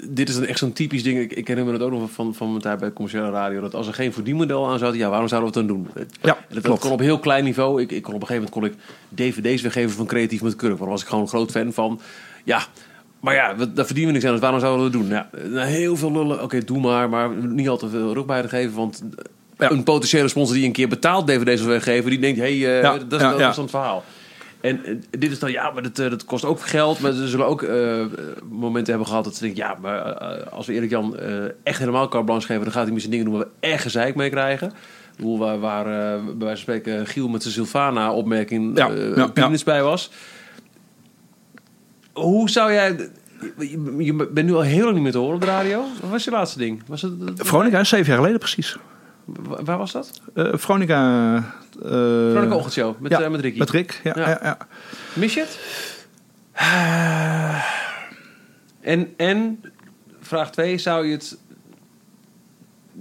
dit 0.10 0.30
is 0.30 0.36
dan 0.36 0.46
echt 0.46 0.60
zo'n 0.60 0.74
typisch 0.74 1.04
ding. 1.04 1.20
Ik, 1.20 1.34
ik 1.34 1.48
herinner 1.48 1.74
me 1.74 1.80
het 1.80 1.88
ook 1.92 2.00
nog 2.00 2.12
van, 2.12 2.36
van 2.36 2.50
mijn 2.50 2.62
tijd 2.62 2.80
bij 2.80 2.94
commerciële 2.94 3.30
radio. 3.30 3.62
Dat 3.62 3.74
als 3.76 3.88
er 3.88 3.94
geen 3.94 4.14
verdienmodel 4.14 4.70
aan 4.70 4.80
zat, 4.80 4.96
ja, 4.96 5.10
waarom 5.10 5.28
zouden 5.28 5.54
we 5.54 5.60
het 5.60 5.68
dan 5.68 5.78
doen? 5.78 6.06
Ja, 6.22 6.38
En 6.50 6.62
dat, 6.62 6.80
kon 6.80 6.92
op 6.92 7.00
heel 7.00 7.20
klein 7.20 7.44
niveau. 7.44 7.82
Ik, 7.82 7.92
ik 7.92 8.02
kon 8.02 8.14
op 8.14 8.22
een 8.22 8.28
gegeven 8.28 8.50
moment 8.54 8.76
kon 8.76 8.88
ik 9.26 9.34
dvd's 9.34 9.62
weggeven 9.62 9.92
van 9.92 10.06
Creatief 10.06 10.42
met 10.42 10.56
Kurk. 10.56 10.78
Daar 10.80 10.88
was 10.88 11.02
ik 11.02 11.08
gewoon 11.08 11.24
een 11.24 11.30
groot 11.30 11.52
fan 11.52 11.74
van. 11.74 12.00
Ja, 12.44 12.62
maar 13.20 13.34
ja, 13.36 13.56
we- 13.56 13.74
daar 13.74 13.86
verdienen 13.86 14.14
we 14.14 14.20
niks 14.20 14.26
aan. 14.26 14.32
Dus 14.32 14.42
waarom 14.42 14.60
zouden 14.60 14.86
we 14.86 14.92
dat 14.92 15.02
doen? 15.02 15.10
Ja, 15.10 15.30
nou, 15.50 15.68
heel 15.68 15.96
veel 15.96 16.12
lullen. 16.12 16.44
Oké, 16.44 16.64
doe 16.64 16.80
maar. 16.80 17.10
Maar 17.10 17.30
niet 17.36 17.70
al 17.70 17.78
te 17.78 17.90
veel 17.90 18.14
rug 18.14 18.26
bij 18.26 18.42
te 18.42 18.48
geven. 18.50 18.76
Want 18.76 19.04
een 19.58 19.84
potentiële 19.84 20.28
sponsor 20.28 20.56
die 20.56 20.66
een 20.66 20.72
keer 20.72 20.88
betaald 20.88 21.28
dvd's 21.28 21.60
wil 21.62 21.70
weggeven... 21.70 22.10
die 22.10 22.20
denkt, 22.20 22.40
hé, 22.40 22.60
hey, 22.60 22.76
eh, 22.78 22.82
Ja, 22.84 22.98
dat, 22.98 23.12
is- 23.14 23.20
ja, 23.20 23.30
dat 23.32 23.40
ja. 23.40 23.50
is 23.50 23.56
dan 23.56 23.64
het 23.64 23.74
verhaal. 23.74 24.04
En 24.62 24.86
eh, 24.86 24.96
dit 25.10 25.32
is 25.32 25.40
dan, 25.40 25.52
ja, 25.52 25.72
maar 25.72 25.84
dat, 25.84 26.00
eh, 26.00 26.10
dat 26.10 26.26
kost 26.26 26.46
ook 26.46 26.62
geld. 26.62 27.00
Maar 27.00 27.12
ze 27.12 27.28
zullen 27.28 27.46
ook 27.46 27.64
eh, 27.64 28.06
momenten 28.50 28.90
hebben 28.90 29.08
gehad 29.08 29.24
dat 29.24 29.36
ze 29.36 29.44
denken... 29.44 29.64
ja, 29.64 29.78
maar 29.82 30.02
als 30.50 30.68
we 30.68 30.74
Erik 30.74 30.90
Jan 30.90 31.18
echt 31.64 31.80
helemaal 31.80 32.08
carte 32.08 32.26
blanche 32.26 32.46
geven... 32.46 32.64
dan 32.64 32.72
gaat 32.72 32.84
hij 32.84 32.92
misschien 32.92 33.12
dingen 33.12 33.30
doen 33.30 33.38
waar 33.38 33.48
we 33.60 33.68
echt 33.68 33.82
gezeik 33.82 34.16
mee 34.16 34.30
krijgen. 34.30 34.72
Bedoel, 35.16 35.38
waar, 35.38 35.60
waar 35.60 35.86
bij 35.86 36.22
wijze 36.24 36.34
van 36.38 36.58
spreken 36.58 37.08
Giel 37.08 37.28
met 37.28 37.42
zijn 37.42 37.54
Sylvana-opmerking 37.54 38.78
Ja, 38.78 38.90
ja, 39.34 39.52
bij 39.66 39.84
was. 39.84 40.12
Hoe 42.14 42.50
zou 42.50 42.74
jij... 42.74 43.10
Je, 43.98 44.28
bent 44.32 44.48
nu 44.48 44.54
al 44.54 44.62
heel 44.62 44.84
lang 44.84 44.94
niet 44.94 45.04
meer 45.04 45.12
te 45.12 45.18
horen 45.18 45.36
op 45.36 45.42
de 45.42 45.48
radio. 45.48 45.86
Wat 46.02 46.10
was 46.10 46.24
je 46.24 46.32
laatste 46.32 46.58
ding? 46.58 46.84
Was 46.88 47.02
het, 47.02 47.14
zeven 47.88 48.06
jaar 48.06 48.18
geleden 48.18 48.40
precies. 48.40 48.78
Wa- 49.26 49.64
Waar 49.64 49.78
was 49.78 49.92
dat? 49.92 50.22
Eh 50.34 50.46
Veronica... 50.54 51.36
eh, 51.84 51.90
Veronica 51.90 52.56
Ochtendshow 52.56 53.00
met, 53.00 53.12
ja, 53.12 53.22
eh, 53.22 53.30
met 53.30 53.42
Ricky. 53.42 53.60
Met 53.60 53.70
Rick, 53.70 54.00
ja. 54.04 54.14
Ja. 54.16 54.30
ja. 54.30 54.40
ja, 54.44 54.58
Mis 55.14 55.34
je 55.34 55.40
het? 55.40 55.60
En, 58.82 59.14
en 59.18 59.64
vraag 60.20 60.52
2, 60.52 60.78
zou 60.78 61.06
je 61.06 61.12
het... 61.12 61.38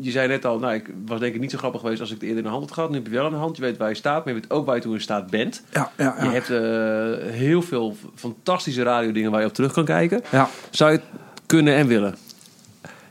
Je 0.03 0.11
zei 0.11 0.29
net 0.29 0.45
al, 0.45 0.59
nou, 0.59 0.75
ik 0.75 0.91
was 1.07 1.21
denk 1.21 1.35
ik 1.35 1.41
niet 1.41 1.51
zo 1.51 1.59
grappig 1.59 1.81
geweest 1.81 2.01
als 2.01 2.09
ik 2.11 2.15
het 2.15 2.23
eerder 2.25 2.39
in 2.39 2.45
de 2.45 2.51
hand 2.51 2.63
had 2.65 2.73
gehad. 2.73 2.91
Nu 2.91 2.97
heb 2.97 3.07
je 3.07 3.13
wel 3.13 3.25
in 3.27 3.33
de 3.33 3.37
hand, 3.39 3.57
je 3.57 3.63
weet 3.63 3.77
waar 3.77 3.89
je 3.89 3.95
staat, 3.95 4.25
maar 4.25 4.35
je 4.35 4.41
weet 4.41 4.51
ook 4.51 4.67
waar 4.67 4.75
je 4.77 4.83
toe 4.83 4.95
in 4.95 5.01
staat 5.01 5.31
bent. 5.31 5.63
Ja, 5.73 5.91
ja, 5.97 6.15
ja. 6.19 6.25
Je 6.25 6.31
hebt 6.31 6.51
eh, 6.51 7.33
heel 7.33 7.63
veel 7.63 7.97
fantastische 8.15 8.83
radiodingen 8.83 9.31
waar 9.31 9.41
je 9.41 9.47
op 9.47 9.53
terug 9.55 9.73
kan 9.73 9.85
kijken. 9.85 10.23
Ja. 10.31 10.49
Zou 10.71 10.93
je 10.93 10.97
het 10.97 11.07
kunnen 11.47 11.75
en 11.75 11.87
willen? 11.87 12.17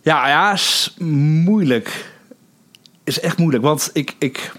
Ja, 0.02 0.28
ja, 0.28 0.54
is 0.54 0.96
moeilijk. 1.44 2.18
Is 3.10 3.20
echt 3.20 3.38
moeilijk, 3.38 3.64
want 3.64 3.90
ik... 3.94 4.16
ik 4.20 4.52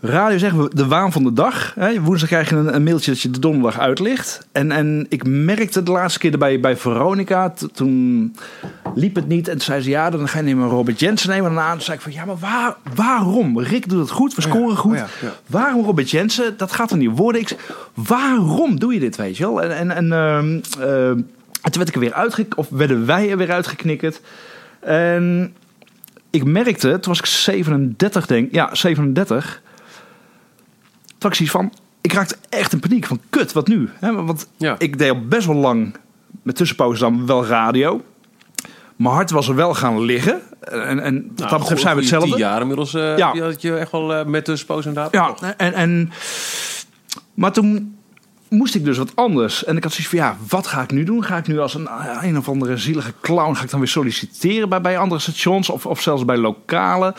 radio 0.00 0.38
zeggen 0.38 0.62
we 0.62 0.74
de 0.74 0.86
waan 0.86 1.12
van 1.12 1.24
de 1.24 1.32
dag. 1.32 1.74
Hè? 1.74 2.00
Woensdag 2.00 2.28
krijg 2.28 2.48
je 2.48 2.56
een, 2.56 2.74
een 2.74 2.82
mailtje 2.82 3.10
dat 3.10 3.20
je 3.20 3.30
de 3.30 3.38
donderdag 3.38 3.78
uitlicht. 3.78 4.46
En, 4.52 4.72
en 4.72 5.06
ik 5.08 5.26
merkte 5.26 5.82
de 5.82 5.90
laatste 5.90 6.18
keer 6.18 6.38
bij, 6.38 6.60
bij 6.60 6.76
Veronica, 6.76 7.54
toen 7.72 8.34
liep 8.94 9.14
het 9.14 9.28
niet. 9.28 9.48
En 9.48 9.52
toen 9.52 9.64
zei 9.64 9.82
ze, 9.82 9.90
ja, 9.90 10.10
dan 10.10 10.28
ga 10.28 10.38
je 10.38 10.44
nemen 10.44 10.68
Robert 10.68 11.00
Jensen 11.00 11.28
nemen. 11.28 11.50
En 11.50 11.56
daarna 11.56 11.80
zei 11.80 11.96
ik 11.96 12.02
van, 12.02 12.12
ja, 12.12 12.24
maar 12.24 12.38
waar, 12.38 12.76
waarom? 12.94 13.60
Rick 13.60 13.88
doet 13.88 14.00
het 14.00 14.10
goed, 14.10 14.34
we 14.34 14.40
scoren 14.40 14.76
goed. 14.76 14.92
Oh 14.92 14.98
ja, 14.98 15.06
ja. 15.20 15.34
Waarom 15.46 15.84
Robert 15.84 16.10
Jensen? 16.10 16.56
Dat 16.56 16.72
gaat 16.72 16.90
er 16.90 16.96
niet 16.96 17.16
worden. 17.16 17.40
Ik, 17.40 17.56
waarom 17.94 18.78
doe 18.78 18.94
je 18.94 19.00
dit, 19.00 19.16
weet 19.16 19.36
je 19.36 19.44
wel? 19.44 19.62
En, 19.62 19.76
en, 19.76 19.90
en 19.90 20.12
ehm, 20.12 20.60
ehm, 20.80 21.20
en 21.62 21.70
toen 21.70 21.82
werd 21.82 21.88
ik 21.88 21.94
er 21.94 22.00
weer 22.00 22.12
uitgeknikkerd, 22.12 22.58
of 22.58 22.78
werden 22.78 23.06
wij 23.06 23.30
er 23.30 23.36
weer 23.36 23.52
uitgeknikkerd. 23.52 24.20
En 24.80 25.54
ik 26.30 26.44
merkte, 26.44 26.88
toen 26.90 27.00
was 27.12 27.18
ik 27.18 27.26
37, 27.26 28.26
denk 28.26 28.52
ja, 28.52 28.74
37. 28.74 29.62
Toen 31.18 31.30
had 31.30 31.38
ik 31.38 31.50
van, 31.50 31.72
ik 32.00 32.12
raakte 32.12 32.36
echt 32.48 32.72
in 32.72 32.80
paniek 32.80 33.06
van, 33.06 33.20
kut, 33.30 33.52
wat 33.52 33.68
nu? 33.68 33.88
Hè, 33.94 34.12
want 34.24 34.48
Ja. 34.56 34.74
ik 34.78 34.98
deed 34.98 35.10
al 35.10 35.26
best 35.26 35.46
wel 35.46 35.56
lang, 35.56 35.96
met 36.42 36.56
tussenpauze 36.56 37.00
dan 37.00 37.26
wel 37.26 37.46
radio. 37.46 38.02
Mijn 38.96 39.14
hart 39.14 39.30
was 39.30 39.48
er 39.48 39.54
wel 39.54 39.74
gaan 39.74 40.00
liggen. 40.00 40.40
En, 40.60 41.00
en 41.00 41.14
Nou, 41.36 41.50
dat 41.50 41.58
betreft 41.58 41.80
zijn 41.80 41.94
we 41.94 42.00
hetzelfde. 42.00 42.28
Tien 42.30 42.38
jaar 42.38 42.60
inmiddels 42.60 42.94
eh, 42.94 43.16
Ja. 43.16 43.32
die 43.32 43.42
had 43.42 43.62
je 43.62 43.76
echt 43.76 43.92
wel 43.92 44.14
eh, 44.14 44.24
met 44.26 44.44
tussenpoos 44.44 44.86
inderdaad. 44.86 45.12
Ja, 45.12 45.54
en, 45.56 45.72
en, 45.74 46.10
maar 47.34 47.52
toen 47.52 47.97
moest 48.50 48.74
ik 48.74 48.84
dus 48.84 48.98
wat 48.98 49.12
anders. 49.14 49.64
En 49.64 49.76
ik 49.76 49.82
had 49.82 49.92
zoiets 49.92 50.10
van, 50.10 50.18
ja, 50.18 50.36
wat 50.48 50.66
ga 50.66 50.82
ik 50.82 50.90
nu 50.90 51.04
doen? 51.04 51.24
Ga 51.24 51.36
ik 51.36 51.46
nu 51.46 51.58
als 51.60 51.74
een, 51.74 51.88
een 52.20 52.38
of 52.38 52.48
andere 52.48 52.76
zielige 52.76 53.12
clown... 53.20 53.54
ga 53.54 53.62
ik 53.62 53.70
dan 53.70 53.78
weer 53.78 53.88
solliciteren 53.88 54.68
bij, 54.68 54.80
bij 54.80 54.98
andere 54.98 55.20
stations... 55.20 55.70
Of, 55.70 55.86
of 55.86 56.00
zelfs 56.00 56.24
bij 56.24 56.36
lokale? 56.36 57.14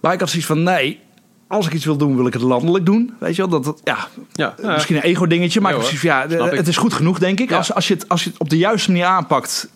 Maar 0.00 0.12
ik 0.12 0.20
had 0.20 0.28
zoiets 0.28 0.46
van, 0.48 0.62
nee... 0.62 1.00
Als 1.48 1.66
ik 1.66 1.72
iets 1.72 1.84
wil 1.84 1.96
doen, 1.96 2.16
wil 2.16 2.26
ik 2.26 2.32
het 2.32 2.42
landelijk 2.42 2.86
doen. 2.86 3.14
Weet 3.18 3.36
je 3.36 3.42
wel? 3.42 3.50
Dat, 3.50 3.64
dat, 3.64 3.80
ja, 3.84 4.08
Ja. 4.32 4.54
eh, 4.62 4.72
misschien 4.72 4.96
een 4.96 5.02
ego-dingetje. 5.02 5.60
Maar 5.60 5.70
Ja, 5.72 5.76
ik 5.76 5.82
had 5.82 5.92
zoiets 5.92 6.08
van, 6.08 6.28
ja, 6.30 6.36
Snap 6.36 6.52
ik. 6.52 6.58
het 6.58 6.68
is 6.68 6.76
goed 6.76 6.92
genoeg, 6.92 7.18
denk 7.18 7.40
ik. 7.40 7.50
Ja. 7.50 7.56
Als, 7.56 7.74
als, 7.74 7.88
je 7.88 7.94
het, 7.94 8.08
als 8.08 8.24
je 8.24 8.30
het 8.30 8.38
op 8.38 8.50
de 8.50 8.56
juiste 8.58 8.90
manier 8.90 9.06
aanpakt... 9.06 9.68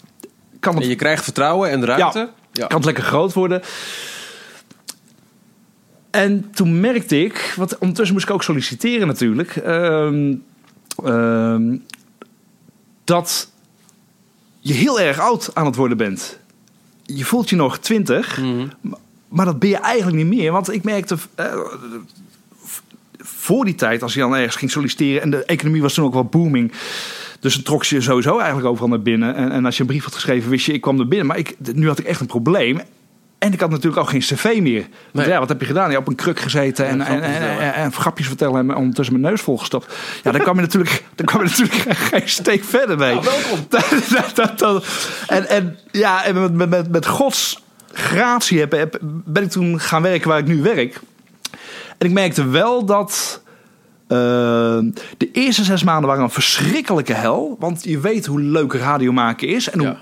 kan 0.61 0.75
het 0.75 0.83
En 0.83 0.89
je 0.89 0.95
krijgt 0.95 1.25
vertrouwen 1.25 1.71
en 1.71 1.85
ruimte. 1.85 2.29
ja, 2.53 2.67
kan 2.67 2.77
het 2.77 2.85
lekker 2.87 3.05
groot 3.05 3.33
worden. 3.33 3.63
En 6.17 6.51
toen 6.55 6.81
merkte 6.81 7.23
ik, 7.25 7.53
want 7.57 7.79
ondertussen 7.79 8.15
moest 8.15 8.29
ik 8.29 8.35
ook 8.35 8.43
solliciteren 8.43 9.07
natuurlijk, 9.07 9.57
ehm, 9.57 10.35
ehm, 11.05 11.77
dat 13.05 13.51
je 14.61 14.73
heel 14.73 15.01
erg 15.01 15.19
oud 15.19 15.51
aan 15.55 15.67
het 15.67 15.77
worden 15.77 15.97
bent. 15.97 16.39
Je 17.03 17.25
voelt 17.25 17.51
je 17.51 17.57
nog 17.57 17.79
twintig, 17.79 18.41
maar- 18.81 18.99
maar 19.29 19.45
dat 19.47 19.59
ben 19.59 19.69
je 19.69 19.77
eigenlijk 19.77 20.17
niet 20.17 20.39
meer. 20.39 20.53
Want 20.53 20.73
ik 20.73 20.85
merkte 20.85 21.17
eh, 21.35 21.55
voor 23.19 23.65
die 23.65 23.75
tijd, 23.75 24.03
als 24.03 24.15
je 24.15 24.21
dan 24.21 24.35
ergens 24.37 24.57
ging 24.57 24.71
solliciteren 24.71 25.23
en 25.23 25.31
de 25.31 25.45
economie 25.45 25.83
was 25.83 25.95
toen 25.95 26.05
ook 26.05 26.13
wel 26.13 26.25
booming. 26.25 26.73
Dus 27.41 27.55
dan 27.55 27.63
trok 27.63 27.85
je 27.85 28.01
sowieso 28.01 28.37
eigenlijk 28.39 28.69
overal 28.69 28.89
naar 28.89 29.03
binnen. 29.03 29.35
En, 29.35 29.51
en 29.51 29.65
als 29.65 29.75
je 29.77 29.81
een 29.81 29.89
brief 29.89 30.05
had 30.05 30.15
geschreven, 30.15 30.51
wist 30.51 30.67
je, 30.67 30.73
ik 30.73 30.81
kwam 30.81 31.01
er 31.01 31.09
binnen. 31.09 31.27
Maar 31.27 31.39
ik, 31.39 31.57
nu 31.75 31.87
had 31.89 31.99
ik 31.99 32.07
echt 32.07 32.21
een 32.21 32.27
probleem. 32.27 32.81
En 33.47 33.53
ik 33.53 33.61
had 33.61 33.71
natuurlijk 33.71 33.97
ook 34.03 34.09
geen 34.09 34.21
cv 34.21 34.59
meer. 34.63 34.81
Want 34.81 34.91
Nee. 35.13 35.29
ja, 35.29 35.39
wat 35.39 35.49
heb 35.49 35.61
je 35.61 35.67
gedaan? 35.67 35.89
Je 35.89 35.95
hebt 35.95 36.03
op 36.07 36.09
een 36.09 36.15
kruk 36.19 36.41
gezeten 36.41 36.87
en, 36.87 37.01
en, 37.01 37.07
grapjes 37.07 37.27
en, 37.35 37.41
vertellen. 37.43 37.75
en, 37.75 37.93
grapjes 37.93 38.27
vertellen 38.27 38.71
en 38.71 38.77
ondertussen 38.77 39.21
mijn 39.21 39.33
neus 39.33 39.41
volgestopt. 39.43 39.95
Ja, 40.23 40.33
dan 40.33 40.41
kwam 40.47 40.55
je 40.55 40.61
natuurlijk, 40.61 41.05
dan 41.15 41.27
kwam 41.27 41.43
je 41.45 41.49
natuurlijk 41.49 41.99
geen 41.99 42.29
steek 42.29 42.65
verder 42.65 42.99
mee. 42.99 43.19
welkom. 43.21 43.67
En, 45.27 45.49
en 45.49 45.79
ja, 45.91 46.25
en 46.25 46.41
met, 46.41 46.53
met, 46.55 46.69
met, 46.69 46.91
met 46.91 47.07
Gods 47.07 47.63
gratie 47.93 48.59
heb, 48.59 48.73
heb- 48.73 48.99
ben 49.03 49.43
ik 49.43 49.51
toen 49.51 49.81
gaan 49.81 50.03
werken 50.03 50.29
waar 50.29 50.39
ik 50.39 50.47
nu 50.47 50.63
werk. 50.63 51.01
En 51.99 52.07
ik 52.07 52.13
merkte 52.13 52.49
wel 52.49 52.85
dat 52.85 53.43
eh, 54.09 54.17
de 55.17 55.31
eerste 55.33 55.65
zes 55.65 55.83
maanden 55.85 56.09
waren 56.09 56.23
een 56.25 56.31
verschrikkelijke 56.31 57.13
hel. 57.13 57.57
Want 57.59 57.85
je 57.85 58.01
weet 58.01 58.27
hoe 58.27 58.41
leuk 58.41 58.73
radio 58.73 59.13
maken 59.13 59.49
is. 59.49 59.71
En 59.71 59.79
hoe 59.79 59.89
Ja. 59.89 59.97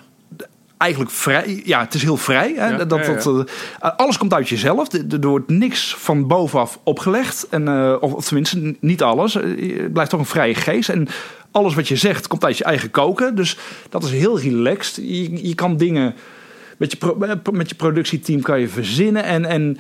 Eigenlijk 0.85 1.11
vrij. 1.11 1.63
Ja, 1.65 1.81
het 1.81 1.95
is 1.95 2.03
heel 2.03 2.17
vrij. 2.17 2.53
Hè? 2.57 2.69
Ja, 2.69 2.77
dat, 2.77 2.91
dat, 2.91 3.47
eh, 3.81 3.91
alles 3.97 4.19
komt 4.19 4.35
uit 4.35 4.49
jezelf. 4.49 4.93
Er 4.93 5.05
er 5.21 5.29
wordt 5.29 5.49
niks 5.49 5.95
van 5.99 6.27
bovenaf 6.27 6.79
opgelegd. 6.85 7.47
En, 7.51 7.69
eh, 7.69 7.97
of, 8.01 8.25
tenminste, 8.25 8.77
niet 8.81 9.03
alles. 9.03 9.35
Eh, 9.37 9.59
Je 9.77 9.91
blijft 9.93 10.11
toch 10.11 10.21
een 10.21 10.27
vrije 10.27 10.55
geest. 10.55 10.89
En 10.89 11.09
alles 11.51 11.75
wat 11.75 11.89
je 11.89 11.97
zegt 11.97 12.27
komt 12.27 12.45
uit 12.45 12.59
je 12.59 12.65
eigen 12.65 12.91
koken. 12.91 13.35
Dus 13.35 13.59
dat 13.89 14.05
is 14.05 14.11
heel 14.11 14.41
relaxed. 14.41 14.97
Je, 14.97 15.49
je 15.49 15.55
kan 15.55 15.77
dingen 15.77 16.15
met 16.77 16.91
je, 16.91 16.97
pro- 16.97 17.19
met 17.53 17.69
je 17.69 17.75
productieteam 17.75 18.41
kan 18.43 18.61
je 18.61 18.69
verzinnen. 18.69 19.25
En, 19.25 19.45
en 19.45 19.79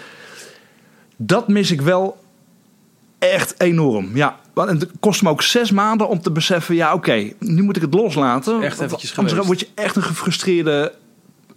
dat 1.16 1.48
mis 1.48 1.70
ik 1.70 1.80
wel 1.80 2.16
echt 3.18 3.54
enorm. 3.60 4.10
Ja, 4.16 4.38
want 4.54 4.70
het 4.70 4.90
kost 5.00 5.22
me 5.22 5.28
ook 5.28 5.42
zes 5.42 5.70
maanden 5.70 6.08
om 6.08 6.20
te 6.20 6.30
beseffen... 6.30 6.74
ja, 6.74 6.94
oké, 6.94 7.32
nu 7.38 7.62
moet 7.62 7.76
ik 7.76 7.82
het 7.82 7.94
loslaten. 7.94 8.62
Echt 8.62 8.80
eventjes 8.80 9.16
Anders 9.16 9.46
word 9.46 9.60
je 9.60 9.68
echt 9.74 9.96
een 9.96 10.02
gefrustreerde 10.02 10.92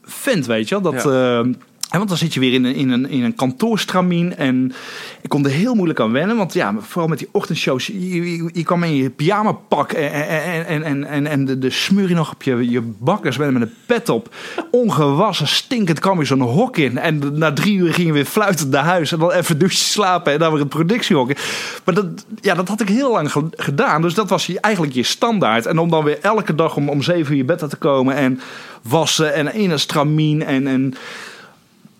vent, 0.04 0.46
weet 0.46 0.70
je 0.70 0.82
wel. 0.82 0.92
Dat, 0.92 1.06
eh, 1.06 1.54
En 1.88 1.98
want 1.98 2.10
dan 2.10 2.18
zit 2.18 2.34
je 2.34 2.40
weer 2.40 2.54
in 2.54 2.64
een, 2.64 2.76
in 2.76 2.90
een, 2.90 3.10
in 3.10 3.24
een 3.24 3.36
kantoorstramien. 3.36 4.38
En 4.38 4.74
ik 5.22 5.30
kon 5.30 5.46
er 5.46 5.52
heel 5.52 5.76
moeilijk 5.76 6.00
aan 6.00 6.12
wennen. 6.12 6.38
Want 6.38 6.54
ja, 6.54 6.76
vooral 6.80 7.08
met 7.08 7.20
die 7.20 7.28
ochtendshows. 7.32 7.88
Je, 7.88 8.50
je, 8.54 8.64
kwam 8.64 8.84
in 8.84 8.96
je 8.96 9.10
pyjama 9.10 9.52
pak. 9.52 9.92
En, 9.92 10.66
en, 10.66 10.84
en, 10.84 11.04
en, 11.06 11.28
en, 11.28 11.46
de, 11.46 11.60
de 11.60 11.70
smur 11.70 12.10
je 12.10 12.16
nog 12.16 12.32
op 12.32 12.44
je, 12.44 12.70
je 12.70 12.82
bakkers 12.82 13.38
met, 13.38 13.56
een 13.56 13.74
pet 13.86 14.10
op. 14.10 14.36
Ongewassen, 14.72 15.48
stinkend 15.48 16.00
kwam 16.00 16.20
je 16.20 16.26
zo'n 16.26 16.42
hok 16.42 16.78
in. 16.78 16.98
En 16.98 17.22
na 17.34 17.54
drie 17.54 17.78
uur 17.78 17.94
ging 17.94 18.08
je 18.08 18.14
weer 18.14 18.26
fluitend 18.26 18.70
naar 18.70 18.84
huis. 18.84 19.12
En 19.12 19.20
dan 19.20 19.32
even 19.32 19.60
douchen, 19.60 19.80
slapen. 19.80 20.34
En 20.34 20.40
dan 20.40 20.52
weer 20.52 20.60
het 20.60 20.70
productiehok. 20.70 21.30
in. 21.30 21.38
Maar 21.84 21.94
dat, 21.96 22.06
ja, 22.42 22.56
dat 22.56 22.68
had 22.68 22.82
ik 22.82 22.90
heel 22.90 23.12
lang 23.12 23.32
ge- 23.32 23.50
gedaan. 23.52 24.02
Dus 24.02 24.14
dat 24.14 24.30
was 24.30 24.56
eigenlijk 24.56 24.94
je 24.94 25.04
standaard. 25.04 25.66
En 25.66 25.78
om 25.78 25.90
dan 25.90 26.04
weer 26.04 26.20
elke 26.22 26.56
dag 26.56 26.76
om, 26.76 26.90
om 26.90 27.02
zeven 27.02 27.32
uur 27.32 27.38
je 27.38 27.46
bed 27.46 27.70
te 27.70 27.78
komen. 27.78 28.16
En 28.16 28.40
wassen. 28.82 29.34
En 29.34 29.54
in 29.54 29.72
een 29.72 29.80
stramien. 29.80 30.44
En... 30.44 30.68
en 30.68 30.94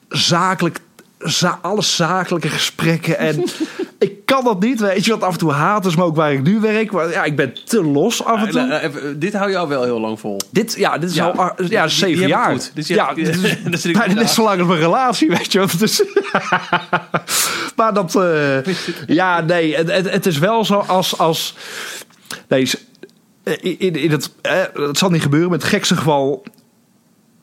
zakelijk, 0.10 0.80
za- 1.20 1.60
alle 1.62 1.82
zakelijke 1.82 2.48
gesprekken. 2.50 3.18
En 3.18 3.44
ik 4.00 4.26
kan 4.26 4.44
dat 4.44 4.60
niet, 4.62 4.80
weet 4.80 5.06
je. 5.06 5.12
Want 5.12 5.24
af 5.24 5.32
en 5.34 5.40
toe 5.40 5.52
haten 5.52 5.92
ze 5.92 5.98
me 5.98 6.04
ook 6.04 6.16
waar 6.16 6.34
ik 6.34 6.44
nu 6.44 6.60
werk. 6.60 6.92
Maar 6.92 7.10
ja, 7.10 7.24
ik 7.24 7.36
ben 7.36 7.54
te 7.66 7.84
los 7.84 8.24
af 8.24 8.44
en 8.46 8.50
toe. 8.52 8.62
Eh, 8.62 8.76
eh, 8.76 8.84
even, 8.84 9.20
dit 9.20 9.34
hou 9.34 9.50
je 9.50 9.58
al 9.58 9.68
wel 9.68 9.84
heel 9.84 10.00
lang 10.00 10.20
vol. 10.20 10.40
Dit, 10.50 10.74
ja, 10.78 10.98
dit 10.98 11.10
is 11.10 11.16
Ja. 11.16 11.26
al 11.26 11.34
ah, 11.34 11.68
ja, 11.70 11.82
Die- 11.86 11.92
zeven 11.96 12.28
jaar. 12.28 12.52
goed. 12.52 12.72
Dus 12.74 12.88
ja, 12.88 13.14
dit 13.14 13.28
is 13.72 13.82
zit 13.82 13.98
bijna 13.98 14.14
net 14.14 14.30
zo 14.30 14.44
lang 14.44 14.60
als 14.60 14.68
mijn 14.68 14.80
relatie, 14.80 15.30
weet 15.30 15.52
je. 15.52 15.66
Dus, 15.80 16.04
maar 17.76 17.94
dat, 17.94 18.16
eh, 18.16 18.58
ja, 19.08 19.42
nee, 19.42 19.76
het, 19.76 20.10
het, 20.12 20.26
is 20.26 20.38
wel 20.38 20.66
zo 20.66 20.74
als, 20.74 21.18
als 21.18 21.56
nee, 22.48 22.70
in, 23.44 23.80
in, 23.80 23.96
in 23.96 24.12
het, 24.12 24.32
eh, 24.42 24.62
het 24.74 24.98
zal 24.98 25.10
niet 25.10 25.22
gebeuren, 25.22 25.50
met 25.50 25.62
het 25.62 25.72
gekste 25.72 25.96
geval, 25.96 26.44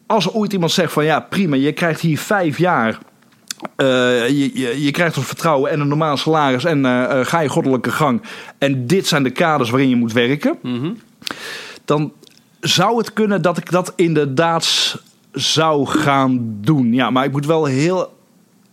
als 0.06 0.32
ooit 0.32 0.52
iemand 0.52 0.72
zegt 0.72 0.92
van 0.92 1.04
ja, 1.04 1.20
prima, 1.20 1.56
je 1.56 1.72
krijgt 1.72 2.00
hier 2.00 2.18
vijf 2.18 2.58
jaar. 2.58 2.98
eh, 3.76 4.28
je, 4.28 4.58
je, 4.58 4.82
je 4.82 4.90
krijgt 4.90 5.16
ons 5.16 5.26
vertrouwen 5.26 5.70
en 5.70 5.80
een 5.80 5.88
normaal 5.88 6.16
salaris 6.16 6.64
en 6.64 6.84
eh, 6.86 7.20
eh, 7.20 7.26
ga 7.26 7.40
je 7.40 7.48
goddelijke 7.48 7.90
gang. 7.90 8.22
En 8.58 8.86
dit 8.86 9.06
zijn 9.06 9.22
de 9.22 9.30
kaders 9.30 9.70
waarin 9.70 9.88
je 9.88 9.96
moet 9.96 10.12
werken. 10.12 10.58
Dan 11.84 12.12
zou 12.60 12.98
het 12.98 13.12
kunnen 13.12 13.42
dat 13.42 13.56
ik 13.56 13.70
dat 13.70 13.92
inderdaad 13.96 14.96
zou 15.32 15.86
gaan 15.86 16.56
doen. 16.60 16.92
Ja, 16.92 17.10
maar 17.10 17.24
ik 17.24 17.32
moet 17.32 17.46
wel 17.46 17.64
heel 17.64 18.13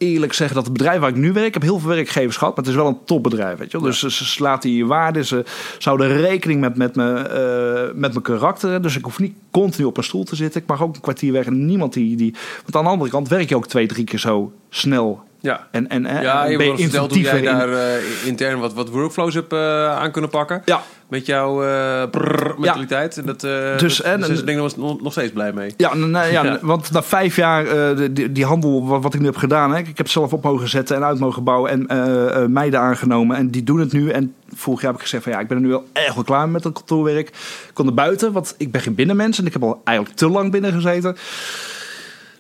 eerlijk 0.02 0.34
zeggen 0.34 0.56
dat 0.56 0.66
het 0.66 0.74
bedrijf 0.74 1.00
waar 1.00 1.10
ik 1.10 1.16
nu 1.16 1.34
werk, 1.34 1.48
ik 1.48 1.54
heb 1.54 1.62
heel 1.62 1.80
veel 1.80 1.90
werkgevers 1.90 2.38
gehad, 2.38 2.56
maar 2.56 2.66
het 2.66 2.74
is 2.74 2.80
wel 2.80 2.88
een 2.88 3.04
topbedrijf, 3.06 3.58
weet 3.58 3.72
je 3.72 3.78
wel. 3.78 3.88
Dus 3.88 4.00
ze, 4.00 4.10
slaat 4.10 4.64
je 4.64 4.86
waarde, 4.86 5.24
ze 5.24 5.44
zouden 5.78 6.18
rekening 6.18 6.60
met, 6.60 6.78
met, 6.78 6.96
me, 6.96 7.14
eh, 7.14 8.00
met 8.00 8.12
mijn 8.12 8.22
karakter. 8.22 8.82
Dus 8.82 8.98
ik 8.98 9.04
hoef 9.04 9.20
niet 9.20 9.36
continu 9.52 9.86
op 9.86 9.98
een 9.98 10.04
stoel 10.04 10.24
te 10.24 10.36
zitten. 10.36 10.62
Ik 10.62 10.68
mag 10.68 10.82
ook 10.82 10.96
een 10.96 11.02
kwartier 11.02 11.32
weg 11.32 11.46
en 11.46 11.66
niemand 11.66 11.94
die, 11.94 12.16
die... 12.16 12.36
Want 12.62 12.76
aan 12.76 12.84
de 12.84 12.90
andere 12.90 13.10
kant 13.10 13.28
werk 13.28 13.50
je 13.50 13.56
ook 13.56 13.68
twee, 13.68 13.88
drie 13.88 14.06
keer 14.06 14.20
zo 14.20 14.52
snel. 14.70 15.24
Ja. 15.44 15.68
En, 15.72 15.90
en, 15.90 16.06
en 16.06 16.22
Ja, 16.22 16.46
je 16.46 16.58
ben 16.58 16.68
eens 16.68 16.82
verteld 16.82 17.12
hoe 17.14 17.22
jij 17.22 17.38
in- 17.38 17.44
daar 17.44 17.70
eh, 17.74 18.26
intern 18.26 18.60
wat, 18.60 18.74
wat 18.74 18.90
workflows 18.90 19.34
hebt 19.34 19.54
eh, 19.54 19.98
aan 19.98 20.12
kunnen 20.12 20.30
pakken. 20.30 20.62
Ja. 20.66 20.82
Met 21.10 21.26
jouw 21.26 21.64
eh, 21.64 22.04
brrr 22.12 22.56
mentaliteit. 22.60 23.18
En 23.18 23.26
dat, 23.26 23.44
eh 23.44 23.78
Dus, 23.78 23.98
dat, 23.98 24.06
en- 24.06 24.20
dus 24.20 24.40
ik 24.40 24.46
denk 24.46 24.58
nog, 24.58 24.78
nog, 24.78 25.02
nog 25.02 25.12
steeds 25.12 25.32
blij 25.32 25.54
mee. 25.54 25.74
Ja, 25.78 25.96
nou, 25.96 26.32
ja, 26.32 26.44
Ja. 26.52 26.58
want 26.62 26.92
na 26.92 27.04
vijf 27.04 27.36
jaar 27.36 27.66
eh, 27.68 28.08
die, 28.12 28.32
die 28.32 28.46
handel, 28.46 28.88
wat, 28.88 29.04
wat 29.04 29.14
ik 29.14 29.20
nu 29.20 29.26
heb 29.26 29.36
gedaan, 29.36 29.72
hè, 29.72 29.78
ik 29.80 29.86
heb 29.88 29.98
het 29.98 30.10
zelf 30.10 30.34
op 30.34 30.44
mogen 30.44 30.70
zetten 30.70 30.96
en 30.96 31.04
uit 31.04 31.20
mogen 31.20 31.44
bouwen 31.44 31.72
en 31.72 31.88
eh, 31.88 32.36
eh, 32.44 32.48
meiden 32.50 32.80
aangenomen. 32.80 33.38
En 33.38 33.50
die 33.50 33.64
doen 33.64 33.80
het 33.80 33.92
nu. 33.94 34.10
En 34.10 34.34
vorig 34.56 34.82
jaar 34.82 34.92
heb 34.92 35.00
ik 35.00 35.06
gezegd 35.06 35.24
van 35.24 35.32
ja, 35.32 35.40
ik 35.40 35.48
ben 35.48 35.58
er 35.58 35.64
nu 35.64 35.70
wel 35.70 35.86
echt 35.94 36.16
wel 36.16 36.24
klaar 36.24 36.50
met 36.50 36.64
het 36.64 36.74
kantoorwerk. 36.74 37.28
Ik 37.28 37.72
kon 37.74 37.88
er 37.88 37.94
buiten, 37.94 38.32
want 38.32 38.56
ik 38.58 38.72
ben 38.72 38.82
geen 38.82 38.96
binnenmens 38.96 39.40
en 39.40 39.46
ik 39.46 39.54
heb 39.54 39.64
al 39.64 39.82
eigenlijk 39.84 40.18
te 40.18 40.30
lang 40.30 40.52
binnen 40.52 40.72
gezeten. 40.74 41.10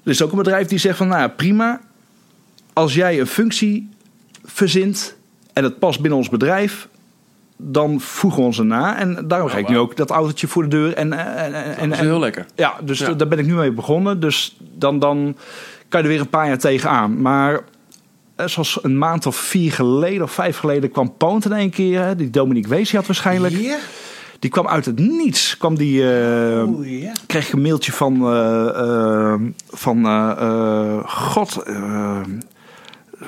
Er 0.03 0.11
is 0.11 0.21
ook 0.23 0.31
een 0.31 0.37
bedrijf 0.37 0.67
die 0.67 0.77
zegt 0.79 0.97
van 0.97 1.07
nou 1.07 1.29
prima. 1.29 1.79
Als 2.73 2.93
jij 2.93 3.19
een 3.19 3.27
functie 3.27 3.89
verzint 4.43 5.15
en 5.53 5.63
het 5.63 5.79
past 5.79 5.99
binnen 5.99 6.19
ons 6.19 6.29
bedrijf, 6.29 6.87
dan 7.57 7.99
voegen 7.99 8.39
we 8.39 8.45
ons 8.45 8.59
erna. 8.59 8.97
En 8.97 9.25
daarom 9.27 9.49
ga 9.49 9.57
ik 9.57 9.69
nu 9.69 9.77
ook 9.77 9.97
dat 9.97 10.09
autootje 10.09 10.47
voor 10.47 10.63
de 10.63 10.69
deur. 10.69 10.93
En, 10.93 11.13
en, 11.13 11.53
en, 11.53 11.77
en, 11.77 11.91
is 11.91 11.99
heel 11.99 12.19
lekker. 12.19 12.45
Ja, 12.55 12.73
dus 12.83 12.99
Ja. 12.99 13.11
daar 13.13 13.27
ben 13.27 13.39
ik 13.39 13.45
nu 13.45 13.53
mee 13.53 13.71
begonnen. 13.71 14.19
Dus 14.19 14.57
dan, 14.77 14.99
dan 14.99 15.35
kan 15.87 15.99
je 16.01 16.05
er 16.07 16.11
weer 16.13 16.21
een 16.21 16.29
paar 16.29 16.47
jaar 16.47 16.57
tegenaan. 16.57 17.21
Maar 17.21 17.59
eh, 18.35 18.47
zoals 18.47 18.79
een 18.81 18.97
maand 18.97 19.25
of 19.25 19.35
vier 19.35 19.71
geleden 19.71 20.23
of 20.23 20.31
vijf 20.31 20.57
geleden 20.57 20.91
kwam 20.91 21.17
Poont 21.17 21.45
in 21.45 21.51
één 21.53 21.69
keer. 21.69 22.01
hè, 22.01 22.15
Die 22.15 22.29
Dominique 22.29 22.69
Wees 22.69 22.91
had 22.93 23.05
waarschijnlijk. 23.07 23.79
Die 24.39 24.49
kwam 24.49 24.67
uit 24.67 24.85
het 24.85 24.99
niets. 24.99 25.57
Kwam 25.57 25.77
die, 25.77 26.13
eh, 26.13 26.63
kreeg 27.27 27.47
ik 27.47 27.53
een 27.53 27.61
mailtje 27.61 27.91
van, 27.91 28.15
eh, 28.21 28.67
eh, 28.67 29.39
van 29.69 30.05
eh, 30.05 30.31
eh, 30.37 30.99
God, 31.05 31.63
eh, 31.63 32.21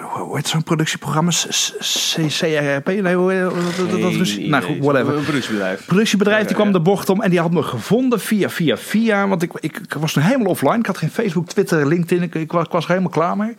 hoe 0.01 0.35
heet 0.35 0.47
zo'n 0.47 0.63
productieprogramma? 0.63 1.31
C- 1.31 1.75
C- 1.79 2.27
CRP? 2.27 2.87
Nee, 2.87 3.15
hoe 3.15 3.51
dat, 3.77 4.01
dat, 4.01 4.37
nou 4.37 4.63
goed, 4.63 4.77
whatever. 4.77 5.15
Een 5.15 5.23
productiebedrijf. 5.23 5.85
Productiebedrijf 5.85 6.45
die 6.45 6.55
kwam 6.55 6.71
de 6.71 6.79
bocht 6.79 7.09
om 7.09 7.21
en 7.21 7.29
die 7.29 7.39
had 7.39 7.51
me 7.51 7.63
gevonden 7.63 8.19
via, 8.19 8.49
via, 8.49 8.77
via. 8.77 9.27
Want 9.27 9.41
ik, 9.41 9.51
ik, 9.59 9.77
ik 9.77 9.93
was 9.93 10.15
nu 10.15 10.21
helemaal 10.21 10.47
offline. 10.47 10.77
Ik 10.77 10.85
had 10.85 10.97
geen 10.97 11.09
Facebook, 11.09 11.47
Twitter, 11.47 11.87
LinkedIn. 11.87 12.23
Ik, 12.23 12.35
ik, 12.35 12.51
was, 12.51 12.65
ik 12.65 12.71
was 12.71 12.83
er 12.83 12.89
helemaal 12.89 13.11
klaar 13.11 13.37
mee. 13.37 13.55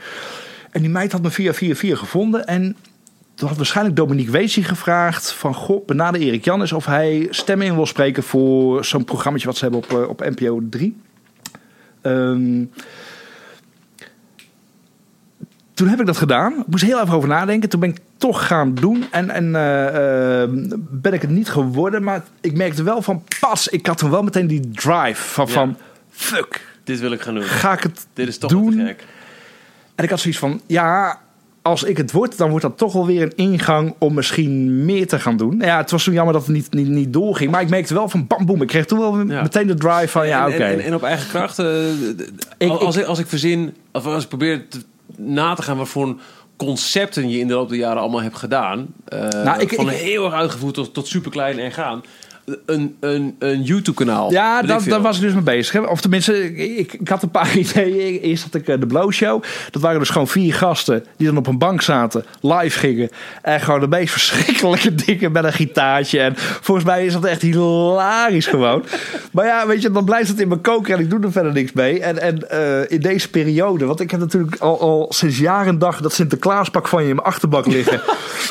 En 0.71 0.81
die 0.81 0.91
meid 0.91 1.13
had 1.13 1.23
me 1.23 1.31
via, 1.31 1.53
via, 1.53 1.75
via 1.75 1.97
gevonden. 1.97 2.47
En 2.47 2.77
toen 3.35 3.49
had 3.49 3.57
waarschijnlijk 3.57 3.97
Dominique 3.97 4.33
Weesie 4.33 4.65
gevraagd 4.65 5.33
van... 5.33 5.55
Goh, 5.55 5.87
benader 5.87 6.21
Erik 6.21 6.45
Jannes 6.45 6.73
of 6.73 6.87
hij 6.87 7.27
stemmen 7.31 7.67
in 7.67 7.75
wil 7.75 7.87
spreken... 7.87 8.23
voor 8.23 8.85
zo'n 8.85 9.05
programma 9.05 9.39
wat 9.45 9.57
ze 9.57 9.65
hebben 9.65 9.83
op, 9.83 9.91
eh, 9.91 10.09
op 10.09 10.21
NPO 10.21 10.61
3. 10.71 10.97
Ehm, 12.01 12.65
toen 15.75 15.89
heb 15.89 16.01
ik 16.01 16.07
dat 16.07 16.17
gedaan. 16.17 16.53
Ik 16.53 16.67
moest 16.67 16.85
heel 16.85 17.01
even 17.03 17.15
over 17.15 17.29
nadenken. 17.29 17.69
Toen 17.69 17.81
ben 17.81 17.89
ik 17.89 17.99
toch 18.17 18.47
gaan 18.47 18.75
doen. 18.75 19.05
En, 19.11 19.31
en 19.31 19.55
eh, 19.57 20.43
eh, 20.43 20.49
ben 20.91 21.13
ik 21.13 21.21
het 21.21 21.31
niet 21.31 21.49
geworden. 21.49 22.03
Maar 22.03 22.23
ik 22.41 22.57
merkte 22.57 22.83
wel 22.83 23.03
van 23.03 23.23
pas. 23.41 23.69
Ik 23.69 23.87
had 23.87 23.99
toen 23.99 24.11
wel 24.11 24.23
meteen 24.23 24.47
die 24.47 24.71
drive 24.71 25.23
van, 25.23 25.47
Ja. 25.47 25.53
van 25.53 25.77
fuck. 26.11 26.67
Dit 26.85 27.01
wil 27.01 27.13
ik 27.13 27.21
gaan 27.21 27.35
doen. 27.35 27.43
Ga 27.43 27.73
ik 27.73 27.83
het 27.83 28.07
Dit 28.13 28.29
is 28.29 28.39
toch 28.39 28.51
doen? 28.51 28.73
gek. 28.87 29.05
En 29.95 30.05
ik 30.05 30.11
had 30.11 30.21
zoiets 30.21 30.41
van, 30.41 30.61
ja, 30.67 31.19
als 31.63 31.83
ik 31.85 31.97
het 31.97 32.13
word, 32.13 32.37
dan 32.39 32.49
wordt 32.51 32.65
dat 32.65 32.79
toch 32.79 32.93
wel 32.93 33.07
weer 33.07 33.23
een 33.23 33.33
ingang 33.37 33.95
om 33.99 34.15
misschien 34.15 34.85
meer 34.85 35.07
te 35.07 35.19
gaan 35.21 35.37
doen. 35.37 35.59
Ja, 35.61 35.77
het 35.77 35.91
was 35.91 36.05
zo 36.05 36.13
jammer 36.13 36.33
dat 36.35 36.47
het 36.47 36.55
niet, 36.55 36.73
niet, 36.73 36.89
niet 36.89 37.13
doorging. 37.13 37.51
Maar 37.51 37.61
ik 37.63 37.69
merkte 37.69 37.95
wel 37.95 38.09
van 38.09 38.27
bam, 38.27 38.47
boem. 38.47 38.63
Ik 38.63 38.69
kreeg 38.69 38.85
toen 38.87 38.99
wel 38.99 39.19
Ja. 39.27 39.43
meteen 39.43 39.67
de 39.67 39.75
drive 39.75 40.09
van, 40.09 40.27
ja, 40.27 40.47
oké. 40.49 40.57
En, 40.57 40.73
en, 40.73 40.81
en 40.81 40.95
op 40.95 41.03
eigen 41.03 41.29
kracht. 41.29 41.59
eh, 41.59 41.67
d- 42.17 42.31
d- 42.59 42.69
als, 42.69 42.97
ik, 42.97 43.05
als 43.05 43.19
ik 43.19 43.27
verzin, 43.27 43.75
of 43.93 44.07
als 44.07 44.23
ik 44.23 44.29
probeer 44.29 44.69
te- 44.69 44.83
na 45.17 45.55
te 45.55 45.63
gaan 45.63 45.77
wat 45.77 45.89
voor 45.89 46.07
een 46.07 46.21
concepten 46.57 47.29
je 47.31 47.39
in 47.39 47.47
de 47.49 47.55
loop 47.55 47.69
der 47.69 47.79
jaren 47.79 48.03
allemaal 48.03 48.23
hebt 48.23 48.37
gedaan. 48.37 48.87
eh, 49.05 49.29
Nou, 49.29 49.61
ik- 49.61 49.73
van 49.75 49.91
ik- 49.91 49.97
heel 49.97 50.25
erg 50.25 50.35
uitgevoerd 50.35 50.75
tot, 50.75 50.95
tot 50.95 51.07
superklein 51.07 51.59
en 51.59 51.73
gaan. 51.73 52.03
Een, 52.67 52.97
een, 53.01 53.37
een 53.39 53.63
YouTube-kanaal. 53.63 54.31
Ja, 54.31 54.63
dat, 54.63 54.85
daar 54.85 55.01
was 55.01 55.17
ik 55.17 55.23
dus 55.23 55.33
mee 55.33 55.43
bezig. 55.43 55.73
Hè. 55.73 55.81
Of 55.81 56.01
tenminste, 56.01 56.55
ik, 56.55 56.93
ik 56.93 57.09
had 57.09 57.23
een 57.23 57.31
paar 57.31 57.57
ideeën. 57.59 58.21
Eerst 58.21 58.43
had 58.43 58.55
ik 58.55 58.69
eh, 58.69 58.81
de 58.81 58.87
Blow 58.87 59.13
Show. 59.13 59.43
Dat 59.71 59.83
waren 59.83 59.99
dus 59.99 60.11
gewoon 60.11 60.29
vier 60.29 60.55
gasten 60.55 61.05
die 61.17 61.27
dan 61.27 61.37
op 61.37 61.47
een 61.47 61.59
bank 61.59 61.83
zaten, 61.83 62.25
live 62.41 62.79
gingen. 62.79 63.11
En 63.43 63.61
gewoon 63.61 63.81
de 63.81 63.89
meest 63.89 64.13
verschrikkelijke 64.19 64.95
dingen 64.95 65.33
met 65.33 65.45
een 65.45 65.53
gitaartje. 65.53 66.21
En 66.21 66.33
volgens 66.37 66.87
mij 66.87 67.07
is 67.07 67.13
dat 67.13 67.25
echt 67.25 67.43
hilarisch 67.43 68.47
gewoon. 68.47 68.85
maar 69.33 69.47
ja, 69.47 69.67
weet 69.67 69.83
je, 69.83 69.91
dan 69.91 70.05
blijft 70.05 70.29
het 70.29 70.41
in 70.41 70.49
mijn 70.49 70.61
koker 70.61 70.95
en 70.95 71.01
ik 71.01 71.11
doe 71.11 71.21
er 71.21 71.33
verder 71.33 71.53
niks 71.53 71.73
mee. 71.73 72.01
En, 72.01 72.21
en 72.21 72.51
eh, 72.51 72.91
in 72.91 73.01
deze 73.01 73.31
periode, 73.31 73.85
want 73.85 74.01
ik 74.01 74.11
heb 74.11 74.21
natuurlijk 74.21 74.57
al, 74.57 74.81
al 74.81 75.07
sinds 75.09 75.39
jaren 75.39 75.69
en 75.69 75.79
dag 75.79 76.01
dat 76.01 76.13
Sinterklaaspak 76.13 76.89
van 76.89 77.03
je 77.03 77.09
in 77.09 77.15
mijn 77.15 77.27
achterbak 77.27 77.67
liggen. 77.67 78.01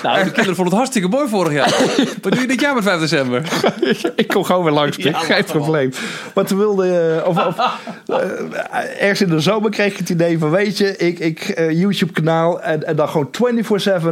Nou, 0.03 0.17
de 0.17 0.23
kinderen 0.23 0.55
vonden 0.55 0.65
het 0.65 0.73
hartstikke 0.73 1.07
mooi 1.07 1.27
vorig 1.27 1.53
jaar. 1.53 1.73
Wat 2.21 2.31
doe 2.31 2.41
je 2.41 2.47
dit 2.47 2.61
jaar 2.61 2.73
met 2.73 2.83
5 2.83 2.99
december? 2.99 3.41
ik 4.15 4.27
kom 4.27 4.43
gewoon 4.43 4.63
weer 4.63 4.73
langs. 4.73 4.97
Ja, 4.97 5.19
geen 5.19 5.43
probleem. 5.43 5.91
Maar 6.36 6.45
toen 6.45 6.57
wilde 6.57 7.19
eh, 7.23 7.27
of, 7.27 7.45
of, 7.45 7.57
eh, 8.07 9.01
ergens 9.01 9.21
in 9.21 9.29
de 9.29 9.39
zomer 9.39 9.71
kreeg 9.71 9.91
ik 9.91 9.97
het 9.97 10.09
idee 10.09 10.39
van, 10.39 10.49
weet 10.49 10.77
je, 10.77 10.97
ik, 10.97 11.19
ik 11.19 11.39
eh, 11.41 11.71
YouTube-kanaal 11.71 12.61
en, 12.61 12.84
en 12.84 12.95
dan 12.95 13.09
gewoon 13.09 13.29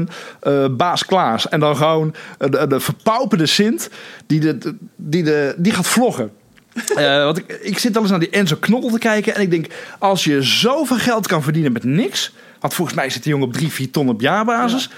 24/7 0.07 0.13
eh 0.39 0.65
Baas 0.71 1.05
Klaas. 1.05 1.49
En 1.49 1.59
dan 1.59 1.75
gewoon 1.75 2.13
een, 2.37 2.73
een 2.73 2.81
verpauperde 2.81 3.45
Sint 3.45 3.89
die, 4.27 4.39
de, 4.39 4.75
die, 4.95 5.23
de, 5.23 5.55
die 5.57 5.73
gaat 5.73 5.87
vloggen. 5.87 6.31
Want 7.25 7.37
ik, 7.37 7.59
ik 7.61 7.79
zit 7.79 7.95
al 7.95 8.01
eens 8.01 8.11
naar 8.11 8.19
die 8.19 8.29
Enzo 8.29 8.55
Knol 8.59 8.89
te 8.89 8.99
kijken 8.99 9.35
en 9.35 9.41
ik 9.41 9.51
denk, 9.51 9.65
als 9.99 10.23
je 10.23 10.41
zoveel 10.41 10.97
geld 10.97 11.27
kan 11.27 11.43
verdienen 11.43 11.71
met 11.71 11.83
niks, 11.83 12.33
want 12.59 12.73
volgens 12.73 12.97
mij 12.97 13.09
zit 13.09 13.23
die 13.23 13.31
jongen 13.31 13.47
op 13.47 13.53
3, 13.53 13.71
4 13.71 13.91
ton 13.91 14.09
op 14.09 14.21
jaarbasis. 14.21 14.89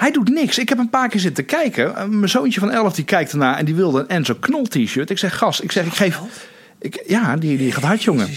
Hij 0.00 0.10
doet 0.10 0.28
niks. 0.28 0.58
Ik 0.58 0.68
heb 0.68 0.78
een 0.78 0.90
paar 0.90 1.08
keer 1.08 1.20
zitten 1.20 1.44
kijken. 1.44 1.84
Uh, 1.86 2.04
Mijn 2.04 2.28
zoontje 2.28 2.60
van 2.60 2.70
11 2.70 2.94
die 2.94 3.04
kijkt 3.04 3.32
ernaar 3.32 3.56
en 3.56 3.64
die 3.64 3.74
wilde 3.74 4.00
een 4.00 4.08
Enzo 4.08 4.34
Knol 4.40 4.64
t-shirt. 4.64 5.10
Ik 5.10 5.18
zeg, 5.18 5.36
gast, 5.36 5.62
ik 5.62 5.72
zeg, 5.72 5.86
ik 5.86 5.92
geef, 5.94 6.20
Ik, 6.78 7.02
ja, 7.06 7.36
die, 7.36 7.58
die 7.58 7.72
gaat 7.72 7.84
hard, 7.84 8.02
jongen. 8.02 8.28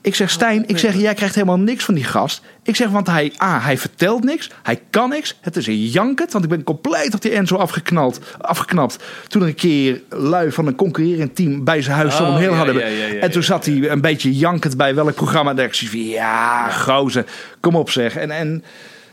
Ik 0.00 0.14
zeg, 0.14 0.30
Stijn, 0.30 0.64
ik 0.66 0.78
zeg, 0.78 0.94
jij 0.96 1.14
krijgt 1.14 1.34
helemaal 1.34 1.58
niks 1.58 1.84
van 1.84 1.94
die 1.94 2.04
gast. 2.04 2.42
Ik 2.62 2.76
zeg, 2.76 2.88
want 2.88 3.06
hij, 3.06 3.32
A, 3.42 3.60
hij 3.60 3.78
vertelt 3.78 4.24
niks. 4.24 4.50
Hij 4.62 4.80
kan 4.90 5.08
niks. 5.08 5.38
Het 5.40 5.56
is 5.56 5.66
een 5.66 5.86
jankert, 5.86 6.32
want 6.32 6.44
ik 6.44 6.50
ben 6.50 6.62
compleet 6.62 7.14
op 7.14 7.22
die 7.22 7.32
Enzo 7.32 7.56
afgeknald, 7.56 8.20
afgeknapt. 8.38 8.98
Toen 9.28 9.42
er 9.42 9.48
een 9.48 9.54
keer 9.54 10.00
lui 10.08 10.52
van 10.52 10.66
een 10.66 10.76
concurrerend 10.76 11.36
team 11.36 11.64
bij 11.64 11.82
zijn 11.82 11.96
huis 11.96 12.14
stonden 12.14 12.34
Oh, 12.34 12.40
om 12.40 12.44
heel 12.44 12.52
ja, 12.52 12.56
hadden. 12.56 12.78
ja, 12.78 12.86
ja, 12.86 13.14
ja, 13.14 13.20
en 13.20 13.30
toen 13.30 13.42
zat 13.42 13.66
hij 13.66 13.90
een 13.90 14.00
beetje 14.00 14.36
jankend 14.36 14.76
bij 14.76 14.94
welk 14.94 15.14
programma. 15.14 15.54
Dacht 15.54 15.80
ik 15.80 15.92
ja, 15.92 16.70
gozer, 16.70 17.24
kom 17.60 17.76
op 17.76 17.90
zeg. 17.90 18.16
En, 18.16 18.30
en, 18.30 18.64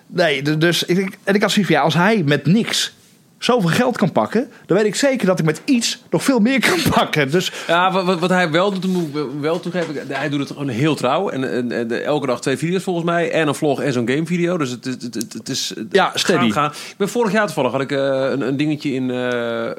nee, 0.08 0.58
dus 0.58 0.84
ik, 0.84 1.18
en 1.24 1.36
ik 1.36 1.42
had 1.42 1.52
zoiets 1.52 1.72
van, 1.72 1.82
ja, 1.82 1.82
als 1.82 1.94
hij 1.94 2.22
met 2.26 2.46
niks 2.46 2.96
zoveel 3.38 3.70
geld 3.70 3.98
kan 3.98 4.12
pakken... 4.12 4.50
dan 4.66 4.78
weet 4.78 4.86
ik 4.86 4.96
zeker 4.96 5.26
dat 5.28 5.40
ik 5.40 5.46
met 5.46 5.62
iets 5.66 6.04
nog 6.10 6.24
veel 6.24 6.40
meer 6.40 6.60
kan 6.60 6.80
pakken. 6.94 7.32
Dus 7.32 7.52
Ja, 7.68 7.92
wat, 7.92 8.06
wat, 8.06 8.20
wat 8.20 8.30
hij 8.30 8.52
wel 8.52 8.72
doet, 8.72 8.88
moet 8.88 9.08
ik 9.16 9.26
wel 9.40 9.60
toegeven. 9.60 9.96
Hij 10.08 10.30
doet 10.30 10.40
het 10.40 10.52
gewoon 10.52 10.68
heel 10.68 10.96
trouw. 10.96 11.30
En, 11.30 11.52
en, 11.52 11.72
en 11.72 12.04
elke 12.04 12.28
dag 12.28 12.42
twee 12.42 12.58
video's 12.58 12.84
volgens 12.84 13.06
mij. 13.06 13.32
En 13.32 13.48
een 13.48 13.56
vlog 13.56 13.82
en 13.82 13.94
zo'n 13.94 14.10
gamevideo. 14.10 14.58
Dus 14.58 14.70
het, 14.70 14.86
het, 14.86 15.34
het, 15.34 15.50
is... 15.50 15.74
Ja, 15.90 16.12
steady. 16.14 16.42
gaan, 16.42 16.52
gaan. 16.52 16.72
Ik 16.72 16.98
ben 16.98 17.10
vorig 17.10 17.32
jaar 17.32 17.46
toevallig 17.46 17.72
had 17.72 17.82
ik 17.82 17.92
eh, 17.92 17.98
een, 18.32 18.42
een 18.48 18.58
dingetje 18.58 18.94
in, 18.94 19.12
eh, 19.12 19.70
eh, 19.70 19.76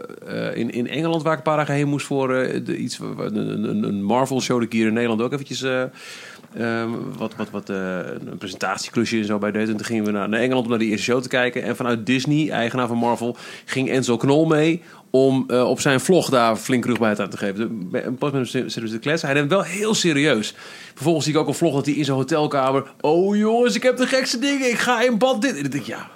in, 0.55 0.71
in 0.71 0.89
Engeland... 0.89 1.23
waar 1.23 1.33
ik 1.33 1.39
een 1.39 1.45
paar 1.45 1.57
dagen 1.57 1.75
heen 1.75 1.89
moest 1.89 2.07
voor 2.07 2.29
de, 2.29 2.77
iets, 2.77 2.99
een, 2.99 3.37
een, 3.37 3.83
een 3.83 4.03
Marvel 4.03 4.41
show... 4.41 4.57
dat 4.57 4.67
ik 4.67 4.73
hier 4.73 4.87
in 4.87 4.93
Nederland 4.93 5.23
ook 5.23 5.33
eventjes... 5.33 5.65
eh, 6.53 6.81
ehm, 6.81 6.91
wat, 7.19 7.35
wat, 7.37 7.51
wat 7.51 7.71
eh, 7.71 7.77
een 8.31 8.39
presentatieklusje 8.39 9.19
en 9.19 9.25
zo 9.25 9.39
bij 9.39 9.51
deed. 9.51 9.69
En 9.69 9.77
toen 9.77 9.87
gingen 9.87 10.05
we 10.05 10.11
naar, 10.11 10.33
Engeland 10.33 10.65
om 10.65 10.71
naar 10.71 10.79
die 10.79 10.91
eerste 10.91 11.05
show 11.05 11.23
te 11.23 11.29
kijken. 11.29 11.63
En 11.63 11.77
vanuit 11.77 12.07
Disney, 12.07 12.51
eigenaar 12.51 12.87
van 12.89 12.97
Marvel, 12.97 13.37
ging 13.65 13.91
Enzo 13.91 14.17
Knol 14.17 14.45
mee 14.47 14.83
om 15.11 15.45
eh, 15.49 15.69
op 15.69 15.81
zijn 15.81 16.01
vlog 16.01 16.29
daar 16.31 16.57
flink 16.57 16.85
rugbaarheid 16.85 17.21
aan 17.21 17.29
te 17.31 17.37
geven. 17.37 17.89
De- 17.91 18.03
Een 18.05 18.17
post 18.17 18.33
met 18.33 18.53
hem 18.53 18.63
zitten 18.71 18.83
we 18.83 18.89
te 18.91 18.99
kletsen. 18.99 19.29
Hij 19.29 19.37
neemt 19.39 19.51
wel 19.51 19.63
heel 19.63 19.95
serieus. 19.95 20.55
Vervolgens 20.95 21.25
zie 21.25 21.35
ik 21.35 21.41
ook 21.41 21.49
een 21.49 21.55
vlog 21.55 21.75
dat 21.75 21.87
hij 21.87 21.95
in 21.95 22.05
zijn 22.05 22.17
hotelkamer... 22.17 22.83
Oh 23.01 23.37
jongens, 23.37 23.75
ik 23.75 23.83
heb 23.83 23.97
de 23.97 24.07
gekste 24.07 24.39
dingen. 24.39 24.71
Ik 24.71 24.79
ga 24.79 25.03
in 25.03 25.19
bad 25.19 25.43
dit. 25.43 25.57
En 25.57 25.65
ik 25.65 25.73
denk, 25.73 25.85
ja. 25.85 26.09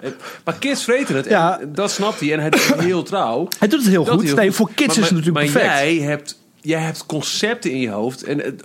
Maar 0.45 0.55
kids 0.59 0.83
vreten 0.83 1.15
het. 1.15 1.25
Ja. 1.25 1.59
En 1.59 1.73
dat 1.73 1.91
snapt 1.91 2.19
hij. 2.19 2.33
En 2.33 2.39
hij 2.39 2.49
doet 2.49 2.67
het 2.67 2.79
heel 2.79 3.03
trouw. 3.03 3.47
hij 3.59 3.67
doet 3.67 3.79
het 3.81 3.89
heel 3.89 4.03
Dat 4.03 4.13
goed. 4.13 4.23
heel 4.23 4.35
nee, 4.35 4.47
goed. 4.47 4.55
voor 4.55 4.69
kids 4.75 4.87
Maar- 4.87 4.97
is 5.03 5.09
het 5.09 5.17
natuurlijk 5.19 5.45
maar 5.53 5.61
perfect. 5.61 5.79
jij 5.79 5.95
hebt, 5.95 6.39
jij 6.61 6.79
hebt 6.79 7.05
concepten 7.05 7.71
in 7.71 7.79
je 7.79 7.89
hoofd. 7.89 8.23
En 8.23 8.57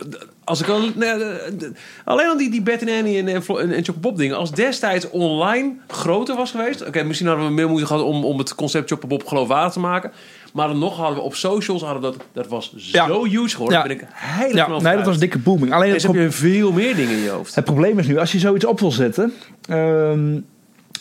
als 0.48 0.60
ik 0.60 0.68
al, 0.68 0.80
nou, 0.94 1.22
eh, 1.22 1.68
alleen 2.04 2.26
al 2.26 2.36
die, 2.36 2.50
die 2.50 2.62
Bet 2.62 2.82
en 2.82 2.98
Annie 2.98 3.18
en, 3.18 3.28
en, 3.28 3.72
en, 3.72 3.84
Chocopop 3.84 4.16
dingen. 4.16 4.36
Als 4.36 4.50
destijds 4.50 5.10
online 5.10 5.72
groter 5.88 6.36
was 6.36 6.50
geweest. 6.50 6.86
Oké, 6.86 7.02
misschien 7.02 7.28
hadden 7.28 7.46
we 7.46 7.52
meer 7.52 7.68
moeite 7.68 7.86
gehad 7.86 8.02
om, 8.02 8.24
om 8.24 8.38
het 8.38 8.54
concept 8.54 8.90
Chocopop 8.90 9.26
geloofwaardig 9.26 9.72
te 9.72 9.80
maken. 9.80 10.12
Maar 10.52 10.68
dan 10.68 10.78
nog 10.78 10.96
hadden 10.96 11.16
we 11.16 11.22
op 11.22 11.34
socials 11.34 11.82
hadden 11.82 12.02
we 12.02 12.16
dat, 12.16 12.26
dat 12.32 12.48
was 12.48 12.72
Ja. 12.76 13.06
zo 13.06 13.24
huge 13.24 13.48
geworden. 13.48 13.78
Ja. 13.78 13.82
Ben 13.86 13.96
ik 13.96 14.04
heilig 14.10 14.56
Ja, 14.56 14.66
van 14.66 14.82
nee, 14.82 14.96
dat 14.96 15.04
was 15.06 15.18
dikke 15.18 15.38
booming. 15.38 15.72
Alleen 15.72 15.92
dus 15.92 16.02
heb 16.02 16.14
je 16.14 16.30
veel 16.30 16.72
meer 16.72 16.96
dingen 16.96 17.16
in 17.16 17.22
je 17.22 17.30
hoofd. 17.30 17.54
het 17.54 17.64
probleem 17.64 17.98
is 17.98 18.06
nu, 18.06 18.18
als 18.18 18.32
je 18.32 18.38
zoiets 18.38 18.64
op 18.64 18.80
wil 18.80 18.90
zetten... 18.90 19.32
ehm, 19.68 20.40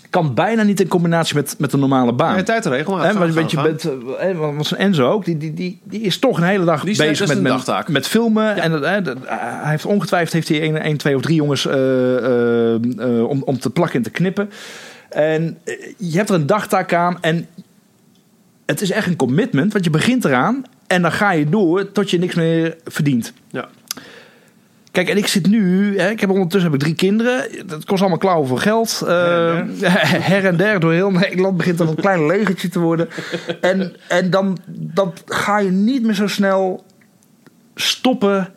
kan 0.09 0.33
bijna 0.33 0.63
niet 0.63 0.79
in 0.79 0.87
combinatie 0.87 1.35
met, 1.35 1.55
met 1.57 1.73
een 1.73 1.79
normale 1.79 2.13
baan. 2.13 2.35
Ja, 2.35 2.43
tijd 2.43 2.65
want, 3.35 3.51
je 3.51 3.57
gaan. 3.57 3.65
bent, 3.65 3.89
eh, 4.19 4.37
want 4.37 4.71
Enzo 4.71 5.11
ook, 5.11 5.25
die, 5.25 5.37
die, 5.37 5.53
die, 5.53 5.79
die 5.83 6.01
is 6.01 6.19
toch 6.19 6.37
een 6.37 6.43
hele 6.43 6.65
dag 6.65 6.83
Die 6.83 6.97
bezig 6.97 7.21
is 7.21 7.27
met, 7.33 7.41
met, 7.41 7.51
dagtaak. 7.51 7.87
met 7.89 8.07
filmen. 8.07 8.55
En 8.55 8.71
dat, 8.71 8.85
hè, 8.85 9.01
dat- 9.01 9.23
eh, 9.25 9.35
hij 9.39 9.69
heeft 9.71 9.85
ongetwijfeld 9.85 10.33
heeft 10.33 10.47
hij 10.49 10.61
één, 10.61 10.81
één, 10.81 10.97
twee 10.97 11.15
of 11.15 11.21
drie 11.21 11.35
jongens 11.35 11.65
eh, 11.65 11.75
om, 13.29 13.41
om 13.43 13.59
te 13.59 13.69
plakken 13.69 13.97
en 13.97 14.03
te 14.03 14.09
knippen. 14.09 14.49
En 15.09 15.57
je 15.97 16.17
hebt 16.17 16.29
er 16.29 16.35
een 16.35 16.45
dagtaak 16.45 16.93
aan 16.93 17.17
en 17.21 17.45
het 18.65 18.81
is 18.81 18.91
echt 18.91 19.07
een 19.07 19.15
commitment, 19.15 19.71
want 19.73 19.83
je 19.85 19.89
begint 19.91 20.25
eraan 20.25 20.63
en 20.87 21.01
dan 21.01 21.11
ga 21.11 21.31
je 21.31 21.49
door 21.49 21.91
tot 21.91 22.09
je 22.09 22.19
niks 22.19 22.35
meer 22.35 22.75
verdient. 22.85 23.33
Ja. 23.51 23.67
Kijk, 24.97 25.09
en 25.09 25.17
ik 25.17 25.27
zit 25.27 25.47
nu, 25.47 25.99
hè, 25.99 26.09
ik 26.09 26.19
heb 26.19 26.29
ondertussen 26.29 26.71
heb 26.71 26.79
ik 26.79 26.85
drie 26.85 26.95
kinderen. 26.95 27.67
Dat 27.67 27.85
kost 27.85 28.01
allemaal 28.01 28.19
klauwen 28.19 28.47
voor 28.47 28.59
geld. 28.59 29.01
Eh, 29.01 29.61
her 30.21 30.45
en 30.45 30.57
der 30.57 30.79
door 30.79 30.93
heel 30.93 31.11
Nederland 31.11 31.57
begint 31.57 31.79
er 31.79 31.87
een 31.87 31.95
klein 31.95 32.25
legertje 32.33 32.69
te 32.69 32.79
worden. 32.79 33.09
En, 33.61 33.95
en 34.07 34.29
dan, 34.29 34.57
ga 35.25 35.59
je 35.59 35.71
niet 35.71 36.03
meer 36.03 36.13
zo 36.13 36.27
snel 36.27 36.85
stoppen. 37.75 38.53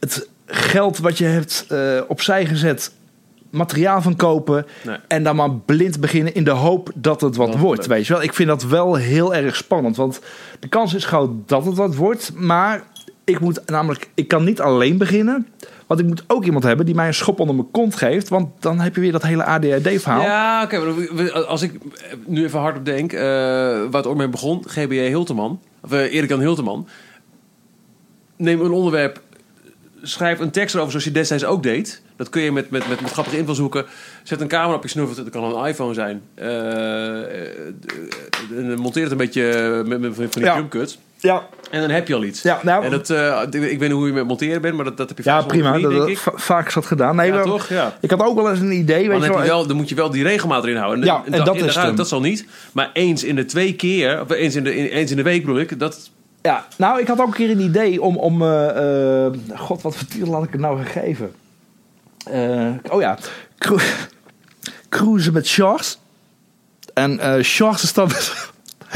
Het 0.00 0.28
geld 0.46 0.98
wat 0.98 1.18
je 1.18 1.24
hebt 1.24 1.64
eh, 1.68 2.00
opzij 2.08 2.46
gezet, 2.46 2.92
materiaal 3.50 4.02
van 4.02 4.16
kopen. 4.16 4.66
Nee. 4.82 4.96
En 5.08 5.22
dan 5.22 5.36
maar 5.36 5.50
blind 5.50 6.00
beginnen 6.00 6.34
in 6.34 6.44
de 6.44 6.50
hoop 6.50 6.90
dat 6.94 7.20
het 7.20 7.36
wat 7.36 7.52
Dat 7.52 7.60
wordt. 7.60 7.86
Weet 7.86 8.06
je 8.06 8.12
wel? 8.12 8.22
Ik 8.22 8.34
vind 8.34 8.48
dat 8.48 8.64
wel 8.64 8.94
heel 8.94 9.34
erg 9.34 9.56
spannend. 9.56 9.96
Want 9.96 10.20
de 10.60 10.68
kans 10.68 10.94
is 10.94 11.04
groot 11.04 11.30
dat 11.46 11.64
het 11.64 11.76
wat 11.76 11.94
wordt. 11.94 12.32
Maar 12.34 12.82
ik 13.24 13.40
moet 13.40 13.60
namelijk, 13.66 14.08
ik 14.14 14.28
kan 14.28 14.44
niet 14.44 14.60
alleen 14.60 14.98
beginnen. 14.98 15.46
Want 15.86 16.00
ik 16.00 16.06
moet 16.06 16.24
ook 16.26 16.44
iemand 16.44 16.64
hebben 16.64 16.86
die 16.86 16.94
mij 16.94 17.06
een 17.06 17.14
schop 17.14 17.40
onder 17.40 17.54
mijn 17.54 17.70
kont 17.70 17.94
geeft. 17.94 18.28
Want 18.28 18.48
dan 18.60 18.80
heb 18.80 18.94
je 18.94 19.00
weer 19.00 19.12
dat 19.12 19.22
hele 19.22 19.44
ADHD-verhaal. 19.44 20.22
Ja, 20.22 20.62
oké. 20.62 20.78
als 21.46 21.62
ik 21.62 21.72
nu 22.26 22.44
even 22.44 22.60
hardop 22.60 22.84
denk, 22.84 23.12
eh 23.12 23.20
waar 23.20 23.88
het 23.92 24.06
ook 24.06 24.16
mee 24.16 24.28
begon, 24.28 24.64
GBJ 24.66 25.06
Hilteman, 25.06 25.60
of 25.80 25.92
uh, 25.92 26.14
Erik 26.14 26.28
Jan 26.28 26.40
Hilteman. 26.40 26.88
Neem 28.36 28.60
een 28.60 28.70
onderwerp, 28.70 29.20
schrijf 30.02 30.38
een 30.38 30.50
tekst 30.50 30.74
erover 30.74 30.90
zoals 30.90 31.06
je 31.06 31.12
destijds 31.12 31.44
ook 31.44 31.62
deed. 31.62 32.02
Dat 32.16 32.28
kun 32.28 32.42
je 32.42 32.52
met, 32.52 32.70
met, 32.70 32.88
met, 32.88 33.00
met 33.00 33.10
grappige 33.10 33.38
invalshoeken. 33.38 33.84
Zet 34.22 34.40
een 34.40 34.48
camera 34.48 34.76
op 34.76 34.82
je 34.82 34.88
snuffert, 34.88 35.16
dat 35.16 35.30
kan 35.30 35.44
een 35.44 35.66
iPhone 35.66 35.94
zijn. 35.94 36.22
Eh, 36.34 37.46
eh, 37.48 38.78
monteer 38.78 39.02
het 39.02 39.12
een 39.12 39.18
beetje 39.18 39.82
met, 39.86 40.00
met 40.00 40.14
van 40.14 40.28
die 40.32 40.44
Ja. 40.44 40.66
Ja, 41.24 41.46
En 41.70 41.80
dan 41.80 41.90
heb 41.90 42.08
je 42.08 42.14
al 42.14 42.24
iets. 42.24 42.42
Ja, 42.42 42.60
nou- 42.62 42.84
en 42.84 42.90
dat, 42.90 43.10
eh, 43.10 43.42
ik 43.52 43.60
weet 43.60 43.80
niet 43.80 43.90
hoe 43.90 44.06
je 44.06 44.12
met 44.12 44.26
monteren 44.26 44.60
bent, 44.60 44.74
maar 44.74 44.84
dat, 44.84 44.96
dat 44.96 45.08
heb 45.08 45.18
je 45.18 45.24
ja 45.24 45.42
prima. 45.42 45.72
gezien, 45.72 45.90
Dat, 45.90 46.08
ik. 46.08 46.18
va- 46.18 46.32
vaak 46.34 46.66
is 46.68 46.74
dat 46.74 46.86
gedaan. 46.86 47.16
Nee, 47.16 47.26
Ja, 47.28 47.34
maar- 47.34 47.44
toch? 47.44 47.68
Ja. 47.68 47.96
Ik 48.00 48.10
had 48.10 48.22
ook 48.22 48.34
wel 48.36 48.50
eens 48.50 48.60
een 48.60 48.72
idee. 48.72 49.08
Weet 49.08 49.20
dan, 49.20 49.28
je 49.30 49.36
wel. 49.36 49.46
wel, 49.46 49.66
dan 49.66 49.76
moet 49.76 49.88
je 49.88 49.94
wel 49.94 50.10
die 50.10 50.22
regelmaat 50.22 50.64
erin 50.64 50.76
houden. 50.76 51.04
Ja, 51.04 51.22
en 51.30 51.44
dat 51.44 51.56
is. 51.56 51.74
Dat 51.94 52.08
zal 52.08 52.20
niet. 52.20 52.46
Maar 52.72 52.90
eens 52.92 53.24
in 53.24 53.34
de 53.36 53.44
twee 53.44 53.74
keer, 53.74 54.20
of 54.20 54.30
eens 54.30 54.54
in 54.54 54.64
de, 54.64 54.76
in- 54.76 54.86
eens 54.86 55.10
in 55.10 55.16
de 55.16 55.22
week 55.22 55.40
bedoel 55.44 55.60
ik, 55.60 55.78
dat... 55.78 56.10
Ja, 56.42 56.66
nou, 56.76 57.00
ik 57.00 57.06
had 57.06 57.20
ook 57.20 57.26
een 57.26 57.32
keer 57.32 57.50
een 57.50 57.60
idee 57.60 58.02
om... 58.02 58.16
om 58.16 58.42
eh, 58.42 59.24
eh, 59.26 59.32
God, 59.56 59.82
wat 59.82 59.96
voor 59.96 60.06
titel 60.08 60.32
had 60.34 60.44
ik 60.44 60.52
het 60.52 60.60
nou 60.60 60.82
gegeven? 60.84 61.32
Oh 62.90 63.00
ja, 63.00 63.18
Cru- 63.58 63.78
Cruisen 64.88 65.32
met 65.32 65.46
Sharks. 65.46 65.98
En 66.94 67.18
eh 67.20 67.42
Sharks 67.42 67.82
is 67.82 67.92
dan... 67.92 68.10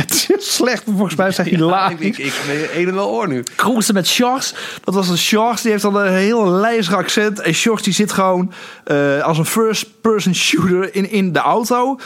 het 0.00 0.14
is 0.14 0.26
heel 0.26 0.40
slecht, 0.40 0.86
maar 0.86 0.94
volgens 0.96 1.16
mij 1.16 1.30
zijn 1.30 1.46
ik, 1.50 1.52
hilarisch. 1.52 1.98
ik, 2.00 2.18
ik 2.18 2.32
ben 2.46 2.80
een 2.80 2.88
en 2.88 2.94
wel 2.94 3.08
oor 3.08 3.28
nu. 3.28 3.42
Cruisen 3.56 3.94
met 3.94 4.06
Sharks. 4.06 4.54
Dat 4.84 4.94
was 4.94 5.08
een 5.08 5.18
Sharks, 5.18 5.62
die 5.62 5.70
heeft 5.70 5.82
dan 5.82 5.96
een 5.96 6.12
heel 6.12 6.50
lijzig 6.50 6.94
accent. 6.94 7.40
En 7.40 7.54
Sharks 7.54 7.82
die 7.82 7.92
zit 7.92 8.12
gewoon 8.12 8.52
eh, 8.84 9.22
als 9.22 9.38
een 9.38 9.44
first-person 9.44 10.34
shooter 10.34 10.94
in, 10.94 11.10
in 11.10 11.32
de 11.32 11.38
auto. 11.38 11.98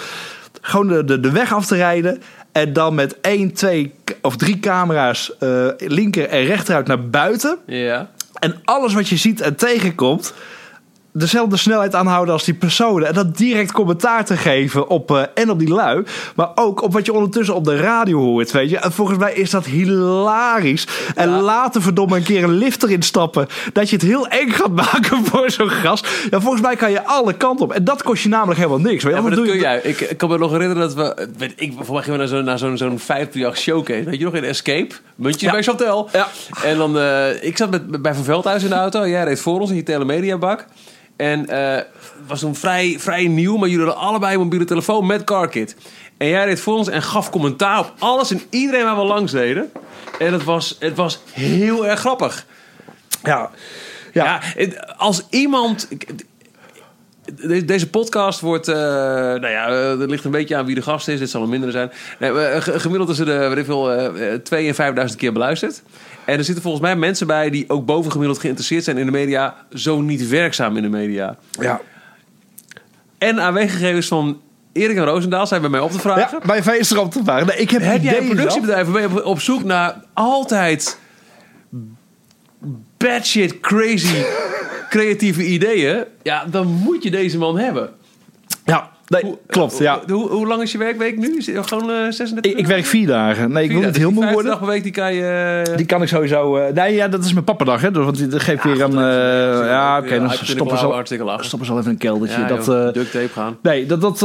Gewoon 0.60 0.88
de, 0.88 1.04
de, 1.04 1.20
de 1.20 1.30
weg 1.30 1.52
af 1.52 1.66
te 1.66 1.76
rijden. 1.76 2.22
En 2.52 2.72
dan 2.72 2.94
met 2.94 3.20
één, 3.20 3.52
twee 3.52 3.94
of 4.22 4.36
drie 4.36 4.60
camera's 4.60 5.36
eh, 5.38 5.66
linker 5.78 6.28
en 6.28 6.44
rechteruit 6.44 6.86
naar 6.86 7.08
buiten. 7.08 7.58
Ja. 7.66 8.10
En 8.38 8.60
alles 8.64 8.94
wat 8.94 9.08
je 9.08 9.16
ziet 9.16 9.40
en 9.40 9.56
tegenkomt, 9.56 10.34
dezelfde 11.12 11.56
snelheid 11.56 11.94
aanhouden 11.94 12.34
als 12.34 12.44
die 12.44 12.54
personen. 12.54 13.08
En 13.08 13.14
dat 13.14 13.36
direct 13.36 13.72
commentaar 13.72 14.24
te 14.24 14.36
geven 14.36 14.88
op 14.88 15.10
eh, 15.10 15.22
en 15.34 15.50
op 15.50 15.58
die 15.58 15.68
lui. 15.68 16.02
Maar 16.36 16.48
ook 16.54 16.82
op 16.82 16.92
wat 16.92 17.06
je 17.06 17.12
ondertussen 17.12 17.54
op 17.54 17.64
de 17.64 17.76
radio 17.76 18.18
hoort. 18.18 18.50
Weet 18.50 18.70
je. 18.70 18.78
En 18.78 18.92
volgens 18.92 19.18
mij 19.18 19.32
is 19.32 19.50
dat 19.50 19.64
hilarisch. 19.66 20.86
En 21.14 21.28
later 21.40 21.82
verdomme 21.82 22.16
een 22.16 22.22
keer 22.22 22.44
een 22.44 22.50
lift 22.58 22.82
erin 22.82 23.02
stappen. 23.02 23.46
Dat 23.72 23.88
je 23.90 23.96
het 23.96 24.04
heel 24.04 24.28
eng 24.28 24.50
gaat 24.50 24.70
maken 24.92 25.24
voor 25.24 25.50
zo'n 25.50 25.70
gast. 25.70 26.08
Ja, 26.30 26.40
volgens 26.40 26.62
mij 26.62 26.76
kan 26.76 26.90
je 26.90 27.04
alle 27.06 27.32
kanten 27.34 27.64
op. 27.64 27.72
En 27.72 27.84
dat 27.84 28.02
kost 28.02 28.22
je 28.22 28.28
namelijk 28.28 28.58
helemaal 28.58 28.80
niks. 28.80 29.02
Weet 29.02 29.12
je. 29.12 29.18
Ja, 29.18 29.20
maar 29.20 29.30
dat 29.30 29.38
doe 29.38 29.48
kun 29.48 29.56
je- 29.56 29.60
jij. 29.62 29.80
Ik, 29.82 30.00
ik 30.00 30.16
kan 30.16 30.28
me 30.28 30.38
nog 30.38 30.50
herinneren 30.50 30.82
dat 30.82 30.94
we... 30.94 31.28
Weet 31.38 31.52
ik, 31.56 31.72
voor 31.80 31.94
mij 31.94 32.02
gingen 32.02 32.18
we 32.18 32.24
naar 32.24 32.34
zo'n 32.36 32.44
naar 32.44 32.58
zo'n 32.58 32.76
zo'n 32.76 32.98
538 32.98 33.58
showcase. 33.62 34.04
Weet 34.04 34.18
je 34.18 34.24
nog, 34.24 34.34
in 34.34 34.44
Escape. 34.44 34.94
Muntjes 35.14 35.42
Ja. 35.42 35.50
bij 35.50 35.62
Chantel. 35.62 36.08
Ja. 36.12 36.28
En 36.64 36.76
dan... 36.76 36.98
eh, 36.98 37.42
ik 37.44 37.56
zat 37.56 37.70
met, 37.70 38.02
bij 38.02 38.14
Van 38.14 38.24
Veldhuis 38.24 38.62
in 38.62 38.68
de 38.68 38.74
auto. 38.74 39.08
Jij 39.08 39.24
reed 39.24 39.40
voor 39.40 39.60
ons 39.60 39.70
in 39.70 39.76
je 39.76 39.82
telemediabak. 39.82 40.66
En 41.16 41.48
eh, 41.48 41.74
het 41.74 41.86
was 42.26 42.40
toen 42.40 42.54
vrij, 42.54 42.96
vrij 42.98 43.26
nieuw. 43.26 43.56
Maar 43.56 43.68
jullie 43.68 43.84
hadden 43.86 44.04
allebei 44.04 44.34
een 44.34 44.40
mobiele 44.40 44.64
telefoon 44.64 45.06
met 45.06 45.24
CarKit. 45.24 45.76
En 46.16 46.26
jij 46.28 46.44
reed 46.44 46.60
voor 46.60 46.76
ons 46.76 46.88
en 46.88 47.02
gaf 47.02 47.30
commentaar 47.30 47.78
op 47.78 47.92
alles 47.98 48.30
en 48.30 48.40
iedereen 48.50 48.84
waar 48.84 48.96
we 48.96 49.02
langs 49.04 49.32
deden. 49.32 49.72
En 50.18 50.32
het 50.32 50.44
was, 50.44 50.76
het 50.78 50.96
was 50.96 51.20
heel 51.32 51.86
erg 51.86 52.00
grappig. 52.00 52.46
Ja. 53.22 53.50
Ja, 54.12 54.24
Ja. 54.24 54.38
het- 54.42 54.96
als 54.96 55.26
iemand. 55.30 55.88
De- 57.36 57.64
Deze 57.64 57.90
podcast 57.90 58.40
wordt, 58.40 58.68
eh, 58.68 58.74
nou 58.76 59.48
ja, 59.48 59.68
eh, 59.68 60.00
er 60.00 60.08
ligt 60.08 60.24
een 60.24 60.30
beetje 60.30 60.56
aan 60.56 60.66
wie 60.66 60.74
de 60.74 60.82
gast 60.82 61.08
is. 61.08 61.18
Dit 61.18 61.30
zal 61.30 61.42
een 61.42 61.48
mindere 61.48 61.72
zijn. 61.72 61.90
Nee, 62.18 62.30
eh, 62.30 62.60
ge- 62.62 62.80
gemiddeld 62.80 63.08
tussen 63.08 63.26
de, 63.26 63.48
weet 63.48 63.58
ik 63.58 63.64
veel, 63.64 64.10
2 64.42 64.68
en 64.68 64.74
5000 64.74 65.20
keer 65.20 65.32
beluisterd. 65.32 65.82
En 66.24 66.38
er 66.38 66.44
zitten 66.44 66.62
volgens 66.62 66.82
mij 66.82 66.96
mensen 66.96 67.26
bij 67.26 67.50
die 67.50 67.64
ook 67.68 67.86
bovengemiddeld 67.86 68.38
geïnteresseerd 68.38 68.84
zijn 68.84 68.98
in 68.98 69.06
de 69.06 69.12
media, 69.12 69.54
zo 69.74 70.00
niet 70.00 70.28
werkzaam 70.28 70.76
in 70.76 70.82
de 70.82 70.88
media. 70.88 71.36
Ja. 71.60 71.80
En 73.18 73.38
AW-gegevens 73.38 74.08
van 74.08 74.40
Erik 74.72 74.96
en 74.96 75.04
Roosendaal 75.04 75.46
zijn 75.46 75.60
bij 75.60 75.70
mij 75.70 75.80
op 75.80 75.90
te 75.90 75.98
vragen. 75.98 76.38
Ja, 76.40 76.46
bij 76.46 76.62
feest 76.62 76.92
erop 76.92 77.12
te 77.12 77.20
vragen. 77.24 77.46
Nee, 77.46 77.56
ik 77.56 77.70
heb, 77.70 77.82
Heb 77.82 78.02
jij 78.02 78.18
een 78.18 78.26
productiebedrijf? 78.28 78.88
Op, 79.12 79.24
op 79.24 79.40
zoek 79.40 79.64
naar 79.64 79.94
altijd 80.12 80.98
bad 83.02 83.26
shit 83.26 83.60
crazy 83.60 84.22
creatieve 84.94 85.44
ideeën, 85.44 86.04
ja, 86.22 86.44
dan 86.44 86.66
moet 86.66 87.02
je 87.02 87.10
deze 87.10 87.38
man 87.38 87.58
hebben. 87.58 87.90
Ja, 88.64 88.91
nee, 89.22 89.34
klopt. 89.46 89.78
Ja. 89.78 90.00
Hoe, 90.06 90.28
hoe 90.28 90.46
lang 90.46 90.62
is 90.62 90.72
je 90.72 90.78
werkweek 90.78 91.16
nu? 91.18 91.36
Is 91.36 91.46
het 91.46 91.66
gewoon 91.66 91.90
eh 91.90 91.96
36 92.10 92.52
Ik, 92.52 92.58
ik 92.58 92.66
werk 92.66 92.84
vier 92.84 93.06
dagen. 93.06 93.52
Nee, 93.52 93.64
ik 93.64 93.70
wil 93.72 93.80
niet 93.80 93.96
heel 93.96 94.10
moe 94.10 94.22
Die 94.24 94.32
worden. 94.32 94.50
dag 94.50 94.60
per 94.60 94.68
week 94.68 94.82
die 94.82 94.92
kan 94.92 95.14
je... 95.14 95.62
eh, 95.68 95.76
Die 95.76 95.86
kan 95.86 96.02
ik 96.02 96.08
sowieso. 96.08 96.56
eh, 96.56 96.72
nee, 96.74 96.94
ja, 96.94 97.08
dat 97.08 97.24
is 97.24 97.32
mijn 97.32 97.44
pappadag, 97.44 97.80
hè? 97.80 97.90
dus- 97.90 98.04
Want 98.04 98.16
die 98.16 98.26
dat 98.26 98.40
geeft 98.42 98.64
weer 98.64 98.80
een. 98.80 98.92
ja, 99.64 99.98
oké, 99.98 100.18
dan 100.18 100.30
stoppen 100.30 100.78
ze, 100.78 100.84
al, 100.86 101.02
stoppen 101.44 101.66
ze 101.66 101.72
al 101.72 101.78
even 101.78 101.90
een 101.90 101.96
keldertje. 101.98 102.40
Ja, 102.40 102.46
dat, 102.46 102.64
joh, 102.66 102.92
duct 102.92 103.10
tape 103.10 103.28
gaan. 103.32 103.56
Nee, 103.62 103.86
dat, 103.86 104.00
dat, 104.00 104.20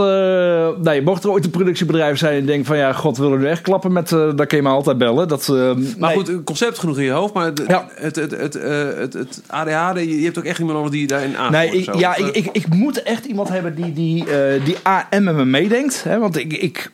nee, 0.84 1.02
mocht 1.02 1.24
er 1.24 1.30
ooit 1.30 1.46
een 1.46 1.52
productiebedrijf 1.52 2.18
zijn 2.18 2.40
en 2.40 2.46
denkt 2.46 2.68
van 2.68 2.78
ja, 2.78 2.94
god 2.94 3.18
wil 3.18 3.32
er 3.32 3.38
nu 3.40 3.48
echt 3.48 3.62
klappen 3.62 3.92
met, 3.94 4.10
dan 4.10 4.46
kun 4.48 4.58
je 4.58 4.64
me 4.64 4.70
altijd 4.70 4.98
bellen. 4.98 5.28
Dat, 5.28 5.48
Maar 5.48 5.76
nee. 5.98 6.16
goed, 6.26 6.44
concept 6.44 6.80
genoeg 6.80 6.98
in 6.98 7.04
je 7.04 7.12
hoofd. 7.12 7.34
Maar 7.34 7.54
de- 7.54 7.66
Ja. 7.68 7.86
het, 7.96 8.16
het, 8.16 8.32
het, 8.32 8.54
het, 8.98 9.14
het 9.14 9.42
ADHD, 9.48 10.00
je 10.00 10.22
hebt 10.24 10.38
ook 10.38 10.44
echt 10.44 10.60
iemand 10.60 10.78
nodig 10.78 10.92
die 10.92 11.08
daarin 11.08 11.38
aan. 11.38 11.52
Nee, 11.52 11.70
ik, 11.72 11.96
ja, 11.96 12.16
ik, 12.16 12.26
ik, 12.28 12.50
ik 12.52 12.68
moet 12.74 13.04
echt 13.04 13.26
iemand 13.26 13.50
hebben 13.50 13.76
die, 13.76 13.94
die, 13.94 14.26
die 14.64 14.77
AM 14.84 15.24
met 15.24 15.36
me 15.36 15.46
meedenkt. 15.46 16.04
Hè? 16.04 16.20
Want 16.20 16.38
ik, 16.38 16.54
ik, 16.54 16.92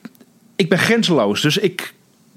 ik 0.56 0.70
ben 0.70 0.78
grenzeloos. 0.78 1.42
Dus 1.42 1.58
ik 1.58 1.94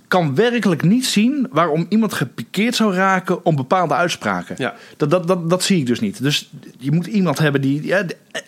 kan 0.09 0.35
werkelijk 0.35 0.83
niet 0.83 1.07
zien 1.07 1.47
waarom 1.51 1.87
iemand 1.89 2.13
gepikeerd 2.13 2.75
zou 2.75 2.95
raken 2.95 3.45
om 3.45 3.57
bepaalde 3.57 3.95
uitspraken. 3.95 4.55
Ja. 4.59 4.75
Dat, 4.97 5.11
dat, 5.11 5.27
dat, 5.27 5.51
dat 5.51 5.63
zie 5.63 5.79
ik 5.79 5.87
dus 5.87 6.01
niet. 6.01 6.23
Dus 6.23 6.51
je 6.79 6.93
moet 6.93 7.07
iemand 7.07 7.39
hebben 7.39 7.61
die, 7.61 7.87
ja, 7.87 8.05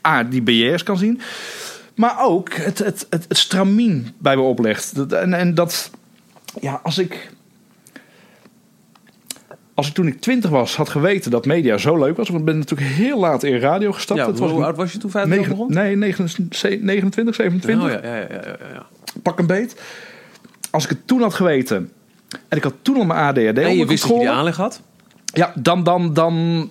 A, 0.06 0.22
die 0.22 0.42
barrières 0.42 0.82
kan 0.82 0.98
zien. 0.98 1.20
Maar 1.94 2.20
ook 2.20 2.52
het, 2.54 2.78
het, 2.78 3.06
het, 3.10 3.24
het 3.28 3.38
stramien 3.38 4.14
bij 4.18 4.36
me 4.36 4.42
oplegt. 4.42 5.12
En, 5.12 5.34
en 5.34 5.54
dat, 5.54 5.90
ja, 6.60 6.80
als 6.82 6.98
ik... 6.98 7.30
Als 9.78 9.88
ik 9.88 9.94
toen 9.94 10.06
ik 10.06 10.20
twintig 10.20 10.50
was 10.50 10.76
had 10.76 10.88
geweten 10.88 11.30
dat 11.30 11.46
media 11.46 11.76
zo 11.76 11.98
leuk 11.98 12.16
was... 12.16 12.28
want 12.28 12.40
ik 12.40 12.46
ben 12.46 12.58
natuurlijk 12.58 12.90
heel 12.90 13.18
laat 13.18 13.42
in 13.42 13.58
radio 13.58 13.92
gestapt. 13.92 14.20
Ja, 14.20 14.26
hoe 14.32 14.52
was 14.52 14.64
oud 14.64 14.76
was 14.76 14.92
je 14.92 14.98
toen? 14.98 15.10
25 15.10 15.48
negen- 15.48 15.66
begon? 15.66 15.84
Nee, 15.84 15.96
29, 15.96 16.80
29 16.80 17.34
27. 17.34 17.84
Oh, 17.84 17.90
ja, 17.90 18.14
ja, 18.14 18.16
ja, 18.16 18.56
ja. 18.72 18.86
Pak 19.22 19.38
een 19.38 19.46
beet. 19.46 19.80
Als 20.70 20.84
ik 20.84 20.90
het 20.90 21.06
toen 21.06 21.20
had 21.20 21.34
geweten... 21.34 21.92
en 22.48 22.56
ik 22.56 22.62
had 22.62 22.74
toen 22.82 22.96
al 22.96 23.04
mijn 23.04 23.20
ADHD 23.20 23.58
En 23.58 23.76
je 23.76 23.86
wist 23.86 24.02
dat 24.02 24.12
je 24.12 24.18
die 24.18 24.30
aanleg 24.30 24.56
had? 24.56 24.80
Ja, 25.24 25.52
dan, 25.54 25.84
dan, 25.84 26.14
dan 26.14 26.70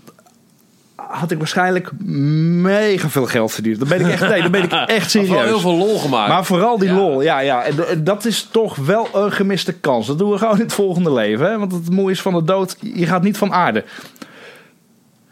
had 1.09 1.31
ik 1.31 1.38
waarschijnlijk 1.38 1.91
mega 2.03 3.09
veel 3.09 3.25
geld 3.25 3.51
verdiend. 3.51 3.79
Dan 3.79 3.88
ben 3.88 3.99
ik 3.99 4.07
echt, 4.07 4.29
nee, 4.29 4.41
dan 4.41 4.51
ben 4.51 4.63
ik 4.63 4.71
echt 4.99 5.11
serieus. 5.11 5.43
Heel 5.45 5.59
veel 5.59 5.75
lol 5.77 5.99
gemaakt. 5.99 6.29
Maar 6.29 6.45
vooral 6.45 6.77
die 6.77 6.89
Ja. 6.89 6.95
lol, 6.95 7.21
ja, 7.21 7.39
ja. 7.39 7.63
En, 7.63 7.88
en 7.89 8.03
dat 8.03 8.25
is 8.25 8.47
toch 8.51 8.75
wel 8.75 9.07
een 9.13 9.31
gemiste 9.31 9.73
kans. 9.73 10.07
Dat 10.07 10.17
doen 10.19 10.31
we 10.31 10.38
gewoon 10.38 10.55
in 10.55 10.61
het 10.61 10.73
volgende 10.73 11.13
leven. 11.13 11.45
Hè? 11.49 11.57
Want 11.57 11.71
het 11.71 11.89
mooie 11.91 12.11
is 12.11 12.21
van 12.21 12.34
de 12.34 12.43
dood, 12.43 12.75
je 12.79 13.05
gaat 13.05 13.23
niet 13.23 13.38
van 13.38 13.53
aarde. 13.53 13.84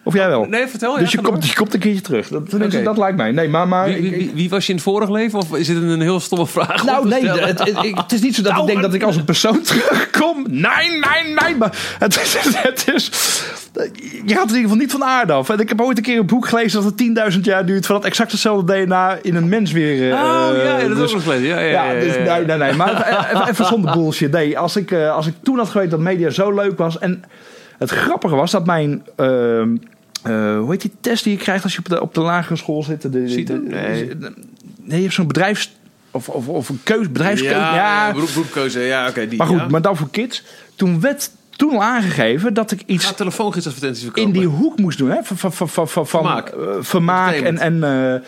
Of 0.07 0.14
jij 0.14 0.27
wel? 0.27 0.45
Nee, 0.45 0.68
vertel. 0.68 0.98
dus 0.98 1.11
ja, 1.11 1.19
je, 1.22 1.27
komt, 1.27 1.48
je 1.48 1.56
komt 1.56 1.73
een 1.73 1.80
keertje 1.80 2.02
terug. 2.02 2.27
Dat, 2.27 2.52
dat 2.84 2.98
lijkt 2.98 3.18
mij. 3.18 3.32
Nee, 3.32 3.48
maar... 3.49 3.68
maar. 3.68 3.86
Wie, 3.86 4.02
wie, 4.02 4.11
wie- 4.11 4.32
wie 4.34 4.49
was 4.49 4.64
je 4.65 4.69
in 4.69 4.76
het 4.76 4.84
vorige 4.84 5.11
leven? 5.11 5.40
Of 5.40 5.56
is 5.56 5.68
dit 5.68 5.77
een 5.77 6.02
heel 6.02 6.19
stomme 6.19 6.48
vraag? 6.48 6.84
nou, 6.86 7.07
nee, 7.07 7.27
het, 7.30 7.60
het, 7.95 8.11
is 8.11 8.22
niet 8.22 8.36
zo 8.36 8.41
dat 8.41 8.52
Nou, 8.52 8.64
ik 8.64 8.69
denk 8.72 8.82
dat 8.82 8.94
ik 8.94 9.03
als 9.03 9.15
een 9.15 9.26
persoon 9.26 9.61
terugkom. 9.72 10.45
Nee, 10.49 10.90
nee, 10.90 11.34
nee. 11.44 11.56
Maar 11.57 11.95
het 11.99 12.15
is, 12.22 12.38
het 12.57 12.91
is, 12.95 13.10
je 14.26 14.34
gaat 14.34 14.49
in 14.49 14.56
ieder 14.56 14.61
geval 14.61 14.76
niet 14.76 14.91
van 14.91 15.03
aarde 15.03 15.34
af. 15.34 15.49
En 15.49 15.60
ik 15.60 15.69
heb 15.69 15.82
ooit 15.82 15.98
een 15.98 16.03
keer 16.03 16.19
een 16.19 16.26
boek 16.26 16.48
gelezen 16.48 16.84
dat 16.84 16.94
het 16.99 17.34
10.000 17.36 17.40
jaar 17.41 17.65
duurt... 17.65 17.86
voordat 17.86 18.06
exact 18.06 18.32
hetzelfde 18.32 18.86
DNA 18.86 19.18
in 19.22 19.36
een 19.36 19.49
mens 19.49 19.72
weer... 19.72 20.11
eh, 20.11 20.18
Oh 20.19 20.49
ja, 20.64 20.77
dat 20.77 20.90
is 20.91 20.98
dus- 20.98 21.07
ook 21.10 21.14
nog 21.14 21.23
gelezen. 21.23 21.48
Ja, 21.48 21.60
ja, 21.60 21.91
ja, 21.91 21.99
dus, 21.99 22.15
nee, 22.15 22.45
nee, 22.45 22.57
nee. 22.57 22.73
Maar 22.73 23.07
even, 23.34 23.48
even 23.49 23.65
zonder 23.65 23.91
bullshit. 23.98 24.32
Nee, 24.32 24.60
als 24.60 24.76
ik, 24.76 24.91
eh, 24.91 25.11
als 25.15 25.27
ik 25.27 25.34
toen 25.44 25.57
had 25.57 25.69
geweten 25.69 25.91
dat 25.91 25.99
media 25.99 26.30
zo 26.30 26.52
leuk 26.53 26.77
was... 26.77 26.99
en 26.99 27.23
het 27.77 27.90
grappige 27.90 28.36
was 28.36 28.52
dat 28.52 28.65
mijn... 28.65 29.03
ehm, 29.15 29.76
eh, 30.26 30.57
hoe 30.60 30.72
heet 30.72 30.81
die 30.81 30.91
test 31.02 31.23
die 31.23 31.34
je 31.34 31.39
krijgt 31.39 31.64
als 31.64 31.73
je 31.73 31.80
op 31.80 31.89
de, 31.89 32.02
op 32.02 32.14
de 32.14 32.22
lagere 32.22 32.56
school 32.56 32.84
zit? 32.84 33.02
De, 33.02 33.10
de, 33.10 33.27
CITO? 33.30 33.53
de- 33.53 33.60
Nee. 33.69 34.06
nee, 34.81 34.97
je 34.97 35.02
hebt 35.03 35.14
zo'n 35.14 35.27
bedrijfs... 35.27 35.76
Of, 36.11 36.30
of, 36.30 36.47
of 36.47 36.69
een 36.69 36.80
keus, 36.84 37.11
bedrijfskeuze. 37.11 37.56
Ja, 37.60 37.76
Ja, 37.76 38.11
beroep, 38.14 38.27
beroepkeuze. 38.27 38.80
Ja, 38.80 39.07
oké. 39.07 39.27
die. 39.27 39.38
maar 39.38 39.47
goed, 39.47 39.57
ja. 39.60 39.68
maar 39.68 39.81
dan 39.81 39.97
voor 39.97 40.10
kids. 40.10 40.43
Toen 40.76 40.99
werd 40.99 41.31
toen 41.49 41.72
al 41.72 41.84
aangegeven 41.84 42.53
dat 42.53 42.72
ik 42.72 42.81
iets 42.85 43.06
Ga 43.06 43.14
telefoongids-advertenties 43.14 44.03
verkopen. 44.03 44.34
in 44.34 44.39
die 44.39 44.47
hoek 44.47 44.80
moest 44.80 44.97
doen. 44.97 45.10
Hè? 45.10 45.23
Van, 45.23 45.38
van, 45.38 45.53
van, 45.53 45.69
van, 45.69 45.88
van, 45.88 46.07
Vermaak. 46.07 46.47
eh, 46.49 46.57
vermaak 46.80 47.34
en, 47.35 47.57
en, 47.57 47.84
eh, 47.84 48.22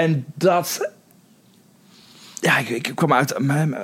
en 0.00 0.24
dat... 0.34 0.90
Ja, 2.42 2.58
ik, 2.58 2.68
ik 2.68 2.92
kwam 2.94 3.12
uit, 3.12 3.34
mijn- 3.38 3.74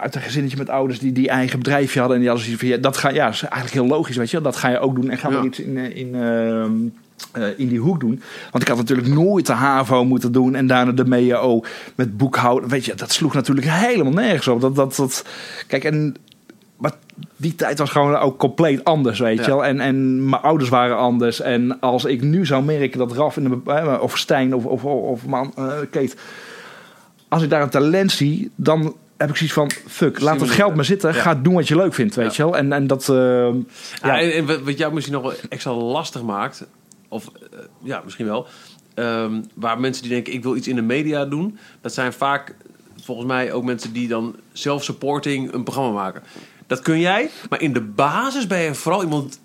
uit 0.00 0.14
een 0.14 0.20
gezinnetje 0.20 0.56
met 0.56 0.68
ouders 0.70 0.98
die, 0.98 1.12
die 1.12 1.28
eigen 1.28 1.58
bedrijfje 1.58 1.98
hadden. 1.98 2.16
En 2.16 2.22
die 2.22 2.30
hadden 2.32 2.46
zoiets 2.50 2.66
van, 2.66 2.76
ja, 2.76 2.82
dat 2.82 2.96
ga, 2.96 3.08
ja, 3.08 3.28
is 3.28 3.42
eigenlijk 3.42 3.72
heel 3.72 3.86
logisch, 3.96 4.16
weet 4.16 4.30
je. 4.30 4.40
Dat 4.40 4.56
ga 4.56 4.68
je 4.68 4.78
ook 4.78 4.94
doen. 4.94 5.10
En 5.10 5.18
ga 5.18 5.28
maar 5.28 5.38
Ja. 5.38 5.44
iets 5.44 5.60
in, 5.60 5.76
eh, 5.78 5.96
in, 5.96 6.14
ehm, 6.14 6.72
eh, 7.42 7.58
in 7.58 7.68
die 7.68 7.78
hoek 7.80 8.00
doen. 8.00 8.22
Want 8.50 8.62
ik 8.62 8.68
had 8.68 8.76
natuurlijk 8.78 9.08
nooit 9.08 9.46
de 9.46 9.52
HAVO 9.52 10.04
moeten 10.04 10.32
doen. 10.32 10.54
En 10.54 10.66
daarna 10.66 10.92
de 10.92 11.04
MEO 11.04 11.60
met 11.94 12.16
boekhouden. 12.16 12.68
Weet 12.68 12.84
je, 12.84 12.94
dat 12.94 13.12
sloeg 13.12 13.34
natuurlijk 13.34 13.66
helemaal 13.70 14.12
nergens 14.12 14.48
op. 14.48 14.60
Dat, 14.60 14.74
dat, 14.76 14.96
dat, 14.96 15.24
kijk, 15.66 15.84
en 15.84 16.14
maar 16.76 16.92
die 17.36 17.54
tijd 17.54 17.78
was 17.78 17.90
gewoon 17.90 18.16
ook 18.16 18.38
compleet 18.38 18.84
anders, 18.84 19.18
weet 19.18 19.38
Ja. 19.38 19.44
je 19.44 19.50
wel. 19.50 19.64
En, 19.64 19.80
en 19.80 20.28
mijn 20.28 20.42
ouders 20.42 20.70
waren 20.70 20.96
anders. 20.96 21.40
En 21.40 21.80
als 21.80 22.04
ik 22.04 22.22
nu 22.22 22.46
zou 22.46 22.62
merken 22.64 22.98
dat 22.98 23.12
Raf 23.12 23.36
in 23.36 23.48
bepa- 23.48 23.96
of 23.98 24.18
Stijn 24.18 24.54
of, 24.54 24.64
of, 24.64 24.84
of 24.84 25.26
man, 25.26 25.52
eh, 25.56 25.72
Kate... 25.90 26.14
Als 27.32 27.42
ik 27.42 27.50
daar 27.50 27.62
een 27.62 27.70
talent 27.70 28.10
zie, 28.12 28.50
dan 28.56 28.96
heb 29.16 29.28
ik 29.30 29.36
zoiets 29.36 29.54
van... 29.54 29.70
Fuck, 29.88 30.20
laat 30.20 30.40
het 30.40 30.50
geld 30.50 30.74
maar 30.74 30.84
zitten. 30.84 31.14
Ja. 31.14 31.20
Ga 31.20 31.34
doen 31.34 31.54
wat 31.54 31.68
je 31.68 31.76
leuk 31.76 31.94
vindt, 31.94 32.14
weet 32.14 32.36
je 32.36 32.42
wel. 32.42 32.56
En, 32.56 32.72
en 32.72 32.86
dat... 32.86 33.08
eh, 33.08 33.16
Ja, 34.02 34.20
en, 34.20 34.32
en 34.32 34.64
wat- 34.64 34.78
jou 34.78 34.92
misschien 34.92 35.14
nog 35.14 35.22
wel 35.22 35.32
extra 35.48 35.72
lastig 35.74 36.22
maakt, 36.22 36.66
of 37.08 37.26
eh, 37.26 37.58
ja, 37.82 38.00
misschien 38.04 38.26
wel, 38.26 38.46
ehm, 38.94 39.40
waar 39.54 39.80
mensen 39.80 40.02
die 40.02 40.12
denken: 40.12 40.32
ik 40.32 40.42
wil 40.42 40.56
iets 40.56 40.68
in 40.68 40.74
de 40.76 40.82
media 40.82 41.24
doen, 41.24 41.58
dat 41.80 41.92
zijn 41.94 42.12
vaak 42.12 42.54
volgens 43.02 43.26
mij 43.26 43.52
ook 43.52 43.64
mensen 43.64 43.92
die 43.92 44.08
dan 44.08 44.36
zelf-supporting 44.52 45.52
een 45.52 45.62
programma 45.64 45.90
maken. 45.90 46.22
Dat 46.66 46.80
kun 46.80 47.00
jij, 47.00 47.30
maar 47.48 47.60
in 47.60 47.72
de 47.72 47.80
basis 47.80 48.46
ben 48.46 48.58
je 48.60 48.74
vooral 48.74 49.02
iemand 49.02 49.40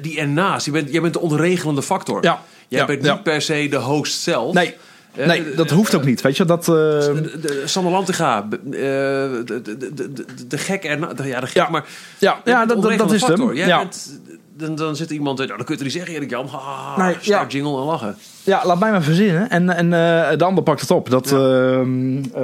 die 0.00 0.18
ernaast. 0.20 0.66
Je 0.66 0.72
bent, 0.72 0.92
jij 0.92 1.00
bent 1.00 1.12
de 1.12 1.20
ontregelende 1.20 1.82
factor. 1.82 2.22
Ja. 2.24 2.42
Jij 2.68 2.80
Ja. 2.80 2.86
bent 2.86 3.04
Ja. 3.04 3.12
niet 3.14 3.22
per 3.22 3.42
se 3.42 3.66
de 3.70 3.76
host 3.76 4.20
zelf. 4.20 4.54
nee, 4.54 4.74
nee, 5.16 5.54
dat 5.54 5.70
hoeft 5.70 5.94
ook 5.94 6.04
niet, 6.04 6.20
weet 6.20 6.36
je. 6.36 6.44
Dat, 6.44 6.60
eh, 6.60 6.74
De, 6.74 7.38
de, 7.40 7.62
Sander 7.64 7.92
Lantinga, 7.92 8.48
eh, 8.50 8.70
de, 8.70 9.38
gek 10.48 10.82
de- 10.82 11.24
ja, 11.24 11.40
de 11.40 11.46
gek, 11.46 11.68
maar 11.68 11.84
ja, 12.18 12.40
ja 12.44 12.66
dat, 12.66 12.82
dat, 12.82 13.12
is 13.12 13.26
hem. 13.26 13.54
Ja. 13.54 13.88
dan, 14.56 14.74
dan 14.74 14.96
zit 14.96 15.10
iemand, 15.10 15.38
nou, 15.38 15.48
dan 15.48 15.56
kun 15.58 15.66
je 15.66 15.72
het 15.74 15.82
niet 15.82 15.92
zeggen, 15.92 16.14
Erik 16.14 16.30
Jan. 16.30 16.48
Ah, 16.50 17.10
ja. 17.20 17.46
jingle 17.48 17.78
en 17.78 17.84
lachen. 17.84 18.16
Ja, 18.42 18.60
laat 18.64 18.78
mij 18.78 18.90
maar 18.90 19.02
verzinnen. 19.02 19.50
En, 19.50 19.70
en 19.70 19.92
eh, 19.92 20.38
de 20.38 20.44
ander 20.44 20.62
pakt 20.64 20.80
het 20.80 20.90
op. 20.90 21.10
Dat, 21.10 21.32
ehm, 21.32 22.16
eh, 22.34 22.42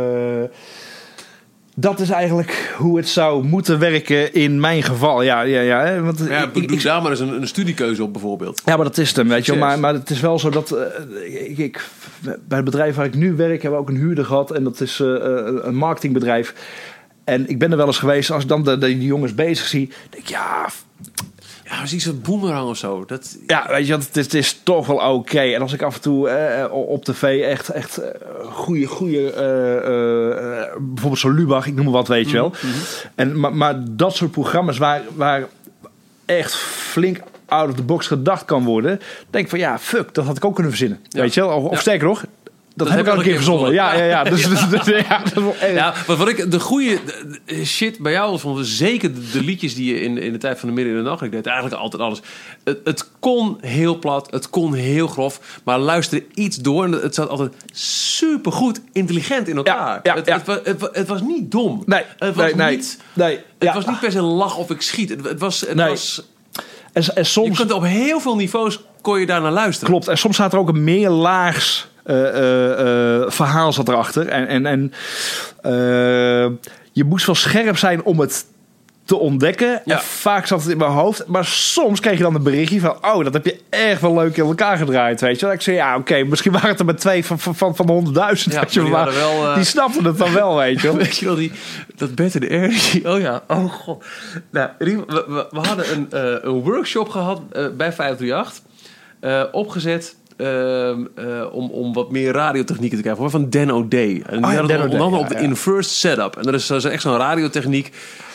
dat 1.75 2.01
is 2.01 2.11
eigenlijk 2.11 2.75
hoe 2.77 2.97
het 2.97 3.09
zou 3.09 3.45
moeten 3.45 3.79
werken 3.79 4.35
in 4.35 4.61
mijn 4.61 4.83
geval. 4.83 5.23
Ja, 5.23 5.41
ja, 5.41 5.61
ja. 5.61 6.01
Want 6.01 6.19
Ja, 6.29 6.51
ik, 6.53 6.69
doe 6.69 6.83
daar 6.83 7.03
maar 7.03 7.11
eens 7.11 7.21
een, 7.21 7.41
een 7.41 7.47
studiekeuze 7.47 8.03
op 8.03 8.13
bijvoorbeeld. 8.13 8.63
ja, 8.65 8.77
maar 8.77 8.85
dat 8.85 8.99
is 8.99 9.17
hem, 9.17 9.29
weet 9.29 9.47
je. 9.47 9.55
Maar, 9.55 9.79
maar 9.79 9.95
het 9.95 10.11
is 10.11 10.21
wel 10.21 10.39
zo 10.39 10.51
dat... 10.51 10.71
eh, 10.71 11.51
ik, 11.51 11.59
ik, 11.59 11.89
bij 12.21 12.57
het 12.57 12.65
bedrijf 12.65 12.95
waar 12.97 13.07
ik 13.07 13.15
nu 13.15 13.35
werk 13.37 13.63
hebben 13.63 13.81
we 13.81 13.87
ook 13.87 13.89
een 13.89 14.03
huurder 14.03 14.25
gehad. 14.25 14.51
En 14.51 14.65
dat 14.65 14.81
is 14.81 15.01
eh, 15.01 15.15
eh, 15.15 15.55
een 15.63 15.75
marketingbedrijf. 15.75 16.55
En 17.25 17.49
ik 17.49 17.59
ben 17.59 17.71
er 17.71 17.77
wel 17.77 17.87
eens 17.87 17.99
geweest. 17.99 18.31
Als 18.31 18.43
ik 18.43 18.49
dan 18.49 18.65
de, 18.65 18.79
de, 18.79 18.87
die 18.87 19.05
jongens 19.07 19.35
bezig 19.35 19.67
zie... 19.67 19.93
denk 20.11 20.23
ik, 20.23 20.29
ja, 20.29 20.69
Ja, 21.73 21.87
zie 21.87 22.01
zo'n 22.01 22.21
boomerang 22.23 22.69
of 22.69 22.77
zo. 22.77 23.05
Dat, 23.07 23.37
Ja, 23.47 23.67
weet 23.69 23.87
je, 23.87 23.93
het 23.93 24.17
is, 24.17 24.25
het 24.25 24.35
is 24.35 24.61
toch 24.63 24.87
wel 24.87 24.97
oké. 25.15 25.41
En 25.41 25.63
als 25.63 25.73
ik 25.73 25.83
af 25.83 25.95
en 25.95 26.01
toe 26.01 26.29
eh, 26.29 26.73
op 26.73 27.05
tv 27.05 27.43
echt, 27.43 27.69
echt 27.69 27.97
eh, 27.99 28.09
goede, 28.51 28.87
goede, 28.87 29.33
eh, 29.33 29.77
eh, 29.77 30.63
eh, 30.63 30.71
bijvoorbeeld 30.81 31.19
zo'n 31.21 31.35
Lubach, 31.35 31.67
ik 31.67 31.75
noem 31.75 31.85
maar 31.85 31.95
wat, 31.95 32.09
weet 32.09 32.31
je 32.31 32.37
wel. 32.37 32.53
En, 33.15 33.41
maar, 33.41 33.55
maar 33.55 33.75
dat 33.91 34.15
soort 34.17 34.31
programma's 34.31 34.79
waar, 34.79 35.03
waar 35.15 35.45
echt 36.25 36.55
flink 36.57 37.19
out 37.47 37.69
of 37.69 37.75
the 37.77 37.83
box 37.83 38.07
gedacht 38.07 38.45
kan 38.45 38.65
worden, 38.65 39.01
denk 39.31 39.45
ik 39.45 39.51
van 39.51 39.59
ja, 39.59 39.79
fuck, 39.79 40.15
dat 40.15 40.25
had 40.25 40.37
ik 40.37 40.45
ook 40.45 40.55
kunnen 40.55 40.73
verzinnen. 40.73 41.01
Ja. 41.09 41.21
Weet 41.21 41.35
je 41.35 41.41
wel? 41.41 41.57
Of, 41.57 41.65
of 41.65 41.71
Ja. 41.71 41.81
sterker 41.81 42.07
nog, 42.07 42.25
dat, 42.75 42.89
heb 42.89 42.97
heb 42.97 43.07
ik 43.07 43.13
al 43.13 43.19
een 43.19 43.25
keer 43.25 43.35
verzonnen. 43.35 43.73
Ja, 43.73 43.95
ja, 43.95 44.05
ja. 44.05 44.25
Dus, 44.25 44.49
dus, 44.49 44.69
dus, 44.85 44.87
ja, 45.09 45.23
wel. 45.35 45.55
Ja, 45.73 45.95
maar 46.07 46.17
wat 46.17 46.29
ik 46.29 46.51
de 46.51 46.61
goede 46.61 46.99
de- 47.07 47.39
de 47.45 47.65
shit 47.67 47.99
bij 47.99 48.13
jou 48.13 48.39
vond, 48.39 48.67
zeker 48.67 49.15
de, 49.15 49.31
de 49.33 49.41
liedjes 49.43 49.75
die 49.75 49.95
je 49.95 50.01
in, 50.01 50.19
in 50.19 50.33
de 50.33 50.39
tijd 50.39 50.59
van 50.59 50.69
de 50.69 50.75
midden 50.75 50.95
in 50.97 51.03
de 51.03 51.09
nacht, 51.09 51.23
ik 51.23 51.31
deed 51.33 51.47
eigenlijk 51.47 51.77
altijd 51.81 52.03
alles. 52.03 52.21
Het, 52.65 52.79
het 52.85 53.09
kon 53.19 53.59
heel 53.61 53.99
plat, 53.99 54.31
het 54.31 54.51
kon 54.51 54.75
heel 54.75 55.07
grof, 55.07 55.41
maar 55.65 55.79
luister 55.79 56.23
iets 56.35 56.57
door 56.57 56.85
en 56.85 56.93
het 56.93 57.15
zat 57.15 57.29
altijd 57.29 57.53
super 57.73 58.53
goed, 58.53 58.81
intelligent 58.93 59.49
in 59.49 59.57
elkaar. 59.57 60.01
ja, 60.03 60.15
het, 60.15 60.27
ja. 60.27 60.43
Het, 60.47 60.61
het, 60.67 60.81
wa- 60.81 60.89
het 60.93 61.09
was 61.09 61.21
niet 61.21 61.51
dom. 61.51 61.83
Nee, 61.87 62.03
het 62.19 62.35
was 62.35 62.53
nee, 62.55 62.71
niet. 62.77 62.99
nee. 63.13 63.35
Het 63.35 63.45
ja. 63.59 63.75
was 63.75 63.87
niet 63.87 64.01
per 64.01 64.13
se 64.13 64.21
lach 64.23 64.57
of 64.57 64.71
ik 64.71 64.81
schiet. 64.83 65.09
Het, 65.09 65.39
was, 65.41 65.61
het 65.61 65.75
Nee. 65.75 65.89
was. 65.89 66.23
en, 66.93 67.03
en 67.03 67.13
Je 67.15 67.25
soms, 67.25 67.57
kunt 67.59 67.73
op 67.73 67.83
heel 67.83 68.21
veel 68.21 68.37
niveaus 68.37 68.81
kon 69.01 69.21
je 69.21 69.27
daar 69.27 69.41
naar 69.41 69.53
luisteren. 69.53 69.89
Klopt, 69.91 70.09
en 70.09 70.19
soms 70.19 70.35
staat 70.35 70.53
er 70.53 70.59
ook 70.59 70.69
een 70.69 70.85
meerlaags 70.85 71.81
eh, 71.81 71.83
eh, 71.85 71.92
verhaal 73.29 73.73
zat 73.73 73.89
erachter. 73.89 74.29
En, 74.29 74.47
en, 74.47 74.67
en 74.67 74.93
eh, 75.63 76.71
je 76.93 77.05
moest 77.05 77.27
wel 77.27 77.35
scherp 77.35 77.77
zijn 77.77 78.05
om 78.05 78.21
het 78.21 78.47
te 79.05 79.17
ontdekken. 79.17 79.85
En 79.85 80.01
vaak 80.01 80.47
zat 80.47 80.63
het 80.63 80.71
in 80.71 80.79
mijn 80.79 80.91
hoofd. 80.91 81.27
Maar 81.27 81.45
soms 81.45 82.01
kreeg 82.01 82.17
je 82.17 82.23
dan 82.23 82.35
een 82.35 82.43
berichtje 82.43 82.81
van... 82.81 82.97
Oh, 83.05 83.25
dat 83.25 83.33
heb 83.33 83.45
je 83.45 83.61
echt 83.71 84.01
wel 84.01 84.15
leuk 84.15 84.37
in 84.37 84.45
elkaar 84.45 84.77
gedraaid, 84.77 85.21
weet 85.21 85.41
je 85.41 85.47
wel. 85.47 85.55
Ik 85.55 85.61
zei, 85.61 85.77
ja, 85.77 85.97
oké, 85.97 86.25
misschien 86.25 86.53
waren 86.53 86.69
het 86.69 86.79
er 86.79 86.85
maar 86.85 86.97
twee 86.97 87.25
van, 87.25 87.39
van, 87.39 87.55
van, 87.55 87.77
van 87.77 87.87
de 87.87 87.93
honderdduizend. 87.93 88.73
Ja, 88.73 88.83
maar 88.83 88.91
wel. 88.91 89.05
die 89.05 89.15
wel, 89.15 89.49
eh, 89.49 89.55
Die 89.55 89.65
snapten 89.65 90.05
het 90.05 90.19
dan 90.19 90.33
wel, 90.33 90.57
weet 90.57 90.81
je 90.81 90.87
wel. 90.87 90.97
Weet 91.03 91.17
je 91.17 91.27
wel, 91.27 91.35
die, 91.35 91.53
dat 91.97 92.15
Bert 92.15 92.41
de 92.41 92.47
Ernie. 92.47 93.13
Oh 93.13 93.21
ja, 93.21 93.43
oh 93.49 93.73
god. 93.73 94.05
Nou, 94.51 94.71
we, 94.79 95.05
we, 95.07 95.47
we 95.51 95.59
hadden 95.59 95.93
een, 95.93 96.07
eh, 96.11 96.43
een 96.43 96.63
workshop 96.63 97.09
gehad 97.09 97.41
eh, 97.53 97.67
bij 97.77 97.93
538. 97.93 98.63
eh 99.21 99.45
opgezet 99.53 100.05
eh, 100.05 100.22
om, 101.53 101.71
om 101.71 101.93
wat 101.93 102.11
meer 102.11 102.33
radiotechnieken 102.33 102.97
te 102.97 103.03
krijgen. 103.03 103.31
Van 103.31 103.51
Dan 103.51 103.71
O'Day. 103.71 104.23
En 104.27 104.43
die 104.43 104.51
ja, 104.51 104.57
hadden 104.57 104.67
Dan 104.67 104.71
het 104.71 104.71
onder 104.71 104.85
O'Day, 104.85 105.01
andere 105.01 105.23
ja, 105.23 105.29
op 105.29 105.29
de 105.29 105.43
inverse 105.43 105.91
setup. 105.91 106.37
En 106.37 106.43
dat 106.43 106.55
is, 106.55 106.67
dat 106.67 106.85
is 106.85 106.91
echt 106.91 107.03
zo'n 107.03 107.17
radiotechniek. 107.17 107.93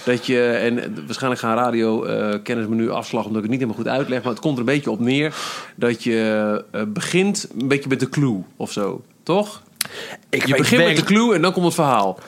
Dat 0.07 0.25
je, 0.25 0.49
en 0.49 0.79
eh, 0.79 0.89
waarschijnlijk 1.05 1.41
gaan 1.41 1.55
radio 1.55 2.03
eh 2.03 2.55
me 2.55 2.75
nu 2.75 2.89
afslag 2.89 3.25
omdat 3.25 3.43
ik 3.43 3.49
het 3.49 3.59
niet 3.59 3.59
helemaal 3.59 3.83
goed 3.83 3.87
uitleg. 3.87 4.21
Maar 4.21 4.31
het 4.31 4.41
komt 4.41 4.53
er 4.53 4.59
een 4.59 4.65
beetje 4.65 4.91
op 4.91 4.99
neer 4.99 5.35
dat 5.75 6.03
je 6.03 6.63
eh, 6.71 6.81
begint 6.87 7.47
een 7.59 7.67
beetje 7.67 7.89
met 7.89 7.99
de 7.99 8.09
clue 8.09 8.43
of 8.55 8.71
zo. 8.71 9.01
Toch? 9.23 9.61
Ik 10.29 10.45
je 10.45 10.55
begint 10.55 10.83
met 10.83 10.95
de 10.95 11.03
clue 11.03 11.35
en 11.35 11.41
dan 11.41 11.51
komt 11.51 11.65
het 11.65 11.73
verhaal. 11.73 12.19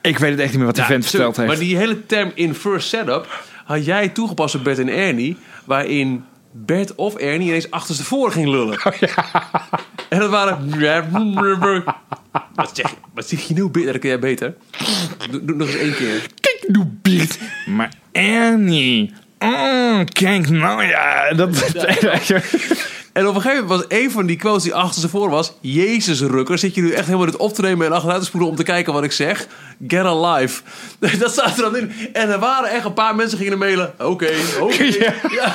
Ik 0.00 0.18
weet 0.18 0.30
het 0.30 0.40
echt 0.40 0.48
niet 0.48 0.56
meer 0.56 0.66
wat 0.66 0.74
die 0.74 0.84
Ja, 0.84 0.90
vent 0.90 1.06
verteld 1.06 1.36
heeft. 1.36 1.48
Maar 1.48 1.58
die 1.58 1.76
hele 1.76 2.06
term 2.06 2.32
inverse 2.34 2.88
setup 2.88 3.42
had 3.64 3.84
jij 3.84 4.08
toegepast 4.08 4.54
op 4.54 4.64
Bert 4.64 4.78
en 4.78 4.88
Ernie, 4.88 5.36
waarin 5.64 6.24
Bert 6.52 6.94
of 6.94 7.14
Ernie 7.14 7.48
ineens 7.48 7.70
achterstevoren 7.70 8.32
ging 8.32 8.48
lullen. 8.48 8.78
Oh, 8.86 8.92
En 10.08 10.18
dat 10.18 10.30
waren. 10.30 10.70
Wat 12.54 12.70
zeg, 12.74 12.90
je- 12.90 12.96
wat 13.14 13.28
zeg 13.28 13.42
je 13.48 13.68
beter? 13.70 13.92
Dat 13.92 14.00
kun 14.00 14.08
jij 14.10 14.18
beter. 14.18 14.54
Doe, 15.30 15.44
doe 15.44 15.56
nog 15.56 15.68
eens 15.68 15.76
één 15.76 15.94
keer. 15.94 16.26
Kijk, 16.40 16.64
doe 16.68 16.86
Piet. 17.02 17.38
Maar 17.66 17.92
Annie. 18.12 19.12
Oh, 19.38 20.00
kijk 20.12 20.48
nou 20.50 20.84
ja. 20.84 21.32
Dat, 21.34 21.48
En 23.12 23.26
op 23.26 23.34
een 23.34 23.40
gegeven 23.40 23.66
moment 23.66 23.86
was 23.88 23.98
een 23.98 24.10
van 24.10 24.26
die 24.26 24.36
quotes 24.36 24.62
die 24.62 24.74
achter 24.74 25.00
ze 25.00 25.08
voor 25.08 25.30
was... 25.30 25.52
Jezus, 25.60 26.20
Rukker, 26.20 26.58
zit 26.58 26.74
je 26.74 26.82
nu 26.82 26.90
echt 26.92 27.06
helemaal 27.06 27.26
dit 27.26 27.36
op 27.36 27.54
te 27.54 27.62
nemen 27.62 27.86
en 27.86 27.92
achteruit 27.92 28.20
te 28.20 28.26
spoelen 28.26 28.50
om 28.50 28.56
te 28.56 28.62
kijken 28.62 28.92
wat 28.92 29.04
ik 29.04 29.12
zeg? 29.12 29.46
Get 29.86 30.04
alive. 30.04 30.62
Dat 31.18 31.32
staat 31.32 31.56
er 31.56 31.62
dan 31.62 31.76
in. 31.76 31.92
En 32.12 32.28
er 32.30 32.38
waren 32.38 32.70
echt 32.70 32.84
een 32.84 32.92
paar 32.92 33.14
mensen 33.14 33.38
gingen 33.38 33.52
er 33.52 33.58
mailen. 33.58 33.94
Oké, 33.98 34.30
oké. 34.60 34.82
Ja. 34.98 35.14
Ja, 35.30 35.54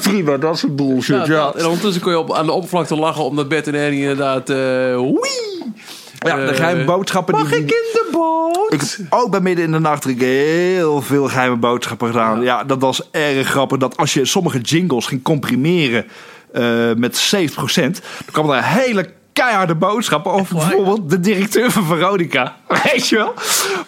prima, 0.00 0.36
dat 0.36 0.54
is 0.54 0.62
een 0.62 0.76
bullshit. 0.76 1.26
Ja, 1.26 1.32
Ja. 1.32 1.52
En 1.56 1.64
ondertussen 1.64 2.02
kon 2.02 2.12
je 2.12 2.18
op, 2.18 2.32
aan 2.34 2.46
de 2.46 2.52
oppervlakte 2.52 2.96
lachen 2.96 3.24
omdat 3.24 3.48
Bert 3.48 3.66
en 3.66 3.74
Ernie 3.74 4.00
inderdaad... 4.00 4.50
eh 4.50 4.56
wee! 4.96 5.74
Ja, 6.18 6.36
de 6.36 6.42
Eh, 6.42 6.56
geheime 6.56 6.84
boodschappen. 6.84 7.34
Mag 7.34 7.48
die, 7.48 7.56
ik 7.58 7.70
in 7.70 7.90
de 7.92 8.08
boot? 8.12 8.72
Ik 8.72 8.80
heb 8.80 9.06
ook 9.10 9.30
bij 9.30 9.40
midden 9.40 9.64
in 9.64 9.72
de 9.72 9.78
nacht 9.78 10.04
heb 10.04 10.12
ik 10.12 10.20
heel 10.20 11.02
veel 11.02 11.28
geheime 11.28 11.56
boodschappen 11.56 12.06
gedaan. 12.08 12.42
Ja. 12.42 12.64
dat 12.64 12.80
was 12.80 13.08
erg 13.10 13.48
grappig. 13.48 13.78
Dat 13.78 13.96
als 13.96 14.14
je 14.14 14.24
sommige 14.24 14.58
jingles 14.60 15.06
ging 15.06 15.22
comprimeren 15.22 16.06
eh, 16.52 16.92
met 16.96 17.34
70%, 17.36 17.54
dan 17.54 17.92
kwam 18.32 18.50
er 18.50 18.64
hele 18.64 19.10
keiharde 19.36 19.74
boodschappen 19.74 20.32
over 20.32 20.56
bijvoorbeeld 20.56 21.10
de 21.10 21.20
directeur 21.20 21.70
van 21.70 21.84
Veronica. 21.84 22.56
Weet 22.84 23.08
je 23.08 23.16
wel? 23.16 23.34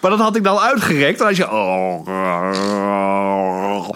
Maar 0.01 0.11
dat 0.11 0.19
had 0.19 0.35
ik 0.35 0.43
dan 0.43 0.57
uitgerekt. 0.57 1.19
En 1.19 1.27
als 1.27 1.37
je... 1.37 1.51
Oh, 1.51 2.07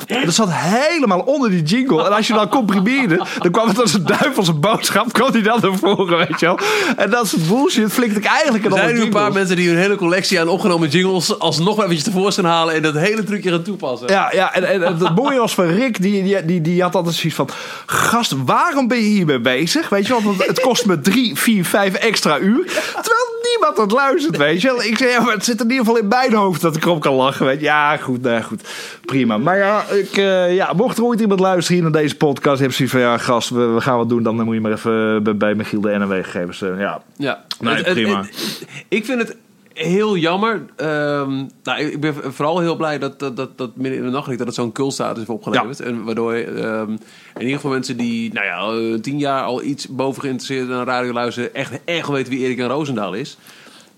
dat 0.08 0.34
zat 0.34 0.50
helemaal 0.52 1.20
onder 1.20 1.50
die 1.50 1.64
jingle. 1.64 2.06
En 2.06 2.14
als 2.14 2.28
je 2.28 2.34
dan 2.34 2.50
comprimeerde, 2.50 3.26
dan 3.40 3.52
kwam 3.52 3.68
het 3.68 3.80
als 3.80 3.94
een 3.94 4.06
duivelse 4.06 4.54
boodschap. 4.54 5.14
kwam 5.14 5.32
die 5.32 5.42
dan 5.42 5.60
naar 5.62 5.78
voren, 5.78 6.18
weet 6.18 6.40
je 6.40 6.46
wel. 6.46 6.60
En 6.98 7.10
dat 7.10 7.28
soort 7.28 7.48
bullshit 7.48 7.92
flikte 7.92 8.20
ik 8.20 8.26
eigenlijk 8.26 8.66
in 8.66 8.72
Er 8.72 8.78
zijn 8.78 8.96
nu 8.96 9.02
een 9.02 9.10
paar 9.10 9.32
mensen 9.32 9.56
die 9.56 9.70
hun 9.70 9.78
hele 9.78 9.96
collectie 9.96 10.40
aan 10.40 10.48
opgenomen 10.48 10.90
jingles 10.90 11.40
alsnog 11.40 11.78
eventjes 11.78 12.04
tevoorschijn 12.04 12.46
halen 12.46 12.76
en 12.76 12.82
dat 12.82 12.96
hele 12.96 13.24
trucje 13.24 13.50
gaan 13.50 13.64
toepassen. 13.64 14.08
Ja, 14.08 14.30
ja 14.32 14.54
en, 14.54 14.64
en, 14.64 14.84
en 14.84 14.98
het 14.98 15.16
mooie 15.16 15.40
was 15.40 15.54
van 15.54 15.66
Rick, 15.66 16.02
die, 16.02 16.24
die, 16.24 16.46
die, 16.46 16.62
die 16.62 16.82
had 16.82 16.96
altijd 16.96 17.16
zoiets 17.16 17.36
van... 17.36 17.50
Gast, 17.86 18.36
waarom 18.46 18.88
ben 18.88 18.98
je 18.98 19.04
hiermee 19.04 19.40
bezig? 19.40 19.90
Weet 19.90 20.08
je 20.08 20.14
wel, 20.14 20.24
want 20.24 20.46
het 20.46 20.60
kost 20.60 20.86
me 20.86 21.00
drie, 21.00 21.36
vier, 21.44 21.66
vijf 21.66 21.94
extra 21.94 22.40
uur. 22.40 22.66
Terwijl 22.66 23.32
niemand 23.52 23.78
het 23.78 23.92
luistert, 23.92 24.38
weet 24.38 24.62
je 24.62 24.68
wel. 24.68 24.84
Ik 24.84 24.98
zei, 24.98 25.10
ja, 25.10 25.22
maar 25.22 25.34
het 25.34 25.46
zit 25.46 25.62
in 25.62 25.70
ieder 25.70 25.86
geval 25.86 26.02
in 26.02 26.08
mijn 26.08 26.34
hoofd 26.34 26.62
dat 26.62 26.76
ik 26.76 26.84
erop 26.86 27.02
kan 27.02 27.14
lachen. 27.14 27.46
Weet 27.46 27.60
je. 27.60 27.66
Ja, 27.66 27.98
goed, 27.98 28.22
nou, 28.22 28.42
goed. 28.42 28.62
Prima. 29.06 29.38
Maar 29.38 29.58
ja, 29.58 29.84
ik, 29.90 30.18
eh, 30.18 30.56
ja, 30.56 30.74
mocht 30.74 30.98
er 30.98 31.04
ooit 31.04 31.20
iemand 31.20 31.40
luisteren 31.40 31.82
hier 31.82 31.92
naar 31.92 32.02
deze 32.02 32.16
podcast... 32.18 32.62
heb 32.62 32.72
zoiets 32.74 32.94
van, 32.96 33.04
ja, 33.04 33.18
gast, 33.18 33.50
we, 33.50 33.66
we 33.66 33.82
gaan 33.82 33.98
wat 33.98 34.10
doen. 34.10 34.24
Dan 34.24 34.36
moet 34.44 34.54
je 34.56 34.62
maar 34.62 34.72
even 34.72 35.24
bij, 35.24 35.38
bij 35.38 35.56
Michiel 35.56 35.82
de 35.82 35.98
NW-gegevens. 35.98 36.62
eh, 36.62 36.80
ja, 36.80 37.02
Ja, 37.18 37.44
Nee, 37.60 37.76
Het- 37.76 37.86
het- 37.86 37.94
prima. 37.94 38.22
het- 38.22 38.66
ik 38.90 39.06
vind 39.06 39.22
het 39.22 39.36
heel 39.74 40.18
jammer. 40.18 40.66
Ehm, 40.76 41.46
nou, 41.64 41.80
ik 41.80 42.00
ben 42.00 42.34
vooral 42.34 42.60
heel 42.60 42.76
blij 42.76 43.00
dat, 43.00 43.20
dat, 43.20 43.36
dat, 43.36 43.58
dat 43.58 43.76
midden 43.76 44.00
in 44.00 44.06
de 44.06 44.12
nacht 44.12 44.38
dat 44.38 44.48
het 44.48 44.56
zo'n 44.56 44.72
cultstatus 44.72 45.18
heeft 45.18 45.30
opgeleverd. 45.30 45.80
En 45.80 46.04
waardoor 46.04 46.34
ehm, 46.34 46.92
in 47.36 47.42
ieder 47.42 47.56
geval 47.56 47.72
mensen 47.72 47.98
die 47.98 48.34
nou 48.34 48.46
ja, 48.46 48.94
eh, 48.94 49.00
tien 49.02 49.18
jaar 49.18 49.44
al 49.44 49.64
iets 49.64 49.88
boven 49.88 50.22
geïnteresseerd 50.22 50.68
naar 50.68 50.86
radio 50.86 51.14
luisteren, 51.14 51.54
echt, 51.54 51.80
echt 51.86 52.08
weten 52.08 52.32
wie 52.34 52.46
Erik 52.46 52.60
en 52.60 52.68
Roosendaal 52.68 53.14
is. 53.14 53.38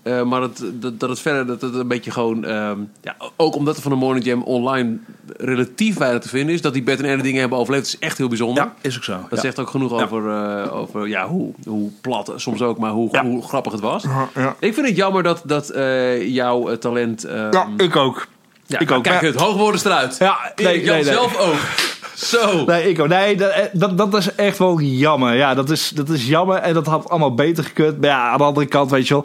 Eh, 0.06 0.22
maar 0.22 0.40
dat, 0.40 0.62
dat, 0.72 1.00
dat 1.00 1.08
het 1.08 1.20
verder 1.20 1.46
dat 1.46 1.60
het 1.60 1.74
een 1.74 1.88
beetje 1.88 2.10
gewoon. 2.10 2.44
ehm, 2.44 2.78
ja, 3.02 3.16
ook 3.36 3.54
omdat 3.56 3.76
er 3.76 3.82
van 3.82 3.90
de 3.90 3.96
Morning 3.98 4.24
Jam 4.24 4.42
online 4.42 4.96
relatief 5.36 5.96
weinig 5.98 6.22
te 6.22 6.28
vinden 6.28 6.54
is. 6.54 6.60
Dat 6.60 6.72
die 6.72 6.82
Bert 6.82 6.98
en 6.98 7.04
Ernie 7.04 7.22
dingen 7.22 7.40
hebben 7.40 7.58
overleefd, 7.58 7.86
is 7.86 7.98
echt 7.98 8.18
heel 8.18 8.28
bijzonder. 8.28 8.62
Ja, 8.64 8.74
is 8.80 8.96
ook 8.96 9.04
zo. 9.04 9.12
Dat 9.12 9.30
Ja. 9.30 9.40
zegt 9.40 9.58
ook 9.58 9.70
genoeg 9.70 9.92
over, 9.92 10.30
eh, 10.30 10.76
over 10.76 11.08
ja, 11.08 11.26
hoe, 11.28 11.52
hoe 11.64 11.90
plat 12.00 12.32
soms 12.36 12.62
ook, 12.62 12.78
maar 12.78 12.90
hoe, 12.90 13.18
hoe 13.18 13.42
grappig 13.42 13.72
het 13.72 13.80
was. 13.80 14.04
ja. 14.34 14.56
Ik 14.58 14.74
vind 14.74 14.86
het 14.86 14.96
jammer 14.96 15.22
dat, 15.22 15.42
dat 15.44 15.68
eh, 15.70 16.28
jouw 16.28 16.78
talent. 16.78 17.24
ehm, 17.24 17.52
Ja, 17.52 17.68
ik 17.76 17.96
ook. 17.96 18.26
ja, 18.66 18.78
ik 18.78 18.86
nou, 18.86 18.98
ook. 18.98 19.04
Kijk, 19.04 19.20
het 19.20 19.34
hoogwoorden 19.40 19.80
eruit. 19.84 20.16
Ja, 20.18 20.52
nee, 20.56 20.66
nee, 20.66 20.84
nee. 20.90 21.04
zelf 21.04 21.38
ook. 21.38 21.54
Zo. 22.14 22.64
Nee, 22.64 22.88
ik 22.88 23.00
ook. 23.00 23.08
Nee, 23.08 23.36
dat, 23.36 23.52
dat, 23.72 23.98
dat 23.98 24.14
is 24.14 24.34
echt 24.34 24.58
wel 24.58 24.80
jammer. 24.80 25.34
Ja, 25.34 25.54
dat 25.54 25.70
is, 25.70 25.88
dat 25.88 26.08
is 26.08 26.26
jammer. 26.26 26.56
En 26.56 26.74
dat 26.74 26.86
had 26.86 27.08
allemaal 27.08 27.34
beter 27.34 27.64
gekund. 27.64 28.00
Maar 28.00 28.10
ja, 28.10 28.28
aan 28.30 28.38
de 28.38 28.44
andere 28.44 28.66
kant, 28.66 28.90
weet 28.90 29.08
je 29.08 29.14
wel. 29.14 29.24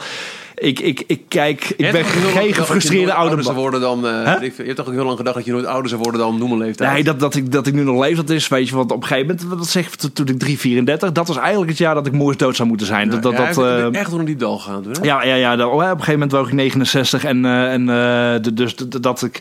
Ik, 0.62 0.80
ik, 0.80 1.04
ik 1.08 1.22
kijk, 1.28 1.70
ik 1.70 1.86
Je 1.86 1.92
ben 1.92 2.06
geen 2.06 2.48
dat 2.48 2.58
gefrustreerde 2.58 3.14
ouder. 3.14 3.54
worden 3.54 3.82
dan. 3.82 4.08
eh, 4.08 4.42
je 4.42 4.52
hebt 4.64 4.76
toch 4.76 4.88
ook 4.88 4.94
heel 4.94 5.04
lang 5.06 5.18
gedacht 5.18 5.36
dat 5.36 5.46
je 5.46 5.52
nooit 5.52 5.66
ouder 5.66 5.90
zou 5.90 6.02
worden 6.02 6.22
dan 6.22 6.38
noem 6.38 6.52
een 6.52 6.58
leeftijd. 6.58 6.94
Nee, 6.94 7.04
dat, 7.04 7.20
dat, 7.20 7.36
ik, 7.36 7.52
dat 7.52 7.68
ik 7.68 7.74
nu 7.74 7.84
nog 7.84 8.00
leef, 8.00 8.16
dat 8.16 8.30
is, 8.30 8.48
weet 8.48 8.70
je, 8.70 8.76
want 8.76 8.92
op 8.92 9.02
een 9.02 9.08
gegeven 9.08 9.36
moment, 9.40 9.60
wat 9.60 9.68
zeg 9.68 9.86
ik, 9.88 9.94
toen- 10.14 10.28
ik 10.28 10.40
3, 10.40 10.60
34, 10.60 11.12
dat 11.12 11.28
was 11.28 11.38
eigenlijk 11.38 11.70
het 11.70 11.78
jaar 11.78 11.94
dat 11.94 12.08
ik 12.08 12.14
moers 12.14 12.38
dood 12.38 12.56
zou 12.56 12.68
moeten 12.68 12.88
zijn. 12.88 13.10
Dat, 13.10 13.22
dat, 13.24 13.32
Ja, 13.32 13.38
dat, 13.38 13.48
ik 13.50 13.56
ben 13.56 13.94
eh, 13.94 14.00
echt 14.00 14.10
door 14.10 14.20
een 14.20 14.26
diep 14.26 14.40
dal 14.40 14.58
gegaan 14.58 14.82
toen. 14.84 14.92
Hè? 14.92 15.04
Ja, 15.04 15.24
ja, 15.24 15.36
ja. 15.36 15.56
dat- 15.56 15.72
op 15.72 15.80
een 15.80 15.90
gegeven 15.90 16.14
moment 16.14 16.32
woog 16.32 16.48
ik 16.48 16.54
69 16.54 17.24
en, 17.24 17.46
eh, 17.46 17.74
en 17.74 18.54
dus 18.54 18.76
dat 19.00 19.22
ik 19.22 19.40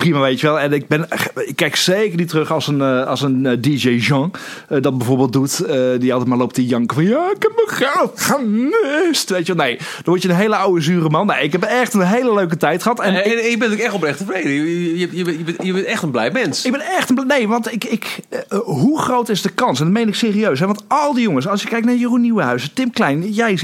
prima 0.00 0.20
weet 0.20 0.40
je 0.40 0.46
wel. 0.46 0.60
En 0.60 0.72
ik 0.72 0.88
ben, 0.88 1.08
ik 1.46 1.56
kijk 1.56 1.76
zeker 1.76 2.16
niet 2.18 2.28
terug 2.28 2.52
als 2.52 2.66
een, 2.66 2.80
eh, 2.80 3.06
als 3.06 3.22
een 3.22 3.46
eh, 3.46 3.56
DJ 3.60 3.88
Jean 3.88 4.32
eh, 4.68 4.82
dat 4.82 4.98
bijvoorbeeld 4.98 5.32
doet, 5.32 5.64
die 6.00 6.10
altijd 6.12 6.28
maar 6.28 6.38
loopt 6.38 6.54
te 6.54 6.66
janken 6.66 6.96
van 6.96 7.04
ja, 7.04 7.30
ik 7.34 7.42
heb 7.42 7.52
mijn 7.56 7.92
geld 7.92 8.20
gemist, 8.20 9.30
weet 9.30 9.46
je 9.46 9.54
wel. 9.54 9.64
Nee, 9.66 9.76
dan 9.76 9.86
word 10.04 10.22
je 10.22 10.28
een 10.28 10.34
hele 10.34 10.56
oude 10.56 10.80
zure 10.80 11.08
man. 11.10 11.26
Nee, 11.26 11.42
ik 11.42 11.52
heb 11.52 11.62
echt 11.62 11.94
een 11.94 12.00
hele 12.00 12.34
leuke 12.34 12.56
tijd 12.56 12.82
gehad. 12.82 13.00
En 13.00 13.14
En, 13.14 13.26
ik, 13.32 13.38
en 13.38 13.50
je 13.50 13.56
bent 13.58 13.72
ook 13.72 13.78
echt 13.78 13.94
oprecht 13.94 14.18
tevreden. 14.18 14.50
Je, 14.52 14.98
je, 14.98 15.08
je, 15.12 15.24
bent- 15.24 15.62
je, 15.62 15.84
echt 15.84 16.02
een 16.02 16.10
blij 16.10 16.30
mens. 16.30 16.64
ik 16.64 16.72
ben 16.72 16.80
echt 16.80 17.08
een 17.08 17.14
bl- 17.14 17.22
nee, 17.22 17.48
want 17.48 17.72
ik, 17.72 17.84
ik, 17.84 18.18
hoe 18.64 19.00
groot 19.00 19.28
is 19.28 19.42
de 19.42 19.50
kans? 19.50 19.78
En 19.78 19.84
dat 19.84 19.94
meen 19.94 20.08
ik 20.08 20.14
serieus. 20.14 20.60
Hè? 20.60 20.66
Want 20.66 20.82
al 20.88 21.14
die 21.14 21.22
jongens, 21.22 21.48
als 21.48 21.62
je 21.62 21.68
kijkt 21.68 21.86
naar 21.86 21.94
Jeroen 21.94 22.20
Nieuwenhuizen, 22.20 22.72
Tim 22.72 22.90
Klein, 22.90 23.30
jij, 23.32 23.58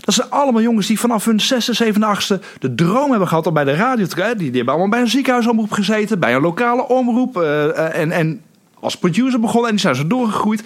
dat 0.00 0.14
zijn 0.14 0.30
allemaal 0.30 0.62
jongens 0.62 0.86
die 0.86 1.00
vanaf 1.00 1.24
hun 1.24 1.40
zesde, 1.40 1.72
zevende, 1.72 2.06
achtste 2.06 2.40
de 2.58 2.74
droom 2.74 3.10
hebben 3.10 3.28
gehad 3.28 3.46
om 3.46 3.54
bij 3.54 3.64
de 3.64 3.74
radio 3.74 4.06
te. 4.06 4.18
Die, 4.20 4.34
die 4.36 4.50
hebben 4.50 4.68
allemaal 4.68 4.88
bij 4.88 5.00
een 5.00 5.08
ziekenhuisomroep 5.34 5.72
gezeten, 5.72 6.18
bij 6.20 6.34
een 6.34 6.40
lokale 6.42 6.88
omroep 6.88 7.36
eh, 7.40 7.64
eh, 7.68 8.00
en, 8.00 8.12
en 8.12 8.42
als 8.80 8.96
producer 8.96 9.40
begonnen 9.40 9.64
en 9.68 9.70
die 9.70 9.80
zijn 9.80 9.94
zo 9.94 10.06
doorgegroeid. 10.06 10.62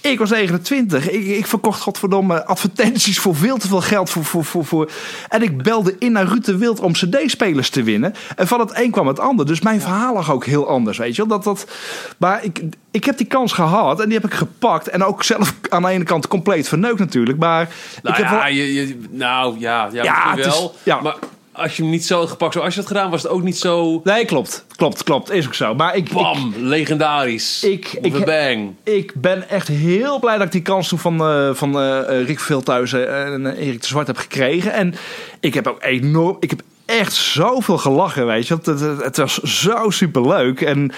Ik 0.00 0.18
was 0.18 0.30
29. 0.30 1.10
Ik, 1.10 1.26
ik 1.26 1.46
verkocht 1.46 1.80
godverdomme 1.80 2.44
advertenties 2.46 3.18
voor 3.18 3.34
veel 3.36 3.56
te 3.58 3.68
veel 3.68 3.80
geld. 3.80 4.10
Voor, 4.10 4.24
voor, 4.24 4.44
voor, 4.44 4.64
voor. 4.64 4.90
En 5.28 5.42
ik 5.42 5.62
belde 5.62 5.96
in 5.98 6.12
naar 6.12 6.26
Ruud 6.26 6.44
de 6.44 6.56
Wild 6.56 6.80
om 6.80 6.92
cd-spelers 6.92 7.70
te 7.70 7.82
winnen. 7.82 8.14
En 8.36 8.46
van 8.46 8.60
het 8.60 8.78
een 8.78 8.90
kwam 8.90 9.06
het 9.06 9.20
ander. 9.20 9.46
Dus 9.46 9.60
mijn 9.60 9.80
verhaal 9.80 10.14
lag 10.14 10.30
ook 10.32 10.44
heel 10.44 10.68
anders, 10.68 10.98
weet 10.98 11.16
je 11.16 11.26
wel. 11.26 11.30
Dat, 11.40 11.44
dat, 11.44 11.70
maar 12.18 12.44
ik, 12.44 12.62
ik 12.90 13.04
heb 13.04 13.16
die 13.16 13.26
kans 13.26 13.52
gehad 13.52 14.00
en 14.00 14.04
die 14.08 14.18
heb 14.18 14.30
ik 14.30 14.34
gepakt. 14.36 14.88
En 14.88 15.04
ook 15.04 15.22
zelf 15.22 15.54
aan 15.68 15.82
de 15.82 15.88
ene 15.88 16.04
kant 16.04 16.28
compleet 16.28 16.68
verneukt 16.68 16.98
natuurlijk. 16.98 17.38
Maar 17.38 17.68
Nou 18.02 18.16
ik 18.16 18.22
heb 18.22 18.32
ja, 18.32 18.38
wel... 18.44 18.52
je, 18.52 18.74
je- 18.74 18.98
nou 19.10 19.58
ja, 19.58 19.88
ja, 19.92 20.02
Ja, 20.02 20.36
is- 20.36 20.44
wel. 20.46 20.74
ja. 20.82 21.00
Maar 21.00 21.14
als 21.54 21.76
je 21.76 21.82
hem 21.82 21.90
niet 21.90 22.04
zo 22.06 22.18
had 22.18 22.30
gepakt 22.30 22.52
zoals 22.52 22.74
je 22.74 22.80
het 22.80 22.88
gedaan, 22.88 23.10
was 23.10 23.22
het 23.22 23.30
ook 23.30 23.42
niet 23.42 23.58
zo. 23.58 24.00
Nee, 24.04 24.24
klopt. 24.24 24.64
Klopt, 24.76 25.02
klopt. 25.04 25.30
Is 25.30 25.46
ook 25.46 25.54
zo. 25.54 25.74
Maar 25.74 25.96
ik, 25.96 26.08
ik, 26.08 26.12
Bam, 26.14 26.54
legendarisch. 26.56 27.62
Ik- 27.64 27.94
Of 27.98 28.04
ik- 28.04 28.14
een 28.14 28.24
bang. 28.24 28.74
ik 28.82 29.12
ben 29.14 29.48
echt 29.48 29.68
heel 29.68 30.18
blij 30.18 30.36
dat 30.36 30.46
ik 30.46 30.52
die 30.52 30.62
kans 30.62 30.88
toen 30.88 30.98
van, 30.98 31.20
eh, 31.20 31.50
van 31.52 31.78
eh, 31.78 32.18
eh, 32.20 32.26
Rick 32.26 32.40
Veelthuizen 32.40 33.24
en 33.26 33.46
Erik 33.56 33.80
de 33.80 33.86
Zwart 33.86 34.06
heb 34.06 34.16
gekregen. 34.16 34.72
En 34.72 34.94
ik 35.40 35.54
heb 35.54 35.66
ook 35.66 35.82
enorm... 35.82 36.36
Ik 36.40 36.50
heb 36.50 36.60
echt 36.84 37.12
zoveel 37.12 37.78
gelachen, 37.78 38.26
weet 38.26 38.46
je. 38.48 38.54
Het, 38.62 38.80
het, 38.80 39.16
was 39.16 39.38
zo 39.42 39.90
superleuk. 39.90 40.60
En 40.60 40.92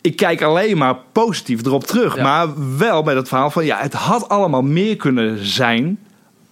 ik 0.00 0.16
kijk 0.16 0.42
alleen 0.42 0.78
maar 0.78 0.96
positief 1.12 1.64
erop 1.66 1.84
terug. 1.84 2.16
Ja. 2.16 2.22
Maar 2.22 2.48
wel 2.78 3.02
met 3.02 3.16
het 3.16 3.28
verhaal 3.28 3.50
van... 3.50 3.64
Ja, 3.64 3.78
het 3.80 3.92
had 3.92 4.28
allemaal 4.28 4.62
meer 4.62 4.96
kunnen 4.96 5.46
zijn... 5.46 5.98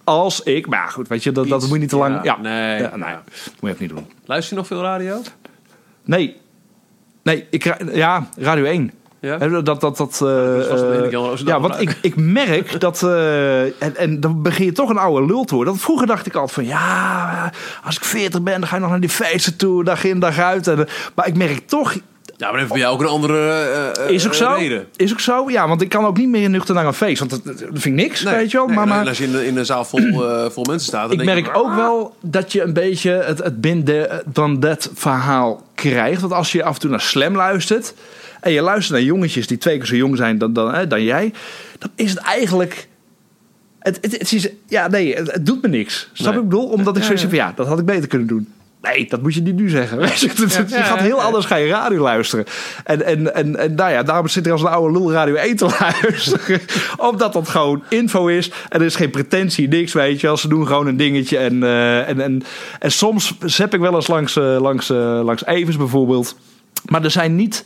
als 0.03 0.43
ik... 0.43 0.67
Maar 0.67 0.79
ja, 0.79 0.87
goed, 0.87 1.07
weet 1.07 1.23
je, 1.23 1.31
dat, 1.31 1.47
dat 1.47 1.57
Iets, 1.57 1.67
moet 1.67 1.75
je 1.75 1.81
niet 1.81 1.89
te 1.89 1.97
lang... 1.97 2.15
ja, 2.15 2.21
Ja, 2.23 2.37
nee. 2.41 2.81
Ja, 2.81 2.95
nee, 2.95 3.15
moet 3.15 3.23
je 3.59 3.67
even 3.67 3.81
niet 3.81 3.89
doen. 3.89 4.07
Luister 4.25 4.53
je 4.53 4.59
nog 4.59 4.67
veel 4.67 4.81
radio? 4.81 5.21
Nee. 6.03 6.41
Nee, 7.23 7.47
ik, 7.49 7.75
ja, 7.93 8.27
Radio 8.37 8.63
1. 8.63 8.91
Ja? 9.23 9.37
Dat, 9.37 9.65
dat, 9.65 9.81
dat, 9.81 9.97
was 9.97 10.21
eh, 10.21 11.11
ja, 11.45 11.59
want 11.59 11.79
ik, 11.79 11.97
ik 12.01 12.15
merk 12.15 12.79
dat, 12.79 13.03
eh, 13.03 13.63
en, 13.63 13.95
en 13.95 14.19
dan 14.19 14.41
begin 14.41 14.65
je 14.65 14.71
toch 14.71 14.89
een 14.89 14.97
oude 14.97 15.25
lul 15.25 15.43
te 15.43 15.55
worden. 15.55 15.73
Dat 15.73 15.83
vroeger 15.83 16.07
dacht 16.07 16.25
ik 16.25 16.33
altijd 16.33 16.51
van, 16.51 16.65
ja, 16.65 17.51
als 17.83 17.95
ik 17.95 18.03
40 18.03 18.41
ben, 18.41 18.59
dan 18.59 18.69
ga 18.69 18.75
je 18.75 18.81
nog 18.81 18.89
naar 18.89 18.99
die 18.99 19.09
feesten 19.09 19.57
toe, 19.57 19.83
dag 19.83 20.03
in, 20.03 20.19
dag 20.19 20.39
uit. 20.39 20.67
En, 20.67 20.79
eh, 20.79 20.93
maar 21.15 21.27
ik 21.27 21.37
merk 21.37 21.67
toch, 21.67 21.95
Ja, 22.37 22.49
maar 22.49 22.59
heeft 22.59 22.71
bij 22.71 22.79
jou 22.79 22.93
ook 22.93 23.01
een 23.01 23.07
andere 23.07 23.49
eh, 23.49 24.05
eh, 24.05 24.09
is 24.09 24.25
ook 24.25 24.33
zo, 24.33 24.53
reden. 24.57 24.87
is 24.95 25.11
ook 25.11 25.19
zo, 25.19 25.49
ja, 25.49 25.67
want 25.67 25.81
ik 25.81 25.89
kan 25.89 26.05
ook 26.05 26.17
niet 26.17 26.27
meer 26.29 26.49
nuchter 26.49 26.75
naar 26.75 26.85
een 26.85 26.93
feest, 26.93 27.19
want 27.19 27.31
dat, 27.31 27.43
dat 27.45 27.55
vind 27.71 27.85
ik 27.85 27.93
niks, 27.93 28.23
weet 28.23 28.51
je 28.51 28.57
wel. 28.57 28.65
Nee, 28.65 28.75
maar, 28.75 28.83
en 28.83 28.89
maar 28.89 29.07
als 29.07 29.17
je 29.17 29.23
in, 29.23 29.45
in 29.45 29.57
een 29.57 29.65
zaal 29.65 29.85
vol, 29.85 29.99
eh, 30.27 30.49
vol 30.49 30.63
mensen 30.63 30.87
staat, 30.87 31.09
dan 31.09 31.19
ik 31.19 31.25
merk 31.25 31.45
je, 31.45 31.53
ook 31.53 31.75
wel 31.75 32.15
dat 32.21 32.51
je 32.51 32.61
een 32.61 32.73
beetje 32.73 33.11
het, 33.11 33.43
het 33.43 33.61
binden 33.61 34.23
dan 34.25 34.59
dat 34.59 34.89
verhaal 34.93 35.63
krijgt. 35.75 36.21
Want 36.21 36.33
als 36.33 36.51
je 36.51 36.63
af 36.63 36.73
en 36.73 36.79
toe 36.79 36.89
naar 36.89 37.01
Slam 37.01 37.35
luistert 37.35 37.93
en 38.41 38.51
je 38.51 38.61
luistert 38.61 38.97
naar 38.97 39.07
jongetjes 39.07 39.47
die 39.47 39.57
twee 39.57 39.77
keer 39.77 39.85
zo 39.85 39.95
jong 39.95 40.17
zijn 40.17 40.37
dan, 40.37 40.53
dan, 40.53 40.73
hè, 40.73 40.87
dan 40.87 41.03
jij, 41.03 41.33
dan 41.79 41.89
is 41.95 42.09
het 42.09 42.19
eigenlijk. 42.19 42.87
Het, 43.79 43.97
het, 44.01 44.11
het 44.11 44.31
is, 44.31 44.49
ja, 44.67 44.87
nee, 44.87 45.15
het, 45.15 45.31
het 45.31 45.45
doet 45.45 45.61
me 45.61 45.67
niks. 45.67 46.09
Snap 46.13 46.33
Nee. 46.33 46.43
ik 46.43 46.49
bedoel? 46.49 46.67
Omdat 46.67 46.97
ik 46.97 47.03
zoiets 47.03 47.21
heb 47.21 47.31
van 47.31 47.39
ja, 47.39 47.53
dat 47.55 47.67
had 47.67 47.79
ik 47.79 47.85
beter 47.85 48.07
kunnen 48.07 48.27
doen. 48.27 48.53
Nee, 48.91 49.07
dat 49.07 49.21
moet 49.21 49.33
je 49.33 49.41
niet 49.41 49.55
nu 49.55 49.69
zeggen. 49.69 49.99
Je, 50.69 50.83
gaat 50.83 50.99
heel 50.99 51.21
anders 51.21 51.45
ga 51.45 51.55
je 51.55 51.67
radio 51.67 52.01
luisteren. 52.01 52.45
En, 52.83 53.05
en, 53.05 53.35
en, 53.35 53.55
en 53.55 53.75
nou 53.75 53.91
ja, 53.91 54.03
daarom 54.03 54.27
zit 54.27 54.45
er 54.45 54.51
als 54.51 54.61
een 54.61 54.67
oude 54.67 54.99
lul 54.99 55.11
radio 55.11 55.35
1 55.35 55.55
te 55.55 55.75
luisteren. 55.79 56.61
Omdat 56.97 57.33
dat 57.33 57.49
gewoon 57.49 57.83
info 57.89 58.27
is. 58.27 58.51
En 58.69 58.79
er 58.79 58.85
is 58.85 58.95
geen 58.95 59.09
pretentie, 59.09 59.67
niks, 59.67 59.93
weet 59.93 60.19
je. 60.19 60.27
Als 60.27 60.41
ze 60.41 60.47
doen 60.47 60.67
gewoon 60.67 60.87
een 60.87 60.97
dingetje. 60.97 61.37
En, 61.37 61.63
eh, 61.63 62.09
en, 62.09 62.19
en, 62.19 62.43
en 62.79 62.91
soms 62.91 63.33
zep 63.39 63.73
ik 63.73 63.79
wel 63.79 63.95
eens 63.95 64.07
langs, 64.07 64.35
eh, 64.35 64.57
langs, 64.61 64.89
eh, 64.89 65.21
langs 65.23 65.45
Evers 65.45 65.77
bijvoorbeeld. 65.77 66.37
Maar 66.85 67.03
er 67.03 67.11
zijn 67.11 67.35
niet... 67.35 67.65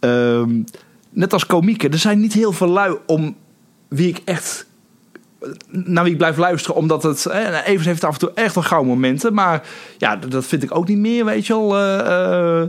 ehm, 0.00 0.62
net 1.10 1.32
als 1.32 1.46
komieken, 1.46 1.90
er 1.90 1.98
zijn 1.98 2.20
niet 2.20 2.32
heel 2.32 2.52
veel 2.52 2.68
lui 2.68 2.96
om 3.06 3.36
wie 3.88 4.08
ik 4.08 4.20
echt 4.24 4.67
naar 5.70 6.02
wie 6.04 6.12
ik 6.12 6.18
blijf 6.18 6.36
luisteren. 6.36 6.76
Omdat 6.76 7.02
het. 7.02 7.26
Eh, 7.26 7.66
Evers 7.66 7.86
heeft 7.86 8.04
af 8.04 8.12
en 8.12 8.18
toe 8.18 8.30
echt 8.34 8.54
wel 8.54 8.64
gauw 8.64 8.82
momenten. 8.82 9.34
Maar 9.34 9.62
ja, 9.98 10.16
dat 10.16 10.46
vind 10.46 10.62
ik 10.62 10.76
ook 10.76 10.88
niet 10.88 10.98
meer, 10.98 11.24
weet 11.24 11.46
je 11.46 11.52
wel. 11.52 11.76
eh, 11.76 12.60
eh. 12.60 12.68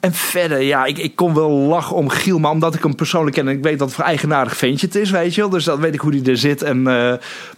en 0.00 0.12
verder, 0.12 0.60
ja, 0.60 0.84
ik, 0.84 0.98
ik 0.98 1.16
kon 1.16 1.34
wel 1.34 1.50
lachen 1.50 1.96
om 1.96 2.08
Giel. 2.08 2.38
Maar 2.38 2.50
omdat 2.50 2.74
ik 2.74 2.82
hem 2.82 2.94
persoonlijk 2.94 3.36
ken 3.36 3.48
en 3.48 3.56
ik 3.56 3.62
weet 3.62 3.78
dat 3.78 3.86
het 3.86 3.96
voor 3.96 4.04
eigenaardig 4.04 4.56
ventje 4.56 4.86
het 4.86 4.94
is, 4.96 5.10
weet 5.10 5.34
je 5.34 5.40
wel. 5.40 5.50
Dus 5.50 5.64
dan 5.64 5.80
weet 5.80 5.94
ik 5.94 6.00
hoe 6.00 6.10
die 6.10 6.30
er 6.30 6.36
zit. 6.36 6.62
En, 6.62 6.76
eh, 6.78 6.84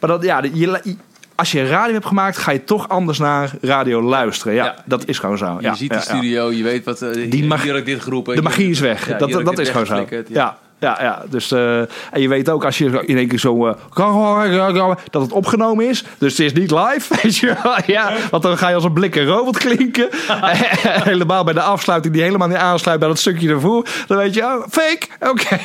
maar 0.00 0.10
dat, 0.10 0.22
ja, 0.22 0.42
je, 0.52 0.96
als 1.34 1.52
je 1.52 1.66
radio 1.66 1.92
hebt 1.92 2.06
gemaakt, 2.06 2.36
ga 2.36 2.50
je 2.50 2.64
toch 2.64 2.88
anders 2.88 3.18
naar 3.18 3.50
radio 3.60 4.02
luisteren. 4.02 4.54
Ja, 4.54 4.64
Ja. 4.64 4.74
dat 4.84 5.08
is 5.08 5.18
gewoon 5.18 5.38
zo. 5.38 5.56
je 5.56 5.62
ja, 5.66 5.74
ziet 5.74 5.90
ja, 5.90 5.96
de 5.96 6.02
studio, 6.02 6.52
je 6.52 6.62
weet 6.62 6.84
wat... 6.84 7.06
Die 7.28 7.44
mag- 7.44 7.62
hier 7.62 7.84
dit 7.84 8.00
geroepen. 8.00 8.36
De 8.36 8.42
magie 8.42 8.70
is 8.70 8.80
weg. 8.80 9.16
dat 9.16 9.30
dat 9.30 9.58
is 9.58 9.68
gewoon 9.68 9.86
zo. 9.86 10.06
Ja. 10.28 10.58
Ja, 10.82 10.98
ja, 11.00 11.24
dus 11.30 11.50
eh, 11.50 11.78
en 11.78 12.20
je 12.20 12.28
weet 12.28 12.50
ook 12.50 12.64
als 12.64 12.78
je 12.78 13.02
in 13.06 13.16
één 13.16 13.28
keer 13.28 13.38
zo 13.38 13.66
eh, 13.66 14.94
dat 15.10 15.22
het 15.22 15.32
opgenomen 15.32 15.88
is, 15.88 16.04
dus 16.18 16.38
het 16.38 16.46
is 16.46 16.52
niet 16.52 16.70
live, 16.70 17.14
weet 17.22 17.36
je 17.36 17.56
wel? 17.62 17.76
Ja, 17.86 18.12
want 18.30 18.42
dan 18.42 18.58
ga 18.58 18.68
je 18.68 18.74
als 18.74 18.84
een 18.84 18.92
blikken 18.92 19.24
robot 19.24 19.58
klinken. 19.58 20.08
helemaal 21.12 21.44
bij 21.44 21.54
de 21.54 21.60
afsluiting 21.60 22.14
die 22.14 22.22
helemaal 22.22 22.48
niet 22.48 22.56
aansluit 22.56 22.98
bij 22.98 23.08
dat 23.08 23.18
stukje 23.18 23.48
ervoor, 23.48 23.88
dan 24.06 24.16
weet 24.16 24.34
je, 24.34 24.42
oh, 24.42 24.66
fake, 24.70 25.06
oké. 25.20 25.58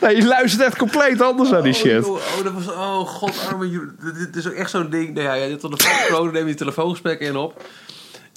nee, 0.00 0.16
je 0.16 0.26
luistert 0.26 0.62
echt 0.62 0.76
compleet 0.76 1.22
anders 1.22 1.50
naar 1.50 1.62
die 1.62 1.72
shit. 1.72 2.04
Oh, 2.04 2.10
oh, 2.10 2.44
dat 2.44 2.52
was, 2.52 2.68
oh 2.68 3.06
god, 3.06 3.46
arme. 3.48 3.90
Dit, 4.18 4.36
is 4.36 4.46
ook 4.46 4.52
echt 4.52 4.70
zo'n 4.70 4.90
ding. 4.90 5.14
Nou 5.14 5.26
ja, 5.26 5.34
ja, 5.34 5.46
dit 5.46 5.60
telefoon, 5.60 6.24
dan 6.24 6.32
neem 6.32 6.46
je 6.46 6.54
telefoongesprekken 6.54 7.26
in 7.26 7.36
op. 7.36 7.62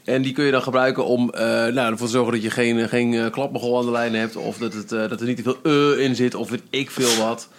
En 0.04 0.22
die 0.22 0.34
kun 0.34 0.46
je 0.46 0.52
dan 0.52 0.62
gebruiken 0.62 1.06
om 1.06 1.30
eh, 1.30 1.46
nou, 1.46 1.92
ervoor 1.92 2.08
te 2.08 2.14
zorgen 2.14 2.34
dat 2.34 2.44
je 2.44 2.50
geen, 2.50 2.90
geen 2.90 3.14
eh, 3.14 3.32
klapmogel 3.32 3.78
aan 3.78 3.86
de 3.86 3.92
lijn 3.92 4.14
hebt. 4.16 4.36
Of 4.36 4.58
dat, 4.58 4.74
het, 4.74 4.92
eh, 4.92 5.10
dat 5.10 5.22
er 5.22 5.28
niet 5.28 5.44
te 5.44 5.44
veel 5.44 5.58
eh 5.64 6.04
in 6.06 6.16
zit. 6.16 6.36
Of 6.36 6.50
weet 6.50 6.64
ik 6.70 6.92
veel 6.92 7.26
wat. 7.26 7.50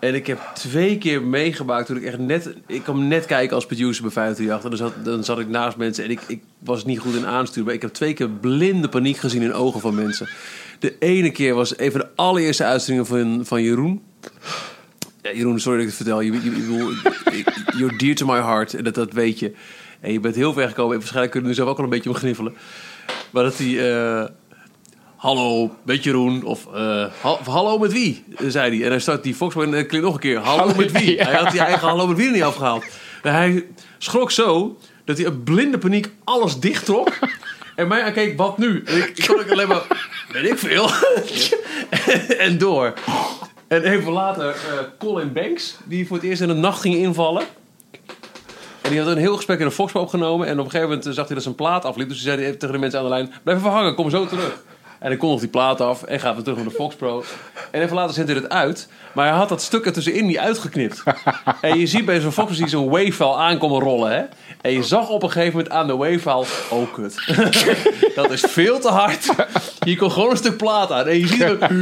En 0.00 0.14
ik 0.14 0.26
heb 0.26 0.40
twee 0.54 0.98
keer 0.98 1.22
meegemaakt 1.22 1.86
toen 1.86 1.96
ik 1.96 2.04
echt 2.04 2.18
net... 2.18 2.54
Ik 2.66 2.82
kwam 2.82 3.08
net 3.08 3.26
kijken 3.26 3.54
als 3.54 3.66
producer 3.66 4.02
bij 4.02 4.12
538. 4.12 4.70
En 4.70 4.76
dan 4.76 4.78
zat, 4.78 5.04
dan 5.04 5.24
zat 5.24 5.38
ik 5.38 5.48
naast 5.48 5.76
mensen 5.76 6.04
en 6.04 6.10
ik, 6.10 6.20
ik 6.26 6.42
was 6.58 6.84
niet 6.84 6.98
goed 6.98 7.14
in 7.14 7.26
aansturen. 7.26 7.64
Maar 7.64 7.74
ik 7.74 7.82
heb 7.82 7.92
twee 7.92 8.12
keer 8.12 8.28
blinde 8.30 8.88
paniek 8.88 9.16
gezien 9.16 9.42
in 9.42 9.52
ogen 9.52 9.80
van 9.80 9.94
mensen. 9.94 10.28
De 10.78 10.96
ene 10.98 11.30
keer 11.30 11.54
was 11.54 11.76
even 11.76 12.00
de 12.00 12.08
allereerste 12.14 12.64
uitzendingen 12.64 13.06
van, 13.06 13.46
van 13.46 13.62
Jeroen. 13.62 14.02
Ja, 15.22 15.32
Jeroen, 15.32 15.60
sorry 15.60 15.78
dat 15.78 15.86
ik 15.86 15.94
het 15.98 16.06
vertel. 16.06 16.20
Je, 16.20 16.30
bedoel, 16.30 16.90
you're 17.76 17.96
dear 17.96 18.14
to 18.14 18.26
my 18.26 18.40
heart. 18.40 18.74
En 18.74 18.84
dat, 18.84 18.94
dat 18.94 19.12
weet 19.12 19.38
je. 19.38 19.52
En 20.04 20.12
je 20.12 20.20
bent 20.20 20.34
heel 20.34 20.52
ver 20.52 20.68
gekomen. 20.68 20.90
En 20.92 20.98
waarschijnlijk 20.98 21.32
kunnen 21.32 21.50
we 21.50 21.56
zelf 21.56 21.68
ook 21.68 21.78
al 21.78 21.84
een 21.84 21.90
beetje 21.90 22.10
om 22.10 22.16
gniffelen. 22.16 22.56
Maar 23.30 23.42
dat 23.42 23.58
hij... 23.58 23.92
eh, 23.92 24.24
hallo, 25.16 25.74
met 25.82 26.04
Jeroen. 26.04 26.42
Of 26.44 26.66
eh, 26.74 27.04
ha- 27.20 27.38
hallo 27.44 27.78
met 27.78 27.92
wie? 27.92 28.24
zei 28.46 28.76
hij. 28.76 28.84
En 28.84 28.90
hij 28.90 29.00
start 29.00 29.22
die 29.22 29.34
Foxman 29.34 29.64
en 29.66 29.72
het 29.72 29.86
klinkt 29.86 30.06
nog 30.06 30.14
een 30.14 30.20
keer. 30.20 30.38
Hallo, 30.38 30.74
met 30.76 30.92
wie? 30.92 31.22
Hij 31.22 31.34
had 31.34 31.50
die 31.50 31.60
eigen 31.60 31.88
hallo 31.88 32.06
met 32.06 32.16
wie 32.16 32.26
er 32.26 32.32
niet 32.32 32.42
afgehaald. 32.42 32.84
En 33.22 33.34
hij 33.34 33.66
schrok 33.98 34.30
zo 34.30 34.78
dat 35.04 35.16
hij 35.16 35.26
uit 35.26 35.44
blinde 35.44 35.78
paniek 35.78 36.10
alles 36.24 36.58
dicht 36.60 36.84
trok. 36.84 37.08
En 37.76 37.88
mij 37.88 38.02
aankeek, 38.02 38.36
wat 38.38 38.58
nu? 38.58 38.82
En 38.86 38.96
ik, 38.96 39.12
ik 39.14 39.24
kon 39.26 39.50
alleen 39.50 39.68
maar, 39.68 39.82
weet 40.32 40.50
ik 40.50 40.58
veel. 40.58 40.88
en 42.46 42.58
door. 42.58 42.92
En 43.68 43.82
even 43.82 44.12
later 44.12 44.48
eh, 44.48 44.54
Colin 44.98 45.32
Banks, 45.32 45.76
die 45.84 46.06
voor 46.06 46.16
het 46.16 46.26
eerst 46.26 46.40
in 46.42 46.48
de 46.48 46.54
nacht 46.54 46.80
ging 46.80 46.94
invallen. 46.94 47.44
En 48.84 48.90
die 48.90 48.98
had 48.98 49.08
een 49.08 49.18
heel 49.18 49.36
gesprek 49.36 49.58
in 49.58 49.66
een 49.66 49.72
Foxpo 49.72 50.00
opgenomen. 50.00 50.46
En 50.46 50.52
op 50.52 50.64
een 50.64 50.70
gegeven 50.70 50.88
moment 50.88 51.06
eh, 51.06 51.12
zag 51.12 51.24
hij 51.24 51.34
dat 51.34 51.42
zijn 51.42 51.54
plaat 51.54 51.84
afliep. 51.84 52.08
Dus 52.08 52.22
hij 52.22 52.36
zei 52.36 52.56
tegen 52.56 52.74
de 52.74 52.80
mensen 52.80 52.98
aan 52.98 53.04
de 53.04 53.10
lijn... 53.10 53.32
Blijf 53.42 53.58
even 53.58 53.70
hangen, 53.70 53.94
kom 53.94 54.10
zo 54.10 54.26
terug. 54.26 54.62
En 54.98 55.08
dan 55.08 55.18
kondigt 55.18 55.40
die 55.40 55.50
plaat 55.50 55.80
af 55.80 56.02
en 56.02 56.20
gaat 56.20 56.34
weer 56.34 56.42
terug 56.42 56.58
naar 56.58 56.68
de 56.68 56.74
Fox 56.74 56.94
Pro. 56.94 57.24
En 57.74 57.82
even 57.82 57.96
later 57.96 58.14
zendt 58.14 58.30
hij 58.30 58.40
het 58.40 58.48
uit. 58.48 58.88
Maar 59.12 59.26
hij 59.28 59.36
had 59.36 59.48
dat 59.48 59.62
stuk 59.62 59.86
er 59.86 59.92
tussenin 59.92 60.26
niet 60.26 60.38
uitgeknipt. 60.38 61.02
En 61.60 61.78
je 61.78 61.86
ziet 61.86 62.04
bij 62.04 62.20
zo'n 62.20 62.32
Fox 62.32 62.56
die 62.56 62.68
zo'n 62.68 62.88
wave-file 62.90 63.34
aankomen 63.36 63.80
rollen. 63.80 64.10
Hè? 64.12 64.22
En 64.60 64.72
je 64.72 64.82
zag 64.82 65.08
op 65.08 65.22
een 65.22 65.30
gegeven 65.30 65.56
moment 65.56 65.72
aan 65.72 65.86
de 65.86 65.96
wave-file... 65.96 66.44
Oh, 66.70 66.92
kut. 66.92 67.14
dat 68.14 68.30
is 68.30 68.40
veel 68.48 68.78
te 68.78 68.88
hard. 68.88 69.26
Je 69.84 69.96
kon 69.96 70.10
gewoon 70.10 70.30
een 70.30 70.36
stuk 70.36 70.56
plaat 70.56 70.92
aan. 70.92 71.06
En 71.06 71.18
je 71.18 71.26
ziet 71.26 71.42
het... 71.44 71.60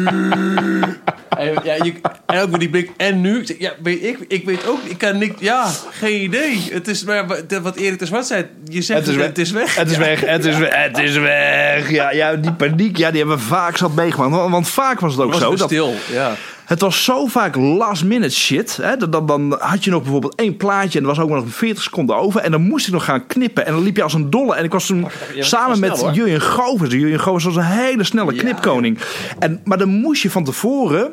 En, 1.39 1.55
ja, 1.65 1.75
je, 1.85 1.95
en 2.27 2.41
ook 2.41 2.51
met 2.51 2.61
die 2.61 2.69
blik. 2.71 2.91
En 2.97 3.21
nu? 3.21 3.45
Ja, 3.59 3.73
weet 3.83 4.05
ik, 4.05 4.19
ik 4.29 4.45
weet 4.45 4.67
ook, 4.67 4.79
ik 4.85 4.99
kan 4.99 5.19
niks. 5.19 5.41
Ja, 5.41 5.71
geen 5.91 6.23
idee. 6.23 6.69
Het 6.73 6.89
is 6.89 7.05
maar 7.05 7.27
wat- 7.63 7.77
Erik 7.77 7.99
de 7.99 8.07
Zwart 8.07 8.27
zei. 8.27 8.47
Je 8.65 8.83
zegt 8.83 9.07
het, 9.07 9.17
het 9.17 9.39
is 9.39 9.51
weg. 9.51 9.75
Het 9.75 9.91
is 9.91 9.97
weg, 9.97 10.21
het 10.21 10.45
is 10.45 10.59
weg, 10.59 10.75
het 10.75 10.99
is 10.99 11.17
weg. 11.17 11.91
Ja, 11.91 12.11
ja, 12.11 12.35
die 12.35 12.53
paniek, 12.53 12.97
ja, 12.97 13.11
die 13.11 13.19
hebben 13.19 13.37
we 13.37 13.43
vaak 13.43 13.77
zat 13.77 13.95
meegemaakt. 13.95 14.31
Want, 14.31 14.51
want 14.51 14.69
vaak 14.69 15.01
was 15.01 15.13
het 15.13 15.23
ook 15.23 15.33
Was 15.33 15.41
zo. 15.41 15.57
Dat, 15.57 15.71
ja. 16.11 16.35
Het 16.65 16.81
was 16.81 17.05
zo 17.05 17.27
vaak 17.27 17.57
last 17.57 18.05
minute 18.05 18.35
shit. 18.35 18.77
Hè? 18.77 18.97
Dan, 18.97 19.11
dan, 19.11 19.27
dan 19.27 19.57
had 19.59 19.85
je 19.85 19.91
nog 19.91 20.03
bijvoorbeeld 20.03 20.35
één 20.35 20.57
plaatje 20.57 20.99
en 20.99 21.05
er 21.05 21.11
was 21.15 21.21
ook 21.21 21.29
nog 21.29 21.45
40 21.49 21.83
seconden 21.83 22.17
over. 22.17 22.41
En 22.41 22.51
dan 22.51 22.63
moest 22.63 22.87
ik 22.87 22.93
nog 22.93 23.05
gaan 23.05 23.27
knippen. 23.27 23.67
En 23.67 23.73
dan 23.73 23.83
liep 23.83 23.97
je 23.97 24.03
als 24.03 24.15
een 24.15 24.31
dolle. 24.31 24.55
En 24.55 24.65
ik 24.65 24.73
was 24.73 24.87
toen 24.87 25.07
samen 25.39 25.81
met 25.81 25.99
snel. 25.99 26.13
Jurjen 26.13 26.41
Govers. 26.41 26.93
Jurjen 26.93 27.21
Govers 27.21 27.45
was 27.45 27.57
een 27.57 27.63
hele 27.63 28.05
snelle 28.05 28.35
knipkoning. 28.35 28.99
En, 29.39 29.61
maar 29.65 29.79
dan 29.79 29.89
moest 29.89 30.23
je 30.23 30.31
van 30.31 30.45
tevoren... 30.45 31.13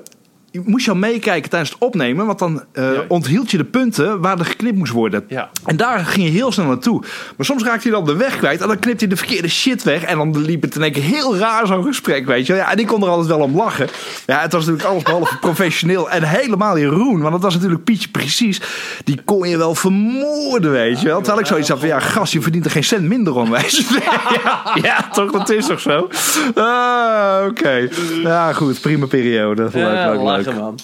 je 0.51 0.61
Moest 0.65 0.85
je 0.85 0.91
al 0.91 0.97
meekijken 0.97 1.49
tijdens 1.49 1.71
het 1.71 1.81
opnemen, 1.81 2.25
want 2.25 2.39
dan 2.39 2.63
eh, 2.71 2.89
onthield 3.07 3.51
je 3.51 3.57
de 3.57 3.63
punten 3.65 4.21
waar 4.21 4.39
er 4.39 4.45
geknipt 4.45 4.77
moest 4.77 4.91
worden. 4.91 5.23
Ja. 5.27 5.49
En 5.65 5.77
daar 5.77 5.99
ging 5.99 6.25
je 6.25 6.31
heel 6.31 6.51
snel 6.51 6.65
naartoe. 6.65 7.03
Maar 7.37 7.45
soms 7.45 7.63
raakte 7.63 7.87
hij 7.87 7.97
dan 7.97 8.05
de 8.05 8.15
weg 8.15 8.37
kwijt 8.37 8.61
en 8.61 8.67
dan 8.67 8.79
knipte 8.79 9.05
hij 9.05 9.13
de 9.15 9.19
verkeerde 9.19 9.47
shit 9.47 9.83
weg. 9.83 10.03
En 10.03 10.17
dan 10.17 10.41
liep 10.41 10.61
het 10.61 10.75
in 10.75 10.83
één 10.83 10.91
keer 10.91 11.03
heel 11.03 11.37
raar 11.37 11.67
zo'n 11.67 11.83
gesprek, 11.83 12.25
weet 12.25 12.45
je. 12.45 12.53
Ja, 12.53 12.71
en 12.71 12.77
ik 12.77 12.87
kon 12.87 13.03
er 13.03 13.09
altijd 13.09 13.27
wel 13.27 13.39
om 13.39 13.55
lachen. 13.55 13.87
Ja, 14.25 14.41
het 14.41 14.51
was 14.51 14.65
natuurlijk 14.65 14.89
alles 14.89 15.03
behalve 15.03 15.37
professioneel. 15.47 16.09
En 16.09 16.23
helemaal 16.23 16.77
Jeroen, 16.77 17.19
want 17.19 17.31
dat 17.31 17.41
was 17.41 17.53
natuurlijk 17.53 17.83
Pietje 17.83 18.09
precies. 18.09 18.61
Die 19.03 19.21
kon 19.25 19.49
je 19.49 19.57
wel 19.57 19.75
vermoorden, 19.75 20.71
weet 20.71 21.01
je 21.01 21.07
wel. 21.07 21.17
Terwijl 21.17 21.39
ik 21.39 21.45
zoiets 21.45 21.69
had 21.69 21.79
van, 21.79 21.87
ja, 21.87 21.99
gast, 21.99 22.33
je 22.33 22.41
verdient 22.41 22.65
er 22.65 22.71
geen 22.71 22.83
cent 22.83 23.03
minder 23.03 23.35
om, 23.35 23.49
weet 23.49 23.77
je. 23.77 23.99
ja, 24.43 24.77
ja, 24.81 25.09
toch, 25.11 25.31
dat 25.31 25.49
is 25.49 25.65
toch 25.65 25.79
zo? 25.79 26.09
Ah, 26.55 27.45
oké. 27.47 27.87
Ja, 28.23 28.53
goed, 28.53 28.81
prima 28.81 29.05
periode. 29.05 29.61
Leuk, 29.61 29.73
Ja, 29.73 30.11
leuk, 30.11 30.21
leuk. 30.21 30.38
Man. 30.45 30.79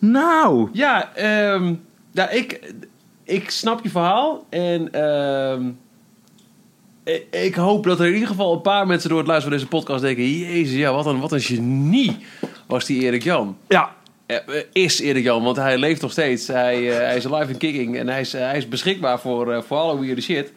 Nou, 0.00 0.68
Ja, 0.72 1.14
ehm, 1.14 1.74
ja 2.12 2.28
ik, 2.30 2.72
ik 3.24 3.50
snap 3.50 3.82
je 3.82 3.90
verhaal. 3.90 4.46
En 4.48 4.92
ehm, 4.92 5.68
ik, 7.04 7.26
ik 7.30 7.54
hoop 7.54 7.84
dat 7.84 8.00
er 8.00 8.06
in 8.06 8.12
ieder 8.12 8.28
geval 8.28 8.52
een 8.54 8.60
paar 8.60 8.86
mensen 8.86 9.08
door 9.08 9.18
het 9.18 9.26
luisteren 9.26 9.58
van 9.58 9.66
deze 9.68 9.80
podcast 9.82 10.02
denken... 10.04 10.30
Jezus, 10.38 10.76
ja, 10.78 10.92
wat 10.92 11.06
een, 11.06 11.20
wat 11.20 11.32
een 11.32 11.40
genie 11.40 12.16
was 12.66 12.84
die 12.84 13.02
Erik 13.02 13.22
Jan. 13.22 13.56
ja, 13.68 13.94
Eh, 14.26 14.36
eh, 14.36 14.64
Is 14.72 15.00
Erik 15.00 15.24
Jan, 15.24 15.42
want 15.42 15.56
hij 15.56 15.78
leeft 15.78 16.00
nog 16.02 16.10
steeds. 16.12 16.46
Hij, 16.46 16.90
eh, 16.90 16.96
hij 16.96 17.16
is 17.16 17.24
live 17.24 17.46
in 17.50 17.56
kicking 17.58 17.96
en 17.98 18.08
hij 18.08 18.20
is, 18.20 18.32
hij 18.32 18.56
is 18.56 18.68
beschikbaar 18.68 19.20
voor, 19.20 19.52
eh, 19.52 19.62
voor 19.62 19.76
alle 19.76 20.00
weirde 20.00 20.20
shit. 20.20 20.52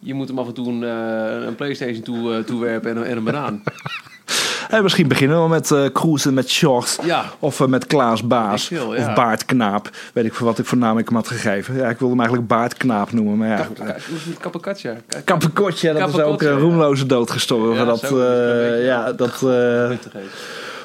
Je 0.00 0.14
moet 0.14 0.28
hem 0.28 0.38
af 0.38 0.46
en 0.46 0.54
toe 0.54 0.68
een, 0.68 0.84
eh, 0.84 1.46
een 1.46 1.54
Playstation 1.54 2.02
toe, 2.02 2.44
toewerpen 2.44 2.90
en, 2.90 2.96
een- 2.96 3.04
en 3.04 3.16
een 3.16 3.24
banaan. 3.24 3.62
En 4.70 4.82
misschien 4.82 5.08
beginnen 5.08 5.42
we 5.42 5.48
met 5.48 5.70
eh 5.70 5.84
cruisen 5.92 6.34
met 6.34 6.50
Short. 6.50 6.98
Ja. 7.02 7.24
Of 7.38 7.60
eh, 7.60 7.66
met 7.66 7.86
Klaas 7.86 8.26
Baas. 8.26 8.68
Ja. 8.68 8.82
Of 8.84 9.14
Baart 9.14 9.44
Knaap. 9.44 9.90
Weet 10.12 10.24
ik 10.24 10.34
voor 10.34 10.46
wat 10.46 10.58
ik 10.58 10.66
voor 10.66 10.78
naam 10.78 10.98
ik 10.98 11.06
hem 11.08 11.16
had 11.16 11.28
gegeven. 11.28 11.74
Ja, 11.74 11.88
ik 11.88 11.98
wilde 11.98 12.08
hem 12.14 12.18
eigenlijk 12.18 12.48
Baart 12.48 12.74
Knaap 12.76 13.12
noemen. 13.12 13.36
Maar 13.38 13.48
ja, 13.48 13.68
Kapakatja. 14.40 14.96
Kapekotje, 15.24 15.92
dat 15.92 16.08
is 16.08 16.20
ook 16.20 16.42
een 16.42 16.58
roemloze 16.58 17.06
dood 17.06 17.30
gestorven. 17.30 17.74
Ja, 17.76 17.84
dat, 17.84 18.02
eh, 18.02 18.84
ja, 18.86 19.12
dat... 19.12 19.42
eh, 19.42 19.90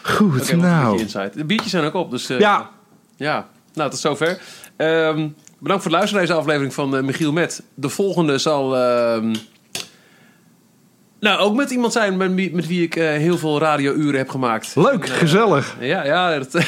Goed, 0.04 0.52
een 0.52 0.60
nou. 0.60 1.06
De 1.36 1.44
biertjes 1.46 1.72
zijn 1.72 1.84
ook 1.86 1.94
op, 1.94 2.12
dus... 2.12 2.30
eh, 2.30 2.40
Ja. 2.40 2.70
Ja, 3.16 3.48
nou, 3.74 3.90
tot 3.90 4.00
zover. 4.00 4.38
Ehm, 4.78 5.28
bedankt 5.60 5.84
voor 5.84 5.92
het 5.92 5.92
luisteren 5.92 6.14
naar 6.14 6.22
deze 6.26 6.34
aflevering 6.40 6.74
van 6.74 6.96
eh, 6.98 7.04
Michiel 7.04 7.32
Met. 7.32 7.64
De 7.74 7.90
volgende 7.90 8.38
zal... 8.38 8.78
ehm, 8.78 9.36
nou, 11.26 11.40
ook 11.40 11.56
met 11.56 11.70
iemand 11.72 11.94
zijn 11.94 12.18
met, 12.18 12.34
wie- 12.34 12.56
met 12.56 12.68
wie 12.68 12.84
ik 12.84 12.96
eh, 12.96 13.08
heel 13.08 13.38
veel 13.38 13.60
radiouren 13.60 14.18
heb 14.18 14.30
gemaakt. 14.30 14.76
Leuk, 14.76 15.10
gezellig. 15.10 15.76
Ja, 15.80 16.06
ja. 16.06 16.38
Dat, 16.40 16.54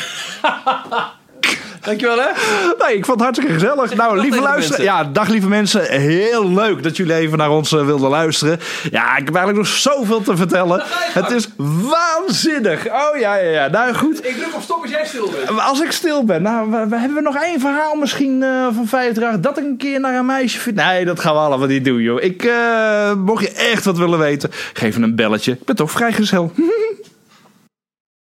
Dankjewel, 1.87 2.17
hè? 2.17 2.27
Nee, 2.85 2.95
ik 2.95 3.05
vond 3.05 3.19
het 3.19 3.19
hartstikke 3.19 3.53
gezellig. 3.53 3.95
Nou, 3.95 4.19
lieve 4.19 4.41
luisteren. 4.41 4.83
Ja, 4.83 5.03
dag 5.03 5.27
lieve 5.27 5.47
mensen. 5.47 5.91
Heel 5.91 6.51
leuk 6.51 6.83
dat 6.83 6.97
jullie 6.97 7.13
even 7.13 7.37
naar 7.37 7.49
ons 7.49 7.71
eh, 7.71 7.85
wilden 7.85 8.09
luisteren. 8.09 8.59
Ja, 8.91 9.17
ik 9.17 9.25
heb 9.25 9.35
eigenlijk 9.35 9.57
nog 9.57 9.67
zoveel 9.67 10.21
te 10.21 10.37
vertellen. 10.37 10.83
Het 11.13 11.31
is 11.31 11.49
waanzinnig. 11.57 12.87
Oh 12.87 13.19
ja, 13.19 13.35
ja, 13.35 13.49
ja. 13.49 13.67
Nou 13.67 13.93
goed. 13.93 14.27
Ik 14.27 14.35
druk 14.37 14.55
op 14.55 14.61
stop 14.61 14.81
als 14.81 14.91
jij 14.91 15.05
stil 15.05 15.29
bent. 15.29 15.59
Als 15.59 15.81
ik 15.81 15.91
stil 15.91 16.23
ben, 16.23 16.41
nou, 16.41 16.71
we, 16.71 16.87
we 16.89 16.97
hebben 16.97 17.23
nog 17.23 17.35
één 17.35 17.59
verhaal 17.59 17.95
misschien 17.95 18.43
eh, 18.43 18.67
van 18.75 18.87
50 18.87 19.23
jaar. 19.23 19.41
Dat 19.41 19.57
ik 19.57 19.63
een 19.63 19.77
keer 19.77 19.99
naar 19.99 20.15
een 20.15 20.25
meisje 20.25 20.59
vind. 20.59 20.75
Nee, 20.75 21.05
dat 21.05 21.19
gaan 21.19 21.33
we 21.33 21.39
allemaal 21.39 21.67
niet 21.67 21.85
doen, 21.85 22.01
joh. 22.01 22.23
Ik, 22.23 22.43
eh, 22.43 23.13
mocht 23.13 23.43
je 23.43 23.51
echt 23.51 23.85
wat 23.85 23.97
willen 23.97 24.19
weten, 24.19 24.51
geef 24.73 24.95
een 24.95 25.15
belletje. 25.15 25.51
Ik 25.51 25.65
ben 25.65 25.75
toch 25.75 25.91
vrijgezel. 25.91 26.51